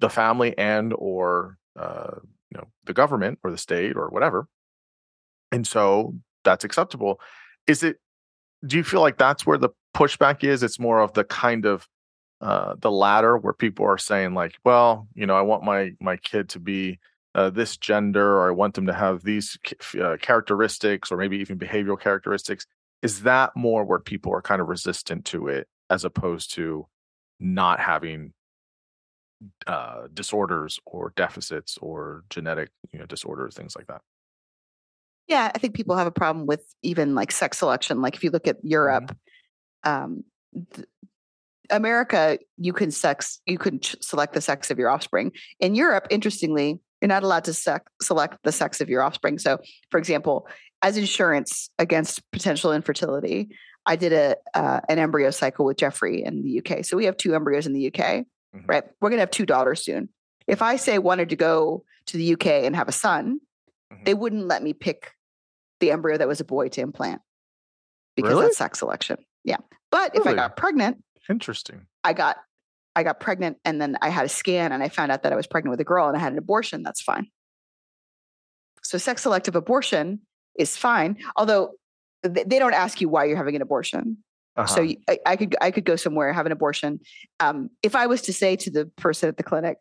the 0.00 0.10
family 0.10 0.58
and 0.58 0.92
or 0.98 1.56
uh, 1.78 2.16
you 2.50 2.58
know 2.58 2.66
the 2.84 2.92
government 2.92 3.38
or 3.44 3.52
the 3.52 3.58
state 3.58 3.96
or 3.96 4.08
whatever, 4.08 4.48
and 5.52 5.64
so 5.66 6.14
that's 6.44 6.64
acceptable. 6.64 7.20
Is 7.68 7.84
it 7.84 7.98
do 8.66 8.76
you 8.76 8.82
feel 8.82 9.00
like 9.00 9.18
that's 9.18 9.46
where 9.46 9.56
the 9.56 9.70
pushback 9.94 10.42
is? 10.42 10.64
It's 10.64 10.80
more 10.80 11.00
of 11.00 11.12
the 11.12 11.22
kind 11.22 11.64
of 11.64 11.86
uh, 12.40 12.74
the 12.80 12.90
latter 12.90 13.36
where 13.36 13.52
people 13.52 13.86
are 13.86 13.98
saying 13.98 14.34
like, 14.34 14.56
well, 14.64 15.06
you 15.14 15.26
know, 15.26 15.36
I 15.36 15.42
want 15.42 15.62
my 15.62 15.92
my 16.00 16.16
kid 16.16 16.48
to 16.50 16.58
be 16.58 16.98
uh, 17.36 17.50
this 17.50 17.76
gender, 17.76 18.36
or 18.38 18.48
I 18.48 18.52
want 18.52 18.74
them 18.74 18.86
to 18.86 18.92
have 18.92 19.22
these 19.22 19.56
uh, 20.00 20.16
characteristics, 20.20 21.12
or 21.12 21.16
maybe 21.16 21.38
even 21.38 21.56
behavioral 21.56 22.00
characteristics. 22.00 22.66
Is 23.02 23.22
that 23.22 23.52
more 23.56 23.84
where 23.84 24.00
people 24.00 24.32
are 24.32 24.42
kind 24.42 24.60
of 24.60 24.68
resistant 24.68 25.24
to 25.26 25.48
it, 25.48 25.68
as 25.88 26.04
opposed 26.04 26.54
to 26.54 26.86
not 27.38 27.80
having 27.80 28.32
uh, 29.66 30.08
disorders 30.12 30.80
or 30.84 31.12
deficits 31.16 31.78
or 31.80 32.24
genetic 32.28 32.70
you 32.92 32.98
know 32.98 33.06
disorders, 33.06 33.54
things 33.54 33.76
like 33.76 33.86
that? 33.86 34.00
Yeah, 35.28 35.52
I 35.54 35.58
think 35.58 35.74
people 35.74 35.94
have 35.96 36.06
a 36.06 36.12
problem 36.12 36.46
with 36.46 36.64
even 36.82 37.14
like 37.14 37.30
sex 37.30 37.58
selection. 37.58 38.00
Like 38.00 38.16
if 38.16 38.24
you 38.24 38.30
look 38.30 38.48
at 38.48 38.56
Europe, 38.62 39.14
mm-hmm. 39.84 40.04
um, 40.04 40.24
th- 40.74 40.88
America, 41.70 42.38
you 42.56 42.72
can 42.72 42.90
sex, 42.90 43.40
you 43.44 43.58
can 43.58 43.78
ch- 43.78 43.96
select 44.00 44.32
the 44.32 44.40
sex 44.40 44.70
of 44.70 44.78
your 44.78 44.88
offspring. 44.88 45.32
In 45.60 45.74
Europe, 45.74 46.06
interestingly, 46.10 46.80
you're 47.00 47.08
not 47.08 47.22
allowed 47.22 47.44
to 47.44 47.52
sec- 47.52 47.86
select 48.00 48.38
the 48.42 48.52
sex 48.52 48.80
of 48.80 48.88
your 48.88 49.02
offspring. 49.02 49.38
So, 49.38 49.58
for 49.90 49.98
example, 49.98 50.48
as 50.82 50.96
insurance 50.96 51.70
against 51.78 52.22
potential 52.30 52.72
infertility, 52.72 53.50
I 53.86 53.96
did 53.96 54.12
a 54.12 54.36
uh, 54.54 54.80
an 54.88 54.98
embryo 54.98 55.30
cycle 55.30 55.64
with 55.64 55.78
Geoffrey 55.78 56.22
in 56.22 56.42
the 56.42 56.58
UK. 56.58 56.84
So 56.84 56.96
we 56.96 57.06
have 57.06 57.16
two 57.16 57.34
embryos 57.34 57.66
in 57.66 57.72
the 57.72 57.86
UK. 57.88 57.94
mm-hmm. 57.94 58.66
right? 58.66 58.84
We're 59.00 59.10
going 59.10 59.18
to 59.18 59.22
have 59.22 59.30
two 59.30 59.46
daughters 59.46 59.84
soon. 59.84 60.08
If 60.46 60.62
I 60.62 60.76
say 60.76 60.98
wanted 60.98 61.30
to 61.30 61.36
go 61.36 61.84
to 62.06 62.16
the 62.16 62.34
UK 62.34 62.46
and 62.46 62.76
have 62.76 62.88
a 62.88 62.92
son, 62.92 63.40
mm-hmm. 63.92 64.04
they 64.04 64.14
wouldn't 64.14 64.46
let 64.46 64.62
me 64.62 64.72
pick 64.72 65.12
the 65.80 65.90
embryo 65.90 66.18
that 66.18 66.28
was 66.28 66.40
a 66.40 66.44
boy 66.44 66.68
to 66.68 66.80
implant 66.80 67.20
because 68.16 68.30
really? 68.30 68.46
that's 68.46 68.58
sex 68.58 68.78
selection. 68.80 69.18
Yeah. 69.44 69.58
But 69.90 70.12
really? 70.12 70.20
if 70.20 70.32
I 70.32 70.34
got 70.34 70.56
pregnant, 70.56 71.02
interesting. 71.28 71.86
I 72.04 72.12
got 72.12 72.36
I 72.96 73.04
got 73.04 73.20
pregnant 73.20 73.58
and 73.64 73.80
then 73.80 73.96
I 74.02 74.08
had 74.08 74.26
a 74.26 74.28
scan 74.28 74.72
and 74.72 74.82
I 74.82 74.88
found 74.88 75.12
out 75.12 75.22
that 75.22 75.32
I 75.32 75.36
was 75.36 75.46
pregnant 75.46 75.70
with 75.70 75.80
a 75.80 75.84
girl 75.84 76.08
and 76.08 76.16
I 76.16 76.20
had 76.20 76.32
an 76.32 76.38
abortion, 76.38 76.82
that's 76.82 77.00
fine. 77.00 77.28
So 78.82 78.98
sex 78.98 79.22
selective 79.22 79.54
abortion 79.54 80.20
is 80.58 80.76
fine, 80.76 81.18
although 81.36 81.72
they 82.22 82.58
don't 82.58 82.74
ask 82.74 83.00
you 83.00 83.08
why 83.08 83.24
you're 83.24 83.36
having 83.36 83.56
an 83.56 83.62
abortion. 83.62 84.18
Uh-huh. 84.56 84.66
So 84.66 84.82
I, 85.08 85.18
I, 85.24 85.36
could 85.36 85.56
I 85.60 85.70
could 85.70 85.84
go 85.84 85.94
somewhere 85.96 86.32
have 86.32 86.46
an 86.46 86.52
abortion. 86.52 87.00
Um, 87.38 87.70
if 87.82 87.94
I 87.94 88.06
was 88.06 88.22
to 88.22 88.32
say 88.32 88.56
to 88.56 88.70
the 88.70 88.86
person 88.96 89.28
at 89.28 89.36
the 89.36 89.44
clinic, 89.44 89.78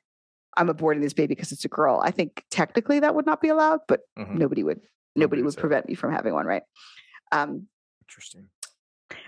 "I'm 0.55 0.67
aborting 0.67 1.01
this 1.01 1.13
baby 1.13 1.33
because 1.33 1.51
it's 1.51 1.65
a 1.65 1.69
girl," 1.69 1.99
I 2.03 2.11
think 2.11 2.43
technically 2.51 2.99
that 2.99 3.15
would 3.15 3.25
not 3.25 3.41
be 3.41 3.49
allowed, 3.49 3.79
but 3.87 4.01
mm-hmm. 4.17 4.37
nobody 4.37 4.63
would 4.63 4.77
nobody, 5.15 5.41
nobody 5.41 5.41
would 5.41 5.57
prevent 5.57 5.87
me 5.87 5.95
from 5.95 6.13
having 6.13 6.33
one, 6.33 6.45
right? 6.45 6.63
Um, 7.31 7.67
Interesting 8.07 8.49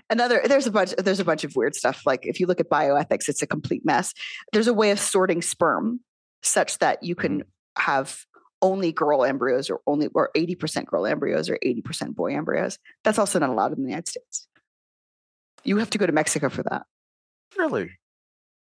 another 0.10 0.42
there's 0.46 0.68
a 0.68 0.72
bunch 0.72 0.94
there's 0.98 1.20
a 1.20 1.26
bunch 1.26 1.44
of 1.44 1.56
weird 1.56 1.76
stuff 1.76 2.02
like 2.06 2.26
if 2.26 2.40
you 2.40 2.48
look 2.48 2.60
at 2.60 2.70
bioethics 2.70 3.30
it's 3.30 3.42
a 3.42 3.48
complete 3.48 3.86
mess 3.86 4.14
there's 4.52 4.68
a 4.68 4.74
way 4.74 4.92
of 4.92 5.00
sorting 5.00 5.42
sperm 5.42 6.00
such 6.42 6.78
that 6.80 7.02
you 7.04 7.16
can 7.16 7.40
mm-hmm. 7.40 7.82
have 7.82 8.26
only 8.62 8.92
girl 8.92 9.24
embryos 9.24 9.70
or 9.70 9.82
only 9.88 10.08
or 10.14 10.30
80% 10.36 10.86
girl 10.86 11.06
embryos 11.06 11.50
or 11.50 11.58
80% 11.64 12.16
boy 12.16 12.36
embryos 12.36 12.78
that's 13.04 13.20
also 13.20 13.40
not 13.40 13.50
allowed 13.50 13.74
in 13.76 13.84
the 13.84 13.90
united 13.90 14.08
states 14.08 14.48
you 15.64 15.78
have 15.78 15.90
to 15.90 15.98
go 15.98 16.06
to 16.06 16.12
mexico 16.12 16.50
for 16.50 16.64
that 16.64 16.86
really 17.58 17.92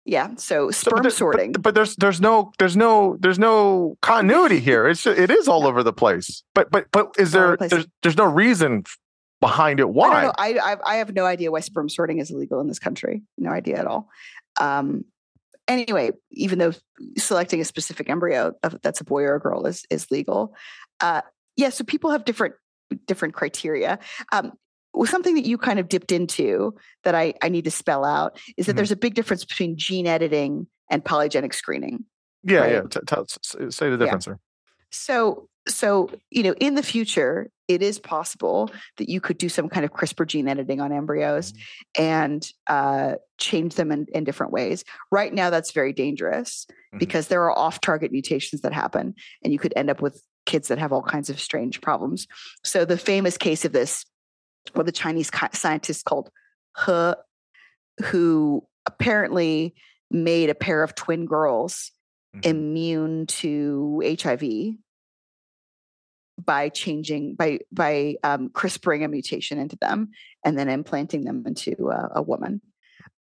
yeah 0.05 0.33
so 0.35 0.71
sperm 0.71 1.03
so, 1.03 1.09
sorting 1.09 1.51
but, 1.51 1.61
but, 1.61 1.75
there's 1.75 1.95
there's 1.97 2.21
no 2.21 2.51
there's 2.59 2.77
no 2.77 3.17
there's 3.19 3.39
no 3.39 3.97
continuity 4.01 4.59
here 4.59 4.87
it's 4.87 5.05
it 5.05 5.29
is 5.29 5.47
all 5.47 5.67
over 5.67 5.83
the 5.83 5.93
place 5.93 6.43
but 6.55 6.71
but 6.71 6.87
but 6.91 7.13
is 7.17 7.31
there 7.31 7.57
there's 7.57 7.85
there's 8.01 8.17
no 8.17 8.25
reason 8.25 8.83
behind 9.39 9.79
it. 9.79 9.89
Why? 9.89 10.31
I, 10.37 10.57
I, 10.61 10.77
I 10.85 10.95
have 10.95 11.13
no 11.13 11.25
idea 11.25 11.51
why 11.51 11.61
sperm 11.61 11.89
sorting 11.89 12.19
is 12.19 12.31
illegal 12.31 12.59
in 12.59 12.67
this 12.67 12.79
country. 12.79 13.23
No 13.37 13.51
idea 13.51 13.77
at 13.77 13.87
all. 13.87 14.09
Um, 14.59 15.05
anyway, 15.69 16.11
even 16.31 16.59
though 16.59 16.73
selecting 17.17 17.61
a 17.61 17.65
specific 17.65 18.09
embryo 18.09 18.53
that's 18.81 18.99
a 18.99 19.05
boy 19.05 19.23
or 19.23 19.35
a 19.35 19.39
girl 19.39 19.65
is 19.65 19.85
is 19.89 20.09
legal, 20.11 20.53
uh, 20.99 21.21
yeah. 21.55 21.69
So 21.69 21.83
people 21.83 22.09
have 22.11 22.25
different 22.25 22.55
different 23.07 23.35
criteria. 23.35 23.99
Um, 24.31 24.53
something 25.05 25.35
that 25.35 25.45
you 25.45 25.57
kind 25.57 25.79
of 25.79 25.87
dipped 25.87 26.11
into 26.11 26.73
that 27.03 27.15
I, 27.15 27.35
I 27.41 27.49
need 27.49 27.65
to 27.65 27.71
spell 27.71 28.03
out 28.03 28.39
is 28.57 28.65
that 28.65 28.71
mm-hmm. 28.71 28.77
there's 28.77 28.91
a 28.91 28.97
big 28.97 29.13
difference 29.13 29.45
between 29.45 29.77
gene 29.77 30.07
editing 30.07 30.67
and 30.89 31.03
polygenic 31.03 31.53
screening. 31.53 32.05
Yeah, 32.43 32.59
right? 32.59 32.71
yeah. 32.71 32.81
T- 32.81 33.23
t- 33.27 33.71
say 33.71 33.89
the 33.89 33.97
difference 33.97 34.27
yeah. 34.27 34.33
So 34.91 35.47
so 35.69 36.09
you 36.31 36.43
know 36.43 36.53
in 36.59 36.75
the 36.75 36.83
future 36.83 37.49
it 37.67 37.83
is 37.83 37.99
possible 37.99 38.71
that 38.97 39.09
you 39.09 39.21
could 39.21 39.37
do 39.37 39.47
some 39.47 39.69
kind 39.69 39.85
of 39.85 39.93
crispr 39.93 40.25
gene 40.25 40.47
editing 40.47 40.81
on 40.81 40.91
embryos 40.91 41.53
mm-hmm. 41.53 42.03
and 42.03 42.51
uh, 42.67 43.13
change 43.37 43.75
them 43.75 43.91
in, 43.91 44.07
in, 44.13 44.23
different 44.23 44.51
ways 44.51 44.83
right 45.11 45.33
now 45.33 45.49
that's 45.49 45.71
very 45.71 45.93
dangerous 45.93 46.65
mm-hmm. 46.69 46.97
because 46.97 47.27
there 47.27 47.43
are 47.43 47.57
off 47.57 47.79
target 47.79 48.11
mutations 48.11 48.61
that 48.61 48.73
happen 48.73 49.13
and 49.43 49.53
you 49.53 49.59
could 49.59 49.73
end 49.75 49.89
up 49.89 50.01
with 50.01 50.21
kids 50.45 50.67
that 50.67 50.79
have 50.79 50.91
all 50.91 51.03
kinds 51.03 51.29
of 51.29 51.39
strange 51.39 51.79
problems 51.79 52.27
so 52.63 52.83
the 52.83 52.97
famous 52.97 53.37
case 53.37 53.63
of 53.63 53.71
this 53.71 54.05
well 54.75 54.83
the 54.83 54.91
chinese 54.91 55.31
scientist 55.53 56.05
called 56.05 56.29
he 56.85 57.13
who 58.05 58.65
apparently 58.85 59.75
made 60.09 60.49
a 60.49 60.55
pair 60.55 60.81
of 60.81 60.95
twin 60.95 61.25
girls 61.25 61.91
mm-hmm. 62.35 62.49
immune 62.49 63.27
to 63.27 64.17
hiv 64.21 64.43
by 66.45 66.69
changing 66.69 67.35
by 67.35 67.59
by 67.71 68.15
um, 68.23 68.49
CRISPRing 68.49 69.03
a 69.03 69.07
mutation 69.07 69.59
into 69.59 69.77
them 69.77 70.09
and 70.43 70.57
then 70.57 70.69
implanting 70.69 71.23
them 71.23 71.43
into 71.45 71.89
a, 71.89 72.09
a 72.15 72.21
woman. 72.21 72.61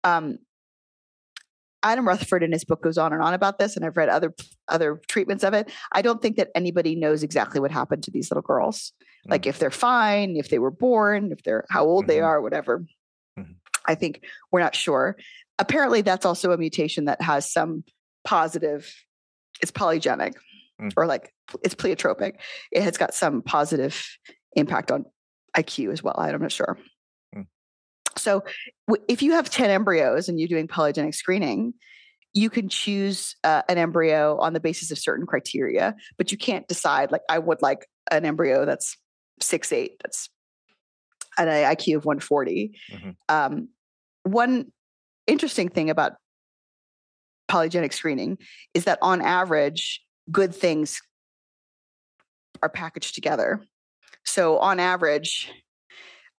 Um, 0.04 0.40
Adam 1.82 2.08
Rutherford 2.08 2.44
in 2.44 2.52
his 2.52 2.66
book 2.66 2.84
goes 2.84 2.98
on 2.98 3.14
and 3.14 3.22
on 3.22 3.34
about 3.34 3.58
this, 3.58 3.76
and 3.76 3.86
I've 3.86 3.98
read 3.98 4.10
other 4.10 4.34
other 4.68 5.02
treatments 5.08 5.44
of 5.44 5.54
it. 5.54 5.72
I 5.92 6.02
don't 6.02 6.22
think 6.22 6.38
that 6.38 6.50
anybody 6.56 6.96
knows 6.96 7.24
exactly 7.24 7.60
what 7.60 7.72
happened 7.72 8.04
to 8.04 8.12
these 8.12 8.30
little 8.30 8.42
girls, 8.42 8.92
mm-hmm. 9.02 9.32
like 9.32 9.46
if 9.46 9.60
they're 9.60 9.72
fine, 9.72 10.36
if 10.36 10.50
they 10.50 10.60
were 10.60 10.72
born, 10.72 11.32
if 11.32 11.44
they're 11.44 11.66
how 11.70 11.86
old 11.86 12.04
mm-hmm. 12.04 12.10
they 12.10 12.22
are, 12.22 12.42
whatever. 12.42 12.80
Mm-hmm. 13.40 13.54
I 13.88 13.96
think 13.96 14.24
we're 14.52 14.60
not 14.60 14.76
sure. 14.76 15.18
Apparently, 15.58 16.02
that's 16.02 16.26
also 16.26 16.52
a 16.52 16.58
mutation 16.58 17.06
that 17.06 17.22
has 17.22 17.52
some 17.52 17.84
positive. 18.26 18.94
It's 19.62 19.72
polygenic, 19.72 20.36
mm. 20.82 20.94
or 20.96 21.06
like 21.06 21.34
it's 21.64 21.76
pleiotropic. 21.76 22.34
It 22.72 22.84
has 22.84 22.98
got 22.98 23.14
some 23.14 23.42
positive 23.42 24.06
impact 24.54 24.92
on 24.92 25.06
IQ 25.56 25.92
as 25.92 26.04
well. 26.04 26.16
I'm 26.18 26.42
not 26.42 26.52
sure. 26.52 26.78
Mm. 27.36 27.48
So 28.18 28.44
if 29.08 29.22
you 29.22 29.34
have 29.34 29.50
10 29.50 29.70
embryos 29.70 30.30
and 30.30 30.40
you're 30.40 30.48
doing 30.48 30.68
polygenic 30.68 31.16
screening, 31.16 31.74
you 32.34 32.50
can 32.50 32.70
choose 32.70 33.36
uh, 33.44 33.64
an 33.68 33.78
embryo 33.78 34.38
on 34.40 34.54
the 34.54 34.60
basis 34.60 34.92
of 34.92 35.00
certain 35.00 35.26
criteria, 35.26 35.96
but 36.18 36.32
you 36.32 36.38
can't 36.38 36.68
decide 36.68 37.12
like 37.12 37.22
I 37.28 37.40
would 37.40 37.62
like 37.62 37.88
an 38.12 38.26
embryo 38.26 38.66
that's 38.66 38.98
six 39.42 39.72
eight, 39.72 39.94
that's 40.04 40.30
an 41.38 41.48
IQ 41.48 41.98
of 41.98 42.06
140. 42.06 42.78
Mm-hmm. 42.92 43.10
Um, 43.30 43.70
one 44.24 44.72
interesting 45.26 45.70
thing 45.70 45.90
about 45.90 46.14
polygenic 47.50 47.94
screening 47.94 48.38
is 48.74 48.86
that 48.86 49.00
on 49.02 49.22
average, 49.22 50.04
good 50.32 50.54
things 50.54 51.02
are 52.62 52.70
packaged 52.70 53.16
together. 53.16 53.62
So, 54.26 54.60
on 54.60 54.80
average, 54.80 55.52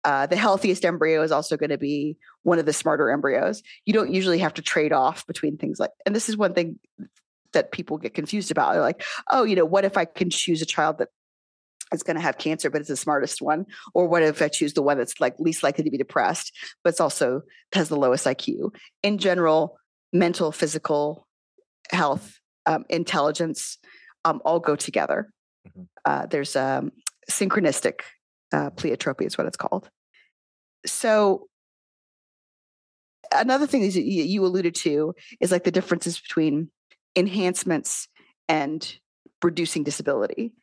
uh, 0.03 0.25
the 0.25 0.35
healthiest 0.35 0.85
embryo 0.85 1.21
is 1.21 1.31
also 1.31 1.57
going 1.57 1.69
to 1.69 1.77
be 1.77 2.17
one 2.43 2.59
of 2.59 2.65
the 2.65 2.73
smarter 2.73 3.11
embryos. 3.11 3.61
You 3.85 3.93
don't 3.93 4.13
usually 4.13 4.39
have 4.39 4.53
to 4.55 4.61
trade 4.61 4.93
off 4.93 5.27
between 5.27 5.57
things 5.57 5.79
like, 5.79 5.91
and 6.05 6.15
this 6.15 6.29
is 6.29 6.37
one 6.37 6.53
thing 6.53 6.79
that 7.53 7.71
people 7.71 7.97
get 7.97 8.13
confused 8.13 8.51
about. 8.51 8.73
They're 8.73 8.81
like, 8.81 9.03
oh, 9.29 9.43
you 9.43 9.55
know, 9.55 9.65
what 9.65 9.85
if 9.85 9.97
I 9.97 10.05
can 10.05 10.29
choose 10.29 10.61
a 10.61 10.65
child 10.65 10.97
that 10.99 11.09
is 11.93 12.03
going 12.03 12.15
to 12.15 12.21
have 12.21 12.37
cancer, 12.37 12.69
but 12.69 12.79
it's 12.79 12.89
the 12.89 12.95
smartest 12.95 13.41
one? 13.41 13.65
Or 13.93 14.07
what 14.07 14.23
if 14.23 14.41
I 14.41 14.47
choose 14.47 14.73
the 14.73 14.81
one 14.81 14.97
that's 14.97 15.19
like 15.19 15.35
least 15.39 15.63
likely 15.63 15.83
to 15.83 15.91
be 15.91 15.97
depressed, 15.97 16.53
but 16.83 16.91
it's 16.91 17.01
also 17.01 17.41
has 17.73 17.89
the 17.89 17.97
lowest 17.97 18.25
IQ? 18.25 18.73
In 19.03 19.17
general, 19.17 19.77
mental, 20.13 20.51
physical 20.51 21.27
health, 21.91 22.39
um, 22.65 22.85
intelligence, 22.89 23.77
um, 24.25 24.41
all 24.45 24.59
go 24.59 24.75
together. 24.75 25.31
Mm-hmm. 25.67 25.83
Uh, 26.05 26.25
there's 26.27 26.55
um, 26.55 26.91
synchronistic 27.29 28.01
uh, 28.51 28.69
pleiotropy 28.71 29.25
is 29.25 29.37
what 29.37 29.47
it's 29.47 29.57
called. 29.57 29.89
So 30.85 31.47
another 33.33 33.67
thing 33.67 33.81
that 33.81 33.95
you 33.95 34.45
alluded 34.45 34.75
to 34.75 35.15
is 35.39 35.51
like 35.51 35.63
the 35.63 35.71
differences 35.71 36.19
between 36.19 36.69
enhancements 37.15 38.07
and 38.49 38.95
reducing 39.43 39.83
disability. 39.83 40.53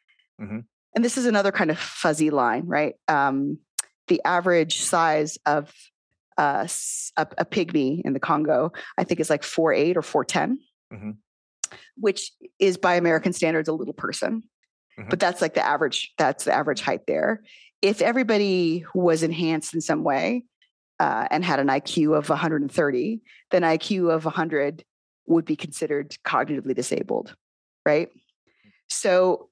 Mm-hmm. 0.40 0.60
And 0.94 1.04
this 1.04 1.16
is 1.18 1.26
another 1.26 1.52
kind 1.52 1.70
of 1.70 1.78
fuzzy 1.78 2.30
line, 2.30 2.66
right? 2.66 2.94
Um, 3.06 3.58
the 4.08 4.20
average 4.24 4.80
size 4.80 5.38
of 5.46 5.72
uh, 6.36 6.66
a, 7.16 7.26
a, 7.38 7.44
pygmy 7.44 8.00
in 8.04 8.12
the 8.12 8.20
Congo, 8.20 8.72
I 8.96 9.04
think, 9.04 9.20
is 9.20 9.28
like 9.28 9.42
four 9.42 9.72
eight 9.72 9.96
or 9.96 10.02
four 10.02 10.24
ten. 10.24 10.60
Mm-hmm 10.92 11.10
which 11.96 12.32
is 12.58 12.76
by 12.76 12.94
American 12.94 13.32
standards 13.32 13.68
a 13.68 13.72
little 13.72 13.94
person. 13.94 14.42
Mm-hmm. 14.98 15.10
But 15.10 15.20
that's 15.20 15.40
like 15.40 15.54
the 15.54 15.64
average, 15.64 16.12
that's 16.18 16.44
the 16.44 16.52
average 16.52 16.80
height 16.80 17.06
there. 17.06 17.42
If 17.82 18.02
everybody 18.02 18.84
was 18.94 19.22
enhanced 19.22 19.74
in 19.74 19.80
some 19.80 20.02
way 20.02 20.44
uh, 20.98 21.28
and 21.30 21.44
had 21.44 21.60
an 21.60 21.68
IQ 21.68 22.16
of 22.16 22.28
130, 22.28 23.20
then 23.50 23.62
IQ 23.62 24.12
of 24.12 24.24
100 24.24 24.84
would 25.26 25.44
be 25.44 25.56
considered 25.56 26.16
cognitively 26.24 26.74
disabled, 26.74 27.34
right? 27.86 28.08
So, 28.88 29.50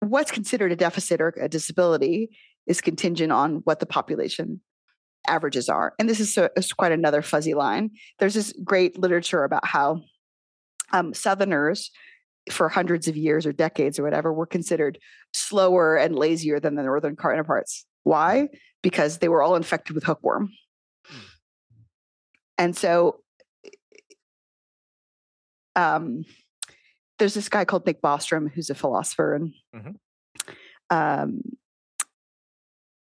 what's 0.00 0.30
considered 0.30 0.72
a 0.72 0.76
deficit 0.76 1.20
or 1.20 1.28
a 1.40 1.48
disability 1.48 2.30
is 2.66 2.80
contingent 2.80 3.32
on 3.32 3.56
what 3.64 3.80
the 3.80 3.86
population 3.86 4.60
averages 5.28 5.68
are. 5.68 5.94
And 5.98 6.08
this 6.08 6.20
is, 6.20 6.32
so, 6.32 6.48
is 6.56 6.72
quite 6.72 6.92
another 6.92 7.22
fuzzy 7.22 7.54
line. 7.54 7.90
There's 8.18 8.34
this 8.34 8.52
great 8.64 8.98
literature 8.98 9.44
about 9.44 9.66
how 9.66 10.02
um, 10.92 11.14
Southerners 11.14 11.90
for 12.50 12.68
hundreds 12.68 13.08
of 13.08 13.16
years 13.16 13.46
or 13.46 13.52
decades 13.52 13.98
or 13.98 14.02
whatever 14.02 14.32
were 14.32 14.46
considered 14.46 14.98
slower 15.32 15.96
and 15.96 16.16
lazier 16.16 16.60
than 16.60 16.74
the 16.74 16.82
northern 16.82 17.16
counterparts. 17.16 17.84
Why? 18.04 18.48
Because 18.82 19.18
they 19.18 19.28
were 19.28 19.42
all 19.42 19.56
infected 19.56 19.94
with 19.94 20.04
hookworm. 20.04 20.52
Hmm. 21.06 21.18
And 22.58 22.76
so 22.76 23.20
um, 25.74 26.24
there's 27.18 27.34
this 27.34 27.48
guy 27.48 27.64
called 27.64 27.86
Nick 27.86 28.00
Bostrom 28.00 28.50
who's 28.50 28.70
a 28.70 28.74
philosopher 28.74 29.34
and 29.34 29.52
mm-hmm. 29.74 30.54
um, 30.90 31.42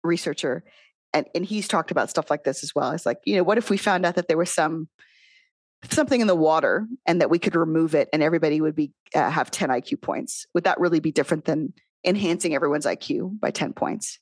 researcher. 0.03 0.65
And, 1.13 1.27
and 1.35 1.45
he's 1.45 1.67
talked 1.67 1.91
about 1.91 2.11
stuff 2.11 2.31
like 2.31 2.45
this 2.45 2.63
as 2.63 2.75
well. 2.75 2.93
It's 2.93 3.07
like, 3.07 3.19
you 3.25 3.37
know, 3.37 3.43
what 3.43 3.59
if 3.59 3.69
we 3.69 3.77
found 3.77 4.07
out 4.07 4.15
that 4.15 4.29
there 4.29 4.39
was 4.39 4.53
some 4.53 4.89
something 5.89 6.21
in 6.21 6.27
the 6.27 6.37
water 6.37 6.87
and 7.07 7.21
that 7.21 7.31
we 7.31 7.39
could 7.39 7.55
remove 7.55 7.95
it 7.95 8.09
and 8.13 8.23
everybody 8.23 8.61
would 8.61 8.77
be 8.77 8.93
uh, 9.15 9.31
have 9.31 9.51
10 9.51 9.71
IQ 9.71 10.01
points. 10.01 10.47
Would 10.55 10.65
that 10.65 10.79
really 10.79 11.01
be 11.01 11.13
different 11.13 11.47
than 11.47 11.73
enhancing 12.05 12.55
everyone's 12.55 12.87
IQ 12.87 13.41
by 13.41 13.51
10 13.51 13.73
points? 13.73 14.19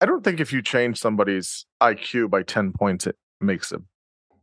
I 0.00 0.06
don't 0.06 0.22
think 0.22 0.40
if 0.40 0.52
you 0.52 0.62
change 0.62 0.98
somebody's 0.98 1.66
IQ 1.82 2.30
by 2.30 2.42
10 2.42 2.72
points, 2.72 3.06
it 3.06 3.16
makes 3.40 3.72
a 3.72 3.80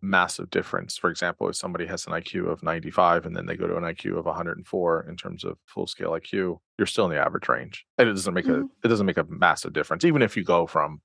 massive 0.01 0.49
difference. 0.49 0.97
For 0.97 1.09
example, 1.09 1.49
if 1.49 1.55
somebody 1.55 1.85
has 1.87 2.05
an 2.05 2.13
IQ 2.13 2.51
of 2.51 2.63
95 2.63 3.25
and 3.25 3.35
then 3.35 3.45
they 3.45 3.55
go 3.55 3.67
to 3.67 3.77
an 3.77 3.83
IQ 3.83 4.17
of 4.17 4.25
104 4.25 5.05
in 5.07 5.15
terms 5.15 5.43
of 5.43 5.57
full 5.65 5.87
scale 5.87 6.11
IQ, 6.11 6.59
you're 6.77 6.85
still 6.87 7.05
in 7.05 7.11
the 7.11 7.23
average 7.23 7.47
range. 7.47 7.85
And 7.97 8.09
it 8.09 8.13
doesn't 8.13 8.33
make 8.33 8.45
mm-hmm. 8.45 8.63
a 8.63 8.85
it 8.85 8.87
doesn't 8.87 9.05
make 9.05 9.17
a 9.17 9.25
massive 9.27 9.73
difference. 9.73 10.05
Even 10.05 10.21
if 10.21 10.35
you 10.35 10.43
go 10.43 10.67
from, 10.67 11.01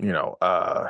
you 0.00 0.12
know, 0.12 0.36
uh, 0.40 0.88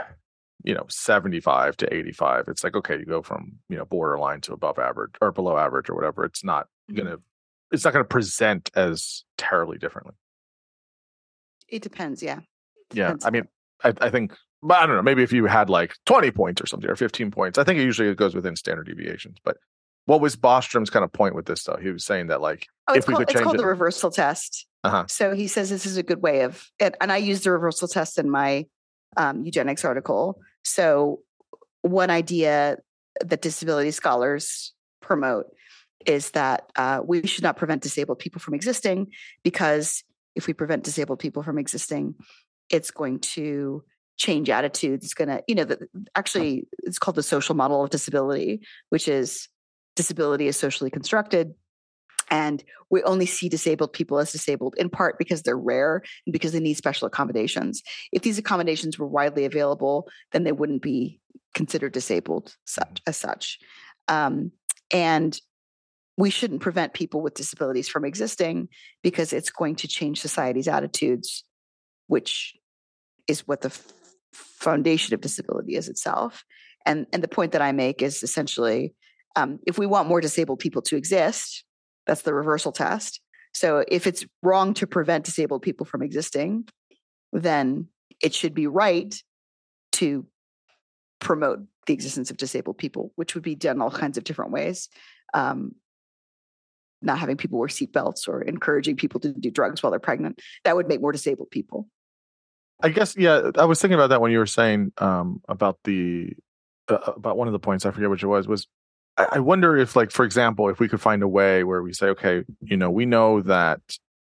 you 0.64 0.74
know, 0.74 0.86
75 0.88 1.76
to 1.76 1.94
85, 1.94 2.48
it's 2.48 2.64
like, 2.64 2.74
okay, 2.74 2.98
you 2.98 3.04
go 3.04 3.22
from, 3.22 3.52
you 3.68 3.76
know, 3.76 3.84
borderline 3.84 4.40
to 4.42 4.54
above 4.54 4.78
average 4.78 5.12
or 5.20 5.30
below 5.30 5.58
average 5.58 5.90
or 5.90 5.94
whatever. 5.94 6.24
It's 6.24 6.42
not 6.42 6.66
mm-hmm. 6.90 7.04
gonna 7.04 7.16
it's 7.70 7.84
not 7.84 7.92
gonna 7.92 8.04
present 8.04 8.70
as 8.74 9.24
terribly 9.36 9.78
differently. 9.78 10.14
It 11.68 11.82
depends, 11.82 12.22
yeah. 12.22 12.38
It 12.38 12.94
depends. 12.94 13.24
Yeah. 13.24 13.28
I 13.28 13.30
mean, 13.30 13.48
I, 13.84 13.92
I 14.00 14.10
think 14.10 14.34
but 14.62 14.78
I 14.78 14.86
don't 14.86 14.96
know, 14.96 15.02
maybe 15.02 15.22
if 15.22 15.32
you 15.32 15.44
had 15.44 15.68
like 15.68 15.94
20 16.06 16.30
points 16.30 16.62
or 16.62 16.66
something 16.66 16.88
or 16.88 16.96
15 16.96 17.30
points, 17.30 17.58
I 17.58 17.64
think 17.64 17.78
it 17.78 17.82
usually 17.82 18.14
goes 18.14 18.34
within 18.34 18.56
standard 18.56 18.86
deviations. 18.86 19.36
But 19.44 19.58
what 20.06 20.22
was 20.22 20.36
Bostrom's 20.36 20.88
kind 20.88 21.04
of 21.04 21.12
point 21.12 21.34
with 21.34 21.44
this 21.44 21.64
though? 21.64 21.76
He 21.80 21.90
was 21.90 22.04
saying 22.04 22.28
that 22.28 22.40
like 22.40 22.66
oh, 22.88 22.94
if 22.94 23.06
we 23.06 23.12
called, 23.12 23.26
could 23.26 23.28
change 23.28 23.40
it's 23.40 23.44
called 23.44 23.56
it, 23.56 23.58
the 23.58 23.66
reversal 23.66 24.10
test. 24.10 24.66
Uh-huh. 24.82 25.04
So 25.08 25.34
he 25.34 25.46
says 25.46 25.68
this 25.68 25.84
is 25.84 25.98
a 25.98 26.02
good 26.02 26.22
way 26.22 26.40
of 26.40 26.70
and, 26.80 26.96
and 27.00 27.12
I 27.12 27.18
used 27.18 27.44
the 27.44 27.50
reversal 27.50 27.86
test 27.88 28.18
in 28.18 28.30
my 28.30 28.66
um, 29.16 29.44
eugenics 29.44 29.84
article. 29.84 30.40
So 30.64 31.20
one 31.82 32.10
idea 32.10 32.78
that 33.20 33.42
disability 33.42 33.90
scholars 33.90 34.72
promote 35.00 35.46
is 36.06 36.30
that 36.32 36.70
uh, 36.76 37.00
we 37.04 37.26
should 37.26 37.44
not 37.44 37.56
prevent 37.56 37.82
disabled 37.82 38.18
people 38.18 38.40
from 38.40 38.54
existing 38.54 39.08
because 39.42 40.02
if 40.34 40.46
we 40.46 40.52
prevent 40.52 40.82
disabled 40.82 41.18
people 41.18 41.42
from 41.42 41.58
existing, 41.58 42.14
it's 42.70 42.90
going 42.90 43.20
to 43.20 43.84
change 44.16 44.50
attitudes. 44.50 45.04
It's 45.04 45.14
going 45.14 45.28
to, 45.28 45.42
you 45.46 45.54
know, 45.54 45.64
the, 45.64 45.88
actually, 46.14 46.66
it's 46.82 46.98
called 46.98 47.16
the 47.16 47.22
social 47.22 47.54
model 47.54 47.82
of 47.82 47.90
disability, 47.90 48.62
which 48.90 49.08
is 49.08 49.48
disability 49.96 50.48
is 50.48 50.56
socially 50.56 50.90
constructed. 50.90 51.54
And 52.34 52.64
we 52.90 53.00
only 53.04 53.26
see 53.26 53.48
disabled 53.48 53.92
people 53.92 54.18
as 54.18 54.32
disabled 54.32 54.74
in 54.76 54.90
part 54.90 55.18
because 55.20 55.42
they're 55.42 55.56
rare 55.56 56.02
and 56.26 56.32
because 56.32 56.50
they 56.50 56.58
need 56.58 56.74
special 56.74 57.06
accommodations. 57.06 57.80
If 58.10 58.22
these 58.22 58.38
accommodations 58.38 58.98
were 58.98 59.06
widely 59.06 59.44
available, 59.44 60.08
then 60.32 60.42
they 60.42 60.50
wouldn't 60.50 60.82
be 60.82 61.20
considered 61.54 61.92
disabled 61.92 62.56
such 62.64 62.88
mm-hmm. 62.88 63.08
as 63.08 63.16
such. 63.16 63.60
Um, 64.08 64.50
and 64.92 65.40
we 66.16 66.28
shouldn't 66.28 66.60
prevent 66.60 66.92
people 66.92 67.22
with 67.22 67.34
disabilities 67.34 67.88
from 67.88 68.04
existing 68.04 68.68
because 69.04 69.32
it's 69.32 69.50
going 69.50 69.76
to 69.76 69.86
change 69.86 70.20
society's 70.20 70.66
attitudes, 70.66 71.44
which 72.08 72.56
is 73.28 73.46
what 73.46 73.60
the 73.60 73.70
foundation 74.32 75.14
of 75.14 75.20
disability 75.20 75.76
is 75.76 75.88
itself. 75.88 76.44
And, 76.84 77.06
and 77.12 77.22
the 77.22 77.28
point 77.28 77.52
that 77.52 77.62
I 77.62 77.70
make 77.70 78.02
is 78.02 78.24
essentially 78.24 78.92
um, 79.36 79.60
if 79.68 79.78
we 79.78 79.86
want 79.86 80.08
more 80.08 80.20
disabled 80.20 80.58
people 80.58 80.82
to 80.82 80.96
exist, 80.96 81.64
that's 82.06 82.22
the 82.22 82.34
reversal 82.34 82.72
test. 82.72 83.20
So 83.52 83.84
if 83.86 84.06
it's 84.06 84.26
wrong 84.42 84.74
to 84.74 84.86
prevent 84.86 85.24
disabled 85.24 85.62
people 85.62 85.86
from 85.86 86.02
existing, 86.02 86.68
then 87.32 87.88
it 88.22 88.34
should 88.34 88.54
be 88.54 88.66
right 88.66 89.14
to 89.92 90.26
promote 91.20 91.60
the 91.86 91.94
existence 91.94 92.30
of 92.30 92.36
disabled 92.36 92.78
people, 92.78 93.12
which 93.16 93.34
would 93.34 93.44
be 93.44 93.54
done 93.54 93.80
all 93.80 93.90
kinds 93.90 94.18
of 94.18 94.24
different 94.24 94.50
ways. 94.50 94.88
Um, 95.32 95.74
not 97.02 97.18
having 97.18 97.36
people 97.36 97.58
wear 97.58 97.68
seatbelts 97.68 98.26
or 98.28 98.42
encouraging 98.42 98.96
people 98.96 99.20
to 99.20 99.32
do 99.32 99.50
drugs 99.50 99.82
while 99.82 99.90
they're 99.90 100.00
pregnant. 100.00 100.40
That 100.64 100.74
would 100.74 100.88
make 100.88 101.00
more 101.00 101.12
disabled 101.12 101.50
people. 101.50 101.88
I 102.82 102.88
guess 102.88 103.16
yeah. 103.16 103.50
I 103.56 103.66
was 103.66 103.80
thinking 103.80 103.94
about 103.94 104.08
that 104.08 104.20
when 104.20 104.32
you 104.32 104.38
were 104.38 104.46
saying 104.46 104.92
um, 104.98 105.42
about 105.48 105.78
the 105.84 106.32
uh, 106.88 107.12
about 107.16 107.36
one 107.36 107.46
of 107.46 107.52
the 107.52 107.58
points. 107.58 107.86
I 107.86 107.90
forget 107.90 108.10
which 108.10 108.22
it 108.22 108.26
was. 108.26 108.48
Was 108.48 108.66
I, 109.16 109.26
I 109.32 109.38
wonder 109.38 109.76
if, 109.76 109.96
like, 109.96 110.10
for 110.10 110.24
example, 110.24 110.68
if 110.68 110.80
we 110.80 110.88
could 110.88 111.00
find 111.00 111.22
a 111.22 111.28
way 111.28 111.64
where 111.64 111.82
we 111.82 111.92
say, 111.92 112.08
okay, 112.08 112.44
you 112.60 112.76
know, 112.76 112.90
we 112.90 113.06
know 113.06 113.40
that 113.42 113.80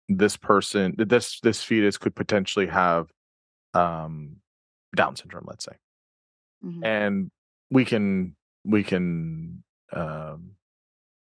this 0.07 0.37
person, 0.37 0.95
this 0.97 1.39
this 1.41 1.63
fetus 1.63 1.97
could 1.97 2.15
potentially 2.15 2.67
have 2.67 3.07
um, 3.73 4.37
Down 4.95 5.15
syndrome, 5.15 5.45
let's 5.47 5.65
say, 5.65 5.73
mm-hmm. 6.65 6.83
and 6.83 7.31
we 7.69 7.85
can 7.85 8.35
we 8.65 8.83
can 8.83 9.63
um, 9.93 10.51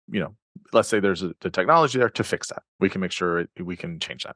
you 0.09 0.19
know 0.19 0.35
let's 0.71 0.89
say 0.89 0.99
there's 0.99 1.23
a, 1.23 1.33
the 1.41 1.49
technology 1.49 1.97
there 1.99 2.09
to 2.09 2.23
fix 2.23 2.47
that. 2.49 2.63
We 2.79 2.89
can 2.89 3.01
make 3.01 3.11
sure 3.11 3.39
it, 3.39 3.49
we 3.59 3.75
can 3.75 3.99
change 3.99 4.23
that. 4.23 4.35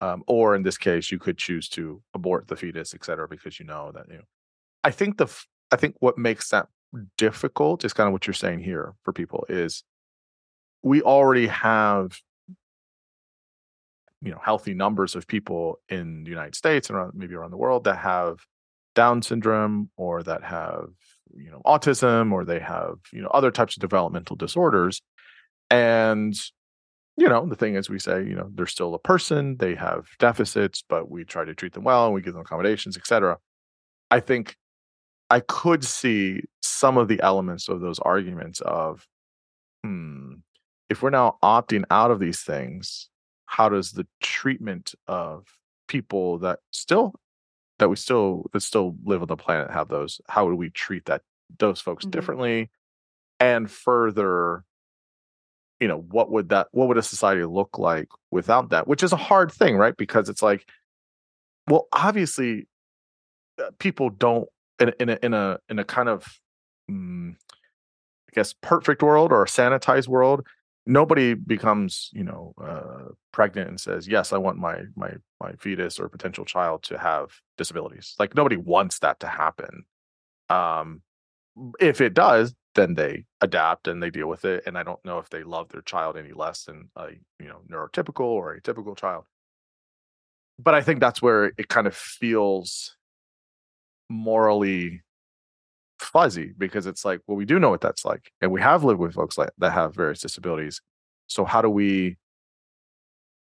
Um, 0.00 0.22
or 0.26 0.54
in 0.54 0.62
this 0.62 0.76
case 0.76 1.10
you 1.10 1.18
could 1.18 1.38
choose 1.38 1.68
to 1.70 2.02
abort 2.12 2.48
the 2.48 2.56
fetus 2.56 2.94
et 2.94 3.04
cetera 3.04 3.26
because 3.28 3.58
you 3.58 3.64
know 3.64 3.90
that 3.94 4.06
you 4.10 4.16
know 4.16 4.24
i 4.82 4.90
think 4.90 5.16
the 5.16 5.32
i 5.70 5.76
think 5.76 5.94
what 6.00 6.18
makes 6.18 6.50
that 6.50 6.66
difficult 7.16 7.84
is 7.84 7.92
kind 7.92 8.06
of 8.06 8.12
what 8.12 8.26
you're 8.26 8.34
saying 8.34 8.60
here 8.60 8.94
for 9.02 9.12
people 9.12 9.44
is 9.48 9.84
we 10.82 11.02
already 11.02 11.46
have 11.46 12.18
you 14.22 14.30
know 14.30 14.40
healthy 14.42 14.74
numbers 14.74 15.14
of 15.14 15.26
people 15.26 15.78
in 15.88 16.24
the 16.24 16.30
united 16.30 16.54
states 16.54 16.88
and 16.88 16.98
around, 16.98 17.12
maybe 17.14 17.34
around 17.34 17.50
the 17.50 17.56
world 17.56 17.84
that 17.84 17.98
have 17.98 18.38
down 18.94 19.22
syndrome 19.22 19.90
or 19.96 20.22
that 20.22 20.42
have 20.42 20.88
you 21.36 21.50
know 21.50 21.60
autism 21.66 22.32
or 22.32 22.44
they 22.44 22.60
have 22.60 22.96
you 23.12 23.20
know 23.20 23.28
other 23.28 23.50
types 23.50 23.76
of 23.76 23.80
developmental 23.80 24.36
disorders 24.36 25.02
and 25.70 26.34
you 27.16 27.28
know, 27.28 27.46
the 27.46 27.54
thing 27.54 27.76
is, 27.76 27.88
we 27.88 27.98
say, 27.98 28.24
you 28.24 28.34
know, 28.34 28.50
they're 28.52 28.66
still 28.66 28.94
a 28.94 28.98
person, 28.98 29.56
they 29.58 29.74
have 29.76 30.08
deficits, 30.18 30.82
but 30.88 31.10
we 31.10 31.24
try 31.24 31.44
to 31.44 31.54
treat 31.54 31.72
them 31.72 31.84
well 31.84 32.06
and 32.06 32.14
we 32.14 32.22
give 32.22 32.32
them 32.32 32.42
accommodations, 32.42 32.96
etc. 32.96 33.38
I 34.10 34.20
think 34.20 34.56
I 35.34 35.40
could 35.40 35.82
see 35.82 36.44
some 36.62 36.96
of 36.96 37.08
the 37.08 37.20
elements 37.20 37.68
of 37.68 37.80
those 37.80 37.98
arguments 37.98 38.60
of, 38.60 39.04
hmm, 39.82 40.34
if 40.88 41.02
we're 41.02 41.10
now 41.10 41.38
opting 41.42 41.82
out 41.90 42.12
of 42.12 42.20
these 42.20 42.42
things, 42.42 43.08
how 43.46 43.68
does 43.68 43.90
the 43.90 44.06
treatment 44.20 44.94
of 45.08 45.48
people 45.88 46.38
that 46.38 46.60
still 46.70 47.14
that 47.80 47.88
we 47.88 47.96
still 47.96 48.46
that 48.52 48.60
still 48.60 48.94
live 49.04 49.22
on 49.22 49.26
the 49.26 49.36
planet 49.36 49.72
have 49.72 49.88
those? 49.88 50.20
How 50.28 50.48
do 50.48 50.54
we 50.54 50.70
treat 50.70 51.06
that 51.06 51.22
those 51.58 51.80
folks 51.80 52.04
mm-hmm. 52.04 52.12
differently? 52.12 52.70
And 53.40 53.68
further 53.68 54.64
you 55.80 55.88
know 55.88 55.98
what 56.12 56.30
would 56.30 56.50
that 56.50 56.68
what 56.70 56.86
would 56.86 56.96
a 56.96 57.02
society 57.02 57.44
look 57.44 57.76
like 57.76 58.06
without 58.30 58.70
that? 58.70 58.86
Which 58.86 59.02
is 59.02 59.12
a 59.12 59.16
hard 59.16 59.50
thing 59.50 59.76
right? 59.76 59.96
Because 59.96 60.28
it's 60.28 60.42
like 60.42 60.68
well 61.66 61.88
obviously 61.92 62.68
uh, 63.58 63.70
people 63.80 64.10
don't 64.10 64.48
in, 64.80 64.92
in 65.00 65.08
a 65.10 65.18
in 65.22 65.34
a 65.34 65.58
in 65.68 65.78
a 65.78 65.84
kind 65.84 66.08
of 66.08 66.26
mm, 66.90 67.32
i 67.32 68.30
guess 68.32 68.54
perfect 68.60 69.02
world 69.02 69.32
or 69.32 69.42
a 69.42 69.46
sanitized 69.46 70.08
world 70.08 70.46
nobody 70.86 71.34
becomes 71.34 72.10
you 72.12 72.24
know 72.24 72.54
uh, 72.62 73.10
pregnant 73.32 73.68
and 73.68 73.80
says 73.80 74.06
yes 74.06 74.32
i 74.32 74.38
want 74.38 74.58
my 74.58 74.82
my 74.96 75.10
my 75.40 75.52
fetus 75.52 75.98
or 75.98 76.08
potential 76.08 76.44
child 76.44 76.82
to 76.82 76.98
have 76.98 77.30
disabilities 77.56 78.14
like 78.18 78.34
nobody 78.34 78.56
wants 78.56 78.98
that 78.98 79.18
to 79.20 79.26
happen 79.26 79.84
um 80.50 81.00
if 81.80 82.00
it 82.00 82.14
does 82.14 82.54
then 82.74 82.94
they 82.94 83.24
adapt 83.40 83.88
and 83.88 84.02
they 84.02 84.10
deal 84.10 84.28
with 84.28 84.44
it. 84.44 84.64
And 84.66 84.76
I 84.76 84.82
don't 84.82 85.04
know 85.04 85.18
if 85.18 85.30
they 85.30 85.42
love 85.42 85.68
their 85.70 85.82
child 85.82 86.16
any 86.16 86.32
less 86.32 86.64
than 86.64 86.90
a 86.96 87.08
you 87.40 87.48
know 87.48 87.60
neurotypical 87.70 88.20
or 88.20 88.58
atypical 88.58 88.96
child. 88.96 89.24
But 90.58 90.74
I 90.74 90.82
think 90.82 91.00
that's 91.00 91.22
where 91.22 91.46
it 91.56 91.68
kind 91.68 91.86
of 91.86 91.96
feels 91.96 92.96
morally 94.08 95.02
fuzzy 95.98 96.52
because 96.56 96.86
it's 96.86 97.04
like, 97.04 97.20
well, 97.26 97.36
we 97.36 97.44
do 97.44 97.58
know 97.58 97.70
what 97.70 97.80
that's 97.80 98.04
like, 98.04 98.30
and 98.40 98.50
we 98.50 98.60
have 98.60 98.84
lived 98.84 99.00
with 99.00 99.14
folks 99.14 99.38
like 99.38 99.50
that 99.58 99.72
have 99.72 99.94
various 99.94 100.20
disabilities. 100.20 100.80
So 101.26 101.44
how 101.44 101.62
do 101.62 101.70
we, 101.70 102.18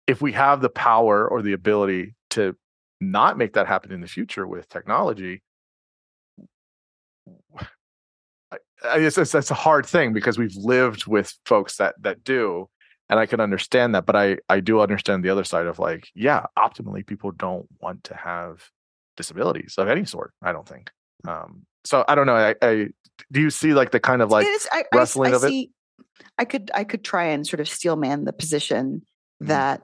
if 0.08 0.22
we 0.22 0.32
have 0.34 0.62
the 0.62 0.70
power 0.70 1.28
or 1.28 1.42
the 1.42 1.54
ability 1.54 2.16
to 2.32 2.56
not 3.02 3.38
make 3.38 3.54
that 3.54 3.68
happen 3.68 3.92
in 3.92 4.02
the 4.02 4.08
future 4.08 4.48
with 4.48 4.70
technology, 4.70 5.42
it's, 8.94 9.18
it's, 9.18 9.36
it's 9.36 9.52
a 9.52 9.56
hard 9.56 9.86
thing 9.86 10.14
because 10.14 10.38
we've 10.38 10.56
lived 10.56 11.08
with 11.08 11.34
folks 11.46 11.78
that 11.78 11.96
that 12.02 12.24
do 12.24 12.70
and 13.10 13.20
i 13.20 13.26
can 13.26 13.40
understand 13.40 13.96
that 13.96 14.06
but 14.06 14.16
i 14.16 14.38
i 14.50 14.60
do 14.60 14.80
understand 14.80 15.24
the 15.24 15.30
other 15.30 15.44
side 15.44 15.66
of 15.66 15.80
like 15.80 16.10
yeah 16.14 16.46
optimally 16.58 17.06
people 17.06 17.32
don't 17.32 17.68
want 17.82 18.04
to 18.04 18.16
have 18.16 18.70
disabilities 19.18 19.76
of 19.78 19.88
any 19.88 20.06
sort 20.06 20.34
i 20.44 20.52
don't 20.52 20.68
think 20.68 20.92
um 21.28 21.66
so 21.84 22.04
i 22.08 22.16
don't 22.16 22.28
know 22.28 22.36
i, 22.36 22.56
I 22.62 22.88
do 23.32 23.42
you 23.42 23.50
see 23.50 23.74
like 23.74 23.92
the 23.92 24.00
kind 24.00 24.22
of 24.22 24.32
like 24.32 24.46
is, 24.46 24.68
I, 24.72 24.84
wrestling 24.94 25.34
I, 25.34 25.36
of 25.36 25.42
see, 25.42 25.72
it 26.00 26.26
i 26.38 26.46
could 26.46 26.72
i 26.74 26.84
could 26.84 27.04
try 27.04 27.26
and 27.26 27.46
sort 27.46 27.60
of 27.60 27.68
steel 27.68 27.96
man 27.96 28.26
the 28.26 28.34
position 28.34 29.02
mm-hmm. 29.42 29.48
that 29.48 29.82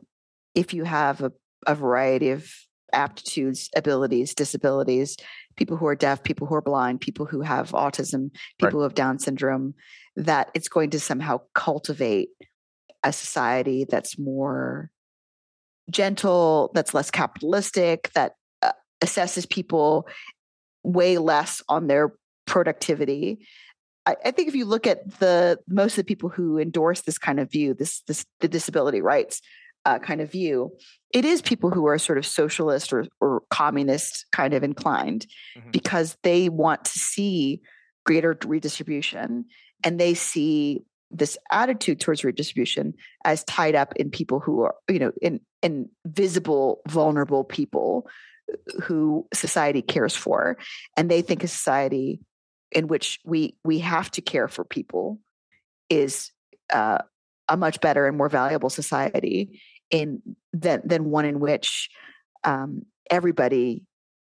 if 0.56 0.74
you 0.74 0.84
have 0.84 1.22
a, 1.22 1.32
a 1.66 1.76
variety 1.76 2.30
of 2.30 2.52
aptitudes, 2.94 3.70
abilities, 3.76 4.34
disabilities, 4.36 5.18
people 5.56 5.78
who 5.78 5.88
are 5.88 5.96
deaf, 5.96 6.24
people 6.24 6.48
who 6.48 6.56
are 6.56 6.62
blind, 6.62 7.02
people 7.02 7.26
who 7.26 7.42
have 7.42 7.72
autism, 7.72 8.32
people 8.58 8.68
right. 8.68 8.72
who 8.74 8.82
have 8.82 8.96
Down 8.96 9.20
syndrome, 9.20 9.74
that 10.16 10.50
it's 10.54 10.68
going 10.68 10.90
to 10.92 11.00
somehow 11.00 11.42
cultivate 11.54 12.30
a 13.04 13.12
society 13.12 13.86
that's 13.90 14.20
more 14.20 14.92
gentle, 15.90 16.72
that's 16.74 16.94
less 16.94 17.12
capitalistic, 17.12 18.12
that 18.14 18.34
assesses 19.02 19.50
people 19.50 20.08
way 20.84 21.18
less 21.18 21.62
on 21.70 21.88
their 21.88 22.14
productivity. 22.46 23.40
I, 24.06 24.16
I, 24.26 24.32
think 24.32 24.48
if 24.48 24.56
you 24.56 24.66
look 24.66 24.88
at 24.88 25.20
the 25.20 25.60
most 25.68 25.94
of 25.94 25.98
the 25.98 26.04
people 26.04 26.30
who 26.30 26.58
endorse 26.58 27.02
this 27.02 27.18
kind 27.18 27.40
of 27.40 27.52
view, 27.52 27.74
this 27.74 28.02
this 28.08 28.26
the 28.40 28.48
disability 28.48 29.02
rights 29.02 29.42
uh, 29.86 30.00
kind 30.00 30.22
of 30.22 30.32
view, 30.32 30.72
it 31.14 31.26
is 31.26 31.42
people 31.42 31.70
who 31.70 31.88
are 31.88 31.98
sort 31.98 32.18
of 32.18 32.26
socialist 32.26 32.94
or, 32.94 33.06
or 33.20 33.44
communist 33.50 34.26
kind 34.32 34.54
of 34.54 34.64
inclined 34.64 35.28
mm-hmm. 35.58 35.72
because 35.72 36.18
they 36.24 36.50
want 36.50 36.86
to 36.86 37.00
see 37.00 37.62
greater 38.06 38.38
redistribution 38.46 39.46
and 39.84 40.00
they 40.00 40.14
see 40.14 40.82
this 41.12 41.38
attitude 41.52 42.00
towards 42.00 42.24
redistribution 42.24 42.94
as 43.26 43.44
tied 43.44 43.76
up 43.76 43.94
in 43.98 44.10
people 44.10 44.40
who 44.40 44.62
are 44.62 44.76
you 44.90 45.00
know 45.00 45.12
in 45.22 45.40
in 45.62 45.90
visible 46.06 46.82
vulnerable 46.88 47.44
people 47.44 48.08
who 48.84 49.28
society 49.34 49.82
cares 49.82 50.16
for 50.16 50.58
and 50.98 51.10
they 51.10 51.22
think 51.22 51.44
a 51.44 51.48
society 51.48 52.20
in 52.72 52.88
which 52.88 53.20
we 53.26 53.56
we 53.64 53.80
have 53.80 54.10
to 54.12 54.22
care 54.22 54.48
for 54.48 54.64
people 54.64 55.20
is 55.90 56.32
uh, 56.72 57.00
a 57.48 57.58
much 57.58 57.82
better 57.82 58.08
and 58.08 58.18
more 58.18 58.30
valuable 58.30 58.70
society 58.70 59.62
in 59.90 60.22
than 60.54 60.82
than 60.86 61.10
one 61.10 61.26
in 61.26 61.40
which 61.40 61.90
um, 62.44 62.86
everybody 63.10 63.84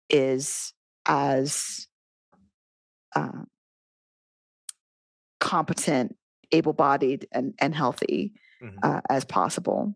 is 0.08 0.72
as 1.06 1.86
uh, 3.14 3.42
competent, 5.38 6.16
able-bodied, 6.52 7.26
and 7.32 7.54
and 7.58 7.74
healthy 7.74 8.32
mm-hmm. 8.62 8.76
uh, 8.82 9.00
as 9.08 9.24
possible. 9.24 9.94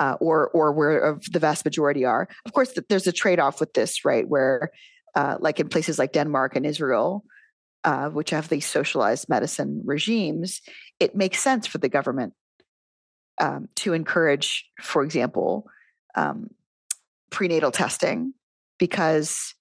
Uh, 0.00 0.16
or 0.18 0.48
or 0.54 0.72
where 0.72 1.18
the 1.30 1.38
vast 1.38 1.64
majority 1.64 2.06
are. 2.06 2.26
Of 2.46 2.52
course, 2.54 2.72
there's 2.88 3.06
a 3.06 3.12
trade-off 3.12 3.60
with 3.60 3.72
this, 3.74 4.02
right? 4.02 4.26
Where, 4.26 4.70
uh, 5.14 5.36
like 5.40 5.60
in 5.60 5.68
places 5.68 5.98
like 5.98 6.14
Denmark 6.14 6.56
and 6.56 6.64
Israel, 6.64 7.22
uh, 7.84 8.08
which 8.08 8.30
have 8.30 8.48
these 8.48 8.64
socialized 8.64 9.28
medicine 9.28 9.82
regimes, 9.84 10.62
it 10.98 11.14
makes 11.14 11.38
sense 11.40 11.68
for 11.68 11.78
the 11.78 11.90
government 11.90 12.32
um, 13.40 13.68
to 13.82 13.92
encourage, 13.92 14.64
for 14.80 15.02
example, 15.02 15.64
um, 16.14 16.48
prenatal 17.28 17.70
testing 17.70 18.32
because 18.78 19.54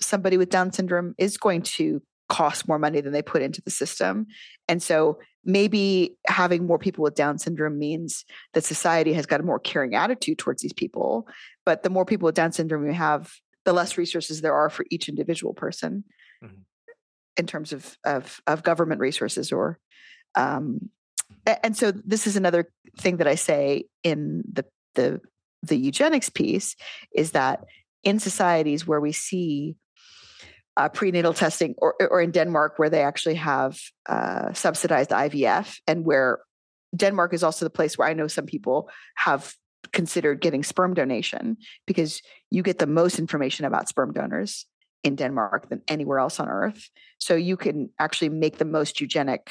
somebody 0.00 0.36
with 0.36 0.50
Down 0.50 0.72
syndrome 0.72 1.14
is 1.16 1.38
going 1.38 1.62
to 1.62 2.02
cost 2.28 2.68
more 2.68 2.78
money 2.78 3.00
than 3.00 3.12
they 3.12 3.22
put 3.22 3.42
into 3.42 3.62
the 3.62 3.70
system. 3.70 4.26
And 4.68 4.82
so 4.82 5.18
maybe 5.48 6.14
having 6.26 6.66
more 6.66 6.78
people 6.78 7.02
with 7.02 7.14
Down 7.14 7.38
syndrome 7.38 7.78
means 7.78 8.26
that 8.52 8.64
society 8.64 9.14
has 9.14 9.24
got 9.24 9.40
a 9.40 9.42
more 9.42 9.58
caring 9.58 9.94
attitude 9.94 10.38
towards 10.38 10.60
these 10.60 10.74
people. 10.74 11.26
But 11.64 11.82
the 11.82 11.90
more 11.90 12.04
people 12.04 12.26
with 12.26 12.34
Down 12.34 12.52
syndrome 12.52 12.86
you 12.86 12.92
have, 12.92 13.32
the 13.64 13.72
less 13.72 13.96
resources 13.96 14.42
there 14.42 14.54
are 14.54 14.68
for 14.68 14.84
each 14.90 15.08
individual 15.08 15.54
person 15.54 16.04
mm-hmm. 16.44 16.60
in 17.38 17.46
terms 17.46 17.72
of, 17.72 17.96
of, 18.04 18.40
of 18.46 18.62
government 18.62 19.00
resources 19.00 19.50
or 19.50 19.78
um, 20.34 20.90
and 21.62 21.76
so 21.76 21.90
this 21.90 22.26
is 22.26 22.36
another 22.36 22.70
thing 22.98 23.16
that 23.16 23.26
I 23.26 23.34
say 23.34 23.84
in 24.04 24.44
the 24.50 24.64
the 24.94 25.20
the 25.62 25.76
eugenics 25.76 26.28
piece 26.28 26.76
is 27.14 27.32
that 27.32 27.64
in 28.04 28.18
societies 28.18 28.86
where 28.86 29.00
we 29.00 29.12
see 29.12 29.76
uh, 30.78 30.88
prenatal 30.88 31.34
testing, 31.34 31.74
or 31.78 31.94
or 32.10 32.22
in 32.22 32.30
Denmark 32.30 32.78
where 32.78 32.88
they 32.88 33.02
actually 33.02 33.34
have 33.34 33.78
uh, 34.08 34.52
subsidized 34.54 35.10
IVF, 35.10 35.80
and 35.86 36.04
where 36.04 36.38
Denmark 36.96 37.34
is 37.34 37.42
also 37.42 37.66
the 37.66 37.70
place 37.70 37.98
where 37.98 38.08
I 38.08 38.14
know 38.14 38.28
some 38.28 38.46
people 38.46 38.88
have 39.16 39.54
considered 39.92 40.40
getting 40.40 40.62
sperm 40.62 40.94
donation 40.94 41.56
because 41.86 42.22
you 42.50 42.62
get 42.62 42.78
the 42.78 42.86
most 42.86 43.18
information 43.18 43.64
about 43.64 43.88
sperm 43.88 44.12
donors 44.12 44.66
in 45.04 45.16
Denmark 45.16 45.68
than 45.68 45.82
anywhere 45.88 46.18
else 46.18 46.40
on 46.40 46.48
earth. 46.48 46.90
So 47.18 47.34
you 47.34 47.56
can 47.56 47.90
actually 47.98 48.30
make 48.30 48.58
the 48.58 48.64
most 48.64 49.00
eugenic 49.00 49.50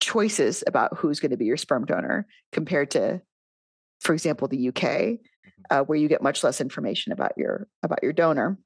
choices 0.00 0.62
about 0.66 0.96
who's 0.98 1.20
going 1.20 1.30
to 1.30 1.36
be 1.36 1.46
your 1.46 1.56
sperm 1.56 1.86
donor 1.86 2.26
compared 2.52 2.90
to 2.90 3.22
for 4.00 4.12
example 4.12 4.46
the 4.46 4.68
uk 4.68 4.74
mm-hmm. 4.74 5.48
uh, 5.70 5.80
where 5.82 5.96
you 5.96 6.08
get 6.08 6.22
much 6.22 6.44
less 6.44 6.60
information 6.60 7.10
about 7.10 7.32
your 7.38 7.66
about 7.82 8.00
your 8.02 8.12
donor 8.12 8.58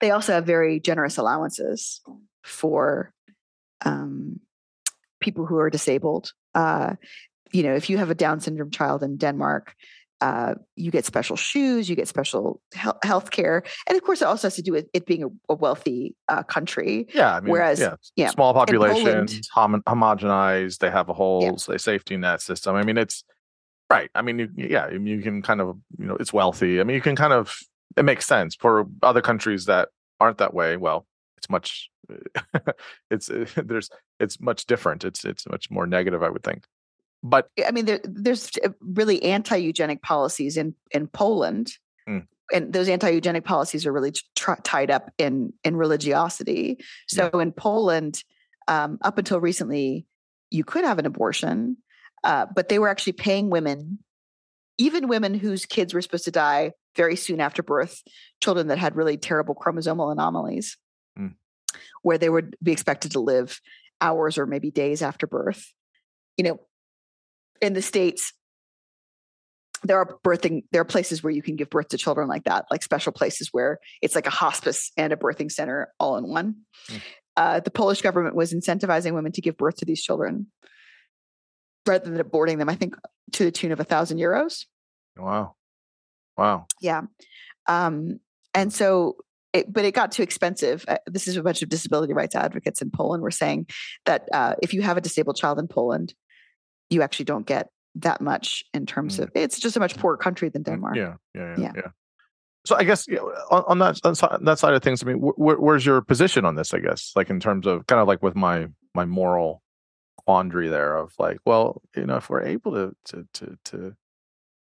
they 0.00 0.10
also 0.10 0.32
have 0.32 0.46
very 0.46 0.80
generous 0.80 1.18
allowances 1.18 2.00
for 2.42 3.12
um, 3.84 4.40
people 5.20 5.46
who 5.46 5.58
are 5.58 5.70
disabled 5.70 6.32
uh, 6.54 6.94
you 7.52 7.62
know 7.62 7.74
if 7.74 7.88
you 7.88 7.98
have 7.98 8.10
a 8.10 8.14
down 8.14 8.40
syndrome 8.40 8.70
child 8.70 9.02
in 9.02 9.16
denmark 9.16 9.74
uh, 10.24 10.54
you 10.76 10.90
get 10.90 11.04
special 11.04 11.36
shoes, 11.36 11.88
you 11.90 11.94
get 11.94 12.08
special 12.08 12.62
health 13.02 13.30
care, 13.30 13.62
and 13.86 13.96
of 13.96 14.02
course, 14.02 14.22
it 14.22 14.24
also 14.24 14.46
has 14.46 14.54
to 14.54 14.62
do 14.62 14.72
with 14.72 14.88
it 14.94 15.04
being 15.04 15.22
a, 15.22 15.28
a 15.50 15.54
wealthy 15.54 16.14
uh, 16.28 16.42
country. 16.42 17.06
Yeah, 17.12 17.36
I 17.36 17.40
mean, 17.40 17.50
whereas 17.50 17.78
yeah, 17.78 17.96
yeah 18.16 18.30
small 18.30 18.54
population, 18.54 19.28
hom- 19.52 19.82
homogenized, 19.86 20.78
they 20.78 20.90
have 20.90 21.10
a 21.10 21.12
whole 21.12 21.42
yeah. 21.42 21.56
say, 21.56 21.76
safety 21.76 22.16
net 22.16 22.40
system. 22.40 22.74
I 22.74 22.84
mean, 22.84 22.96
it's 22.96 23.22
right. 23.90 24.10
I 24.14 24.22
mean, 24.22 24.38
you, 24.38 24.50
yeah, 24.56 24.88
you 24.90 25.20
can 25.20 25.42
kind 25.42 25.60
of 25.60 25.76
you 25.98 26.06
know, 26.06 26.16
it's 26.16 26.32
wealthy. 26.32 26.80
I 26.80 26.84
mean, 26.84 26.94
you 26.94 27.02
can 27.02 27.16
kind 27.16 27.34
of 27.34 27.58
it 27.96 28.04
makes 28.04 28.26
sense 28.26 28.54
for 28.54 28.86
other 29.02 29.22
countries 29.22 29.66
that 29.66 29.88
aren't 30.20 30.38
that 30.38 30.54
way. 30.54 30.76
Well, 30.76 31.06
it's 31.36 31.50
much 31.50 31.90
it's 33.10 33.30
there's 33.56 33.90
it's 34.20 34.40
much 34.40 34.66
different. 34.66 35.04
It's 35.04 35.24
it's 35.24 35.48
much 35.48 35.70
more 35.70 35.86
negative, 35.86 36.22
I 36.22 36.30
would 36.30 36.42
think. 36.42 36.64
But 37.22 37.48
I 37.66 37.70
mean, 37.70 37.86
there, 37.86 38.00
there's 38.04 38.50
uh, 38.62 38.68
really 38.80 39.22
anti-eugenic 39.22 40.02
policies 40.02 40.56
in 40.56 40.74
in 40.90 41.06
Poland, 41.06 41.72
mm. 42.08 42.26
and 42.52 42.72
those 42.72 42.88
anti-eugenic 42.88 43.44
policies 43.44 43.86
are 43.86 43.92
really 43.92 44.12
tied 44.34 44.90
up 44.90 45.10
in 45.18 45.52
in 45.64 45.76
religiosity. 45.76 46.78
So 47.08 47.30
yeah. 47.32 47.40
in 47.40 47.52
Poland, 47.52 48.22
um, 48.68 48.98
up 49.02 49.18
until 49.18 49.40
recently, 49.40 50.06
you 50.50 50.64
could 50.64 50.84
have 50.84 50.98
an 50.98 51.06
abortion, 51.06 51.78
uh, 52.24 52.46
but 52.54 52.68
they 52.68 52.78
were 52.78 52.88
actually 52.88 53.14
paying 53.14 53.48
women, 53.48 53.98
even 54.76 55.08
women 55.08 55.32
whose 55.32 55.64
kids 55.64 55.94
were 55.94 56.02
supposed 56.02 56.24
to 56.24 56.30
die 56.30 56.72
very 56.96 57.16
soon 57.16 57.40
after 57.40 57.62
birth, 57.62 58.02
children 58.42 58.68
that 58.68 58.78
had 58.78 58.96
really 58.96 59.16
terrible 59.16 59.54
chromosomal 59.54 60.12
anomalies, 60.12 60.76
mm. 61.18 61.34
where 62.02 62.18
they 62.18 62.28
would 62.28 62.56
be 62.62 62.72
expected 62.72 63.12
to 63.12 63.20
live 63.20 63.60
hours 64.00 64.38
or 64.38 64.46
maybe 64.46 64.70
days 64.70 65.02
after 65.02 65.26
birth. 65.26 65.72
You 66.36 66.44
know, 66.44 66.60
in 67.60 67.72
the 67.72 67.82
states 67.82 68.32
there 69.84 69.98
are 69.98 70.18
birthing 70.24 70.64
there 70.72 70.80
are 70.80 70.86
places 70.86 71.22
where 71.22 71.32
you 71.32 71.42
can 71.42 71.56
give 71.56 71.70
birth 71.70 71.88
to 71.88 71.98
children 71.98 72.26
like 72.26 72.44
that 72.44 72.64
like 72.70 72.82
special 72.82 73.12
places 73.12 73.50
where 73.52 73.78
it's 74.02 74.14
like 74.14 74.26
a 74.26 74.30
hospice 74.30 74.90
and 74.96 75.12
a 75.12 75.16
birthing 75.16 75.52
center 75.52 75.92
all 76.00 76.16
in 76.16 76.26
one 76.26 76.56
mm. 76.90 77.00
uh, 77.36 77.60
the 77.60 77.70
polish 77.70 78.00
government 78.02 78.34
was 78.34 78.52
incentivizing 78.52 79.12
women 79.12 79.32
to 79.32 79.40
give 79.40 79.56
birth 79.56 79.76
to 79.76 79.84
these 79.84 80.02
children 80.02 80.46
rather 81.86 82.10
than 82.10 82.22
aborting 82.22 82.58
them 82.58 82.68
i 82.68 82.74
think 82.74 82.94
to 83.32 83.44
the 83.44 83.52
tune 83.52 83.72
of 83.72 83.80
a 83.80 83.84
thousand 83.84 84.18
euros 84.18 84.64
wow 85.16 85.54
wow 86.36 86.66
yeah 86.80 87.02
um, 87.66 88.20
and 88.52 88.72
so 88.72 89.16
it, 89.54 89.72
but 89.72 89.84
it 89.84 89.94
got 89.94 90.10
too 90.12 90.22
expensive. 90.22 90.84
Uh, 90.88 90.98
this 91.06 91.28
is 91.28 91.36
a 91.36 91.42
bunch 91.42 91.62
of 91.62 91.68
disability 91.68 92.12
rights 92.12 92.34
advocates 92.34 92.82
in 92.82 92.90
Poland 92.90 93.22
were 93.22 93.30
saying 93.30 93.66
that 94.04 94.28
uh, 94.32 94.54
if 94.60 94.74
you 94.74 94.82
have 94.82 94.96
a 94.96 95.00
disabled 95.00 95.36
child 95.36 95.58
in 95.60 95.68
Poland, 95.68 96.12
you 96.90 97.02
actually 97.02 97.24
don't 97.24 97.46
get 97.46 97.68
that 97.94 98.20
much 98.20 98.64
in 98.74 98.84
terms 98.84 99.18
mm. 99.18 99.22
of 99.22 99.30
it's 99.34 99.60
just 99.60 99.76
a 99.76 99.80
much 99.80 99.96
poorer 99.96 100.16
country 100.16 100.48
than 100.48 100.62
mm, 100.62 100.66
Denmark. 100.66 100.96
Yeah, 100.96 101.14
yeah, 101.34 101.54
yeah. 101.56 101.56
yeah. 101.58 101.72
yeah. 101.76 101.90
So 102.66 102.76
I 102.76 102.82
guess 102.82 103.06
you 103.06 103.16
know, 103.16 103.32
on, 103.50 103.64
on, 103.68 103.78
that 103.78 104.00
on 104.04 104.44
that 104.44 104.58
side 104.58 104.74
of 104.74 104.82
things, 104.82 105.02
I 105.02 105.06
mean, 105.06 105.18
wh- 105.18 105.38
where's 105.38 105.86
your 105.86 106.00
position 106.00 106.44
on 106.44 106.56
this? 106.56 106.74
I 106.74 106.80
guess, 106.80 107.12
like 107.14 107.30
in 107.30 107.38
terms 107.38 107.66
of 107.66 107.86
kind 107.86 108.00
of 108.00 108.08
like 108.08 108.22
with 108.22 108.34
my 108.34 108.66
my 108.94 109.04
moral 109.04 109.62
quandary 110.26 110.68
there 110.68 110.96
of 110.96 111.12
like, 111.18 111.38
well, 111.44 111.82
you 111.94 112.06
know, 112.06 112.16
if 112.16 112.28
we're 112.28 112.42
able 112.42 112.72
to 112.72 112.96
to 113.04 113.28
to 113.34 113.58
to 113.66 113.96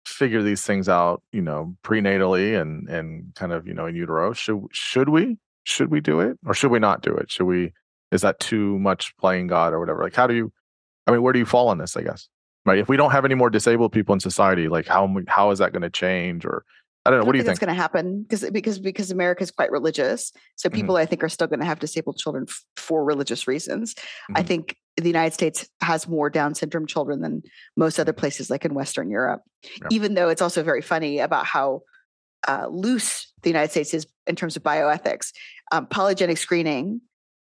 figure 0.07 0.43
these 0.43 0.63
things 0.63 0.89
out, 0.89 1.23
you 1.33 1.43
know, 1.43 1.77
prenatally 1.83 2.61
and 2.61 2.89
and 2.89 3.35
kind 3.35 3.53
of 3.53 3.67
you 3.67 3.75
know 3.75 3.87
in 3.87 3.97
utero, 3.97 4.33
should 4.33 4.61
should 4.73 5.09
we 5.09 5.39
should 5.65 5.91
we 5.91 6.01
do 6.01 6.21
it 6.21 6.39
or 6.47 6.55
should 6.55 6.71
we 6.71 6.79
not 6.79 7.03
do 7.03 7.15
it? 7.15 7.31
Should 7.31 7.47
we? 7.47 7.73
Is 8.13 8.21
that 8.23 8.39
too 8.39 8.79
much 8.79 9.17
playing 9.17 9.49
God 9.49 9.73
or 9.73 9.81
whatever? 9.81 10.03
Like, 10.03 10.15
how 10.15 10.27
do 10.27 10.35
you 10.35 10.53
I 11.07 11.13
mean, 11.13 11.23
where 11.23 11.33
do 11.33 11.39
you 11.39 11.47
fall 11.47 11.69
on 11.69 11.79
this? 11.79 11.97
I 11.97 12.03
guess 12.03 12.29
right. 12.65 12.79
If 12.79 12.89
we 12.89 12.97
don't 12.97 13.11
have 13.11 13.25
any 13.25 13.35
more 13.35 13.51
disabled 13.51 13.93
people 13.93 14.13
in 14.13 14.21
society, 14.21 14.69
like 14.69 14.87
how 14.87 15.15
how 15.27 15.51
is 15.51 15.59
that 15.59 15.73
going 15.73 15.83
to 15.83 15.91
change? 15.91 16.45
Or 16.45 16.65
I 17.05 17.11
don't 17.11 17.19
know. 17.19 17.19
I 17.19 17.21
don't 17.21 17.27
what 17.27 17.33
do 17.33 17.39
you 17.39 17.45
think? 17.45 17.53
It's 17.53 17.61
going 17.61 17.75
to 17.75 17.81
happen 17.81 18.23
because 18.23 18.49
because 18.51 18.79
because 18.79 19.11
America 19.11 19.43
is 19.43 19.51
quite 19.51 19.71
religious, 19.71 20.33
so 20.57 20.69
mm-hmm. 20.69 20.77
people 20.77 20.95
mm-hmm. 20.95 21.03
I 21.03 21.07
think 21.07 21.23
are 21.23 21.29
still 21.29 21.47
going 21.47 21.61
to 21.61 21.67
have 21.67 21.79
disabled 21.79 22.17
children 22.17 22.47
f- 22.49 22.65
for 22.77 23.05
religious 23.05 23.47
reasons. 23.47 23.95
Mm-hmm. 23.95 24.37
I 24.37 24.43
think 24.43 24.77
the 24.97 25.09
United 25.09 25.35
States 25.35 25.69
has 25.81 26.07
more 26.09 26.31
Down 26.31 26.55
syndrome 26.55 26.87
children 26.87 27.21
than 27.21 27.43
most 27.77 27.99
other 27.99 28.13
places, 28.13 28.51
like 28.51 28.65
in 28.65 28.75
Western 28.75 29.11
Europe. 29.11 29.43
Yeah. 29.63 29.89
Even 29.91 30.15
though 30.15 30.29
it's 30.29 30.43
also 30.43 30.63
very 30.63 30.83
funny 30.83 31.19
about 31.19 31.47
how 31.47 31.83
uh, 32.47 32.67
loose 32.71 33.33
the 33.43 33.51
United 33.51 33.71
States 33.71 33.95
is 33.95 34.07
in 34.27 34.37
terms 34.37 34.57
of 34.57 34.63
bioethics. 34.63 35.33
Um, 35.73 35.87
polygenic 35.87 36.39
screening, 36.39 37.01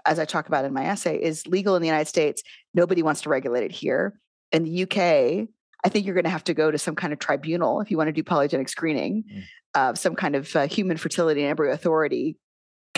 as 0.04 0.18
I 0.18 0.24
talk 0.24 0.48
about 0.48 0.64
in 0.64 0.72
my 0.72 0.86
essay, 0.86 1.16
is 1.16 1.46
legal 1.46 1.76
in 1.76 1.82
the 1.82 1.88
United 1.88 2.08
States. 2.08 2.42
Nobody 2.74 3.02
wants 3.02 3.22
to 3.22 3.28
regulate 3.28 3.64
it 3.64 3.72
here. 3.72 4.18
In 4.52 4.64
the 4.64 4.82
UK, 4.82 5.48
I 5.84 5.88
think 5.88 6.04
you're 6.04 6.14
going 6.14 6.24
to 6.24 6.30
have 6.30 6.44
to 6.44 6.54
go 6.54 6.70
to 6.70 6.78
some 6.78 6.96
kind 6.96 7.12
of 7.12 7.18
tribunal 7.18 7.80
if 7.80 7.90
you 7.90 7.96
want 7.96 8.08
to 8.08 8.12
do 8.12 8.22
polygenic 8.22 8.68
screening, 8.68 9.24
mm. 9.32 9.42
uh, 9.74 9.94
some 9.94 10.16
kind 10.16 10.34
of 10.34 10.54
uh, 10.56 10.66
human 10.66 10.96
fertility 10.96 11.42
and 11.42 11.50
embryo 11.50 11.72
authority 11.72 12.36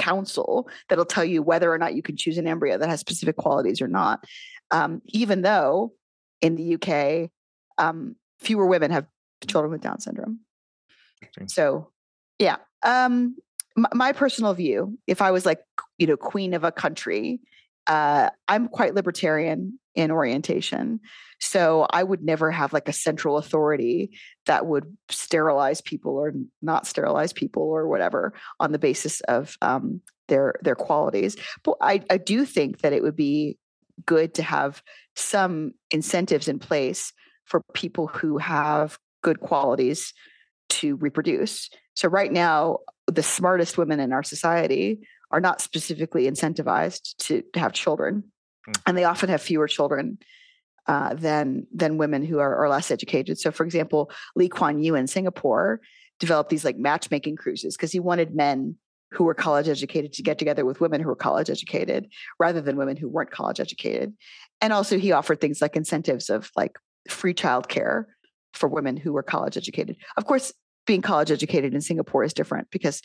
council 0.01 0.69
that'll 0.89 1.05
tell 1.05 1.25
you 1.25 1.43
whether 1.43 1.73
or 1.73 1.79
not 1.79 1.95
you 1.95 2.03
can 2.03 2.17
choose 2.17 2.39
an 2.39 2.47
embryo 2.47 2.79
that 2.79 2.89
has 2.89 3.01
specific 3.01 3.37
qualities 3.37 3.81
or 3.81 3.89
not. 3.89 4.25
Um, 4.71 5.03
even 5.07 5.43
though 5.43 5.93
in 6.41 6.57
the 6.57 6.75
UK, 6.75 7.31
um, 7.79 8.17
fewer 8.39 8.67
women 8.67 8.91
have 8.91 9.07
children 9.47 9.71
with 9.71 9.83
Down 9.83 10.01
syndrome. 10.01 10.41
So, 11.47 11.91
yeah. 12.39 12.57
Um, 12.83 13.37
my, 13.77 13.89
my 13.95 14.13
personal 14.13 14.55
view, 14.55 14.99
if 15.07 15.21
I 15.21 15.31
was 15.31 15.45
like, 15.45 15.61
you 15.99 16.07
know, 16.07 16.17
queen 16.17 16.55
of 16.55 16.65
a 16.65 16.73
country, 16.73 17.41
uh, 17.91 18.31
I'm 18.47 18.69
quite 18.69 18.95
libertarian 18.95 19.81
in 19.97 20.13
orientation. 20.13 21.01
So 21.41 21.89
I 21.91 22.05
would 22.05 22.23
never 22.23 22.53
have 22.53 22.73
like 22.73 22.89
a 22.89 22.93
central 22.93 23.37
authority 23.37 24.17
that 24.47 24.65
would 24.67 24.97
sterilize 25.09 25.81
people 25.81 26.13
or 26.13 26.33
not 26.63 26.87
sterilize 26.87 27.33
people 27.33 27.65
or 27.65 27.89
whatever 27.89 28.33
on 28.61 28.71
the 28.71 28.79
basis 28.79 29.21
of 29.23 29.57
um, 29.61 30.01
their 30.29 30.55
their 30.63 30.77
qualities. 30.77 31.37
But 31.65 31.79
I, 31.81 32.05
I 32.09 32.19
do 32.19 32.45
think 32.45 32.83
that 32.83 32.93
it 32.93 33.03
would 33.03 33.17
be 33.17 33.59
good 34.07 34.35
to 34.35 34.45
have 34.45 34.85
some 35.17 35.73
incentives 35.91 36.47
in 36.47 36.61
place 36.61 37.13
for 37.45 37.61
people 37.75 38.07
who 38.07 38.39
have 38.39 39.01
good 39.23 39.41
qualities 39.41 40.15
to 40.69 40.95
reproduce. 40.97 41.69
So 41.95 42.09
right 42.09 42.31
now, 42.31 42.79
the 43.09 43.25
smartest 43.25 43.77
women 43.77 43.99
in 43.99 44.13
our 44.13 44.23
society 44.23 45.01
are 45.31 45.41
not 45.41 45.61
specifically 45.61 46.29
incentivized 46.29 47.17
to, 47.19 47.43
to 47.53 47.61
have 47.61 47.73
children, 47.73 48.25
mm. 48.69 48.81
and 48.87 48.97
they 48.97 49.05
often 49.05 49.29
have 49.29 49.43
fewer 49.43 49.69
children 49.69 50.19
uh, 50.87 51.15
than 51.15 51.67
than 51.73 51.99
women 51.99 52.25
who 52.25 52.39
are, 52.39 52.57
are, 52.57 52.69
less 52.69 52.91
educated. 52.91 53.39
So, 53.39 53.51
for 53.51 53.65
example, 53.65 54.11
Lee 54.35 54.49
Kuan 54.49 54.83
Yew 54.83 54.95
in 54.95 55.07
Singapore 55.07 55.81
developed 56.19 56.51
these 56.51 56.65
like 56.65 56.79
matchmaking 56.79 57.37
cruises 57.37 57.77
because 57.77 57.93
he 57.93 58.01
wanted 58.01 58.35
men 58.35 58.77
who 59.13 59.25
were 59.25 59.35
college 59.35 59.69
educated 59.69 60.13
to 60.15 60.23
get 60.23 60.39
together 60.39 60.65
with 60.65 60.81
women 60.81 61.01
who 61.01 61.09
were 61.09 61.17
college 61.17 61.51
educated 61.51 62.09
rather 62.39 62.61
than 62.61 62.77
women 62.77 62.97
who 62.97 63.09
weren't 63.09 63.31
college 63.31 63.61
educated. 63.61 64.15
And 64.61 64.73
also, 64.73 64.99
he 64.99 65.13
offered 65.13 65.41
things 65.41 65.61
like 65.61 65.77
incentives 65.77 66.31
of 66.31 66.51
like 66.57 66.77
free 67.09 67.35
childcare 67.35 68.05
for 68.55 68.69
women 68.69 68.97
who 68.97 69.13
were 69.13 69.23
college 69.23 69.57
educated. 69.57 69.97
Of 70.17 70.25
course, 70.25 70.53
being 70.87 71.03
college 71.03 71.31
educated 71.31 71.75
in 71.75 71.81
Singapore 71.81 72.25
is 72.25 72.35
different 72.35 72.69
because 72.71 73.01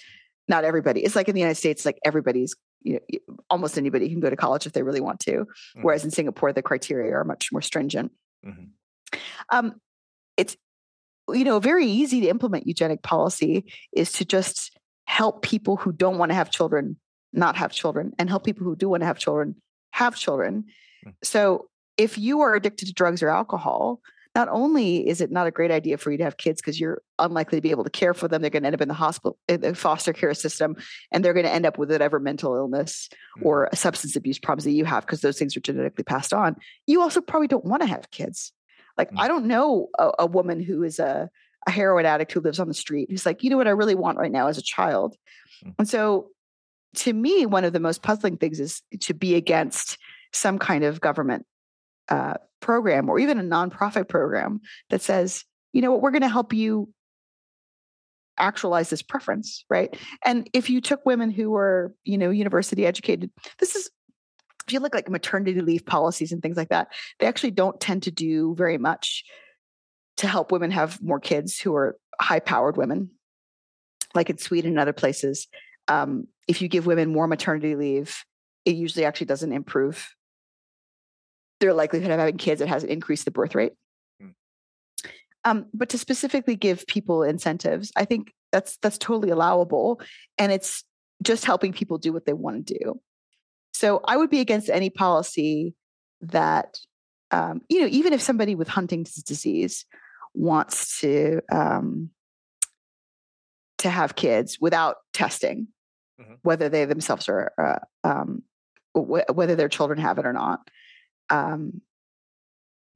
not 0.48 0.64
everybody. 0.64 1.04
It's 1.04 1.16
like 1.16 1.28
in 1.28 1.36
the 1.36 1.42
United 1.42 1.56
States, 1.56 1.86
like 1.86 2.00
everybody's 2.06 2.56
you 2.82 2.94
know, 2.94 3.36
almost 3.50 3.78
anybody 3.78 4.10
can 4.10 4.20
go 4.20 4.30
to 4.30 4.36
college 4.36 4.66
if 4.66 4.74
they 4.74 4.84
really 4.84 5.02
want 5.02 5.20
to. 5.22 5.32
Mm-hmm. 5.32 5.82
Whereas 5.82 6.04
in 6.04 6.12
Singapore, 6.12 6.54
the 6.54 6.62
criteria 6.62 7.14
are 7.16 7.24
much 7.24 7.52
more 7.52 7.62
stringent. 7.62 8.12
Mm-hmm. 8.46 9.18
Um, 9.50 9.82
it's 10.38 10.56
you 11.32 11.44
know 11.44 11.60
very 11.60 11.88
easy 11.88 12.22
to 12.22 12.28
implement 12.28 12.68
eugenic 12.68 13.02
policy 13.02 13.66
is 13.92 14.12
to 14.14 14.26
just 14.26 14.78
help 15.06 15.42
people 15.42 15.78
who 15.78 15.92
don't 15.92 16.18
want 16.18 16.30
to 16.30 16.36
have 16.36 16.52
children 16.52 16.98
not 17.34 17.56
have 17.58 17.72
children 17.72 18.14
and 18.18 18.30
help 18.30 18.44
people 18.44 18.64
who 18.64 18.76
do 18.76 18.90
want 18.90 19.02
to 19.02 19.08
have 19.08 19.20
children 19.20 19.56
have 19.92 20.16
children. 20.16 20.66
Mm-hmm. 21.06 21.12
So 21.24 21.70
if 21.98 22.18
you 22.18 22.42
are 22.42 22.56
addicted 22.56 22.88
to 22.88 22.94
drugs 22.94 23.22
or 23.22 23.30
alcohol, 23.30 24.00
not 24.36 24.50
only 24.50 25.08
is 25.08 25.22
it 25.22 25.32
not 25.32 25.48
a 25.48 25.52
great 25.52 25.72
idea 25.72 25.98
for 25.98 26.12
you 26.12 26.18
to 26.18 26.24
have 26.26 26.36
kids 26.36 26.62
because 26.62 26.78
you're 26.80 27.02
unlikely 27.20 27.58
to 27.58 27.62
be 27.62 27.72
able 27.72 27.86
to 27.86 27.90
care 27.90 28.14
for 28.14 28.28
them, 28.28 28.42
they're 28.42 28.52
going 28.52 28.64
to 28.64 28.68
end 28.68 28.76
up 28.76 28.82
in 28.82 28.90
the 28.90 28.94
hospital, 28.94 29.40
in 29.48 29.62
the 29.62 29.74
foster 29.74 30.12
care 30.12 30.34
system, 30.34 30.76
and 31.12 31.24
they're 31.24 31.34
going 31.34 31.46
to 31.46 31.54
end 31.54 31.66
up 31.66 31.78
with 31.78 31.90
whatever 31.90 32.20
mental 32.20 32.54
illness 32.54 33.10
mm-hmm. 33.38 33.48
or 33.48 33.70
substance 33.74 34.18
abuse 34.18 34.38
problems 34.38 34.66
that 34.66 34.72
you 34.72 34.84
have 34.84 35.06
because 35.06 35.22
those 35.22 35.40
things 35.40 35.56
are 35.56 35.62
genetically 35.62 36.04
passed 36.04 36.34
on. 36.34 36.58
You 36.86 37.02
also 37.02 37.22
probably 37.22 37.48
don't 37.48 37.64
want 37.64 37.82
to 37.82 37.88
have 37.88 38.12
kids. 38.12 38.52
Like, 38.98 39.08
mm-hmm. 39.08 39.22
I 39.22 39.30
don't 39.30 39.46
know 39.46 39.88
a, 39.98 40.12
a 40.20 40.26
woman 40.26 40.62
who 40.62 40.84
is 40.84 41.00
a, 41.00 41.30
a 41.66 41.72
heroin 41.72 42.06
addict 42.06 42.34
who 42.34 42.42
lives 42.42 42.60
on 42.60 42.68
the 42.68 42.74
street 42.74 43.10
who's 43.10 43.26
like, 43.26 43.42
you 43.42 43.50
know 43.50 43.58
what 43.58 43.68
I 43.68 43.72
really 43.72 43.96
want 43.96 44.18
right 44.18 44.32
now 44.32 44.48
as 44.48 44.58
a 44.58 44.64
child. 44.64 45.16
Mm-hmm. 45.64 45.72
And 45.80 45.90
so, 45.90 46.30
to 46.96 47.12
me, 47.12 47.46
one 47.46 47.66
of 47.66 47.74
the 47.74 47.80
most 47.82 48.02
puzzling 48.02 48.38
things 48.38 48.60
is 48.60 48.82
to 49.02 49.14
be 49.14 49.36
against 49.36 49.98
some 50.32 50.58
kind 50.58 50.86
of 50.86 51.02
government 51.02 51.46
uh, 52.10 52.36
program 52.60 53.10
or 53.10 53.20
even 53.20 53.40
a 53.40 53.44
nonprofit 53.44 54.08
program 54.08 54.62
that 54.90 55.02
says, 55.02 55.44
you 55.74 55.82
know 55.82 55.92
what, 55.92 56.02
we're 56.02 56.12
going 56.12 56.22
to 56.22 56.30
help 56.30 56.54
you 56.54 56.90
actualize 58.38 58.90
this 58.90 59.02
preference, 59.02 59.64
right? 59.70 59.96
And 60.24 60.50
if 60.54 60.70
you 60.70 60.82
took 60.82 61.06
women 61.06 61.32
who 61.32 61.52
were, 61.52 61.94
you 62.04 62.18
know, 62.18 62.30
university 62.30 62.86
educated, 62.86 63.32
this 63.60 63.76
is 63.76 63.90
if 64.68 64.74
you 64.74 64.80
look 64.80 64.96
like 64.96 65.10
maternity 65.10 65.62
leave 65.62 65.86
policies 65.86 66.32
and 66.32 66.42
things 66.42 66.58
like 66.58 66.70
that, 66.70 66.88
they 67.20 67.28
actually 67.28 67.52
don't 67.52 67.80
tend 67.80 68.04
to 68.04 68.12
do 68.12 68.56
very 68.56 68.78
much 68.78 69.24
to 70.18 70.28
help 70.28 70.52
women 70.52 70.72
have 70.72 71.02
more 71.02 71.20
kids 71.20 71.60
who 71.60 71.76
are 71.76 71.98
high 72.20 72.40
powered 72.40 72.78
women, 72.78 73.12
like 74.16 74.30
in 74.30 74.38
Sweden 74.38 74.72
and 74.72 74.80
other 74.80 74.94
places. 74.94 75.48
Um, 75.88 76.28
if 76.48 76.62
you 76.62 76.68
give 76.68 76.88
women 76.88 77.12
more 77.12 77.28
maternity 77.28 77.76
leave, 77.76 78.24
it 78.66 78.76
usually 78.76 79.06
actually 79.06 79.28
doesn't 79.28 79.52
improve 79.52 80.15
their 81.60 81.74
likelihood 81.74 82.12
of 82.12 82.20
having 82.20 82.38
kids, 82.38 82.62
it 82.62 82.68
hasn't 82.68 82.92
increased 82.92 83.26
the 83.26 83.32
birth 83.32 83.56
rate. 83.56 83.74
Mm. 84.22 84.34
Um, 85.44 85.66
but 85.74 85.90
to 85.90 85.98
specifically 85.98 86.56
give 86.56 86.86
people 86.88 87.24
incentives, 87.24 87.92
I 87.96 88.06
think 88.06 88.34
that's 88.52 88.78
that's 88.82 88.98
totally 88.98 89.30
allowable, 89.30 90.02
and 90.38 90.52
it's 90.52 90.84
just 91.24 91.46
helping 91.46 91.74
people 91.74 91.98
do 91.98 92.14
what 92.14 92.26
they 92.26 92.34
want 92.34 92.68
to 92.68 92.78
do. 92.80 93.00
So 93.74 94.02
I 94.06 94.18
would 94.18 94.30
be 94.30 94.40
against 94.40 94.70
any 94.70 94.90
policy 94.90 95.74
that, 96.22 96.80
um, 97.32 97.62
you 97.70 97.82
know, 97.82 97.88
even 97.88 98.14
if 98.14 98.22
somebody 98.22 98.56
with 98.56 98.68
Huntington's 98.68 99.24
disease 99.24 99.86
wants 100.34 101.00
to 101.02 101.42
um, 101.52 102.10
to 103.80 103.90
have 103.90 104.16
kids 104.16 104.58
without 104.60 104.98
testing, 105.14 105.68
mm-hmm. 106.20 106.36
whether 106.44 106.70
they 106.70 106.86
themselves 106.86 107.28
are, 107.28 107.52
uh, 107.58 108.08
um, 108.08 108.44
w- 108.94 109.26
whether 109.34 109.56
their 109.56 109.70
children 109.70 110.00
have 110.00 110.18
it 110.18 110.26
or 110.26 110.34
not 110.34 110.62
um, 111.30 111.82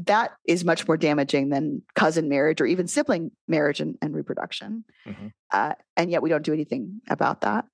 that 0.05 0.31
is 0.45 0.63
much 0.63 0.87
more 0.87 0.97
damaging 0.97 1.49
than 1.49 1.81
cousin 1.95 2.29
marriage 2.29 2.61
or 2.61 2.65
even 2.65 2.87
sibling 2.87 3.31
marriage 3.47 3.81
and, 3.81 3.97
and 4.01 4.15
reproduction. 4.15 4.85
Mm-hmm. 5.05 5.27
Uh, 5.51 5.73
and 5.97 6.09
yet 6.09 6.21
we 6.21 6.29
don't 6.29 6.43
do 6.43 6.53
anything 6.53 7.01
about 7.09 7.41
that. 7.41 7.65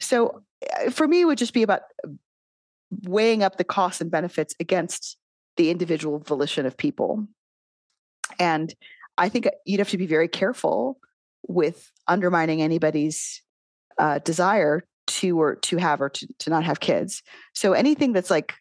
So 0.00 0.42
uh, 0.74 0.90
for 0.90 1.06
me, 1.06 1.20
it 1.20 1.24
would 1.26 1.38
just 1.38 1.52
be 1.52 1.62
about 1.62 1.82
weighing 3.02 3.42
up 3.42 3.56
the 3.56 3.64
costs 3.64 4.00
and 4.00 4.10
benefits 4.10 4.54
against 4.58 5.18
the 5.56 5.70
individual 5.70 6.18
volition 6.18 6.66
of 6.66 6.76
people. 6.76 7.26
And 8.38 8.74
I 9.18 9.28
think 9.28 9.48
you'd 9.64 9.80
have 9.80 9.90
to 9.90 9.98
be 9.98 10.06
very 10.06 10.28
careful 10.28 10.98
with 11.46 11.90
undermining 12.06 12.62
anybody's 12.62 13.42
uh, 13.98 14.18
desire 14.20 14.86
to 15.06 15.40
or 15.40 15.56
to 15.56 15.76
have 15.76 16.00
or 16.00 16.10
to, 16.10 16.26
to 16.40 16.50
not 16.50 16.64
have 16.64 16.80
kids. 16.80 17.22
So 17.54 17.72
anything 17.72 18.12
that's 18.12 18.30
like 18.30 18.54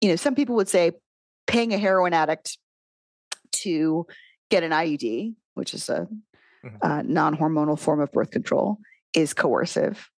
you 0.00 0.08
know, 0.08 0.16
some 0.16 0.34
people 0.34 0.56
would 0.56 0.68
say 0.68 0.92
paying 1.46 1.74
a 1.74 1.78
heroin 1.78 2.12
addict 2.12 2.58
to 3.52 4.06
get 4.50 4.62
an 4.62 4.70
IUD, 4.70 5.34
which 5.54 5.74
is 5.74 5.88
a, 5.88 6.06
mm-hmm. 6.64 6.76
a 6.82 7.02
non 7.02 7.36
hormonal 7.36 7.78
form 7.78 8.00
of 8.00 8.12
birth 8.12 8.30
control, 8.30 8.78
is 9.14 9.34
coercive. 9.34 10.08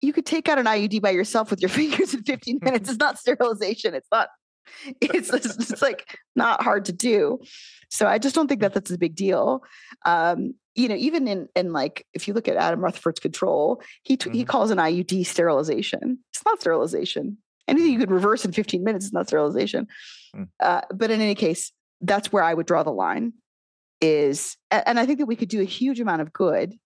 You 0.00 0.12
could 0.12 0.26
take 0.26 0.48
out 0.48 0.58
an 0.58 0.66
IUD 0.66 1.02
by 1.02 1.10
yourself 1.10 1.50
with 1.50 1.60
your 1.60 1.68
fingers 1.68 2.14
in 2.14 2.22
15 2.22 2.60
minutes. 2.62 2.88
It's 2.88 2.98
not 2.98 3.18
sterilization. 3.18 3.94
It's 3.94 4.08
not, 4.12 4.28
it's, 5.00 5.32
it's, 5.32 5.70
it's 5.70 5.82
like 5.82 6.16
not 6.36 6.62
hard 6.62 6.84
to 6.86 6.92
do. 6.92 7.40
So 7.90 8.06
I 8.06 8.18
just 8.18 8.34
don't 8.34 8.48
think 8.48 8.60
that 8.60 8.74
that's 8.74 8.90
a 8.90 8.98
big 8.98 9.16
deal. 9.16 9.64
Um, 10.04 10.54
you 10.74 10.88
know, 10.88 10.94
even 10.94 11.26
in 11.26 11.48
in 11.56 11.72
like 11.72 12.06
if 12.14 12.28
you 12.28 12.34
look 12.34 12.46
at 12.46 12.56
Adam 12.56 12.80
Rutherford's 12.80 13.18
control, 13.18 13.82
he 14.04 14.16
t- 14.16 14.28
mm-hmm. 14.28 14.38
he 14.38 14.44
calls 14.44 14.70
an 14.70 14.78
IUD 14.78 15.26
sterilization. 15.26 16.18
It's 16.32 16.44
not 16.44 16.60
sterilization 16.60 17.38
anything 17.68 17.92
you 17.92 17.98
could 17.98 18.10
reverse 18.10 18.44
in 18.44 18.52
15 18.52 18.82
minutes 18.82 19.06
is 19.06 19.12
not 19.12 19.28
sterilization. 19.28 19.86
Mm. 20.34 20.48
Uh, 20.58 20.80
but 20.92 21.10
in 21.10 21.20
any 21.20 21.34
case, 21.34 21.72
that's 22.00 22.32
where 22.32 22.42
I 22.42 22.54
would 22.54 22.66
draw 22.66 22.82
the 22.82 22.90
line. 22.90 23.34
Is 24.00 24.56
and 24.70 24.98
I 24.98 25.06
think 25.06 25.18
that 25.18 25.26
we 25.26 25.34
could 25.34 25.48
do 25.48 25.60
a 25.60 25.64
huge 25.64 25.98
amount 25.98 26.22
of 26.22 26.32
good, 26.32 26.78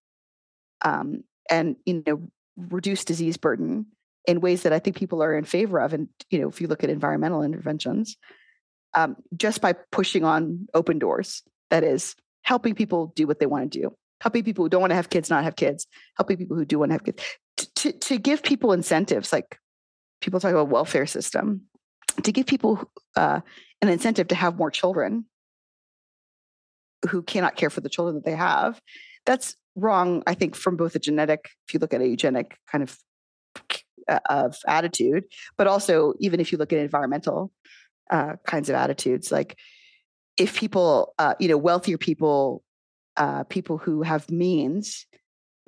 um, 0.80 1.24
and 1.50 1.76
you 1.84 2.02
know, 2.06 2.30
reduce 2.56 3.04
disease 3.04 3.36
burden 3.36 3.86
in 4.26 4.40
ways 4.40 4.62
that 4.62 4.72
I 4.72 4.78
think 4.78 4.96
people 4.96 5.22
are 5.22 5.36
in 5.36 5.44
favor 5.44 5.78
of. 5.78 5.92
And 5.92 6.08
you 6.30 6.38
know, 6.38 6.48
if 6.48 6.60
you 6.62 6.68
look 6.68 6.82
at 6.82 6.88
environmental 6.88 7.42
interventions, 7.42 8.16
um, 8.94 9.16
just 9.36 9.60
by 9.60 9.74
pushing 9.90 10.24
on 10.24 10.68
open 10.72 10.98
doors, 10.98 11.42
that 11.68 11.84
is 11.84 12.16
helping 12.42 12.74
people 12.74 13.12
do 13.14 13.26
what 13.26 13.38
they 13.38 13.46
want 13.46 13.70
to 13.70 13.80
do, 13.80 13.94
helping 14.22 14.42
people 14.42 14.64
who 14.64 14.70
don't 14.70 14.80
want 14.80 14.90
to 14.90 14.96
have 14.96 15.10
kids 15.10 15.28
not 15.28 15.44
have 15.44 15.56
kids, 15.56 15.86
helping 16.16 16.38
people 16.38 16.56
who 16.56 16.64
do 16.64 16.78
want 16.78 16.90
to 16.90 16.94
have 16.94 17.04
kids, 17.04 17.22
to, 17.58 17.74
to, 17.74 17.92
to 17.92 18.18
give 18.18 18.42
people 18.42 18.72
incentives 18.72 19.34
like 19.34 19.58
people 20.22 20.40
talk 20.40 20.52
about 20.52 20.68
welfare 20.68 21.06
system. 21.06 21.62
to 22.22 22.32
give 22.32 22.46
people 22.46 22.90
uh, 23.16 23.40
an 23.80 23.88
incentive 23.88 24.28
to 24.28 24.34
have 24.34 24.56
more 24.56 24.70
children 24.70 25.24
who 27.08 27.22
cannot 27.22 27.56
care 27.56 27.70
for 27.70 27.80
the 27.80 27.88
children 27.88 28.14
that 28.16 28.24
they 28.24 28.36
have. 28.36 28.80
That's 29.26 29.56
wrong, 29.74 30.22
I 30.26 30.34
think, 30.34 30.54
from 30.54 30.76
both 30.76 30.94
a 30.94 30.98
genetic, 30.98 31.50
if 31.66 31.74
you 31.74 31.80
look 31.80 31.94
at 31.94 32.00
a 32.00 32.06
eugenic 32.06 32.58
kind 32.70 32.84
of 32.84 32.96
uh, 34.08 34.20
of 34.28 34.56
attitude, 34.66 35.24
but 35.56 35.66
also 35.66 36.14
even 36.18 36.40
if 36.40 36.52
you 36.52 36.58
look 36.58 36.72
at 36.72 36.78
environmental 36.78 37.52
uh, 38.10 38.34
kinds 38.46 38.68
of 38.68 38.74
attitudes, 38.74 39.32
like 39.32 39.58
if 40.36 40.56
people, 40.56 41.14
uh, 41.18 41.34
you 41.38 41.48
know, 41.48 41.58
wealthier 41.58 41.98
people, 41.98 42.62
uh, 43.16 43.44
people 43.44 43.78
who 43.78 44.02
have 44.02 44.30
means, 44.30 45.06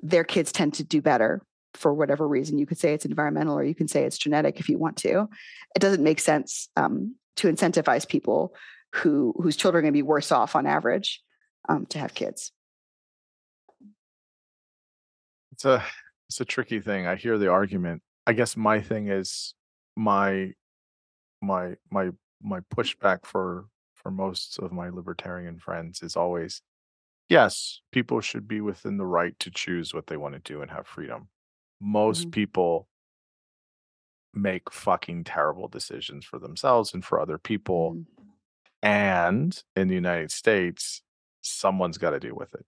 their 0.02 0.24
kids 0.24 0.52
tend 0.52 0.74
to 0.74 0.84
do 0.84 1.00
better 1.00 1.42
for 1.74 1.92
whatever 1.92 2.26
reason. 2.26 2.58
You 2.58 2.66
could 2.66 2.78
say 2.78 2.94
it's 2.94 3.04
environmental, 3.04 3.58
or 3.58 3.64
you 3.64 3.74
can 3.74 3.88
say 3.88 4.04
it's 4.04 4.18
genetic 4.18 4.60
if 4.60 4.68
you 4.68 4.78
want 4.78 4.96
to. 4.98 5.28
It 5.74 5.80
doesn't 5.80 6.02
make 6.02 6.20
sense 6.20 6.68
um, 6.76 7.16
to 7.36 7.48
incentivize 7.48 8.08
people 8.08 8.54
who 8.94 9.34
whose 9.38 9.56
children 9.56 9.80
are 9.80 9.82
going 9.82 9.92
to 9.92 9.98
be 9.98 10.02
worse 10.02 10.30
off 10.30 10.54
on 10.54 10.66
average 10.66 11.22
um, 11.68 11.86
to 11.86 11.98
have 11.98 12.14
kids. 12.14 12.52
It's 15.52 15.64
a 15.64 15.82
it's 16.28 16.40
a 16.40 16.44
tricky 16.44 16.80
thing. 16.80 17.06
I 17.06 17.16
hear 17.16 17.38
the 17.38 17.50
argument. 17.50 18.02
I 18.26 18.32
guess 18.32 18.56
my 18.56 18.80
thing 18.80 19.08
is 19.08 19.54
my 19.96 20.52
my 21.42 21.74
my 21.90 22.10
my 22.42 22.60
pushback 22.74 23.24
for 23.24 23.66
for 23.94 24.10
most 24.10 24.58
of 24.58 24.72
my 24.72 24.90
libertarian 24.90 25.58
friends 25.58 26.02
is 26.02 26.16
always 26.16 26.62
yes, 27.28 27.80
people 27.92 28.20
should 28.20 28.46
be 28.46 28.60
within 28.60 28.96
the 28.96 29.06
right 29.06 29.38
to 29.40 29.50
choose 29.50 29.94
what 29.94 30.06
they 30.06 30.16
want 30.16 30.34
to 30.34 30.40
do 30.40 30.62
and 30.62 30.70
have 30.70 30.86
freedom. 30.86 31.28
Most 31.84 32.22
mm-hmm. 32.22 32.30
people 32.30 32.88
make 34.32 34.72
fucking 34.72 35.24
terrible 35.24 35.68
decisions 35.68 36.24
for 36.24 36.38
themselves 36.38 36.94
and 36.94 37.04
for 37.04 37.20
other 37.20 37.38
people. 37.38 37.92
Mm-hmm. 37.92 38.04
And 38.82 39.62
in 39.76 39.88
the 39.88 39.94
United 39.94 40.30
States, 40.30 41.02
someone's 41.42 41.98
got 41.98 42.10
to 42.10 42.20
deal 42.20 42.34
with 42.34 42.54
it, 42.54 42.64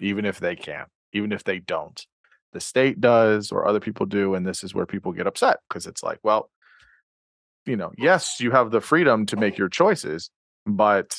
even 0.00 0.24
if 0.24 0.40
they 0.40 0.56
can't, 0.56 0.88
even 1.12 1.30
if 1.30 1.44
they 1.44 1.58
don't. 1.58 2.04
The 2.52 2.60
state 2.60 3.00
does, 3.00 3.52
or 3.52 3.66
other 3.66 3.80
people 3.80 4.06
do. 4.06 4.34
And 4.34 4.46
this 4.46 4.64
is 4.64 4.74
where 4.74 4.86
people 4.86 5.12
get 5.12 5.26
upset 5.26 5.58
because 5.68 5.86
it's 5.86 6.02
like, 6.02 6.18
well, 6.22 6.50
you 7.66 7.76
know, 7.76 7.92
yes, 7.98 8.40
you 8.40 8.50
have 8.50 8.70
the 8.70 8.80
freedom 8.80 9.26
to 9.26 9.36
make 9.36 9.58
your 9.58 9.68
choices, 9.68 10.30
but 10.66 11.16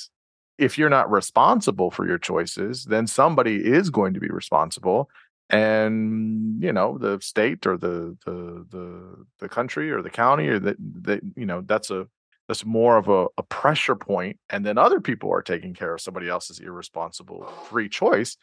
if 0.57 0.77
you're 0.77 0.89
not 0.89 1.11
responsible 1.11 1.91
for 1.91 2.07
your 2.07 2.17
choices, 2.17 2.85
then 2.85 3.07
somebody 3.07 3.55
is 3.55 3.89
going 3.89 4.13
to 4.13 4.19
be 4.19 4.29
responsible. 4.29 5.09
And 5.49 6.61
you 6.61 6.73
know, 6.73 6.97
the 6.97 7.19
state 7.21 7.65
or 7.67 7.77
the 7.77 8.17
the 8.25 8.65
the 8.69 9.25
the 9.39 9.49
country 9.49 9.91
or 9.91 10.01
the 10.01 10.09
county 10.09 10.47
or 10.47 10.59
that 10.59 10.77
that 11.01 11.21
you 11.35 11.45
know, 11.45 11.61
that's 11.61 11.91
a 11.91 12.07
that's 12.47 12.65
more 12.65 12.97
of 12.97 13.07
a, 13.07 13.27
a 13.37 13.43
pressure 13.43 13.95
point 13.95 14.37
and 14.51 14.63
then 14.63 14.77
other 14.77 14.99
people 15.01 15.31
are 15.31 15.41
taking 15.41 15.73
care 15.73 15.95
of 15.95 16.01
somebody 16.01 16.29
else's 16.29 16.59
irresponsible 16.59 17.43
free 17.67 17.89
choice 17.89 18.37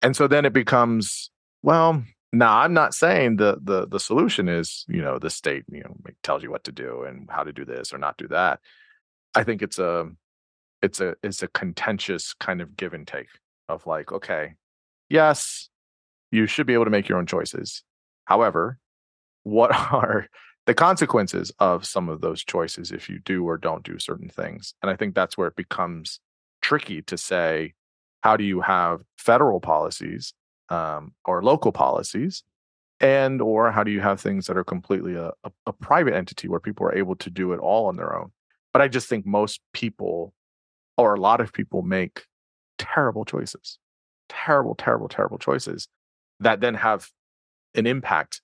and 0.00 0.14
so 0.14 0.28
then 0.28 0.44
it 0.44 0.52
becomes 0.52 1.28
well 1.64 2.04
now 2.32 2.58
i'm 2.58 2.72
not 2.72 2.94
saying 2.94 3.36
the 3.38 3.58
the 3.60 3.84
the 3.88 3.98
solution 3.98 4.48
is 4.48 4.84
you 4.88 5.02
know 5.02 5.18
the 5.18 5.28
state 5.28 5.64
you 5.72 5.80
know 5.80 5.92
tells 6.22 6.44
you 6.44 6.52
what 6.52 6.62
to 6.62 6.72
do 6.72 7.02
and 7.02 7.28
how 7.30 7.42
to 7.42 7.52
do 7.52 7.64
this 7.64 7.92
or 7.92 7.98
not 7.98 8.16
do 8.16 8.28
that. 8.28 8.60
I 9.34 9.44
think 9.44 9.62
it's 9.62 9.78
a 9.78 10.10
it's 10.82 11.00
a 11.00 11.14
it's 11.22 11.42
a 11.42 11.48
contentious 11.48 12.34
kind 12.34 12.60
of 12.60 12.76
give 12.76 12.94
and 12.94 13.06
take 13.06 13.28
of 13.68 13.86
like 13.86 14.12
okay 14.12 14.54
yes 15.08 15.68
you 16.32 16.46
should 16.46 16.66
be 16.66 16.74
able 16.74 16.84
to 16.84 16.90
make 16.90 17.08
your 17.08 17.18
own 17.18 17.26
choices 17.26 17.84
however 18.24 18.78
what 19.44 19.74
are 19.92 20.26
the 20.66 20.74
consequences 20.74 21.52
of 21.58 21.84
some 21.84 22.08
of 22.08 22.20
those 22.20 22.44
choices 22.44 22.92
if 22.92 23.08
you 23.08 23.18
do 23.20 23.44
or 23.44 23.58
don't 23.58 23.84
do 23.84 23.98
certain 23.98 24.28
things. 24.28 24.74
And 24.82 24.90
I 24.90 24.96
think 24.96 25.14
that's 25.14 25.36
where 25.36 25.48
it 25.48 25.56
becomes 25.56 26.20
tricky 26.60 27.02
to 27.02 27.18
say, 27.18 27.74
how 28.20 28.36
do 28.36 28.44
you 28.44 28.60
have 28.60 29.02
federal 29.18 29.60
policies 29.60 30.32
um, 30.68 31.12
or 31.24 31.42
local 31.42 31.72
policies? 31.72 32.44
And 33.00 33.42
or 33.42 33.72
how 33.72 33.82
do 33.82 33.90
you 33.90 34.00
have 34.00 34.20
things 34.20 34.46
that 34.46 34.56
are 34.56 34.62
completely 34.62 35.16
a, 35.16 35.32
a, 35.42 35.50
a 35.66 35.72
private 35.72 36.14
entity 36.14 36.46
where 36.46 36.60
people 36.60 36.86
are 36.86 36.94
able 36.94 37.16
to 37.16 37.30
do 37.30 37.52
it 37.52 37.58
all 37.58 37.86
on 37.86 37.96
their 37.96 38.16
own? 38.16 38.30
But 38.72 38.82
I 38.82 38.86
just 38.86 39.08
think 39.08 39.26
most 39.26 39.60
people 39.72 40.32
or 40.96 41.14
a 41.14 41.20
lot 41.20 41.40
of 41.40 41.52
people 41.52 41.82
make 41.82 42.22
terrible 42.78 43.24
choices, 43.24 43.78
terrible, 44.28 44.76
terrible, 44.76 45.08
terrible 45.08 45.38
choices 45.38 45.88
that 46.42 46.60
then 46.60 46.74
have 46.74 47.08
an 47.74 47.86
impact 47.86 48.40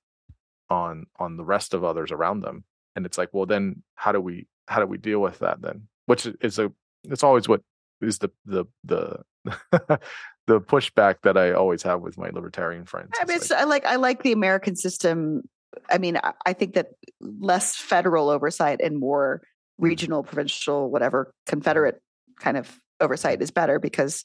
on 0.71 1.07
on 1.17 1.37
the 1.37 1.45
rest 1.45 1.75
of 1.75 1.85
others 1.85 2.11
around 2.13 2.41
them 2.41 2.65
and 2.95 3.07
it's 3.07 3.19
like 3.19 3.31
well 3.33 3.47
then 3.47 3.83
how 3.95 4.13
do 4.13 4.21
we 4.21 4.47
how 4.67 4.81
do 4.81 4.87
we 4.87 4.99
deal 4.99 5.21
with 5.21 5.39
that 5.39 5.61
then 5.63 5.89
which 6.07 6.27
is 6.41 6.59
a 6.59 6.71
it's 7.05 7.23
always 7.23 7.49
what 7.49 7.63
is 8.01 8.19
the 8.19 8.31
the 8.45 8.65
the 8.85 9.23
the 10.47 10.61
pushback 10.61 11.17
that 11.23 11.37
I 11.37 11.53
always 11.53 11.83
have 11.83 12.01
with 12.01 12.19
my 12.19 12.31
libertarian 12.31 12.85
friends. 12.85 13.11
I 13.21 13.25
mean, 13.25 13.37
it's, 13.37 13.51
like, 13.51 13.61
I 13.61 13.65
like 13.65 13.85
I 13.87 13.97
like 13.97 14.23
the 14.23 14.33
American 14.33 14.77
system. 14.77 15.43
I 15.91 15.99
mean, 15.99 16.17
I, 16.17 16.33
I 16.47 16.53
think 16.53 16.75
that 16.75 16.93
less 17.21 17.77
federal 17.77 18.31
oversight 18.31 18.81
and 18.83 18.99
more 18.99 19.43
mm-hmm. 19.43 19.85
regional, 19.85 20.23
provincial, 20.23 20.91
whatever 20.91 21.33
Confederate 21.47 22.01
kind 22.41 22.57
of 22.57 22.81
oversight 23.01 23.43
is 23.43 23.51
better 23.51 23.79
because 23.79 24.25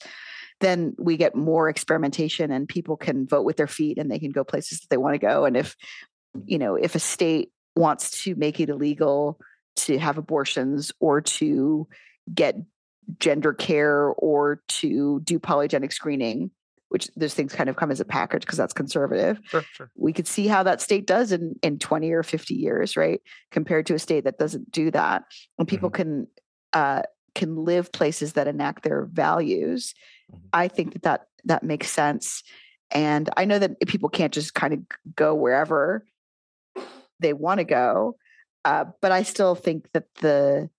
then 0.60 0.96
we 0.98 1.18
get 1.18 1.36
more 1.36 1.70
experimentation 1.70 2.52
and 2.52 2.68
people 2.68 2.98
can 2.98 3.28
vote 3.28 3.44
with 3.44 3.58
their 3.58 3.68
feet 3.68 3.98
and 3.98 4.10
they 4.10 4.20
can 4.20 4.32
go 4.32 4.44
places 4.44 4.80
that 4.80 4.90
they 4.90 4.98
want 4.98 5.14
to 5.14 5.20
go. 5.20 5.46
And 5.46 5.58
if 5.58 5.76
you 6.46 6.58
know, 6.58 6.76
if 6.76 6.96
a 6.96 7.00
state 7.00 7.52
wants 7.76 8.24
to 8.24 8.36
make 8.36 8.60
it 8.60 8.70
illegal 8.70 9.40
to 9.76 9.98
have 9.98 10.18
abortions 10.18 10.92
or 11.00 11.22
to 11.22 11.88
get 12.34 12.56
gender 13.20 13.54
care 13.54 14.10
or 14.18 14.62
to 14.68 15.20
do 15.22 15.40
polygenic 15.40 15.92
screening, 15.92 16.52
which 16.90 17.10
those 17.16 17.34
things 17.34 17.54
kind 17.54 17.70
of 17.70 17.76
come 17.76 17.90
as 17.92 18.00
a 18.00 18.06
package 18.06 18.42
because 18.42 18.58
that's 18.58 18.74
conservative. 18.74 19.40
Sure, 19.46 19.64
sure. 19.74 19.92
We 19.96 20.14
could 20.14 20.28
see 20.28 20.46
how 20.48 20.64
that 20.64 20.80
state 20.80 21.08
does 21.08 21.32
in, 21.32 21.56
in 21.64 21.80
20 21.80 22.12
or 22.12 22.22
50 22.22 22.54
years, 22.54 22.96
right? 22.96 23.20
Compared 23.52 23.88
to 23.88 23.96
a 23.96 24.00
state 24.00 24.26
that 24.26 24.38
doesn't 24.38 24.72
do 24.72 24.92
that. 24.92 25.24
And 25.58 25.68
people 25.68 25.90
mm-hmm. 25.90 26.02
can 26.02 26.28
uh, 26.72 27.02
can 27.36 27.64
live 27.64 27.92
places 27.92 28.34
that 28.34 28.48
enact 28.48 28.84
their 28.84 29.06
values. 29.06 29.94
Mm-hmm. 30.32 30.48
I 30.54 30.68
think 30.68 30.94
that, 30.94 31.04
that 31.04 31.28
that 31.46 31.64
makes 31.64 31.90
sense. 31.90 32.44
And 32.92 33.30
I 33.36 33.46
know 33.46 33.60
that 33.60 33.80
people 33.88 34.10
can't 34.10 34.34
just 34.34 34.54
kind 34.54 34.74
of 34.74 34.80
go 35.16 35.34
wherever 35.34 36.06
they 37.20 37.34
want 37.34 37.60
to 37.60 37.64
go. 37.64 38.18
Uh, 38.66 38.86
but 39.02 39.12
I 39.12 39.24
still 39.24 39.56
think 39.56 39.92
that 39.94 40.06
the 40.22 40.70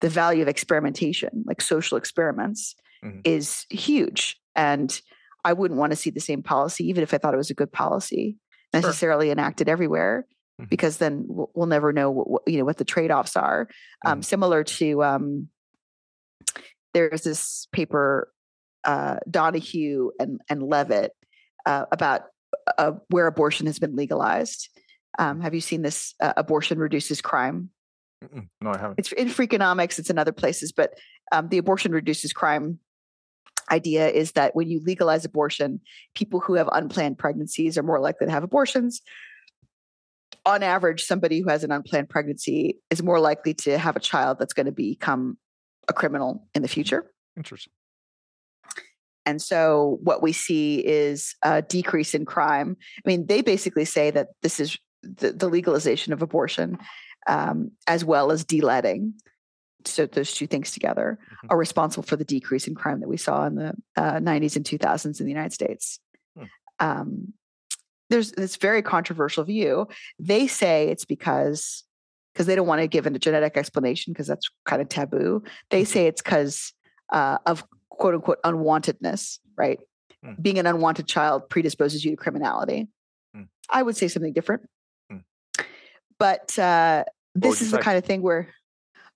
the 0.00 0.08
value 0.08 0.42
of 0.42 0.48
experimentation, 0.48 1.44
like 1.46 1.60
social 1.60 1.98
experiments, 1.98 2.74
mm-hmm. 3.04 3.20
is 3.24 3.66
huge. 3.70 4.38
And 4.56 5.00
I 5.44 5.52
wouldn't 5.52 5.78
want 5.78 5.92
to 5.92 5.96
see 5.96 6.10
the 6.10 6.20
same 6.20 6.42
policy, 6.42 6.88
even 6.88 7.02
if 7.02 7.14
I 7.14 7.18
thought 7.18 7.34
it 7.34 7.38
was 7.38 7.50
a 7.50 7.54
good 7.54 7.72
policy, 7.72 8.36
necessarily 8.72 9.26
sure. 9.26 9.32
enacted 9.32 9.68
everywhere, 9.68 10.26
mm-hmm. 10.60 10.68
because 10.68 10.96
then 10.96 11.24
we'll, 11.28 11.66
never 11.66 11.92
know 11.92 12.10
what, 12.10 12.42
you 12.46 12.58
know 12.58 12.64
what 12.64 12.78
the 12.78 12.84
trade 12.84 13.10
offs 13.10 13.36
are. 13.36 13.68
Um, 14.04 14.14
mm-hmm. 14.14 14.22
Similar 14.22 14.64
to 14.64 15.04
um, 15.04 15.48
there's 16.94 17.22
this 17.22 17.66
paper, 17.72 18.32
uh, 18.84 19.16
Donohue 19.30 20.10
and 20.18 20.40
and 20.48 20.62
Levitt 20.62 21.12
uh, 21.66 21.84
about 21.92 22.22
uh, 22.78 22.92
where 23.08 23.26
abortion 23.26 23.66
has 23.66 23.78
been 23.78 23.96
legalized, 23.96 24.68
um, 25.18 25.40
have 25.40 25.54
you 25.54 25.60
seen 25.60 25.82
this? 25.82 26.14
Uh, 26.20 26.32
abortion 26.36 26.78
reduces 26.78 27.20
crime. 27.20 27.70
Mm-mm. 28.24 28.48
No, 28.60 28.70
I 28.70 28.78
haven't. 28.78 28.98
It's 28.98 29.12
in 29.12 29.28
Freakonomics. 29.28 29.98
It's 29.98 30.10
in 30.10 30.18
other 30.18 30.32
places, 30.32 30.72
but 30.72 30.94
um, 31.32 31.48
the 31.48 31.58
abortion 31.58 31.92
reduces 31.92 32.32
crime 32.32 32.78
idea 33.70 34.08
is 34.08 34.32
that 34.32 34.54
when 34.54 34.68
you 34.68 34.80
legalize 34.84 35.24
abortion, 35.24 35.80
people 36.14 36.40
who 36.40 36.54
have 36.54 36.68
unplanned 36.72 37.18
pregnancies 37.18 37.78
are 37.78 37.82
more 37.82 38.00
likely 38.00 38.26
to 38.26 38.32
have 38.32 38.42
abortions. 38.42 39.00
On 40.46 40.62
average, 40.62 41.04
somebody 41.04 41.40
who 41.40 41.48
has 41.48 41.64
an 41.64 41.70
unplanned 41.70 42.08
pregnancy 42.08 42.78
is 42.90 43.02
more 43.02 43.20
likely 43.20 43.54
to 43.54 43.78
have 43.78 43.96
a 43.96 44.00
child 44.00 44.38
that's 44.38 44.54
going 44.54 44.66
to 44.66 44.72
become 44.72 45.38
a 45.90 45.92
criminal 45.92 46.46
in 46.54 46.62
the 46.62 46.68
future. 46.68 47.10
Interesting. 47.36 47.72
And 49.26 49.42
so 49.42 49.98
what 50.02 50.22
we 50.22 50.32
see 50.32 50.78
is 50.84 51.34
a 51.42 51.60
decrease 51.60 52.14
in 52.14 52.24
crime. 52.24 52.76
I 53.04 53.08
mean, 53.08 53.26
they 53.26 53.42
basically 53.42 53.84
say 53.84 54.10
that 54.10 54.28
this 54.40 54.58
is 54.58 54.78
the, 55.02 55.32
the 55.32 55.48
legalization 55.48 56.12
of 56.12 56.22
abortion 56.22 56.78
um, 57.26 57.72
as 57.86 58.04
well 58.04 58.30
as 58.30 58.44
deleading 58.44 59.14
so 59.86 60.04
those 60.06 60.32
two 60.32 60.46
things 60.46 60.72
together 60.72 61.18
mm-hmm. 61.22 61.46
are 61.50 61.56
responsible 61.56 62.02
for 62.02 62.16
the 62.16 62.24
decrease 62.24 62.66
in 62.66 62.74
crime 62.74 63.00
that 63.00 63.08
we 63.08 63.16
saw 63.16 63.46
in 63.46 63.54
the 63.54 63.72
uh, 63.96 64.14
90s 64.14 64.56
and 64.56 64.64
2000s 64.64 65.20
in 65.20 65.26
the 65.26 65.32
united 65.32 65.52
states 65.52 66.00
hmm. 66.36 66.44
um, 66.80 67.32
there's 68.10 68.32
this 68.32 68.56
very 68.56 68.82
controversial 68.82 69.44
view 69.44 69.88
they 70.18 70.46
say 70.46 70.88
it's 70.88 71.06
because 71.06 71.84
because 72.32 72.46
they 72.46 72.54
don't 72.54 72.66
want 72.66 72.80
to 72.80 72.86
give 72.86 73.06
a 73.06 73.18
genetic 73.18 73.56
explanation 73.56 74.12
because 74.12 74.26
that's 74.26 74.48
kind 74.64 74.80
of 74.82 74.88
taboo 74.88 75.42
they 75.70 75.82
mm-hmm. 75.82 75.92
say 75.92 76.06
it's 76.06 76.22
because 76.22 76.72
uh, 77.12 77.38
of 77.46 77.64
quote 77.88 78.14
unquote 78.14 78.42
unwantedness 78.42 79.38
right 79.56 79.80
hmm. 80.24 80.32
being 80.40 80.58
an 80.58 80.66
unwanted 80.66 81.06
child 81.06 81.48
predisposes 81.48 82.04
you 82.04 82.10
to 82.12 82.16
criminality 82.16 82.88
hmm. 83.34 83.42
i 83.70 83.82
would 83.82 83.96
say 83.96 84.08
something 84.08 84.32
different 84.32 84.62
but 86.20 86.56
uh, 86.58 87.04
this 87.34 87.62
is 87.62 87.70
the 87.70 87.78
kind 87.78 87.96
of 87.96 88.04
thing 88.04 88.20
where 88.20 88.50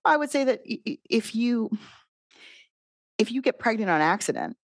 I 0.03 0.17
would 0.17 0.31
say 0.31 0.43
that 0.43 0.61
if 0.65 1.35
you 1.35 1.69
if 3.17 3.31
you 3.31 3.41
get 3.41 3.59
pregnant 3.59 3.89
on 3.89 4.01
accident, 4.01 4.57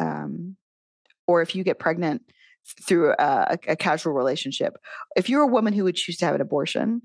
um, 0.00 0.56
or 1.28 1.42
if 1.42 1.54
you 1.54 1.62
get 1.62 1.78
pregnant 1.78 2.22
through 2.82 3.12
a, 3.12 3.58
a, 3.68 3.76
casual 3.76 4.12
relationship, 4.12 4.76
if 5.16 5.28
you're 5.28 5.42
a 5.42 5.46
woman 5.46 5.72
who 5.72 5.84
would 5.84 5.94
choose 5.94 6.16
to 6.16 6.24
have 6.24 6.34
an 6.34 6.40
abortion, 6.40 7.02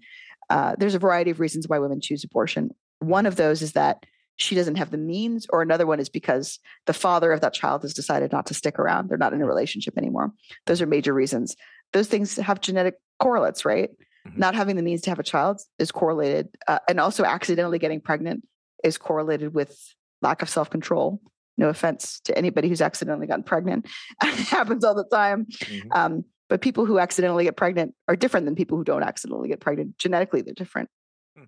uh, 0.49 0.75
there's 0.77 0.95
a 0.95 0.99
variety 0.99 1.31
of 1.31 1.39
reasons 1.39 1.67
why 1.67 1.79
women 1.79 2.01
choose 2.01 2.23
abortion. 2.23 2.71
One 2.99 3.25
of 3.25 3.35
those 3.35 3.61
is 3.61 3.73
that 3.73 4.05
she 4.37 4.55
doesn't 4.55 4.75
have 4.75 4.91
the 4.91 4.97
means, 4.97 5.47
or 5.49 5.61
another 5.61 5.87
one 5.87 5.99
is 5.99 6.09
because 6.09 6.59
the 6.87 6.93
father 6.93 7.31
of 7.31 7.41
that 7.41 7.53
child 7.53 7.83
has 7.83 7.93
decided 7.93 8.31
not 8.31 8.45
to 8.47 8.53
stick 8.53 8.77
around. 8.77 9.09
They're 9.09 9.17
not 9.17 9.33
in 9.33 9.41
a 9.41 9.45
relationship 9.45 9.97
anymore. 9.97 10.31
Those 10.65 10.81
are 10.81 10.85
major 10.85 11.13
reasons. 11.13 11.55
Those 11.93 12.07
things 12.07 12.35
have 12.35 12.59
genetic 12.59 12.95
correlates, 13.19 13.63
right? 13.63 13.89
Mm-hmm. 14.27 14.39
Not 14.39 14.55
having 14.55 14.75
the 14.75 14.81
means 14.81 15.01
to 15.03 15.09
have 15.09 15.19
a 15.19 15.23
child 15.23 15.61
is 15.79 15.91
correlated, 15.91 16.49
uh, 16.67 16.79
and 16.89 16.99
also 16.99 17.23
accidentally 17.23 17.79
getting 17.79 18.01
pregnant 18.01 18.45
is 18.83 18.97
correlated 18.97 19.53
with 19.53 19.77
lack 20.21 20.41
of 20.41 20.49
self 20.49 20.69
control. 20.69 21.21
No 21.57 21.69
offense 21.69 22.19
to 22.25 22.37
anybody 22.37 22.67
who's 22.67 22.81
accidentally 22.81 23.27
gotten 23.27 23.43
pregnant, 23.43 23.87
it 24.23 24.47
happens 24.47 24.83
all 24.83 24.95
the 24.95 25.05
time. 25.05 25.45
Mm-hmm. 25.45 25.91
Um, 25.93 26.25
but 26.49 26.61
people 26.61 26.85
who 26.85 26.99
accidentally 26.99 27.43
get 27.43 27.57
pregnant 27.57 27.93
are 28.07 28.15
different 28.15 28.45
than 28.45 28.55
people 28.55 28.77
who 28.77 28.83
don't 28.83 29.03
accidentally 29.03 29.47
get 29.47 29.59
pregnant. 29.59 29.97
Genetically, 29.97 30.41
they're 30.41 30.53
different. 30.53 30.89
Hmm. 31.37 31.45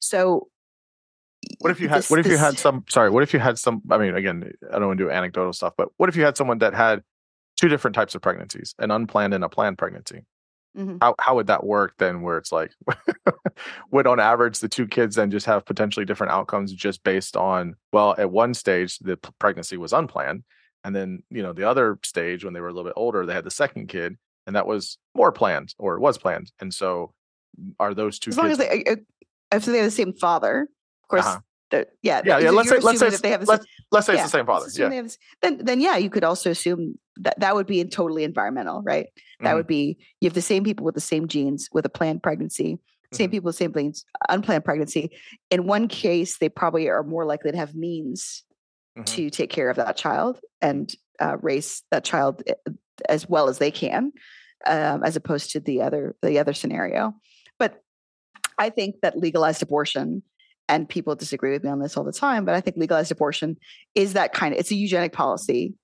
So 0.00 0.48
what 1.58 1.70
if 1.70 1.80
you 1.80 1.88
had 1.88 1.98
this, 1.98 2.10
what 2.10 2.20
if 2.20 2.26
you 2.26 2.36
had 2.36 2.58
some 2.58 2.84
sorry, 2.88 3.10
what 3.10 3.22
if 3.22 3.32
you 3.32 3.40
had 3.40 3.58
some 3.58 3.82
I 3.90 3.98
mean 3.98 4.14
again, 4.14 4.52
I 4.68 4.78
don't 4.78 4.88
want 4.88 4.98
to 4.98 5.04
do 5.04 5.10
anecdotal 5.10 5.52
stuff, 5.52 5.74
but 5.76 5.88
what 5.96 6.08
if 6.08 6.16
you 6.16 6.24
had 6.24 6.36
someone 6.36 6.58
that 6.58 6.74
had 6.74 7.02
two 7.56 7.68
different 7.68 7.94
types 7.94 8.14
of 8.14 8.22
pregnancies, 8.22 8.74
an 8.78 8.90
unplanned 8.90 9.34
and 9.34 9.44
a 9.44 9.48
planned 9.48 9.78
pregnancy? 9.78 10.24
Mm-hmm. 10.76 10.98
How 11.00 11.14
how 11.18 11.34
would 11.36 11.48
that 11.48 11.64
work 11.64 11.94
then 11.98 12.22
where 12.22 12.38
it's 12.38 12.52
like 12.52 12.72
would 13.90 14.06
on 14.06 14.20
average 14.20 14.60
the 14.60 14.68
two 14.68 14.86
kids 14.86 15.16
then 15.16 15.30
just 15.30 15.46
have 15.46 15.64
potentially 15.64 16.04
different 16.04 16.32
outcomes 16.32 16.72
just 16.72 17.02
based 17.02 17.36
on 17.36 17.74
well 17.92 18.14
at 18.18 18.30
one 18.30 18.54
stage 18.54 18.98
the 18.98 19.16
pregnancy 19.38 19.76
was 19.76 19.92
unplanned 19.92 20.44
and 20.84 20.94
then 20.94 21.22
you 21.30 21.42
know 21.42 21.52
the 21.52 21.68
other 21.68 21.98
stage 22.04 22.44
when 22.44 22.52
they 22.52 22.60
were 22.60 22.68
a 22.68 22.72
little 22.72 22.88
bit 22.88 22.92
older 22.96 23.24
they 23.24 23.32
had 23.32 23.44
the 23.44 23.50
second 23.50 23.88
kid 23.88 24.16
and 24.48 24.56
that 24.56 24.66
was 24.66 24.98
more 25.14 25.30
planned 25.30 25.74
or 25.78 26.00
was 26.00 26.18
planned 26.18 26.50
and 26.60 26.74
so 26.74 27.12
are 27.78 27.94
those 27.94 28.18
two 28.18 28.30
as 28.30 28.36
long 28.36 28.50
as 28.50 28.58
they 28.58 28.82
uh, 28.84 28.96
if 29.52 29.64
they 29.64 29.76
have 29.76 29.86
the 29.86 29.90
same 29.90 30.12
father 30.12 30.62
of 30.62 31.08
course 31.08 31.24
uh-huh 31.26 31.40
yeah, 31.70 31.84
yeah, 32.02 32.38
yeah. 32.38 32.50
Let's 32.50 32.68
say, 32.68 32.78
let's 32.78 32.98
say, 32.98 33.10
they 33.10 33.30
have 33.30 33.46
let's, 33.46 33.66
let's 33.90 34.06
say 34.06 34.14
yeah, 34.14 34.22
it's 34.22 34.32
the 34.32 34.38
same 34.38 34.46
father. 34.46 34.66
Yeah. 34.74 34.88
This, 34.88 35.18
then, 35.42 35.58
then 35.64 35.80
yeah, 35.80 35.96
you 35.96 36.10
could 36.10 36.24
also 36.24 36.50
assume 36.50 36.98
that 37.16 37.38
that 37.40 37.54
would 37.54 37.66
be 37.66 37.84
totally 37.84 38.24
environmental, 38.24 38.82
right? 38.82 39.06
That 39.40 39.48
mm-hmm. 39.48 39.56
would 39.56 39.66
be 39.66 39.98
you 40.20 40.26
have 40.26 40.34
the 40.34 40.40
same 40.40 40.64
people 40.64 40.84
with 40.84 40.94
the 40.94 41.00
same 41.00 41.28
genes 41.28 41.68
with 41.72 41.84
a 41.84 41.90
planned 41.90 42.22
pregnancy, 42.22 42.78
same 43.12 43.26
mm-hmm. 43.26 43.32
people 43.32 43.48
with 43.48 43.56
same 43.56 43.72
genes, 43.72 44.04
unplanned 44.28 44.64
pregnancy. 44.64 45.10
In 45.50 45.66
one 45.66 45.88
case, 45.88 46.38
they 46.38 46.48
probably 46.48 46.88
are 46.88 47.02
more 47.02 47.24
likely 47.24 47.52
to 47.52 47.58
have 47.58 47.74
means 47.74 48.44
mm-hmm. 48.96 49.04
to 49.04 49.30
take 49.30 49.50
care 49.50 49.70
of 49.70 49.76
that 49.76 49.96
child 49.96 50.40
and 50.60 50.92
uh, 51.20 51.36
raise 51.40 51.82
that 51.90 52.04
child 52.04 52.42
eh, 52.46 52.54
as 53.08 53.28
well 53.28 53.48
as 53.48 53.58
they 53.58 53.70
can, 53.70 54.12
um, 54.66 55.02
as 55.04 55.16
opposed 55.16 55.50
to 55.50 55.60
the 55.60 55.82
other 55.82 56.16
the 56.22 56.38
other 56.38 56.52
scenario. 56.52 57.14
But 57.58 57.82
I 58.58 58.70
think 58.70 58.96
that 59.02 59.16
legalized 59.16 59.62
abortion 59.62 60.22
and 60.68 60.88
people 60.88 61.14
disagree 61.14 61.52
with 61.52 61.64
me 61.64 61.70
on 61.70 61.80
this 61.80 61.96
all 61.96 62.04
the 62.04 62.12
time, 62.12 62.44
but 62.44 62.54
I 62.54 62.60
think 62.60 62.76
legalized 62.76 63.10
abortion 63.10 63.56
is 63.94 64.12
that 64.12 64.32
kind 64.32 64.52
of 64.52 64.60
it's 64.60 64.70
a 64.70 64.74
eugenic 64.74 65.12
policy 65.12 65.74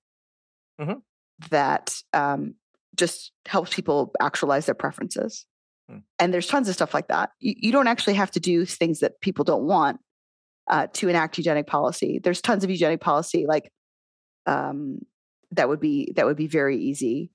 mm-hmm. 0.79 0.99
that 1.49 1.95
um, 2.13 2.55
just 2.95 3.31
helps 3.45 3.73
people 3.73 4.11
actualize 4.21 4.67
their 4.67 4.75
preferences. 4.75 5.45
Mm. 5.91 6.03
And 6.19 6.33
there's 6.33 6.47
tons 6.47 6.69
of 6.69 6.75
stuff 6.75 6.93
like 6.93 7.07
that. 7.07 7.31
You, 7.39 7.53
you, 7.57 7.71
don't 7.71 7.87
actually 7.87 8.13
have 8.13 8.31
to 8.31 8.39
do 8.39 8.65
things 8.65 8.99
that 8.99 9.19
people 9.21 9.43
don't 9.43 9.65
want 9.65 9.99
uh, 10.69 10.87
to 10.93 11.09
enact 11.09 11.37
eugenic 11.37 11.67
policy. 11.67 12.19
There's 12.23 12.41
tons 12.41 12.63
of 12.63 12.69
eugenic 12.69 13.01
policy 13.01 13.45
like 13.47 13.71
um, 14.45 14.99
that 15.51 15.69
would 15.69 15.79
be 15.79 16.13
that 16.15 16.25
would 16.25 16.37
be 16.37 16.47
very 16.47 16.77
easy 16.77 17.31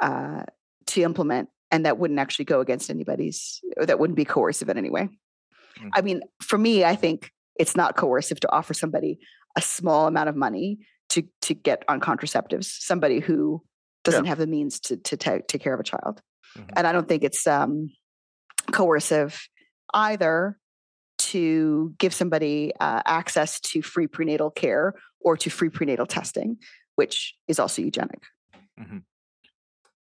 uh, 0.00 0.42
to 0.86 1.02
implement, 1.02 1.48
and 1.70 1.86
that 1.86 1.98
wouldn't 1.98 2.20
actually 2.20 2.44
go 2.44 2.60
against 2.60 2.90
anybody's, 2.90 3.60
or 3.76 3.86
that 3.86 3.98
wouldn't 3.98 4.16
be 4.16 4.24
coercive 4.24 4.68
in 4.68 4.78
any 4.78 4.90
way. 4.90 5.08
Mm-hmm. 5.78 5.88
I 5.92 6.02
mean, 6.02 6.22
for 6.42 6.58
me, 6.58 6.84
I 6.84 6.96
think 6.96 7.30
it's 7.56 7.76
not 7.76 7.96
coercive 7.96 8.40
to 8.40 8.52
offer 8.52 8.74
somebody 8.74 9.18
a 9.56 9.60
small 9.60 10.06
amount 10.06 10.28
of 10.28 10.36
money 10.36 10.78
to 11.10 11.22
to 11.42 11.54
get 11.54 11.84
on 11.88 12.00
contraceptives. 12.00 12.64
Somebody 12.64 13.20
who 13.20 13.62
doesn't 14.02 14.24
yeah. 14.24 14.28
have 14.30 14.38
the 14.38 14.46
means 14.46 14.80
to 14.80 14.96
to 14.96 15.16
take, 15.16 15.46
take 15.46 15.62
care 15.62 15.74
of 15.74 15.80
a 15.80 15.84
child, 15.84 16.20
mm-hmm. 16.56 16.70
and 16.76 16.86
I 16.86 16.92
don't 16.92 17.08
think 17.08 17.24
it's 17.24 17.46
um, 17.46 17.90
coercive 18.72 19.48
either 19.92 20.58
to 21.18 21.94
give 21.98 22.12
somebody 22.12 22.72
uh, 22.80 23.00
access 23.06 23.60
to 23.60 23.82
free 23.82 24.06
prenatal 24.06 24.50
care 24.50 24.94
or 25.20 25.36
to 25.36 25.50
free 25.50 25.70
prenatal 25.70 26.06
testing, 26.06 26.58
which 26.96 27.34
is 27.48 27.58
also 27.58 27.82
eugenic. 27.82 28.22
Mm-hmm. 28.78 28.98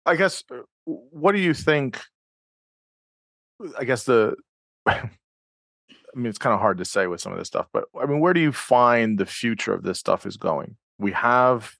I 0.05 0.15
guess. 0.15 0.43
Uh, 0.51 0.61
what 0.85 1.31
do 1.33 1.39
you 1.39 1.53
think? 1.53 2.01
I 3.77 3.83
guess 3.85 4.03
the 4.03 4.35
I 6.13 6.19
mean, 6.19 6.27
it's 6.27 6.37
kind 6.37 6.53
of 6.53 6.59
hard 6.59 6.77
to 6.77 6.85
say 6.85 7.07
with 7.07 7.21
some 7.21 7.31
of 7.31 7.39
this 7.39 7.47
stuff, 7.47 7.67
but 7.73 7.85
I 7.99 8.05
mean, 8.05 8.19
where 8.19 8.33
do 8.33 8.39
you 8.39 8.51
find 8.51 9.17
the 9.17 9.25
future 9.25 9.73
of 9.73 9.83
this 9.83 9.99
stuff 9.99 10.25
is 10.25 10.37
going? 10.37 10.75
We 10.99 11.11
have 11.13 11.75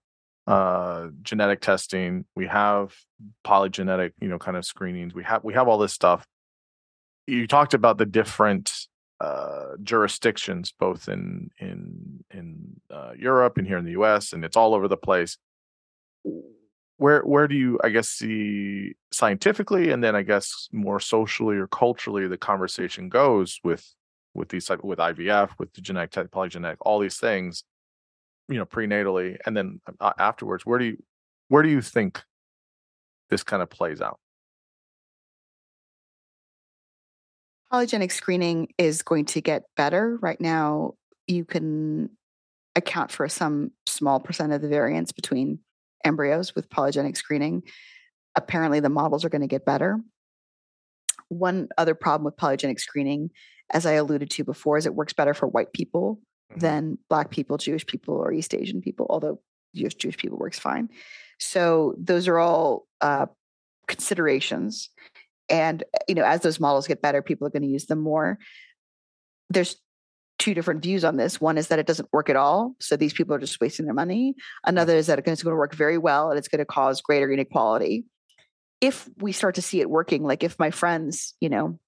uh, 0.48 1.08
genetic 1.22 1.62
testing, 1.62 2.26
we 2.36 2.48
have 2.48 2.96
polygenetic, 3.46 4.14
you 4.20 4.28
know, 4.28 4.40
kind 4.40 4.58
of 4.58 4.66
screenings. 4.66 5.14
We 5.14 5.24
have 5.24 5.44
we 5.44 5.54
have 5.54 5.68
all 5.68 5.78
this 5.78 5.94
stuff. 5.94 6.26
You 7.28 7.48
talked 7.48 7.74
about 7.74 7.98
the 7.98 8.06
different 8.06 8.88
uh, 9.22 9.76
jurisdictions, 9.84 10.74
both 10.78 11.08
in 11.08 11.52
in 11.60 12.24
in 12.32 12.82
uh, 12.90 13.12
Europe 13.18 13.58
and 13.58 13.68
here 13.68 13.78
in 13.78 13.86
the 13.86 13.92
U.S., 13.92 14.34
and 14.34 14.44
it's 14.44 14.58
all 14.58 14.74
over 14.74 14.88
the 14.88 14.98
place. 14.98 15.38
Where 16.98 17.22
where 17.22 17.48
do 17.48 17.56
you, 17.56 17.80
I 17.84 17.90
guess, 17.90 18.10
see 18.10 18.96
scientifically, 19.12 19.92
and 19.92 20.04
then 20.04 20.16
I 20.16 20.22
guess 20.22 20.70
more 20.72 21.00
socially 21.00 21.58
or 21.58 21.68
culturally, 21.68 22.28
the 22.28 22.38
conversation 22.38 23.10
goes 23.10 23.60
with 23.64 23.86
with 24.34 24.50
these 24.50 24.66
type 24.66 24.84
with 24.84 25.00
IVF, 25.00 25.52
with 25.60 25.74
the 25.74 25.82
genetic 25.82 26.32
polygenetic, 26.32 26.78
all 26.82 27.00
these 27.00 27.18
things, 27.18 27.64
you 28.48 28.58
know, 28.58 28.66
prenatally, 28.66 29.38
and 29.46 29.56
then 29.56 29.82
uh, 30.00 30.14
afterwards. 30.18 30.66
Where 30.66 30.80
do 30.80 30.86
you 30.86 30.98
where 31.50 31.64
do 31.64 31.70
you 31.70 31.82
think 31.82 32.24
this 33.30 33.44
kind 33.44 33.62
of 33.62 33.70
plays 33.70 34.02
out? 34.02 34.20
Polygenic 37.72 38.12
screening 38.12 38.70
is 38.78 39.02
going 39.02 39.26
to 39.26 39.42
get 39.42 39.64
better. 39.76 40.18
Right 40.22 40.40
now, 40.40 40.94
you 41.26 41.44
can 41.44 42.12
account 42.76 43.12
for 43.12 43.28
some 43.28 43.72
small 43.88 44.20
percent 44.20 44.54
of 44.54 44.62
the 44.62 44.68
variance 44.68 45.12
between 45.12 45.60
embryos 46.04 46.56
with 46.56 46.70
polygenic 46.70 47.18
screening. 47.18 47.64
Apparently, 48.36 48.80
the 48.80 48.90
models 48.90 49.24
are 49.24 49.30
going 49.30 49.42
to 49.42 49.48
get 49.48 49.66
better. 49.66 50.00
One 51.30 51.70
other 51.78 51.96
problem 51.96 52.26
with 52.26 52.38
polygenic 52.38 52.80
screening 52.80 53.32
as 53.72 53.86
I 53.86 53.94
alluded 53.94 54.30
to 54.32 54.44
before, 54.44 54.78
is 54.78 54.86
it 54.86 54.96
works 54.96 55.14
better 55.14 55.34
for 55.34 55.48
white 55.48 55.74
people 55.74 56.20
mm-hmm. 56.52 56.60
than 56.60 56.98
black 57.10 57.32
people, 57.32 57.58
Jewish 57.58 57.86
people, 57.86 58.16
or 58.16 58.32
East 58.32 58.54
Asian 58.54 58.82
people, 58.82 59.08
although 59.10 59.40
Jewish, 59.76 59.96
Jewish 59.96 60.18
people 60.18 60.38
works 60.38 60.60
fine. 60.60 60.90
So 61.40 61.96
those 61.98 62.28
are 62.28 62.38
all 62.38 62.88
uh, 63.02 63.26
considerations. 63.88 64.90
And 65.50 65.84
you 66.08 66.16
know, 66.16 66.24
as 66.24 66.42
those 66.42 66.60
models 66.60 66.88
get 66.88 67.02
better, 67.02 67.22
people 67.22 67.48
are 67.48 67.52
going 67.52 67.64
to 67.64 67.68
use 67.68 67.88
them 67.88 68.00
more. 68.00 68.38
There's 69.50 69.76
two 70.40 70.54
different 70.54 70.82
views 70.82 71.04
on 71.04 71.18
this. 71.18 71.40
One 71.40 71.58
is 71.58 71.68
that 71.68 71.80
it 71.80 71.88
doesn't 71.88 72.12
work 72.12 72.30
at 72.30 72.36
all, 72.36 72.76
so 72.80 72.96
these 72.96 73.14
people 73.14 73.36
are 73.36 73.40
just 73.40 73.62
wasting 73.62 73.86
their 73.86 73.94
money. 73.94 74.36
Another 74.66 74.96
is 74.96 75.08
that 75.08 75.20
it's 75.20 75.26
going 75.44 75.54
to 75.54 75.56
work 75.56 75.74
very 75.76 75.98
well 75.98 76.30
and 76.30 76.38
it's 76.38 76.48
going 76.48 76.60
to 76.60 76.66
cause 76.66 77.02
greater 77.02 77.32
inequality. 77.32 78.06
If 78.82 79.08
we 79.18 79.32
start 79.32 79.56
to 79.56 79.62
see 79.62 79.80
it 79.80 79.90
working, 79.90 80.24
like 80.24 80.44
if 80.44 80.60
my 80.60 80.72
friends, 80.72 81.36
you 81.40 81.50
know, 81.50 81.80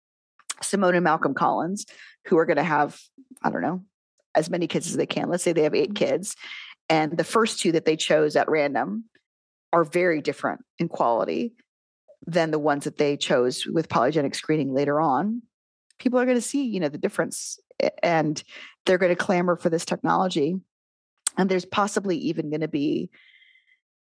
Simone 0.61 0.95
and 0.95 1.03
Malcolm 1.03 1.33
Collins, 1.33 1.85
who 2.27 2.37
are 2.37 2.45
going 2.45 2.57
to 2.57 2.63
have, 2.63 2.97
I 3.43 3.49
don't 3.49 3.61
know, 3.61 3.83
as 4.35 4.49
many 4.49 4.67
kids 4.67 4.87
as 4.87 4.95
they 4.95 5.05
can. 5.05 5.29
Let's 5.29 5.43
say 5.43 5.53
they 5.53 5.63
have 5.63 5.75
eight 5.75 5.95
kids. 5.95 6.35
And 6.89 7.17
the 7.17 7.23
first 7.23 7.59
two 7.59 7.71
that 7.73 7.85
they 7.85 7.95
chose 7.95 8.35
at 8.35 8.49
random 8.49 9.05
are 9.73 9.83
very 9.83 10.21
different 10.21 10.61
in 10.79 10.87
quality 10.87 11.53
than 12.25 12.51
the 12.51 12.59
ones 12.59 12.85
that 12.85 12.97
they 12.97 13.17
chose 13.17 13.65
with 13.65 13.89
polygenic 13.89 14.35
screening 14.35 14.73
later 14.73 14.99
on. 14.99 15.41
People 15.99 16.19
are 16.19 16.25
going 16.25 16.37
to 16.37 16.41
see, 16.41 16.65
you 16.65 16.79
know, 16.79 16.89
the 16.89 16.97
difference 16.97 17.59
and 18.03 18.41
they're 18.85 18.97
going 18.97 19.15
to 19.15 19.15
clamor 19.15 19.55
for 19.55 19.69
this 19.69 19.85
technology. 19.85 20.55
And 21.37 21.49
there's 21.49 21.65
possibly 21.65 22.17
even 22.17 22.49
going 22.49 22.61
to 22.61 22.67
be 22.67 23.09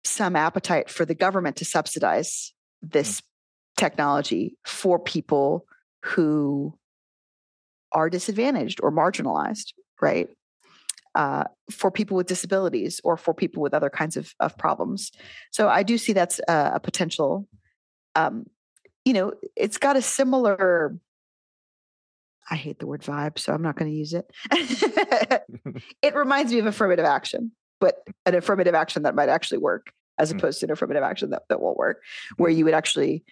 some 0.04 0.36
appetite 0.36 0.90
for 0.90 1.04
the 1.04 1.14
government 1.14 1.56
to 1.56 1.64
subsidize 1.64 2.52
this 2.82 3.20
mm. 3.20 3.24
technology 3.76 4.56
for 4.64 4.98
people 4.98 5.66
who 6.04 6.78
are 7.92 8.10
disadvantaged 8.10 8.80
or 8.82 8.92
marginalized, 8.92 9.72
right? 10.00 10.28
Uh, 11.14 11.44
for 11.70 11.90
people 11.90 12.16
with 12.16 12.26
disabilities 12.26 13.00
or 13.04 13.16
for 13.16 13.32
people 13.32 13.62
with 13.62 13.72
other 13.72 13.88
kinds 13.88 14.16
of, 14.16 14.34
of 14.40 14.58
problems. 14.58 15.12
So 15.52 15.68
I 15.68 15.84
do 15.84 15.96
see 15.96 16.12
that's 16.12 16.40
a, 16.48 16.72
a 16.74 16.80
potential. 16.80 17.48
Um, 18.16 18.46
you 19.04 19.12
know, 19.12 19.32
it's 19.56 19.78
got 19.78 19.96
a 19.96 20.02
similar 20.02 20.98
I 22.50 22.56
hate 22.56 22.78
the 22.78 22.86
word 22.86 23.02
vibe, 23.02 23.38
so 23.38 23.52
I'm 23.52 23.62
not 23.62 23.76
going 23.76 23.90
to 23.90 23.96
use 23.96 24.12
it. 24.14 24.30
it 26.02 26.14
reminds 26.14 26.52
me 26.52 26.58
of 26.58 26.66
affirmative 26.66 27.04
action, 27.04 27.52
but 27.80 27.96
an 28.26 28.34
affirmative 28.34 28.74
action 28.74 29.02
that 29.04 29.14
might 29.14 29.28
actually 29.28 29.58
work 29.58 29.92
as 30.18 30.32
Mm. 30.32 30.38
opposed 30.38 30.60
to 30.60 30.66
an 30.66 30.72
affirmative 30.72 31.02
action 31.02 31.30
that, 31.30 31.42
that 31.48 31.60
won't 31.60 31.76
work, 31.76 32.00
where 32.36 32.50
you 32.50 32.64
would 32.64 32.74
actually, 32.74 33.24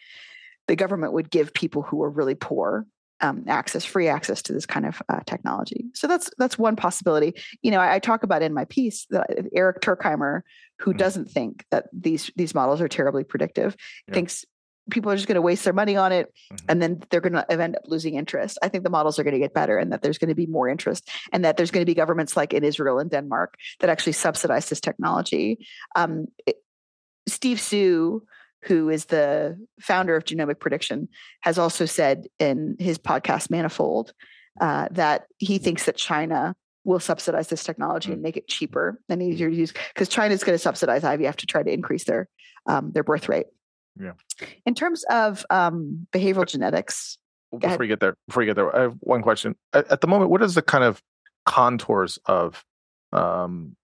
the 0.67 0.75
government 0.75 1.13
would 1.13 1.31
give 1.31 1.55
people 1.55 1.83
who 1.83 2.03
are 2.03 2.11
really 2.11 2.35
poor 2.35 2.87
um, 3.21 3.45
access, 3.47 3.85
free 3.85 4.09
access 4.09 4.43
to 4.43 4.53
this 4.53 4.67
kind 4.67 4.85
of 4.85 5.01
uh, 5.09 5.21
technology. 5.27 5.85
So 5.95 6.09
that's 6.09 6.29
that's 6.39 6.59
one 6.59 6.75
possibility. 6.75 7.35
You 7.63 7.71
know, 7.71 7.79
I, 7.79 7.95
I 7.95 7.99
talk 8.01 8.25
about 8.25 8.43
in 8.43 8.53
my 8.53 8.65
piece 8.65 9.07
that 9.11 9.31
Eric 9.55 9.81
Turkheimer, 9.81 10.41
who 10.81 10.93
Mhm. 10.93 10.97
doesn't 10.99 11.31
think 11.31 11.65
that 11.71 11.87
these 11.93 12.33
these 12.35 12.53
models 12.53 12.81
are 12.81 12.89
terribly 12.89 13.23
predictive, 13.23 13.77
Yeah. 14.09 14.15
thinks 14.15 14.45
people 14.91 15.11
are 15.13 15.17
just 15.17 15.29
going 15.29 15.37
to 15.37 15.43
waste 15.43 15.65
their 15.65 15.73
money 15.73 15.97
on 15.97 16.13
it 16.13 16.33
Mhm. 16.51 16.59
and 16.69 16.83
then 16.83 17.03
they're 17.11 17.21
going 17.21 17.33
to 17.35 17.51
end 17.53 17.77
up 17.77 17.83
losing 17.87 18.15
interest. 18.15 18.59
I 18.63 18.69
think 18.69 18.85
the 18.85 18.91
models 18.91 19.19
are 19.19 19.23
going 19.25 19.35
to 19.35 19.39
get 19.39 19.55
better 19.55 19.79
and 19.79 19.93
that 19.93 20.03
there's 20.03 20.19
going 20.19 20.29
to 20.31 20.35
be 20.35 20.47
more 20.47 20.69
interest 20.69 21.09
and 21.33 21.45
that 21.45 21.57
there's 21.57 21.71
going 21.71 21.83
to 21.83 21.91
be 21.91 21.95
governments 21.95 22.37
like 22.37 22.53
in 22.53 22.65
Israel 22.65 22.99
and 22.99 23.11
Denmark 23.11 23.55
that 23.81 23.91
actually 23.91 24.13
subsidize 24.15 24.69
this 24.69 24.81
technology. 24.81 25.67
Um, 25.95 26.27
it- 26.47 26.57
Steve 27.29 27.61
Hsu, 27.61 28.23
who 28.65 28.89
is 28.91 29.07
the 29.07 29.57
founder 29.81 30.17
of 30.17 30.25
Genomic 30.25 30.59
Prediction, 30.59 31.09
has 31.43 31.59
also 31.59 31.85
said 31.87 32.27
in 32.39 32.77
his 32.79 32.99
podcast 32.99 33.51
Manifold 33.51 34.13
uh, 34.61 34.89
that 34.91 35.27
he 35.39 35.59
thinks 35.59 35.87
that 35.87 35.97
China 35.97 36.55
will 36.85 37.01
subsidize 37.01 37.49
this 37.49 37.63
technology 37.65 38.11
Mm. 38.11 38.15
and 38.15 38.23
make 38.23 38.37
it 38.37 38.49
cheaper 38.49 39.01
and 39.09 39.23
easier 39.23 39.49
to 39.49 39.55
use 39.57 39.73
because 39.95 40.09
China 40.09 40.35
is 40.35 40.43
going 40.43 40.55
to 40.55 40.59
subsidize 40.63 41.03
IVF 41.05 41.37
to 41.37 41.47
try 41.47 41.63
to 41.63 41.73
increase 41.73 42.05
their 42.05 42.29
um, 42.67 42.91
their 42.93 43.05
birth 43.05 43.29
rate. 43.29 43.47
Yeah. 44.01 44.13
In 44.67 44.75
terms 44.75 45.05
of 45.11 45.45
um, 45.51 46.07
behavioral 46.13 46.47
genetics, 46.47 47.19
Well, 47.51 47.59
Go 47.61 47.67
ahead. 47.67 47.77
before 47.79 47.85
you 47.85 47.89
get 47.89 48.01
there, 48.01 48.17
before 48.27 48.43
you 48.43 48.49
get 48.49 48.57
there, 48.57 48.75
I 48.75 48.83
have 48.83 48.97
one 49.01 49.23
question. 49.23 49.55
At, 49.73 49.91
at 49.91 50.01
the 50.01 50.07
moment, 50.07 50.31
what 50.31 50.43
is 50.43 50.55
the 50.55 50.63
kind 50.63 50.85
of 50.85 51.03
contours 51.45 52.19
of 52.27 52.65
um, 53.13 53.77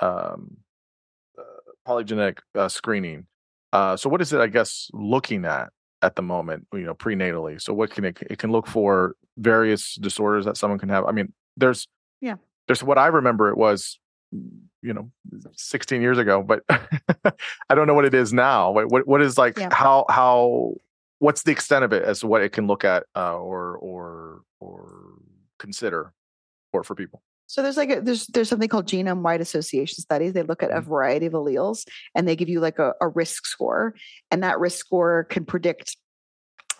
um, 0.00 0.58
uh, 1.38 1.42
polygenetic 1.88 2.38
uh, 2.54 2.68
screening? 2.68 3.26
Uh, 3.72 3.96
so, 3.96 4.08
what 4.08 4.20
is 4.20 4.32
it? 4.32 4.40
I 4.40 4.46
guess 4.46 4.88
looking 4.92 5.44
at 5.44 5.70
at 6.02 6.16
the 6.16 6.22
moment, 6.22 6.66
you 6.72 6.80
know, 6.82 6.94
prenatally. 6.94 7.60
So, 7.60 7.72
what 7.72 7.90
can 7.90 8.04
it? 8.04 8.18
It 8.30 8.38
can 8.38 8.52
look 8.52 8.66
for 8.66 9.16
various 9.38 9.94
disorders 9.96 10.44
that 10.44 10.56
someone 10.56 10.78
can 10.78 10.88
have. 10.90 11.04
I 11.06 11.12
mean, 11.12 11.32
there's 11.56 11.88
Yeah. 12.20 12.36
there's 12.68 12.82
what 12.82 12.98
I 12.98 13.06
remember. 13.08 13.48
It 13.48 13.56
was 13.56 13.98
you 14.82 14.92
know 14.94 15.10
16 15.54 16.00
years 16.02 16.18
ago 16.18 16.42
but 16.42 16.62
i 17.70 17.74
don't 17.74 17.86
know 17.86 17.94
what 17.94 18.04
it 18.04 18.14
is 18.14 18.32
now 18.32 18.70
what 18.70 19.06
what, 19.06 19.22
is 19.22 19.36
like 19.38 19.58
Yeah. 19.58 19.68
how 19.72 20.04
how 20.08 20.74
what's 21.18 21.42
the 21.42 21.52
extent 21.52 21.84
of 21.84 21.92
it 21.92 22.02
as 22.02 22.20
to 22.20 22.26
what 22.26 22.42
it 22.42 22.52
can 22.52 22.66
look 22.66 22.84
at 22.84 23.04
uh, 23.16 23.36
or 23.36 23.76
or 23.78 24.42
or 24.60 25.18
consider 25.58 26.12
for 26.72 26.82
for 26.84 26.94
people 26.94 27.22
So 27.48 27.62
there's 27.62 27.76
like 27.76 27.90
a, 27.90 28.00
there's 28.00 28.26
there's 28.26 28.48
something 28.48 28.68
called 28.68 28.86
genome 28.86 29.22
wide 29.22 29.40
association 29.40 30.02
studies. 30.02 30.32
They 30.32 30.42
look 30.42 30.62
at 30.62 30.70
a 30.70 30.80
Mhm. 30.80 30.88
variety 30.92 31.26
of 31.26 31.32
alleles 31.32 31.86
and 32.14 32.26
they 32.26 32.36
give 32.36 32.48
you 32.48 32.60
like 32.60 32.78
a, 32.78 32.92
a 33.00 33.08
risk 33.08 33.46
score, 33.46 33.94
and 34.30 34.42
that 34.42 34.58
risk 34.58 34.78
score 34.78 35.24
can 35.24 35.44
predict 35.44 35.96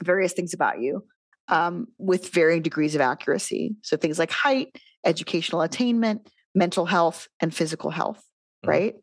various 0.02 0.32
things 0.32 0.52
about 0.52 0.80
you 0.80 1.04
um, 1.48 1.86
with 1.98 2.30
varying 2.32 2.62
degrees 2.62 2.94
of 2.94 3.00
accuracy. 3.00 3.76
So 3.82 3.96
things 3.96 4.18
like 4.18 4.30
height, 4.30 4.74
educational 5.04 5.62
attainment, 5.62 6.28
mental 6.56 6.86
health, 6.86 7.28
and 7.38 7.54
physical 7.54 7.90
health, 7.90 8.24
Mhm. 8.64 8.68
right? 8.68 8.94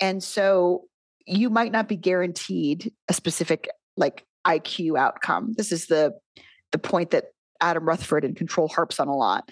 And 0.00 0.22
so 0.22 0.88
you 1.24 1.48
might 1.48 1.72
not 1.72 1.88
be 1.88 1.96
guaranteed 1.96 2.92
a 3.08 3.14
specific 3.14 3.70
like 3.96 4.26
IQ 4.44 4.98
outcome. 4.98 5.54
This 5.56 5.72
is 5.72 5.86
the 5.86 6.12
the 6.72 6.78
point 6.78 7.12
that 7.12 7.26
Adam 7.60 7.86
Rutherford 7.86 8.24
in 8.24 8.34
Control 8.34 8.68
harps 8.68 9.00
on 9.00 9.08
a 9.08 9.16
lot. 9.16 9.48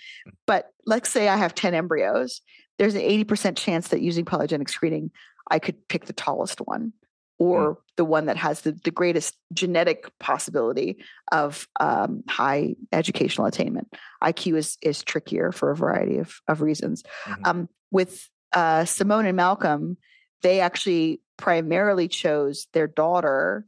But 0.46 0.70
let's 0.84 1.08
say 1.08 1.28
I 1.28 1.36
have 1.36 1.54
10 1.54 1.72
embryos, 1.74 2.42
there's 2.78 2.94
an 2.96 3.00
80% 3.00 3.56
chance 3.56 3.88
that 3.88 4.02
using 4.02 4.24
polygenic 4.24 4.68
screening, 4.68 5.10
I 5.50 5.58
could 5.58 5.88
pick 5.88 6.06
the 6.06 6.12
tallest 6.12 6.58
one 6.58 6.92
or 7.38 7.78
the 7.96 8.04
one 8.04 8.26
that 8.26 8.36
has 8.36 8.62
the, 8.62 8.72
the 8.84 8.90
greatest 8.90 9.36
genetic 9.52 10.10
possibility 10.18 10.98
of 11.32 11.68
um, 11.80 12.22
high 12.28 12.74
educational 12.92 13.46
attainment. 13.46 13.92
IQ 14.22 14.56
is, 14.56 14.78
is 14.82 15.02
trickier 15.02 15.52
for 15.52 15.70
a 15.70 15.76
variety 15.76 16.18
of, 16.18 16.40
of 16.48 16.60
reasons. 16.60 17.02
Mhm. 17.24 17.46
Um, 17.46 17.68
with 17.90 18.28
uh, 18.52 18.84
Simone 18.84 19.26
and 19.26 19.36
Malcolm, 19.36 19.96
they 20.42 20.60
actually 20.60 21.20
primarily 21.36 22.08
chose 22.08 22.66
their 22.72 22.86
daughter 22.86 23.66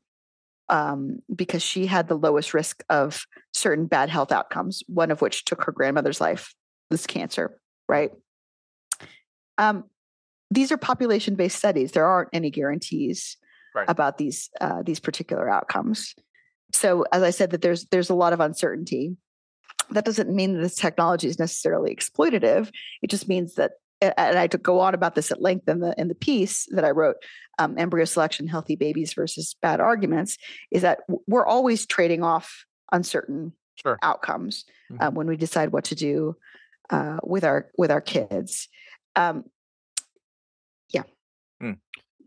um, 0.68 1.20
because 1.34 1.62
she 1.62 1.86
had 1.86 2.08
the 2.08 2.18
lowest 2.18 2.54
risk 2.54 2.82
of 2.88 3.24
certain 3.52 3.86
bad 3.86 4.10
health 4.10 4.32
outcomes, 4.32 4.82
one 4.88 5.10
of 5.10 5.20
which 5.20 5.44
took 5.44 5.64
her 5.64 5.72
grandmother's 5.72 6.20
life, 6.20 6.54
this 6.90 7.06
cancer, 7.06 7.60
right? 7.88 8.10
Um, 9.58 9.84
these 10.50 10.70
are 10.70 10.76
population 10.76 11.34
based 11.34 11.56
studies. 11.56 11.92
There 11.92 12.06
aren't 12.06 12.30
any 12.32 12.50
guarantees 12.50 13.36
Right. 13.76 13.88
about 13.90 14.16
these 14.16 14.48
uh, 14.60 14.82
these 14.82 15.00
particular 15.00 15.50
outcomes. 15.50 16.14
So, 16.72 17.04
as 17.12 17.22
I 17.22 17.28
said, 17.30 17.50
that 17.50 17.60
there's 17.60 17.84
there's 17.86 18.08
a 18.08 18.14
lot 18.14 18.32
of 18.32 18.40
uncertainty. 18.40 19.16
That 19.90 20.06
doesn't 20.06 20.34
mean 20.34 20.54
that 20.54 20.60
this 20.60 20.74
technology 20.76 21.28
is 21.28 21.38
necessarily 21.38 21.94
exploitative. 21.94 22.70
It 23.02 23.10
just 23.10 23.28
means 23.28 23.54
that, 23.56 23.72
and 24.00 24.14
I 24.38 24.46
go 24.46 24.80
on 24.80 24.94
about 24.94 25.14
this 25.14 25.30
at 25.30 25.42
length 25.42 25.68
in 25.68 25.80
the 25.80 25.94
in 25.98 26.08
the 26.08 26.14
piece 26.14 26.66
that 26.70 26.84
I 26.86 26.90
wrote, 26.90 27.16
um, 27.58 27.78
embryo 27.78 28.06
selection, 28.06 28.48
healthy 28.48 28.76
babies 28.76 29.12
versus 29.12 29.54
bad 29.60 29.78
arguments, 29.78 30.38
is 30.70 30.80
that 30.82 31.00
we're 31.26 31.46
always 31.46 31.86
trading 31.86 32.22
off 32.24 32.64
uncertain 32.92 33.52
sure 33.74 33.98
outcomes 34.02 34.64
Mhm. 34.90 35.02
uh, 35.02 35.10
when 35.10 35.26
we 35.26 35.36
decide 35.36 35.70
what 35.70 35.84
to 35.84 35.94
do 35.94 36.34
uh, 36.88 37.18
with 37.22 37.44
our 37.44 37.70
with 37.76 37.90
our 37.90 38.00
kids. 38.00 38.68
Um, 39.16 39.44
yeah 40.90 41.02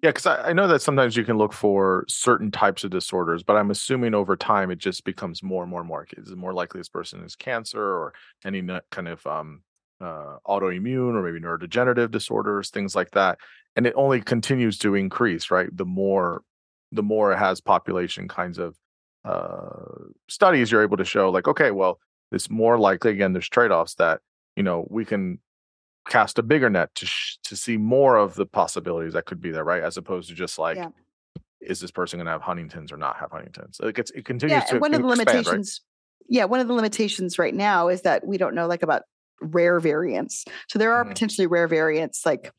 because 0.01 0.25
I, 0.25 0.49
I 0.49 0.53
know 0.53 0.67
that 0.67 0.81
sometimes 0.81 1.15
you 1.15 1.23
can 1.23 1.37
look 1.37 1.53
for 1.53 2.05
certain 2.07 2.51
types 2.51 2.83
of 2.83 2.91
disorders 2.91 3.43
but 3.43 3.55
i'm 3.55 3.71
assuming 3.71 4.13
over 4.13 4.35
time 4.35 4.71
it 4.71 4.77
just 4.77 5.03
becomes 5.03 5.43
more 5.43 5.63
and 5.63 5.69
more 5.69 5.81
and 5.81 5.87
more 5.87 6.05
is 6.17 6.31
it 6.31 6.37
more 6.37 6.53
likely 6.53 6.79
this 6.79 6.89
person 6.89 7.23
is 7.23 7.35
cancer 7.35 7.81
or 7.81 8.13
any 8.45 8.61
kind 8.91 9.07
of 9.07 9.25
um 9.27 9.61
uh, 10.01 10.37
autoimmune 10.47 11.13
or 11.13 11.21
maybe 11.21 11.45
neurodegenerative 11.45 12.09
disorders 12.09 12.69
things 12.69 12.95
like 12.95 13.11
that 13.11 13.37
and 13.75 13.85
it 13.85 13.93
only 13.95 14.21
continues 14.21 14.77
to 14.77 14.95
increase 14.95 15.51
right? 15.51 15.75
The 15.75 15.85
more 15.85 16.41
the 16.91 17.03
more 17.03 17.33
it 17.33 17.37
has 17.37 17.61
population 17.61 18.27
kinds 18.27 18.57
of 18.57 18.75
uh 19.25 20.05
studies 20.29 20.71
you're 20.71 20.81
able 20.81 20.97
to 20.97 21.03
show 21.03 21.29
like 21.29 21.47
okay 21.47 21.71
well 21.71 21.99
it's 22.31 22.49
more 22.49 22.79
likely 22.79 23.11
again 23.11 23.33
there's 23.33 23.49
trade-offs 23.49 23.95
that 23.95 24.21
you 24.55 24.63
know 24.63 24.87
we 24.89 25.03
can 25.03 25.39
cast 26.07 26.39
a 26.39 26.43
bigger 26.43 26.69
net 26.69 26.93
to 26.95 27.05
sh- 27.05 27.37
to 27.43 27.55
see 27.55 27.77
more 27.77 28.15
of 28.17 28.35
the 28.35 28.45
possibilities 28.45 29.13
that 29.13 29.25
could 29.25 29.41
be 29.41 29.51
there 29.51 29.63
right 29.63 29.83
as 29.83 29.97
opposed 29.97 30.29
to 30.29 30.35
just 30.35 30.57
like 30.57 30.77
Yeah. 30.77 30.89
is 31.61 31.79
this 31.79 31.91
person 31.91 32.17
going 32.17 32.25
to 32.25 32.31
have 32.31 32.41
huntington's 32.41 32.91
or 32.91 32.97
not 32.97 33.17
have 33.17 33.31
huntington's 33.31 33.79
it 33.83 33.95
gets 33.95 34.09
it 34.11 34.25
continues 34.25 34.63
yeah, 34.63 34.71
to 34.71 34.79
one 34.79 34.93
of 34.93 35.01
the 35.01 35.07
expand, 35.09 35.27
right? 35.27 35.35
limitations. 35.35 35.81
Yeah, 36.27 36.45
one 36.45 36.59
of 36.59 36.67
the 36.67 36.73
limitations 36.73 37.37
right 37.39 37.53
now 37.53 37.87
is 37.89 38.03
that 38.03 38.25
we 38.25 38.37
don't 38.37 38.55
know 38.55 38.67
like 38.67 38.83
about 38.83 39.03
rare 39.41 39.79
variants. 39.79 40.45
So 40.67 40.77
there 40.79 40.93
are 40.93 41.03
Mhm. 41.05 41.09
potentially 41.09 41.47
rare 41.47 41.67
variants 41.67 42.25
like 42.25 42.51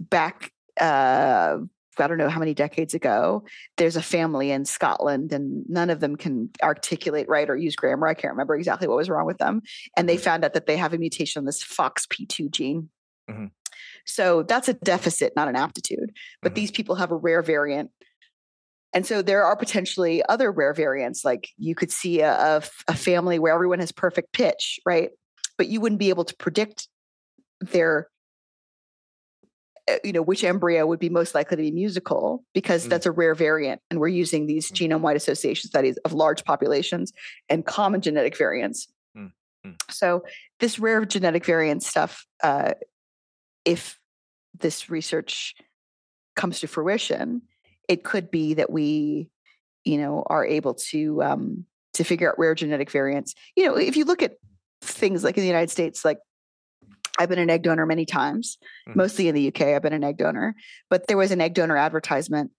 back 0.00 0.52
uh 0.80 1.58
I 2.00 2.06
don't 2.06 2.18
know 2.18 2.28
how 2.28 2.40
many 2.40 2.54
decades 2.54 2.94
ago, 2.94 3.44
there's 3.76 3.96
a 3.96 4.02
family 4.02 4.50
in 4.50 4.64
Scotland 4.64 5.32
and 5.32 5.64
none 5.68 5.90
of 5.90 6.00
them 6.00 6.16
can 6.16 6.50
articulate 6.62 7.28
right 7.28 7.48
or 7.48 7.56
use 7.56 7.76
grammar. 7.76 8.06
I 8.06 8.14
can't 8.14 8.32
remember 8.32 8.54
exactly 8.56 8.88
what 8.88 8.96
was 8.96 9.08
wrong 9.08 9.26
with 9.26 9.38
them. 9.38 9.62
And 9.96 10.08
they 10.08 10.16
Mhm. 10.16 10.20
found 10.20 10.44
out 10.44 10.54
that 10.54 10.66
they 10.66 10.76
have 10.76 10.92
a 10.94 10.98
mutation 10.98 11.40
on 11.40 11.46
this 11.46 11.62
FOXP2 11.62 12.48
gene. 12.48 12.90
Mhm. 13.30 13.50
So 14.06 14.42
that's 14.42 14.68
a 14.68 14.74
deficit, 14.74 15.34
not 15.36 15.48
an 15.48 15.56
aptitude. 15.56 16.12
But 16.42 16.52
Mhm. 16.52 16.56
these 16.56 16.70
people 16.70 16.96
have 16.96 17.10
a 17.10 17.16
rare 17.16 17.42
variant. 17.42 17.90
And 18.92 19.04
so 19.06 19.22
there 19.22 19.44
are 19.44 19.56
potentially 19.56 20.22
other 20.28 20.52
rare 20.52 20.72
variants. 20.72 21.24
Like 21.24 21.48
you 21.58 21.74
could 21.74 21.90
see 21.90 22.20
a 22.20 22.60
family 22.94 23.38
where 23.38 23.52
everyone 23.52 23.80
has 23.80 23.90
perfect 23.90 24.32
pitch, 24.32 24.78
right? 24.86 25.10
But 25.58 25.68
you 25.68 25.80
wouldn't 25.80 25.98
be 25.98 26.10
able 26.10 26.24
to 26.24 26.36
predict 26.36 26.88
their 27.60 28.08
you 30.02 30.12
know 30.12 30.22
which 30.22 30.44
embryo 30.44 30.86
would 30.86 30.98
be 30.98 31.08
most 31.08 31.34
likely 31.34 31.56
to 31.56 31.62
be 31.62 31.70
musical 31.70 32.42
because 32.54 32.86
Mm. 32.86 32.90
that's 32.90 33.06
a 33.06 33.10
rare 33.12 33.34
variant 33.34 33.80
and 33.90 34.00
we're 34.00 34.08
using 34.08 34.46
these 34.46 34.70
Mm. 34.70 34.88
genome 34.90 35.00
wide 35.00 35.16
association 35.16 35.68
studies 35.68 35.96
of 35.98 36.12
large 36.12 36.44
populations 36.44 37.12
and 37.48 37.66
common 37.66 38.00
genetic 38.00 38.36
variants 38.36 38.88
Mm. 39.16 39.32
Mm. 39.66 39.76
so 39.90 40.24
this 40.60 40.78
rare 40.78 41.04
genetic 41.04 41.44
variant 41.44 41.82
stuff 41.82 42.26
uh, 42.42 42.72
if 43.64 43.98
this 44.58 44.88
research 44.90 45.54
comes 46.36 46.60
to 46.60 46.66
fruition 46.66 47.42
it 47.88 48.04
could 48.04 48.30
be 48.30 48.54
that 48.54 48.70
we 48.70 49.28
you 49.84 49.98
know 49.98 50.22
are 50.26 50.46
able 50.46 50.74
to 50.74 51.22
um, 51.22 51.66
to 51.92 52.04
figure 52.04 52.30
out 52.30 52.38
rare 52.38 52.54
genetic 52.54 52.90
variants 52.90 53.34
you 53.54 53.66
know 53.66 53.76
if 53.76 53.96
you 53.96 54.04
look 54.04 54.22
at 54.22 54.36
things 54.80 55.22
like 55.24 55.36
in 55.36 55.42
the 55.42 55.46
united 55.46 55.70
states 55.70 56.04
like 56.04 56.18
I've 57.18 57.28
been 57.28 57.38
an 57.38 57.50
egg 57.50 57.62
donor 57.62 57.86
many 57.86 58.04
times, 58.06 58.58
Mhm. 58.88 58.96
mostly 58.96 59.28
in 59.28 59.34
the 59.34 59.42
UK. 59.48 59.74
I've 59.74 59.82
been 59.82 59.92
an 59.92 60.04
egg 60.04 60.16
donor, 60.18 60.54
but 60.90 61.06
there 61.06 61.16
was 61.16 61.30
an 61.30 61.40
egg 61.40 61.54
donor 61.54 61.76
advertisement 61.76 62.50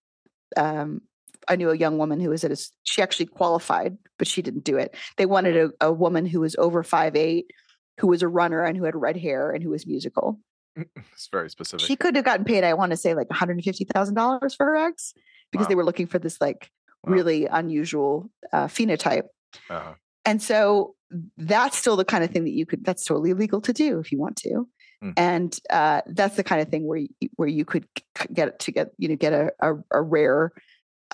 um, 0.58 1.02
I 1.50 1.56
knew 1.58 1.70
a 1.70 1.78
young 1.78 1.98
woman 1.98 2.20
who 2.20 2.30
was 2.30 2.44
at 2.44 2.52
a, 2.52 2.70
she 2.84 3.02
actually 3.02 3.26
qualified, 3.28 3.98
but 4.18 4.28
she 4.28 4.42
didn't 4.42 4.64
do 4.64 4.78
it. 4.78 4.96
They 5.18 5.26
wanted 5.26 5.58
a, 5.58 5.86
a 5.88 5.92
woman 5.94 6.26
who 6.26 6.40
was 6.40 6.56
over 6.58 6.82
five 6.82 7.16
eight, 7.16 7.52
who 8.00 8.08
was 8.08 8.22
a 8.24 8.28
runner 8.28 8.64
and 8.64 8.78
who 8.78 8.84
had 8.86 8.96
red 8.96 9.18
hair 9.18 9.52
and 9.52 9.62
who 9.64 9.70
was 9.72 9.86
musical. 9.86 10.40
It's 11.14 11.28
very 11.32 11.50
specific. 11.50 11.86
She 11.86 11.96
could 11.96 12.16
have 12.16 12.26
gotten 12.26 12.46
paid, 12.46 12.64
I 12.64 12.74
want 12.74 12.92
to 12.92 12.98
say, 12.98 13.14
like 13.16 13.30
one 13.30 13.38
hundred 13.38 13.54
and 13.58 13.64
fifty 13.64 13.86
thousand 13.86 14.16
dollars 14.16 14.56
for 14.56 14.66
her 14.66 14.76
eggs 14.76 15.14
because 15.52 15.66
Wow. 15.66 15.70
they 15.70 15.76
were 15.76 15.86
looking 15.86 16.08
for 16.08 16.20
this 16.20 16.40
like 16.42 16.70
Wow. 17.04 17.14
really 17.14 17.46
unusual 17.46 18.30
uh, 18.54 18.66
phenotype. 18.68 19.28
uh-huh. 19.70 19.94
And 20.26 20.42
so 20.42 20.96
that's 21.38 21.78
still 21.78 21.96
the 21.96 22.06
kind 22.06 22.24
of 22.24 22.32
thing 22.32 22.44
that 22.46 22.54
you 22.54 22.66
could. 22.66 22.84
That's 22.84 23.06
totally 23.06 23.34
legal 23.34 23.62
to 23.62 23.74
do 23.74 24.00
if 24.00 24.12
you 24.12 24.20
want 24.20 24.36
to. 24.38 24.68
Mm. 25.04 25.14
And 25.18 25.60
uh, 25.70 26.02
that's 26.08 26.36
the 26.36 26.44
kind 26.44 26.62
of 26.62 26.70
thing 26.70 26.88
where 26.88 26.98
you, 26.98 27.10
where 27.36 27.48
you 27.48 27.66
could 27.66 27.86
get 28.34 28.60
to 28.60 28.72
get 28.72 28.92
you 28.98 29.10
know 29.10 29.16
get 29.16 29.34
a 29.34 29.52
a, 29.60 29.76
a 29.92 30.02
rare 30.02 30.52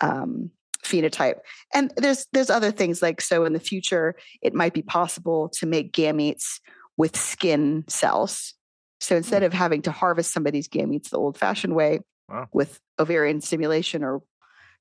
um, 0.02 0.52
phenotype. 0.84 1.40
And 1.74 1.94
there's 1.98 2.28
there's 2.32 2.50
other 2.50 2.72
things 2.72 3.02
like 3.02 3.22
so 3.22 3.46
in 3.46 3.54
the 3.54 3.60
future 3.60 4.16
it 4.42 4.54
might 4.54 4.74
be 4.74 4.82
possible 4.82 5.50
to 5.60 5.66
make 5.66 5.94
gametes 5.94 6.60
with 6.98 7.16
skin 7.18 7.84
cells. 7.88 8.54
So 9.00 9.16
instead 9.16 9.42
of 9.44 9.52
having 9.52 9.82
to 9.84 9.92
harvest 9.92 10.32
somebody's 10.32 10.68
gametes 10.68 11.10
the 11.10 11.18
old-fashioned 11.18 11.76
way 11.76 12.00
Wow. 12.30 12.48
with 12.54 12.80
ovarian 12.98 13.42
stimulation 13.42 14.04
or 14.04 14.22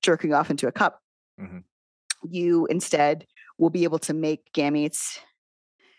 jerking 0.02 0.32
off 0.34 0.50
into 0.50 0.68
a 0.68 0.72
cup, 0.72 1.00
Mhm. 1.40 1.64
you 2.28 2.66
instead 2.66 3.26
will 3.60 3.70
be 3.70 3.84
able 3.84 3.98
to 4.00 4.14
make 4.14 4.52
gametes. 4.52 5.18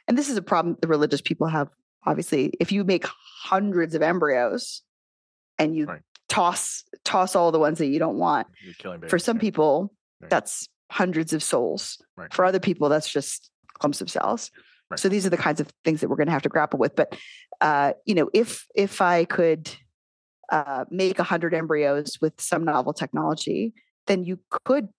And 0.07 0.17
this 0.17 0.29
is 0.29 0.35
a 0.35 0.41
problem 0.41 0.77
the 0.81 0.87
religious 0.87 1.21
people 1.21 1.47
have. 1.47 1.69
Obviously, 2.05 2.51
if 2.59 2.71
you 2.71 2.83
make 2.83 3.05
hundreds 3.43 3.93
of 3.95 4.01
embryos 4.01 4.81
and 5.59 5.75
you 5.75 5.85
Right. 5.85 6.01
toss 6.27 6.83
toss 7.03 7.35
all 7.35 7.51
the 7.51 7.59
ones 7.59 7.77
that 7.77 7.87
you 7.87 7.99
don't 7.99 8.17
want, 8.17 8.47
for 9.07 9.19
some 9.19 9.37
yeah. 9.37 9.41
people 9.41 9.93
Right. 10.19 10.29
that's 10.29 10.67
hundreds 10.89 11.31
of 11.33 11.41
souls. 11.43 12.01
Right. 12.17 12.33
For 12.33 12.43
other 12.43 12.59
people, 12.59 12.89
that's 12.89 13.09
just 13.09 13.49
clumps 13.79 14.01
of 14.01 14.09
cells. 14.09 14.51
So 14.97 15.07
these 15.07 15.25
are 15.25 15.29
the 15.29 15.37
kinds 15.37 15.61
of 15.61 15.67
things 15.85 16.01
that 16.01 16.09
we're 16.09 16.17
going 16.17 16.27
to 16.27 16.33
have 16.33 16.41
to 16.41 16.49
grapple 16.49 16.77
with. 16.79 16.95
But 16.95 17.15
uh, 17.61 17.93
you 18.05 18.15
know, 18.15 18.29
if 18.33 18.65
if 18.75 19.01
I 19.01 19.25
could 19.25 19.69
uh, 20.51 20.85
make 20.89 21.19
a 21.19 21.23
hundred 21.23 21.53
embryos 21.53 22.19
with 22.19 22.33
some 22.41 22.65
novel 22.65 22.93
technology, 22.93 23.73
then 24.07 24.23
you 24.23 24.39
could 24.65 24.89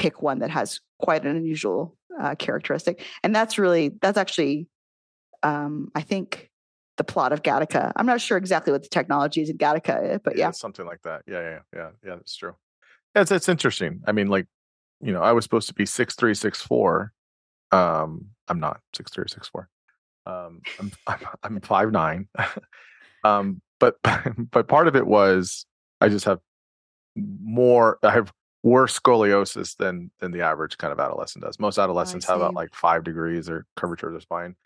pick 0.00 0.22
one 0.22 0.38
that 0.38 0.50
has 0.50 0.80
quite 0.98 1.26
an 1.26 1.36
unusual 1.36 1.94
uh, 2.18 2.34
characteristic, 2.36 3.04
and 3.22 3.34
that's 3.34 3.58
really 3.58 3.90
that's 4.00 4.16
actually, 4.16 4.66
um, 5.42 5.90
I 5.94 6.00
think, 6.00 6.50
the 6.96 7.04
plot 7.04 7.32
of 7.32 7.42
Gattaca. 7.42 7.92
I'm 7.96 8.06
not 8.06 8.20
sure 8.20 8.38
exactly 8.38 8.72
what 8.72 8.82
the 8.82 8.88
technology 8.88 9.42
is 9.42 9.50
in 9.50 9.58
Gattaca, 9.58 10.20
but 10.24 10.36
yeah, 10.36 10.48
it's 10.48 10.58
something 10.58 10.86
like 10.86 11.02
that. 11.02 11.22
Yeah, 11.26 11.40
yeah, 11.40 11.58
yeah, 11.74 11.90
yeah. 12.04 12.14
That's 12.16 12.34
true. 12.34 12.54
Yeah, 13.14 13.22
it's 13.22 13.30
it's 13.30 13.48
interesting. 13.48 14.00
I 14.06 14.12
mean, 14.12 14.28
like, 14.28 14.46
you 15.02 15.12
know, 15.12 15.22
I 15.22 15.32
was 15.32 15.44
supposed 15.44 15.68
to 15.68 15.74
be 15.74 15.84
six 15.84 16.14
three, 16.14 16.34
six 16.34 16.62
four. 16.62 17.12
Um, 17.72 18.26
I'm 18.48 18.58
not 18.58 18.80
six 18.96 19.12
three 19.12 19.24
or 19.24 19.28
six 19.28 19.48
four. 19.48 19.68
Um, 20.24 20.62
I'm 20.78 20.92
I'm 21.06 21.18
I'm 21.42 21.60
five 21.60 21.92
nine. 21.92 22.26
um, 23.24 23.60
but 23.78 23.96
but 24.50 24.66
part 24.66 24.88
of 24.88 24.96
it 24.96 25.06
was 25.06 25.66
I 26.00 26.08
just 26.08 26.24
have 26.24 26.40
more. 27.16 27.98
I 28.02 28.12
have 28.12 28.32
worse 28.62 28.98
scoliosis 28.98 29.76
than 29.76 30.10
than 30.20 30.32
the 30.32 30.42
average 30.42 30.76
kind 30.78 30.92
of 30.92 31.00
adolescent 31.00 31.44
does. 31.44 31.58
Most 31.58 31.78
adolescents 31.78 32.26
have 32.26 32.38
about 32.38 32.54
like 32.54 32.74
five 32.74 33.04
degrees 33.04 33.48
or 33.48 33.66
curvature 33.76 34.08
of 34.08 34.14
the 34.14 34.20
spine. 34.20 34.56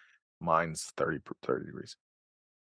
Mine's 0.41 0.93
30, 0.97 1.21
30 1.45 1.67
degrees. 1.67 1.97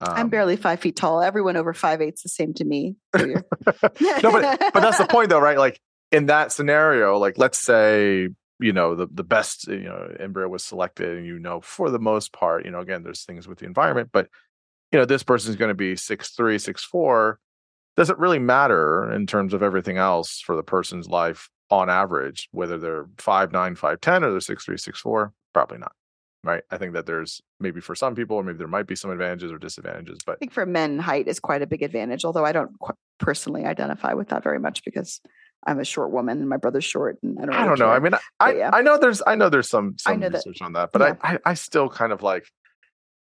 I'm 0.01 0.25
Um, 0.25 0.29
barely 0.29 0.55
five 0.55 0.79
feet 0.79 0.95
tall. 0.95 1.21
Everyone 1.21 1.55
over 1.55 1.73
five 1.73 2.01
eight's 2.01 2.23
the 2.23 2.29
same 2.29 2.53
to 2.55 2.65
me. 2.65 2.95
No, 3.15 4.31
but 4.31 4.59
but 4.73 4.79
that's 4.81 4.97
the 4.97 5.07
point 5.09 5.29
though, 5.29 5.39
right? 5.39 5.57
Like 5.57 5.79
in 6.11 6.25
that 6.25 6.51
scenario, 6.51 7.17
like 7.17 7.37
let's 7.37 7.59
say 7.59 8.29
you 8.59 8.73
know 8.73 8.95
the 8.95 9.07
the 9.11 9.23
best 9.23 9.67
you 9.67 9.79
know 9.83 10.13
embryo 10.19 10.47
was 10.47 10.63
selected, 10.63 11.17
and 11.17 11.25
you 11.25 11.39
know 11.39 11.61
for 11.61 11.89
the 11.89 11.99
most 11.99 12.33
part, 12.33 12.65
you 12.65 12.71
know 12.71 12.79
again, 12.79 13.03
there's 13.03 13.23
things 13.23 13.47
with 13.47 13.59
the 13.59 13.65
environment, 13.65 14.09
but 14.11 14.27
you 14.91 14.99
know 14.99 15.05
this 15.05 15.23
person's 15.23 15.55
going 15.55 15.69
to 15.69 15.75
be 15.75 15.95
six 15.95 16.31
three, 16.31 16.57
six 16.59 16.83
four. 16.83 17.39
Doesn't 18.01 18.17
really 18.17 18.39
matter 18.39 19.11
in 19.11 19.27
terms 19.27 19.53
of 19.53 19.61
everything 19.61 19.97
else 19.97 20.39
for 20.39 20.55
the 20.55 20.63
person's 20.63 21.07
life 21.07 21.51
on 21.69 21.87
average, 21.87 22.49
whether 22.51 22.79
they're 22.79 23.05
five 23.19 23.51
nine, 23.51 23.75
five 23.75 24.01
ten, 24.01 24.23
or 24.23 24.31
they're 24.31 24.39
six 24.39 24.65
three, 24.65 24.77
six 24.77 24.99
four. 24.99 25.33
Probably 25.53 25.77
not, 25.77 25.91
right? 26.43 26.63
I 26.71 26.79
think 26.79 26.93
that 26.93 27.05
there's 27.05 27.41
maybe 27.59 27.79
for 27.79 27.93
some 27.93 28.15
people, 28.15 28.37
or 28.37 28.43
maybe 28.43 28.57
there 28.57 28.67
might 28.67 28.87
be 28.87 28.95
some 28.95 29.11
advantages 29.11 29.51
or 29.51 29.59
disadvantages, 29.59 30.17
but 30.25 30.31
I 30.31 30.35
think 30.37 30.51
for 30.51 30.65
men, 30.65 30.97
height 30.97 31.27
is 31.27 31.39
quite 31.39 31.61
a 31.61 31.67
big 31.67 31.83
advantage. 31.83 32.25
Although 32.25 32.43
I 32.43 32.53
don't 32.53 32.71
personally 33.19 33.65
identify 33.65 34.13
with 34.13 34.29
that 34.29 34.41
very 34.41 34.57
much 34.57 34.83
because 34.83 35.21
I'm 35.67 35.79
a 35.79 35.85
short 35.85 36.09
woman 36.09 36.39
and 36.39 36.49
my 36.49 36.57
brother's 36.57 36.85
short, 36.85 37.19
and 37.21 37.37
I 37.39 37.45
don't. 37.45 37.53
I 37.53 37.65
don't 37.67 37.77
know. 37.77 37.89
I 37.91 37.99
mean, 37.99 38.13
I, 38.39 38.53
yeah. 38.53 38.71
I 38.73 38.81
know 38.81 38.97
there's 38.97 39.21
I 39.27 39.35
know 39.35 39.49
there's 39.49 39.69
some 39.69 39.95
I 40.07 40.13
some 40.13 40.19
know 40.21 40.29
that- 40.29 40.37
research 40.43 40.63
on 40.63 40.73
that, 40.73 40.89
but 40.91 41.01
yeah. 41.03 41.13
I, 41.21 41.33
I 41.35 41.39
I 41.45 41.53
still 41.53 41.87
kind 41.87 42.11
of 42.11 42.23
like 42.23 42.47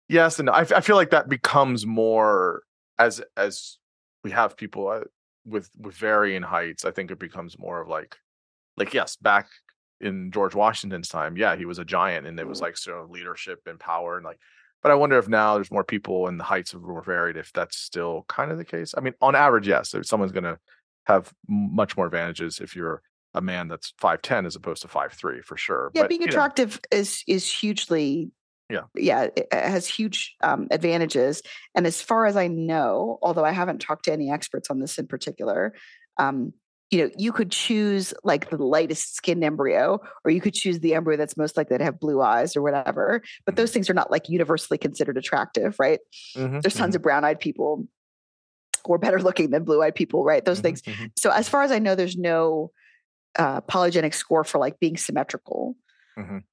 yes, 0.10 0.40
and 0.40 0.50
I, 0.50 0.62
I 0.62 0.82
feel 0.82 0.96
like 0.96 1.12
that 1.12 1.30
becomes 1.30 1.86
more 1.86 2.64
as 2.98 3.22
as 3.38 3.78
we 4.24 4.32
have 4.32 4.58
people 4.58 4.88
uh, 4.88 5.02
with 5.46 5.70
with 5.78 5.96
varying 5.96 6.42
heights. 6.44 6.86
I 6.86 6.92
think 6.92 7.12
it 7.12 7.20
becomes 7.20 7.60
more 7.60 7.82
of 7.82 7.88
like 7.88 8.16
like 8.78 8.94
yes, 8.94 9.16
back 9.16 9.48
in 10.02 10.32
George 10.32 10.56
Washington's 10.56 11.08
time, 11.08 11.38
yeah, 11.38 11.56
he 11.56 11.66
was 11.66 11.80
a 11.80 11.86
giant, 11.86 12.28
and 12.28 12.40
it 12.40 12.48
was 12.48 12.62
like 12.62 12.78
sort 12.78 13.02
of 13.04 13.10
leadership 13.10 13.60
and 13.66 13.80
power 13.80 14.18
and 14.18 14.26
like. 14.26 14.40
But 14.82 14.92
I 14.92 14.96
wonder 14.96 15.18
if 15.18 15.30
now 15.30 15.54
there's 15.56 15.72
more 15.72 15.86
people 15.86 16.28
and 16.28 16.38
the 16.38 16.44
heights 16.44 16.74
are 16.74 16.80
more 16.80 17.02
varied. 17.02 17.38
If 17.38 17.54
that's 17.54 17.78
still 17.78 18.26
kind 18.28 18.52
of 18.52 18.58
the 18.58 18.66
case. 18.66 18.94
I 18.98 19.02
mean, 19.02 19.14
on 19.22 19.34
average, 19.34 19.66
yes, 19.66 19.94
if 19.94 20.06
someone's 20.06 20.34
going 20.34 20.44
to 20.44 20.60
have 21.06 21.34
much 21.48 21.96
more 21.96 22.06
advantages 22.06 22.60
if 22.60 22.76
you're 22.76 23.02
a 23.34 23.42
man 23.42 23.68
that's 23.68 23.94
5'10 24.02 24.46
as 24.46 24.56
opposed 24.56 24.82
to 24.84 24.88
5'3 24.88 25.44
for 25.44 25.58
sure. 25.58 25.92
yeah, 25.94 26.04
But, 26.04 26.10
being 26.10 26.22
you 26.22 26.28
know, 26.28 26.32
attractive 26.32 26.80
is 26.92 27.24
is 27.28 27.52
hugely. 27.52 28.32
Yeah. 28.70 28.84
yeah, 28.96 29.28
it 29.36 29.48
has 29.52 29.88
huge 29.88 30.36
um, 30.42 30.68
advantages. 30.72 31.42
And 31.76 31.86
as 31.86 32.02
far 32.02 32.26
as 32.26 32.36
I 32.36 32.48
know, 32.48 33.20
although 33.22 33.46
I 33.46 33.52
haven't 33.52 33.80
talked 33.80 34.06
to 34.06 34.14
any 34.14 34.32
experts 34.32 34.70
on 34.70 34.80
this 34.80 34.98
in 34.98 35.08
particular, 35.08 35.74
um, 36.18 36.54
you 36.92 37.00
know, 37.04 37.10
you 37.18 37.32
could 37.32 37.52
choose 37.52 38.14
like 38.24 38.50
the 38.52 38.58
lightest 38.64 39.16
skinned 39.16 39.44
embryo, 39.44 40.00
or 40.24 40.32
you 40.32 40.40
could 40.42 40.54
choose 40.54 40.80
the 40.80 40.94
embryo 40.94 41.18
that's 41.18 41.36
most 41.36 41.58
likely 41.58 41.78
to 41.78 41.84
have 41.84 42.00
blue 42.00 42.22
eyes 42.22 42.56
or 42.56 42.62
whatever. 42.62 43.22
But 43.46 43.56
those 43.56 43.72
things 43.72 43.90
are 43.90 43.96
not 43.96 44.12
like 44.12 44.30
universally 44.30 44.78
considered 44.78 45.18
attractive, 45.18 45.76
right? 45.80 46.00
mhm, 46.36 46.62
There's 46.62 46.76
tons 46.76 46.94
mhm, 46.94 46.96
of 46.96 47.02
brown 47.02 47.26
eyed 47.26 47.40
people 47.40 47.88
who 48.86 48.94
are 48.94 48.98
better 49.00 49.22
looking 49.22 49.50
than 49.50 49.64
blue 49.64 49.82
eyed 49.82 49.96
people, 49.96 50.24
right? 50.24 50.44
Those 50.44 50.60
mhm, 50.60 50.62
things. 50.62 50.82
mhm. 50.88 51.12
So 51.16 51.32
as 51.32 51.48
far 51.50 51.64
as 51.64 51.72
I 51.72 51.80
know, 51.80 51.96
there's 51.96 52.18
no 52.18 52.72
uh, 53.38 53.62
polygenic 53.62 54.14
score 54.14 54.44
for 54.44 54.60
like 54.60 54.80
being 54.80 54.98
symmetrical 54.98 55.76
Mhm. 56.18 56.44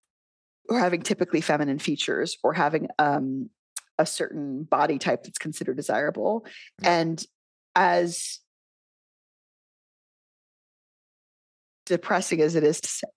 Or 0.70 0.78
having 0.78 1.02
typically 1.02 1.40
feminine 1.40 1.80
features 1.80 2.38
or 2.44 2.54
having 2.54 2.88
um, 2.98 3.50
a 3.98 4.06
certain 4.06 4.62
body 4.62 4.98
type 4.98 5.24
that's 5.24 5.38
considered 5.38 5.76
desirable. 5.76 6.46
And 6.82 7.22
as 7.74 8.38
depressing 11.86 12.40
as 12.40 12.54
it 12.54 12.62
is 12.62 12.80
to 12.80 12.88
say, 12.88 13.08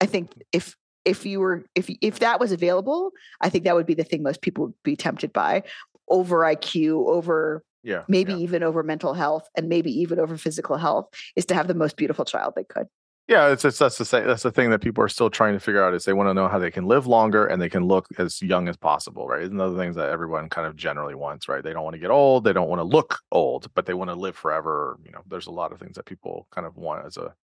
I 0.00 0.06
think 0.06 0.32
if 0.52 0.76
if 1.04 1.24
you 1.24 1.38
were 1.38 1.64
if 1.76 1.88
if 2.02 2.18
that 2.18 2.40
was 2.40 2.50
available, 2.50 3.12
I 3.40 3.48
think 3.48 3.64
that 3.64 3.76
would 3.76 3.86
be 3.86 3.94
the 3.94 4.04
thing 4.04 4.22
most 4.24 4.42
people 4.42 4.66
would 4.66 4.82
be 4.82 4.96
tempted 4.96 5.32
by 5.32 5.62
over 6.08 6.40
IQ, 6.40 7.08
over 7.08 7.62
Yeah. 7.84 8.02
maybe 8.08 8.32
yeah. 8.32 8.38
even 8.38 8.62
over 8.64 8.82
mental 8.82 9.14
health 9.14 9.48
and 9.56 9.68
maybe 9.68 9.92
even 10.00 10.18
over 10.18 10.36
physical 10.36 10.76
health 10.76 11.08
is 11.36 11.46
to 11.46 11.54
have 11.54 11.68
the 11.68 11.74
most 11.74 11.96
beautiful 11.96 12.24
child 12.24 12.54
they 12.56 12.64
could. 12.64 12.88
Yeah, 13.28 13.48
it's, 13.48 13.64
it's 13.64 13.78
that's 13.78 13.98
the 13.98 14.04
sa- 14.04 14.20
that's 14.20 14.44
the 14.44 14.52
thing 14.52 14.70
that 14.70 14.80
people 14.80 15.02
are 15.02 15.08
still 15.08 15.30
trying 15.30 15.54
to 15.54 15.60
figure 15.60 15.82
out 15.84 15.94
is 15.94 16.04
they 16.04 16.12
want 16.12 16.28
to 16.28 16.34
know 16.34 16.46
how 16.46 16.60
they 16.60 16.70
can 16.70 16.86
live 16.86 17.08
longer 17.08 17.44
and 17.44 17.60
they 17.60 17.68
can 17.68 17.84
look 17.84 18.06
as 18.18 18.40
young 18.40 18.68
as 18.68 18.76
possible, 18.76 19.26
right? 19.26 19.42
It's 19.42 19.50
another 19.50 19.76
things 19.76 19.96
that 19.96 20.10
everyone 20.10 20.48
kind 20.48 20.64
of 20.66 20.76
generally 20.76 21.16
wants, 21.16 21.48
right? 21.48 21.62
They 21.62 21.72
don't 21.72 21.82
want 21.82 21.94
to 21.94 21.98
get 22.00 22.10
old, 22.12 22.44
they 22.44 22.52
don't 22.52 22.68
want 22.68 22.78
to 22.78 22.84
look 22.84 23.18
old, 23.32 23.68
but 23.74 23.84
they 23.84 23.94
want 23.94 24.10
to 24.10 24.14
live 24.14 24.36
forever. 24.36 24.96
You 25.04 25.10
know, 25.10 25.22
there's 25.26 25.48
a 25.48 25.50
lot 25.50 25.72
of 25.72 25.80
things 25.80 25.96
that 25.96 26.04
people 26.04 26.46
kind 26.52 26.68
of 26.68 26.76
want 26.76 27.04
as 27.04 27.16
a 27.16 27.34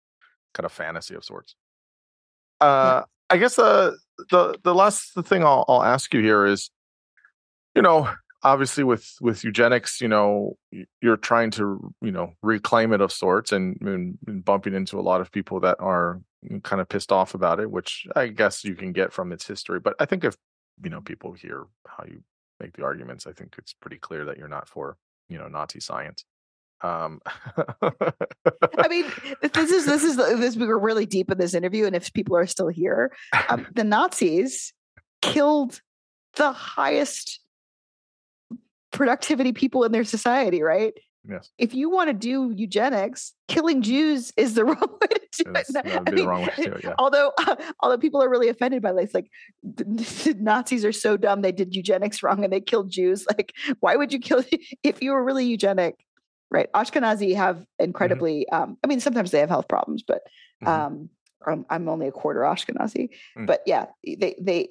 kind 0.55 0.65
of 0.67 0.71
fantasy 0.73 1.17
of 1.17 1.25
sorts. 1.25 1.57
Uh, 2.61 3.03
I 3.29 3.39
guess 3.39 3.59
uh, 3.59 3.93
the 4.31 4.57
the 4.63 4.75
last 4.75 5.15
thing 5.25 5.43
I'll 5.43 5.65
I'll 5.67 5.83
ask 5.83 6.15
you 6.15 6.21
here 6.21 6.47
is, 6.47 6.71
you 7.75 7.83
know, 7.83 8.09
obviously 8.43 8.85
with 8.85 9.15
with 9.21 9.45
eugenics 9.45 10.01
you 10.01 10.09
know 10.09 10.57
you're 11.01 11.17
trying 11.17 11.51
to 11.51 11.95
you 12.01 12.11
know 12.11 12.33
reclaim 12.43 12.93
it 12.93 13.01
of 13.01 13.13
sorts 13.13 13.53
and, 13.53 13.81
and, 13.81 14.19
and 14.27 14.45
bumping 14.45 14.75
into 14.75 14.99
a 14.99 15.03
lot 15.03 15.21
of 15.21 15.31
people 15.31 15.61
that 15.61 15.77
are 15.79 16.21
kind 16.63 16.81
of 16.81 16.89
pissed 16.89 17.13
off 17.13 17.35
about 17.35 17.61
it 17.61 17.71
which 17.71 18.07
i 18.17 18.27
guess 18.27 18.65
you 18.65 18.75
can 18.75 18.93
get 18.93 19.13
from 19.13 19.33
its 19.33 19.47
history. 19.47 19.81
But 19.81 19.95
i 20.01 20.05
think 20.05 20.25
if 20.25 20.37
you 20.83 20.91
know 20.91 21.01
people 21.01 21.33
hear 21.33 21.67
how 21.87 22.05
you 22.07 22.23
make 22.61 22.77
the 22.77 22.85
arguments 22.85 23.27
i 23.27 23.33
think 23.33 23.55
it's 23.59 23.75
pretty 23.75 23.99
clear 23.99 24.25
that 24.25 24.39
you're 24.39 24.49
not 24.49 24.69
for 24.69 24.97
you 25.29 25.39
know 25.39 25.49
nazi 25.49 25.81
science. 25.81 26.25
Um 26.83 27.21
I 28.79 28.89
mean, 28.89 29.05
this 29.41 29.71
is 29.71 29.87
this 29.87 30.03
is 30.03 30.17
this 30.17 30.57
we 30.57 30.67
were 30.67 30.79
really 30.79 31.07
deep 31.07 31.31
in 31.31 31.39
this 31.39 31.55
interview, 31.55 31.87
and 31.87 31.95
if 31.95 32.13
people 32.13 32.37
are 32.37 32.47
still 32.47 32.69
here, 32.69 33.13
um, 33.49 33.69
the 33.75 33.85
Nazis 33.85 34.73
killed 35.21 35.81
the 36.35 36.51
highest 36.51 37.42
productivity 38.93 39.53
people 39.53 39.85
in 39.85 39.93
their 39.93 40.05
society, 40.05 40.63
right? 40.63 40.95
Yes. 41.29 41.51
If 41.57 41.73
you 41.73 41.89
want 41.89 42.09
to 42.09 42.15
do 42.15 42.53
eugenics, 42.57 43.33
killing 43.47 43.83
Jews 43.83 44.33
is 44.37 44.55
the 44.55 44.65
wrong 44.71 44.99
way 45.01 45.07
to 45.33 45.45
do 45.45 45.53
Yes, 45.55 45.71
it. 45.71 45.73
that 45.75 45.85
would 45.87 46.09
I 46.09 46.11
be 46.11 46.21
the 46.23 46.27
wrong 46.29 46.43
way 46.43 46.49
to 46.57 46.63
do 46.65 46.73
it, 46.73 46.85
yeah. 46.85 46.95
Although, 46.99 47.33
although 47.81 47.99
people 47.99 48.23
are 48.23 48.29
really 48.29 48.49
offended 48.49 48.83
by 48.83 48.93
this, 48.93 49.15
like 49.15 49.31
the 49.63 50.37
Nazis 50.39 50.85
are 50.85 50.93
so 50.93 51.17
dumb 51.17 51.43
they 51.43 51.53
did 51.53 51.75
eugenics 51.75 52.23
wrong 52.23 52.43
and 52.43 52.53
they 52.53 52.61
killed 52.61 52.91
Jews. 52.91 53.25
Like, 53.29 53.53
why 53.81 53.95
would 53.97 54.13
you 54.13 54.19
kill 54.19 54.43
if 54.83 55.01
you 55.03 55.13
were 55.13 55.23
really 55.25 55.47
eugenic? 55.47 55.95
Right? 56.51 56.71
Ashkenazi 56.73 57.35
have 57.37 57.65
incredibly. 57.79 58.47
Um, 58.51 58.77
I 58.85 58.87
mean, 58.87 59.01
sometimes 59.01 59.31
they 59.31 59.39
have 59.39 59.49
health 59.49 59.69
problems, 59.69 60.03
but 60.07 60.23
Mhm. 60.63 60.69
um, 60.69 61.09
I'm, 61.47 61.65
I'm 61.71 61.89
only 61.89 62.09
a 62.09 62.13
quarter 62.13 62.41
Ashkenazi. 62.41 63.09
Mm. 63.39 63.47
But 63.47 63.63
yeah, 63.67 63.87
they 64.05 64.37
they 64.41 64.69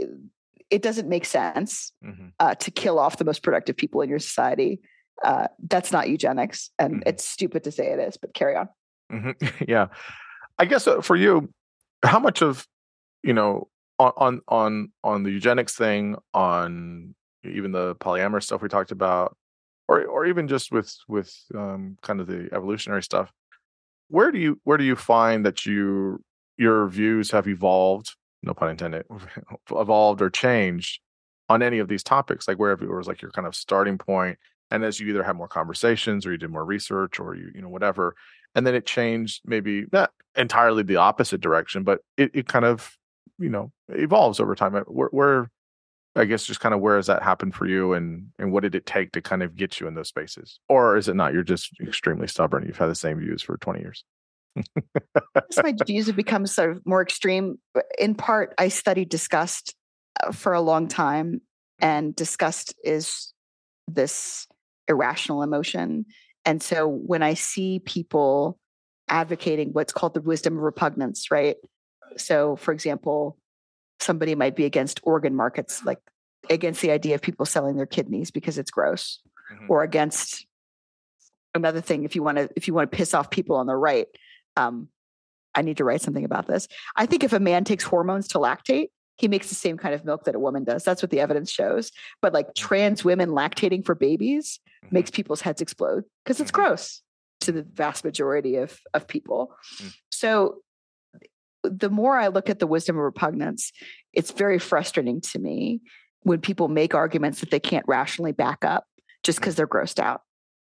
it 0.71 0.81
doesn't 0.81 1.07
make 1.09 1.25
sense 1.25 1.91
Mhm. 2.03 2.31
uh, 2.39 2.55
to 2.55 2.71
kill 2.71 2.97
off 2.97 3.17
the 3.17 3.25
most 3.25 3.43
productive 3.43 3.77
people 3.77 4.01
in 4.01 4.09
your 4.09 4.19
society. 4.19 4.79
Uh, 5.23 5.47
that's 5.67 5.91
not 5.91 6.09
eugenics, 6.09 6.71
and 6.79 6.95
Mhm. 6.95 7.03
it's 7.05 7.23
stupid 7.25 7.63
to 7.65 7.71
say 7.71 7.87
it 7.91 7.99
is. 7.99 8.17
But 8.17 8.33
carry 8.33 8.55
on. 8.55 8.69
Mhm. 9.11 9.35
yeah 9.69 9.87
i 10.57 10.65
guess 10.65 10.87
uh, 10.87 11.01
for 11.01 11.15
you 11.17 11.51
how 12.03 12.19
much 12.19 12.41
of 12.41 12.65
you 13.23 13.33
know 13.33 13.67
on 13.99 14.11
on 14.17 14.41
on 14.47 14.91
on 15.03 15.23
the 15.23 15.31
eugenics 15.31 15.75
thing 15.75 16.15
on 16.33 17.13
even 17.43 17.71
the 17.73 17.95
polyamorous 17.95 18.43
stuff 18.43 18.61
we 18.61 18.69
talked 18.69 18.91
about 18.91 19.35
or 19.89 20.05
or 20.05 20.25
even 20.25 20.47
just 20.47 20.71
with 20.71 20.95
with 21.09 21.35
um 21.55 21.97
kind 22.01 22.21
of 22.21 22.27
the 22.27 22.47
evolutionary 22.53 23.03
stuff 23.03 23.31
where 24.07 24.31
do 24.31 24.39
you 24.39 24.59
where 24.63 24.77
do 24.77 24.83
you 24.85 24.95
find 24.95 25.45
that 25.45 25.65
you 25.65 26.23
your 26.57 26.87
views 26.87 27.31
have 27.31 27.47
evolved 27.47 28.15
no 28.43 28.53
pun 28.53 28.69
intended 28.69 29.05
evolved 29.71 30.21
or 30.21 30.29
changed 30.29 31.01
on 31.49 31.61
any 31.61 31.79
of 31.79 31.87
these 31.87 32.03
topics 32.03 32.47
like 32.47 32.57
wherever 32.57 32.83
it 32.83 32.95
was 32.95 33.07
like 33.07 33.21
your 33.21 33.31
kind 33.31 33.47
of 33.47 33.55
starting 33.55 33.97
point. 33.97 34.37
and 34.69 34.83
as 34.83 34.99
you 34.99 35.07
either 35.09 35.23
had 35.23 35.35
more 35.35 35.47
conversations 35.47 36.25
or 36.25 36.31
you 36.31 36.37
did 36.37 36.49
more 36.49 36.65
research 36.65 37.19
or 37.19 37.35
you 37.35 37.51
you 37.53 37.61
know 37.61 37.69
whatever 37.69 38.15
and 38.55 38.65
then 38.65 38.75
it 38.75 38.85
changed 38.85 39.41
maybe 39.45 39.85
not 39.91 40.11
entirely 40.35 40.83
the 40.83 40.95
opposite 40.95 41.41
direction 41.41 41.83
but 41.83 41.99
it, 42.17 42.31
it 42.33 42.47
kind 42.47 42.65
of 42.65 42.97
you 43.37 43.49
know 43.49 43.71
evolves 43.89 44.39
over 44.39 44.55
time 44.55 44.73
where, 44.87 45.09
where 45.11 45.51
i 46.15 46.23
guess 46.25 46.45
just 46.45 46.59
kind 46.59 46.73
of 46.73 46.79
where 46.79 46.95
has 46.95 47.07
that 47.07 47.23
happened 47.23 47.53
for 47.53 47.65
you 47.65 47.93
and 47.93 48.27
and 48.39 48.51
what 48.51 48.63
did 48.63 48.75
it 48.75 48.85
take 48.85 49.11
to 49.11 49.21
kind 49.21 49.43
of 49.43 49.55
get 49.55 49.79
you 49.79 49.87
in 49.87 49.93
those 49.93 50.07
spaces 50.07 50.59
or 50.69 50.95
is 50.95 51.09
it 51.09 51.15
not 51.15 51.33
you're 51.33 51.43
just 51.43 51.71
extremely 51.81 52.27
stubborn 52.27 52.65
you've 52.65 52.77
had 52.77 52.89
the 52.89 52.95
same 52.95 53.19
views 53.19 53.41
for 53.41 53.57
20 53.57 53.79
years 53.81 54.05
my 55.63 55.73
views 55.85 56.07
have 56.07 56.15
become 56.15 56.45
sort 56.45 56.71
of 56.71 56.85
more 56.85 57.01
extreme. 57.01 57.57
In 57.99 58.15
part, 58.15 58.53
I 58.57 58.67
studied 58.69 59.09
disgust 59.09 59.75
uh, 60.23 60.31
for 60.31 60.53
a 60.53 60.61
long 60.61 60.87
time, 60.87 61.41
and 61.79 62.15
disgust 62.15 62.75
is 62.83 63.33
this 63.87 64.47
irrational 64.87 65.43
emotion. 65.43 66.05
And 66.45 66.61
so 66.61 66.87
when 66.87 67.23
I 67.23 67.35
see 67.35 67.79
people 67.79 68.57
advocating 69.07 69.69
what's 69.73 69.93
called 69.93 70.13
the 70.13 70.21
wisdom 70.21 70.57
of 70.57 70.63
repugnance, 70.63 71.29
right? 71.29 71.57
So, 72.17 72.55
for 72.55 72.71
example, 72.71 73.37
somebody 73.99 74.35
might 74.35 74.55
be 74.55 74.65
against 74.65 74.99
organ 75.03 75.35
markets, 75.35 75.83
like 75.85 75.99
against 76.49 76.81
the 76.81 76.91
idea 76.91 77.15
of 77.15 77.21
people 77.21 77.45
selling 77.45 77.75
their 77.75 77.85
kidneys 77.85 78.31
because 78.31 78.57
it's 78.57 78.71
gross, 78.71 79.19
Mhm. 79.51 79.69
or 79.69 79.83
against 79.83 80.45
another 81.53 81.81
thing 81.81 82.03
if 82.03 82.15
you 82.15 82.23
want 82.23 82.37
to 82.37 82.49
if 82.55 82.67
you 82.67 82.73
want 82.73 82.89
to 82.89 82.95
piss 82.95 83.13
off 83.13 83.29
people 83.29 83.57
on 83.57 83.67
the 83.67 83.75
right 83.75 84.07
um 84.57 84.87
i 85.55 85.61
need 85.61 85.77
to 85.77 85.83
write 85.83 86.01
something 86.01 86.25
about 86.25 86.47
this. 86.47 86.67
I 86.95 87.05
think 87.05 87.23
if 87.23 87.33
a 87.33 87.39
man 87.39 87.63
takes 87.63 87.83
hormones 87.83 88.27
to 88.29 88.37
lactate 88.37 88.87
he 89.17 89.27
makes 89.27 89.49
the 89.49 89.55
same 89.55 89.77
kind 89.77 89.93
of 89.93 90.03
milk 90.03 90.23
that 90.23 90.33
a 90.33 90.39
woman 90.39 90.63
does. 90.63 90.83
That's 90.83 91.03
what 91.03 91.11
the 91.11 91.19
evidence 91.19 91.51
shows. 91.51 91.91
But 92.23 92.33
like 92.33 92.55
trans 92.55 93.03
women 93.03 93.29
lactating 93.29 93.85
for 93.85 93.93
babies 93.93 94.59
Mhm. 94.85 94.91
makes 94.93 95.11
people's 95.11 95.41
heads 95.41 95.61
explode 95.61 96.05
because 96.23 96.39
it's 96.39 96.49
Mhm. 96.49 96.55
gross 96.55 97.03
to 97.41 97.51
the 97.51 97.61
vast 97.63 98.03
majority 98.03 98.55
of 98.55 98.79
of 98.93 99.07
people. 99.07 99.53
Mm. 99.77 99.93
so 100.11 100.61
the 101.63 101.89
more 101.91 102.17
i 102.17 102.27
look 102.27 102.49
at 102.49 102.57
the 102.59 102.65
wisdom 102.65 102.95
of 102.97 103.03
repugnance 103.03 103.71
it's 104.13 104.31
very 104.31 104.57
frustrating 104.57 105.21
to 105.21 105.37
me 105.37 105.79
when 106.23 106.39
people 106.41 106.67
make 106.67 106.95
arguments 106.95 107.39
that 107.41 107.51
they 107.51 107.59
can't 107.59 107.85
rationally 107.87 108.31
back 108.31 108.65
up 108.65 108.85
just 109.23 109.39
because 109.39 109.55
they're 109.55 109.67
grossed 109.67 109.99
out 109.99 110.21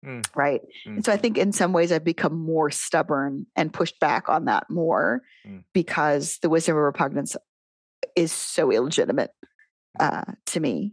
Mm. 0.05 0.25
right 0.35 0.63
Mm. 0.87 0.97
and 0.97 1.05
so 1.05 1.13
i 1.13 1.17
think 1.19 1.37
in 1.37 1.53
some 1.53 1.73
ways 1.73 1.93
i've 1.93 2.05
become 2.05 2.39
more 2.39 2.71
stubborn 2.71 3.47
and 3.55 3.73
pushed 3.73 3.99
back 4.01 4.29
on 4.29 4.47
that 4.47 4.65
more 4.71 5.23
Mm. 5.47 5.65
because 5.75 6.39
the 6.43 6.49
wisdom 6.49 6.77
of 6.77 6.83
repugnance 6.83 7.37
is 8.17 8.33
so 8.33 8.71
illegitimate 8.73 9.31
Mm. 10.01 10.07
uh, 10.29 10.33
to 10.47 10.61
me 10.61 10.93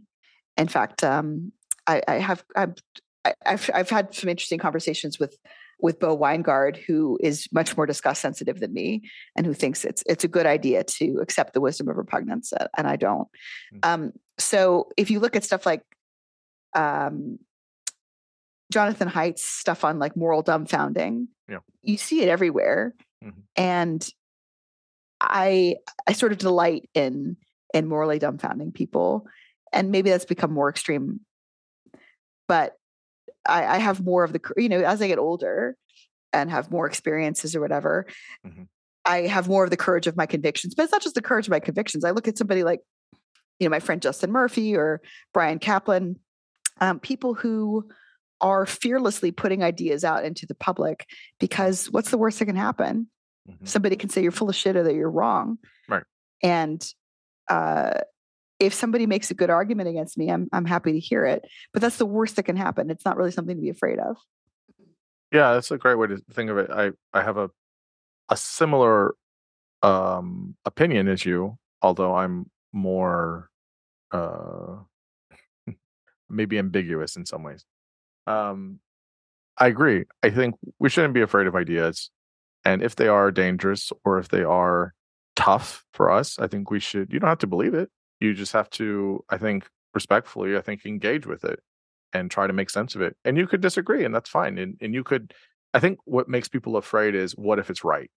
in 0.56 0.68
fact 0.68 1.02
um, 1.04 1.52
I, 1.86 2.02
I 2.06 2.14
have 2.18 2.44
I've, 2.56 2.74
I- 3.24 3.34
I've 3.46 3.70
I've 3.74 3.90
had 3.90 4.14
some 4.14 4.28
interesting 4.28 4.58
conversations 4.58 5.18
with 5.18 5.36
with 5.80 6.00
Bo 6.00 6.18
Winegard, 6.18 6.76
who 6.76 7.16
is 7.22 7.46
much 7.52 7.76
more 7.76 7.86
disgust 7.86 8.20
sensitive 8.20 8.58
than 8.58 8.72
me, 8.72 9.08
and 9.36 9.46
who 9.46 9.54
thinks 9.54 9.84
it's 9.84 10.02
it's 10.06 10.24
a 10.24 10.28
good 10.28 10.44
idea 10.46 10.82
to 10.84 11.18
accept 11.22 11.52
the 11.54 11.60
wisdom 11.60 11.88
of 11.88 11.96
repugnance, 11.96 12.52
uh, 12.52 12.66
and 12.76 12.86
I 12.88 12.96
don't. 12.96 13.28
Mm. 13.74 13.78
Um, 13.84 14.12
so 14.38 14.88
if 14.96 15.10
you 15.10 15.20
look 15.20 15.36
at 15.36 15.44
stuff 15.44 15.64
like 15.64 15.82
um, 16.74 17.38
Jonathan 18.72 19.08
Haidt's 19.08 19.44
stuff 19.44 19.84
on 19.84 19.98
like 19.98 20.16
moral 20.16 20.42
dumbfounding, 20.42 21.28
Yeah. 21.48 21.58
you 21.82 21.96
see 21.96 22.20
it 22.22 22.28
everywhere, 22.28 22.94
Mhm. 23.24 23.42
and 23.56 24.08
I 25.20 25.76
I 26.06 26.12
sort 26.12 26.32
of 26.32 26.38
delight 26.38 26.88
in 26.94 27.36
in 27.74 27.86
morally 27.88 28.18
dumbfounding 28.18 28.72
people, 28.74 29.26
and 29.72 29.90
maybe 29.90 30.10
that's 30.10 30.24
become 30.24 30.52
more 30.52 30.68
extreme. 30.70 31.20
But 32.46 32.76
I, 33.46 33.64
I 33.66 33.78
have 33.78 34.04
more 34.04 34.24
of 34.24 34.32
the 34.32 34.40
you 34.56 34.68
know 34.68 34.80
as 34.80 35.00
I 35.02 35.08
get 35.08 35.18
older 35.18 35.76
and 36.32 36.50
have 36.50 36.70
more 36.70 36.86
experiences 36.86 37.56
or 37.56 37.60
whatever, 37.60 38.06
Mhm. 38.46 38.68
I 39.04 39.22
have 39.22 39.48
more 39.48 39.64
of 39.64 39.70
the 39.70 39.76
courage 39.78 40.06
of 40.06 40.16
my 40.16 40.26
convictions. 40.26 40.74
But 40.74 40.82
it's 40.84 40.92
not 40.92 41.00
just 41.02 41.14
the 41.14 41.22
courage 41.22 41.46
of 41.46 41.50
my 41.50 41.60
convictions. 41.60 42.04
I 42.04 42.10
look 42.10 42.28
at 42.28 42.36
somebody 42.38 42.62
like 42.64 42.80
you 43.58 43.66
know 43.66 43.70
my 43.70 43.80
friend 43.80 44.00
Justin 44.02 44.30
Murphy 44.30 44.76
or 44.76 45.00
Bryan 45.32 45.58
Caplan, 45.58 46.16
um, 46.80 47.00
people 47.00 47.34
who 47.34 47.88
are 48.40 48.66
fearlessly 48.66 49.32
putting 49.32 49.62
ideas 49.62 50.04
out 50.04 50.24
into 50.24 50.46
the 50.46 50.54
public 50.54 51.06
because 51.40 51.86
what's 51.90 52.10
the 52.10 52.18
worst 52.18 52.38
that 52.38 52.46
can 52.46 52.56
happen? 52.56 53.08
Mhm. 53.48 53.66
somebody 53.66 53.96
can 53.96 54.10
say 54.10 54.22
you're 54.22 54.30
full 54.32 54.50
of 54.50 54.54
shit 54.56 54.76
or 54.76 54.82
that 54.82 54.94
you're 54.94 55.10
wrong. 55.10 55.58
Right. 55.88 56.02
And 56.42 56.86
uh, 57.48 58.00
if 58.60 58.74
somebody 58.74 59.06
makes 59.06 59.30
a 59.30 59.34
good 59.34 59.50
argument 59.50 59.88
against 59.88 60.18
me, 60.18 60.30
I'm 60.30 60.48
I'm 60.52 60.64
happy 60.66 60.92
to 60.92 60.98
hear 60.98 61.24
it. 61.24 61.46
But 61.72 61.80
that's 61.82 61.96
the 61.96 62.06
worst 62.06 62.36
that 62.36 62.42
can 62.42 62.56
happen. 62.56 62.90
It's 62.90 63.04
not 63.04 63.16
really 63.16 63.30
something 63.30 63.56
to 63.56 63.62
be 63.62 63.70
afraid 63.70 63.98
of. 63.98 64.16
Yeah, 65.32 65.54
that's 65.54 65.70
a 65.70 65.78
great 65.78 65.96
way 65.96 66.08
to 66.08 66.18
think 66.32 66.50
of 66.50 66.58
it. 66.58 66.70
I 66.70 66.90
I 67.12 67.22
have 67.22 67.36
a 67.38 67.50
a 68.28 68.36
similar 68.36 69.14
um 69.82 70.56
opinion 70.64 71.08
as 71.08 71.24
you, 71.24 71.56
although 71.80 72.14
I'm 72.16 72.50
more 72.72 73.48
uh 74.10 74.76
maybe 76.28 76.58
ambiguous 76.58 77.16
in 77.16 77.24
some 77.24 77.42
ways. 77.42 77.64
Um 78.28 78.80
I 79.58 79.68
agree. 79.68 80.04
I 80.22 80.30
think 80.30 80.54
we 80.78 80.88
shouldn't 80.90 81.14
be 81.14 81.22
afraid 81.22 81.46
of 81.46 81.56
ideas. 81.56 82.10
And 82.64 82.82
if 82.82 82.96
they 82.96 83.08
are 83.08 83.30
dangerous 83.30 83.92
or 84.04 84.18
if 84.18 84.28
they 84.28 84.42
are 84.44 84.94
tough 85.36 85.84
for 85.92 86.10
us, 86.10 86.38
I 86.38 86.46
think 86.48 86.70
we 86.70 86.80
should 86.80 87.12
you 87.12 87.20
don't 87.20 87.28
have 87.30 87.38
to 87.40 87.46
believe 87.46 87.74
it. 87.74 87.90
You 88.20 88.34
just 88.34 88.52
have 88.52 88.70
to, 88.70 89.24
I 89.30 89.38
think, 89.38 89.68
respectfully, 89.94 90.56
I 90.56 90.60
think 90.62 90.84
engage 90.86 91.26
with 91.26 91.44
it 91.44 91.60
and 92.12 92.30
try 92.30 92.46
to 92.46 92.52
make 92.52 92.70
sense 92.70 92.94
of 92.94 93.02
it. 93.02 93.16
And 93.24 93.36
you 93.38 93.46
could 93.46 93.60
disagree, 93.60 94.04
and 94.04 94.14
that's 94.14 94.30
fine. 94.30 94.58
And 94.58 94.76
and 94.80 94.94
you 94.94 95.04
could 95.04 95.34
I 95.74 95.80
think 95.80 95.98
what 96.04 96.28
makes 96.28 96.48
people 96.48 96.76
afraid 96.76 97.14
is 97.14 97.32
what 97.36 97.58
if 97.58 97.70
it's 97.70 97.84
right? 97.84 98.10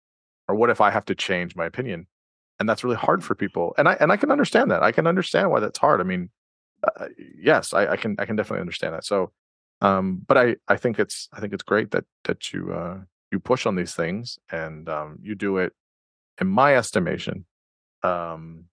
Or 0.47 0.55
what 0.55 0.69
if 0.69 0.81
I 0.81 0.91
have 0.91 1.05
to 1.05 1.15
change 1.15 1.55
my 1.55 1.65
opinion? 1.65 2.07
And 2.59 2.69
that's 2.69 2.83
really 2.83 2.97
hard 2.97 3.23
for 3.23 3.35
people. 3.35 3.73
And 3.77 3.88
I 3.89 3.93
and 3.99 4.11
I 4.11 4.17
can 4.17 4.31
understand 4.31 4.71
that. 4.71 4.83
I 4.83 4.91
can 4.91 5.07
understand 5.07 5.51
why 5.51 5.59
that's 5.61 5.79
hard. 5.79 6.01
I 6.01 6.03
mean, 6.03 6.29
uh, 6.83 7.07
yes, 7.39 7.73
I, 7.73 7.88
I 7.93 7.97
can 7.97 8.15
I 8.19 8.25
can 8.25 8.35
definitely 8.35 8.61
understand 8.61 8.93
that. 8.95 9.05
So 9.05 9.31
um 9.82 10.22
but 10.28 10.38
I 10.38 10.56
I 10.68 10.78
think 10.78 10.99
it's 10.99 11.28
I 11.34 11.40
think 11.40 11.53
it's 11.53 11.64
great 11.64 11.91
that 11.91 12.06
that 12.26 12.53
you 12.53 12.74
uh 12.74 12.99
you 13.32 13.40
push 13.40 13.66
on 13.66 13.76
these 13.76 13.95
things 13.95 14.38
and 14.52 14.88
um 14.90 15.18
you 15.22 15.36
do 15.36 15.58
it 15.58 15.74
in 16.40 16.48
my 16.48 16.76
estimation 16.76 17.45
um 18.03 18.66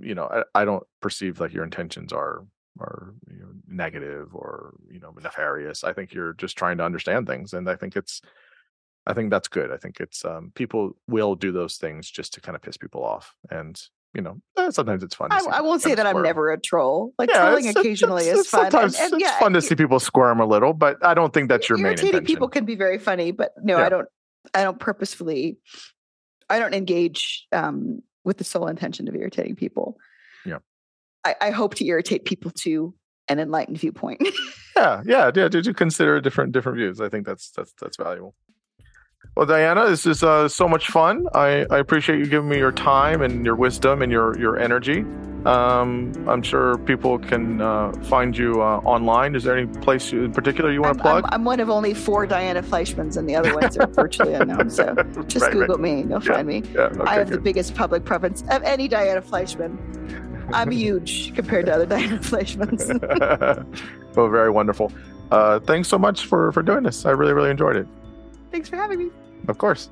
you 0.00 0.14
know 0.14 0.26
I, 0.26 0.62
I 0.62 0.64
don't 0.64 0.84
perceive 1.00 1.40
like 1.40 1.52
your 1.52 1.64
intentions 1.64 2.12
are 2.12 2.44
are 2.78 3.14
you 3.30 3.40
know, 3.40 3.52
negative 3.66 4.34
or 4.34 4.74
you 4.90 5.00
know 5.00 5.14
nefarious. 5.22 5.82
I 5.82 5.92
think 5.92 6.12
you're 6.12 6.34
just 6.34 6.58
trying 6.58 6.78
to 6.78 6.84
understand 6.84 7.26
things 7.26 7.54
and 7.54 7.68
i 7.70 7.74
think 7.74 7.96
it's 7.96 8.20
i 9.06 9.14
think 9.14 9.30
that's 9.30 9.48
good. 9.48 9.70
I 9.72 9.76
think 9.76 10.00
it's 10.00 10.24
um 10.24 10.52
people 10.54 10.96
will 11.08 11.34
do 11.34 11.52
those 11.52 11.76
things 11.76 12.10
just 12.10 12.34
to 12.34 12.40
kind 12.40 12.56
of 12.56 12.62
piss 12.62 12.76
people 12.76 13.04
off 13.04 13.34
and 13.50 13.80
you 14.16 14.22
know 14.22 14.40
eh, 14.56 14.70
sometimes 14.70 15.02
it's 15.02 15.14
fun 15.14 15.28
I, 15.30 15.40
I 15.52 15.60
won't 15.60 15.82
say 15.82 15.94
that 15.94 16.06
I'm 16.06 16.22
never 16.22 16.50
a 16.50 16.58
troll. 16.58 17.12
Like 17.18 17.28
Yeah, 17.30 17.40
trolling 17.42 17.66
it's- 17.66 17.70
it's- 17.76 17.84
occasionally 17.84 18.22
it's- 18.24 18.38
is 18.40 18.48
fun. 18.48 18.70
Sometimes 18.70 18.98
and, 18.98 19.12
and 19.12 19.22
it's 19.22 19.30
fun 19.32 19.52
to 19.52 19.60
see 19.62 19.74
people 19.76 20.00
squirm 20.00 20.40
a 20.40 20.46
little, 20.46 20.72
but 20.72 20.96
I 21.04 21.14
don't 21.14 21.32
think 21.34 21.48
that's 21.48 21.68
your 21.68 21.78
main 21.78 21.86
irritating 21.88 22.08
intention. 22.08 22.26
people 22.34 22.48
can 22.48 22.64
be 22.64 22.74
very 22.74 22.98
funny, 22.98 23.30
but 23.30 23.52
no, 23.62 23.78
Yeah. 23.78 23.84
I 23.86 23.88
don't. 23.90 24.08
I 24.54 24.62
don't 24.62 24.78
purposefully. 24.80 25.58
I 26.48 26.58
don't 26.60 26.72
engage 26.74 27.46
um, 27.52 28.00
with 28.24 28.38
the 28.38 28.44
sole 28.44 28.68
intention 28.68 29.08
of 29.08 29.14
irritating 29.16 29.56
people. 29.56 29.96
Yeah. 30.44 30.58
I, 31.24 31.34
I 31.40 31.50
hope 31.50 31.74
to 31.76 31.84
irritate 31.86 32.24
people 32.24 32.52
too 32.52 32.94
an 33.28 33.40
enlightened 33.40 33.78
viewpoint. 33.78 34.22
yeah, 34.76 35.02
yeah, 35.04 35.30
yeah. 35.34 35.48
Did 35.48 35.66
you 35.66 35.74
consider 35.74 36.20
different 36.20 36.52
different 36.52 36.78
views? 36.78 37.00
I 37.00 37.08
think 37.08 37.26
that's 37.26 37.50
that's 37.50 37.72
that's 37.80 37.96
valuable. 37.96 38.34
Well, 39.34 39.46
Diana, 39.46 39.88
this 39.88 40.06
is 40.06 40.22
uh, 40.22 40.48
so 40.48 40.68
much 40.68 40.88
fun. 40.88 41.26
I, 41.34 41.66
I 41.70 41.78
appreciate 41.78 42.18
you 42.18 42.26
giving 42.26 42.48
me 42.48 42.58
your 42.58 42.72
time 42.72 43.22
and 43.22 43.44
your 43.44 43.56
wisdom 43.56 44.02
and 44.02 44.10
your 44.10 44.38
your 44.38 44.58
energy. 44.58 45.04
Um, 45.46 46.12
I'm 46.26 46.42
sure 46.42 46.76
people 46.78 47.20
can 47.20 47.60
uh, 47.60 47.92
find 48.04 48.36
you 48.36 48.60
uh, 48.60 48.78
online. 48.78 49.36
Is 49.36 49.44
there 49.44 49.56
any 49.56 49.68
place 49.78 50.10
in 50.10 50.32
particular 50.32 50.72
you 50.72 50.82
want 50.82 50.96
to 50.96 51.02
plug? 51.02 51.24
I'm, 51.26 51.34
I'm, 51.34 51.44
one 51.44 51.60
of 51.60 51.70
only 51.70 51.94
four 51.94 52.26
Diana 52.26 52.64
Fleischmans, 52.64 53.16
and 53.16 53.28
the 53.28 53.36
other 53.36 53.54
ones 53.54 53.78
are 53.78 53.86
virtually 53.86 54.34
unknown. 54.34 54.70
So 54.70 54.92
just 55.28 55.44
right, 55.44 55.52
Google 55.52 55.76
right. 55.76 55.80
me, 55.80 56.00
you'll 56.00 56.20
yeah. 56.24 56.32
find 56.32 56.48
me. 56.48 56.64
Yeah, 56.74 56.80
okay, 56.80 57.00
I 57.02 57.14
have 57.14 57.28
good. 57.28 57.38
the 57.38 57.42
biggest 57.42 57.76
public 57.76 58.04
presence 58.04 58.42
of 58.50 58.64
any 58.64 58.88
Diana 58.88 59.22
Fleischman. 59.22 59.78
I'm 60.52 60.70
huge 60.72 61.32
compared 61.36 61.66
to 61.66 61.74
other 61.74 61.86
Diana 61.86 62.18
Fleischmans. 62.18 62.90
well, 64.16 64.28
very 64.28 64.50
wonderful. 64.50 64.90
Uh, 65.30 65.60
thanks 65.60 65.86
so 65.86 65.96
much 65.96 66.26
for 66.26 66.50
for 66.50 66.62
doing 66.62 66.82
this. 66.82 67.06
I 67.06 67.10
really 67.10 67.34
really 67.34 67.50
enjoyed 67.50 67.76
it. 67.76 67.86
Thanks 68.56 68.70
for 68.70 68.76
having 68.76 68.98
me. 68.98 69.10
Of 69.48 69.58
course. 69.58 69.90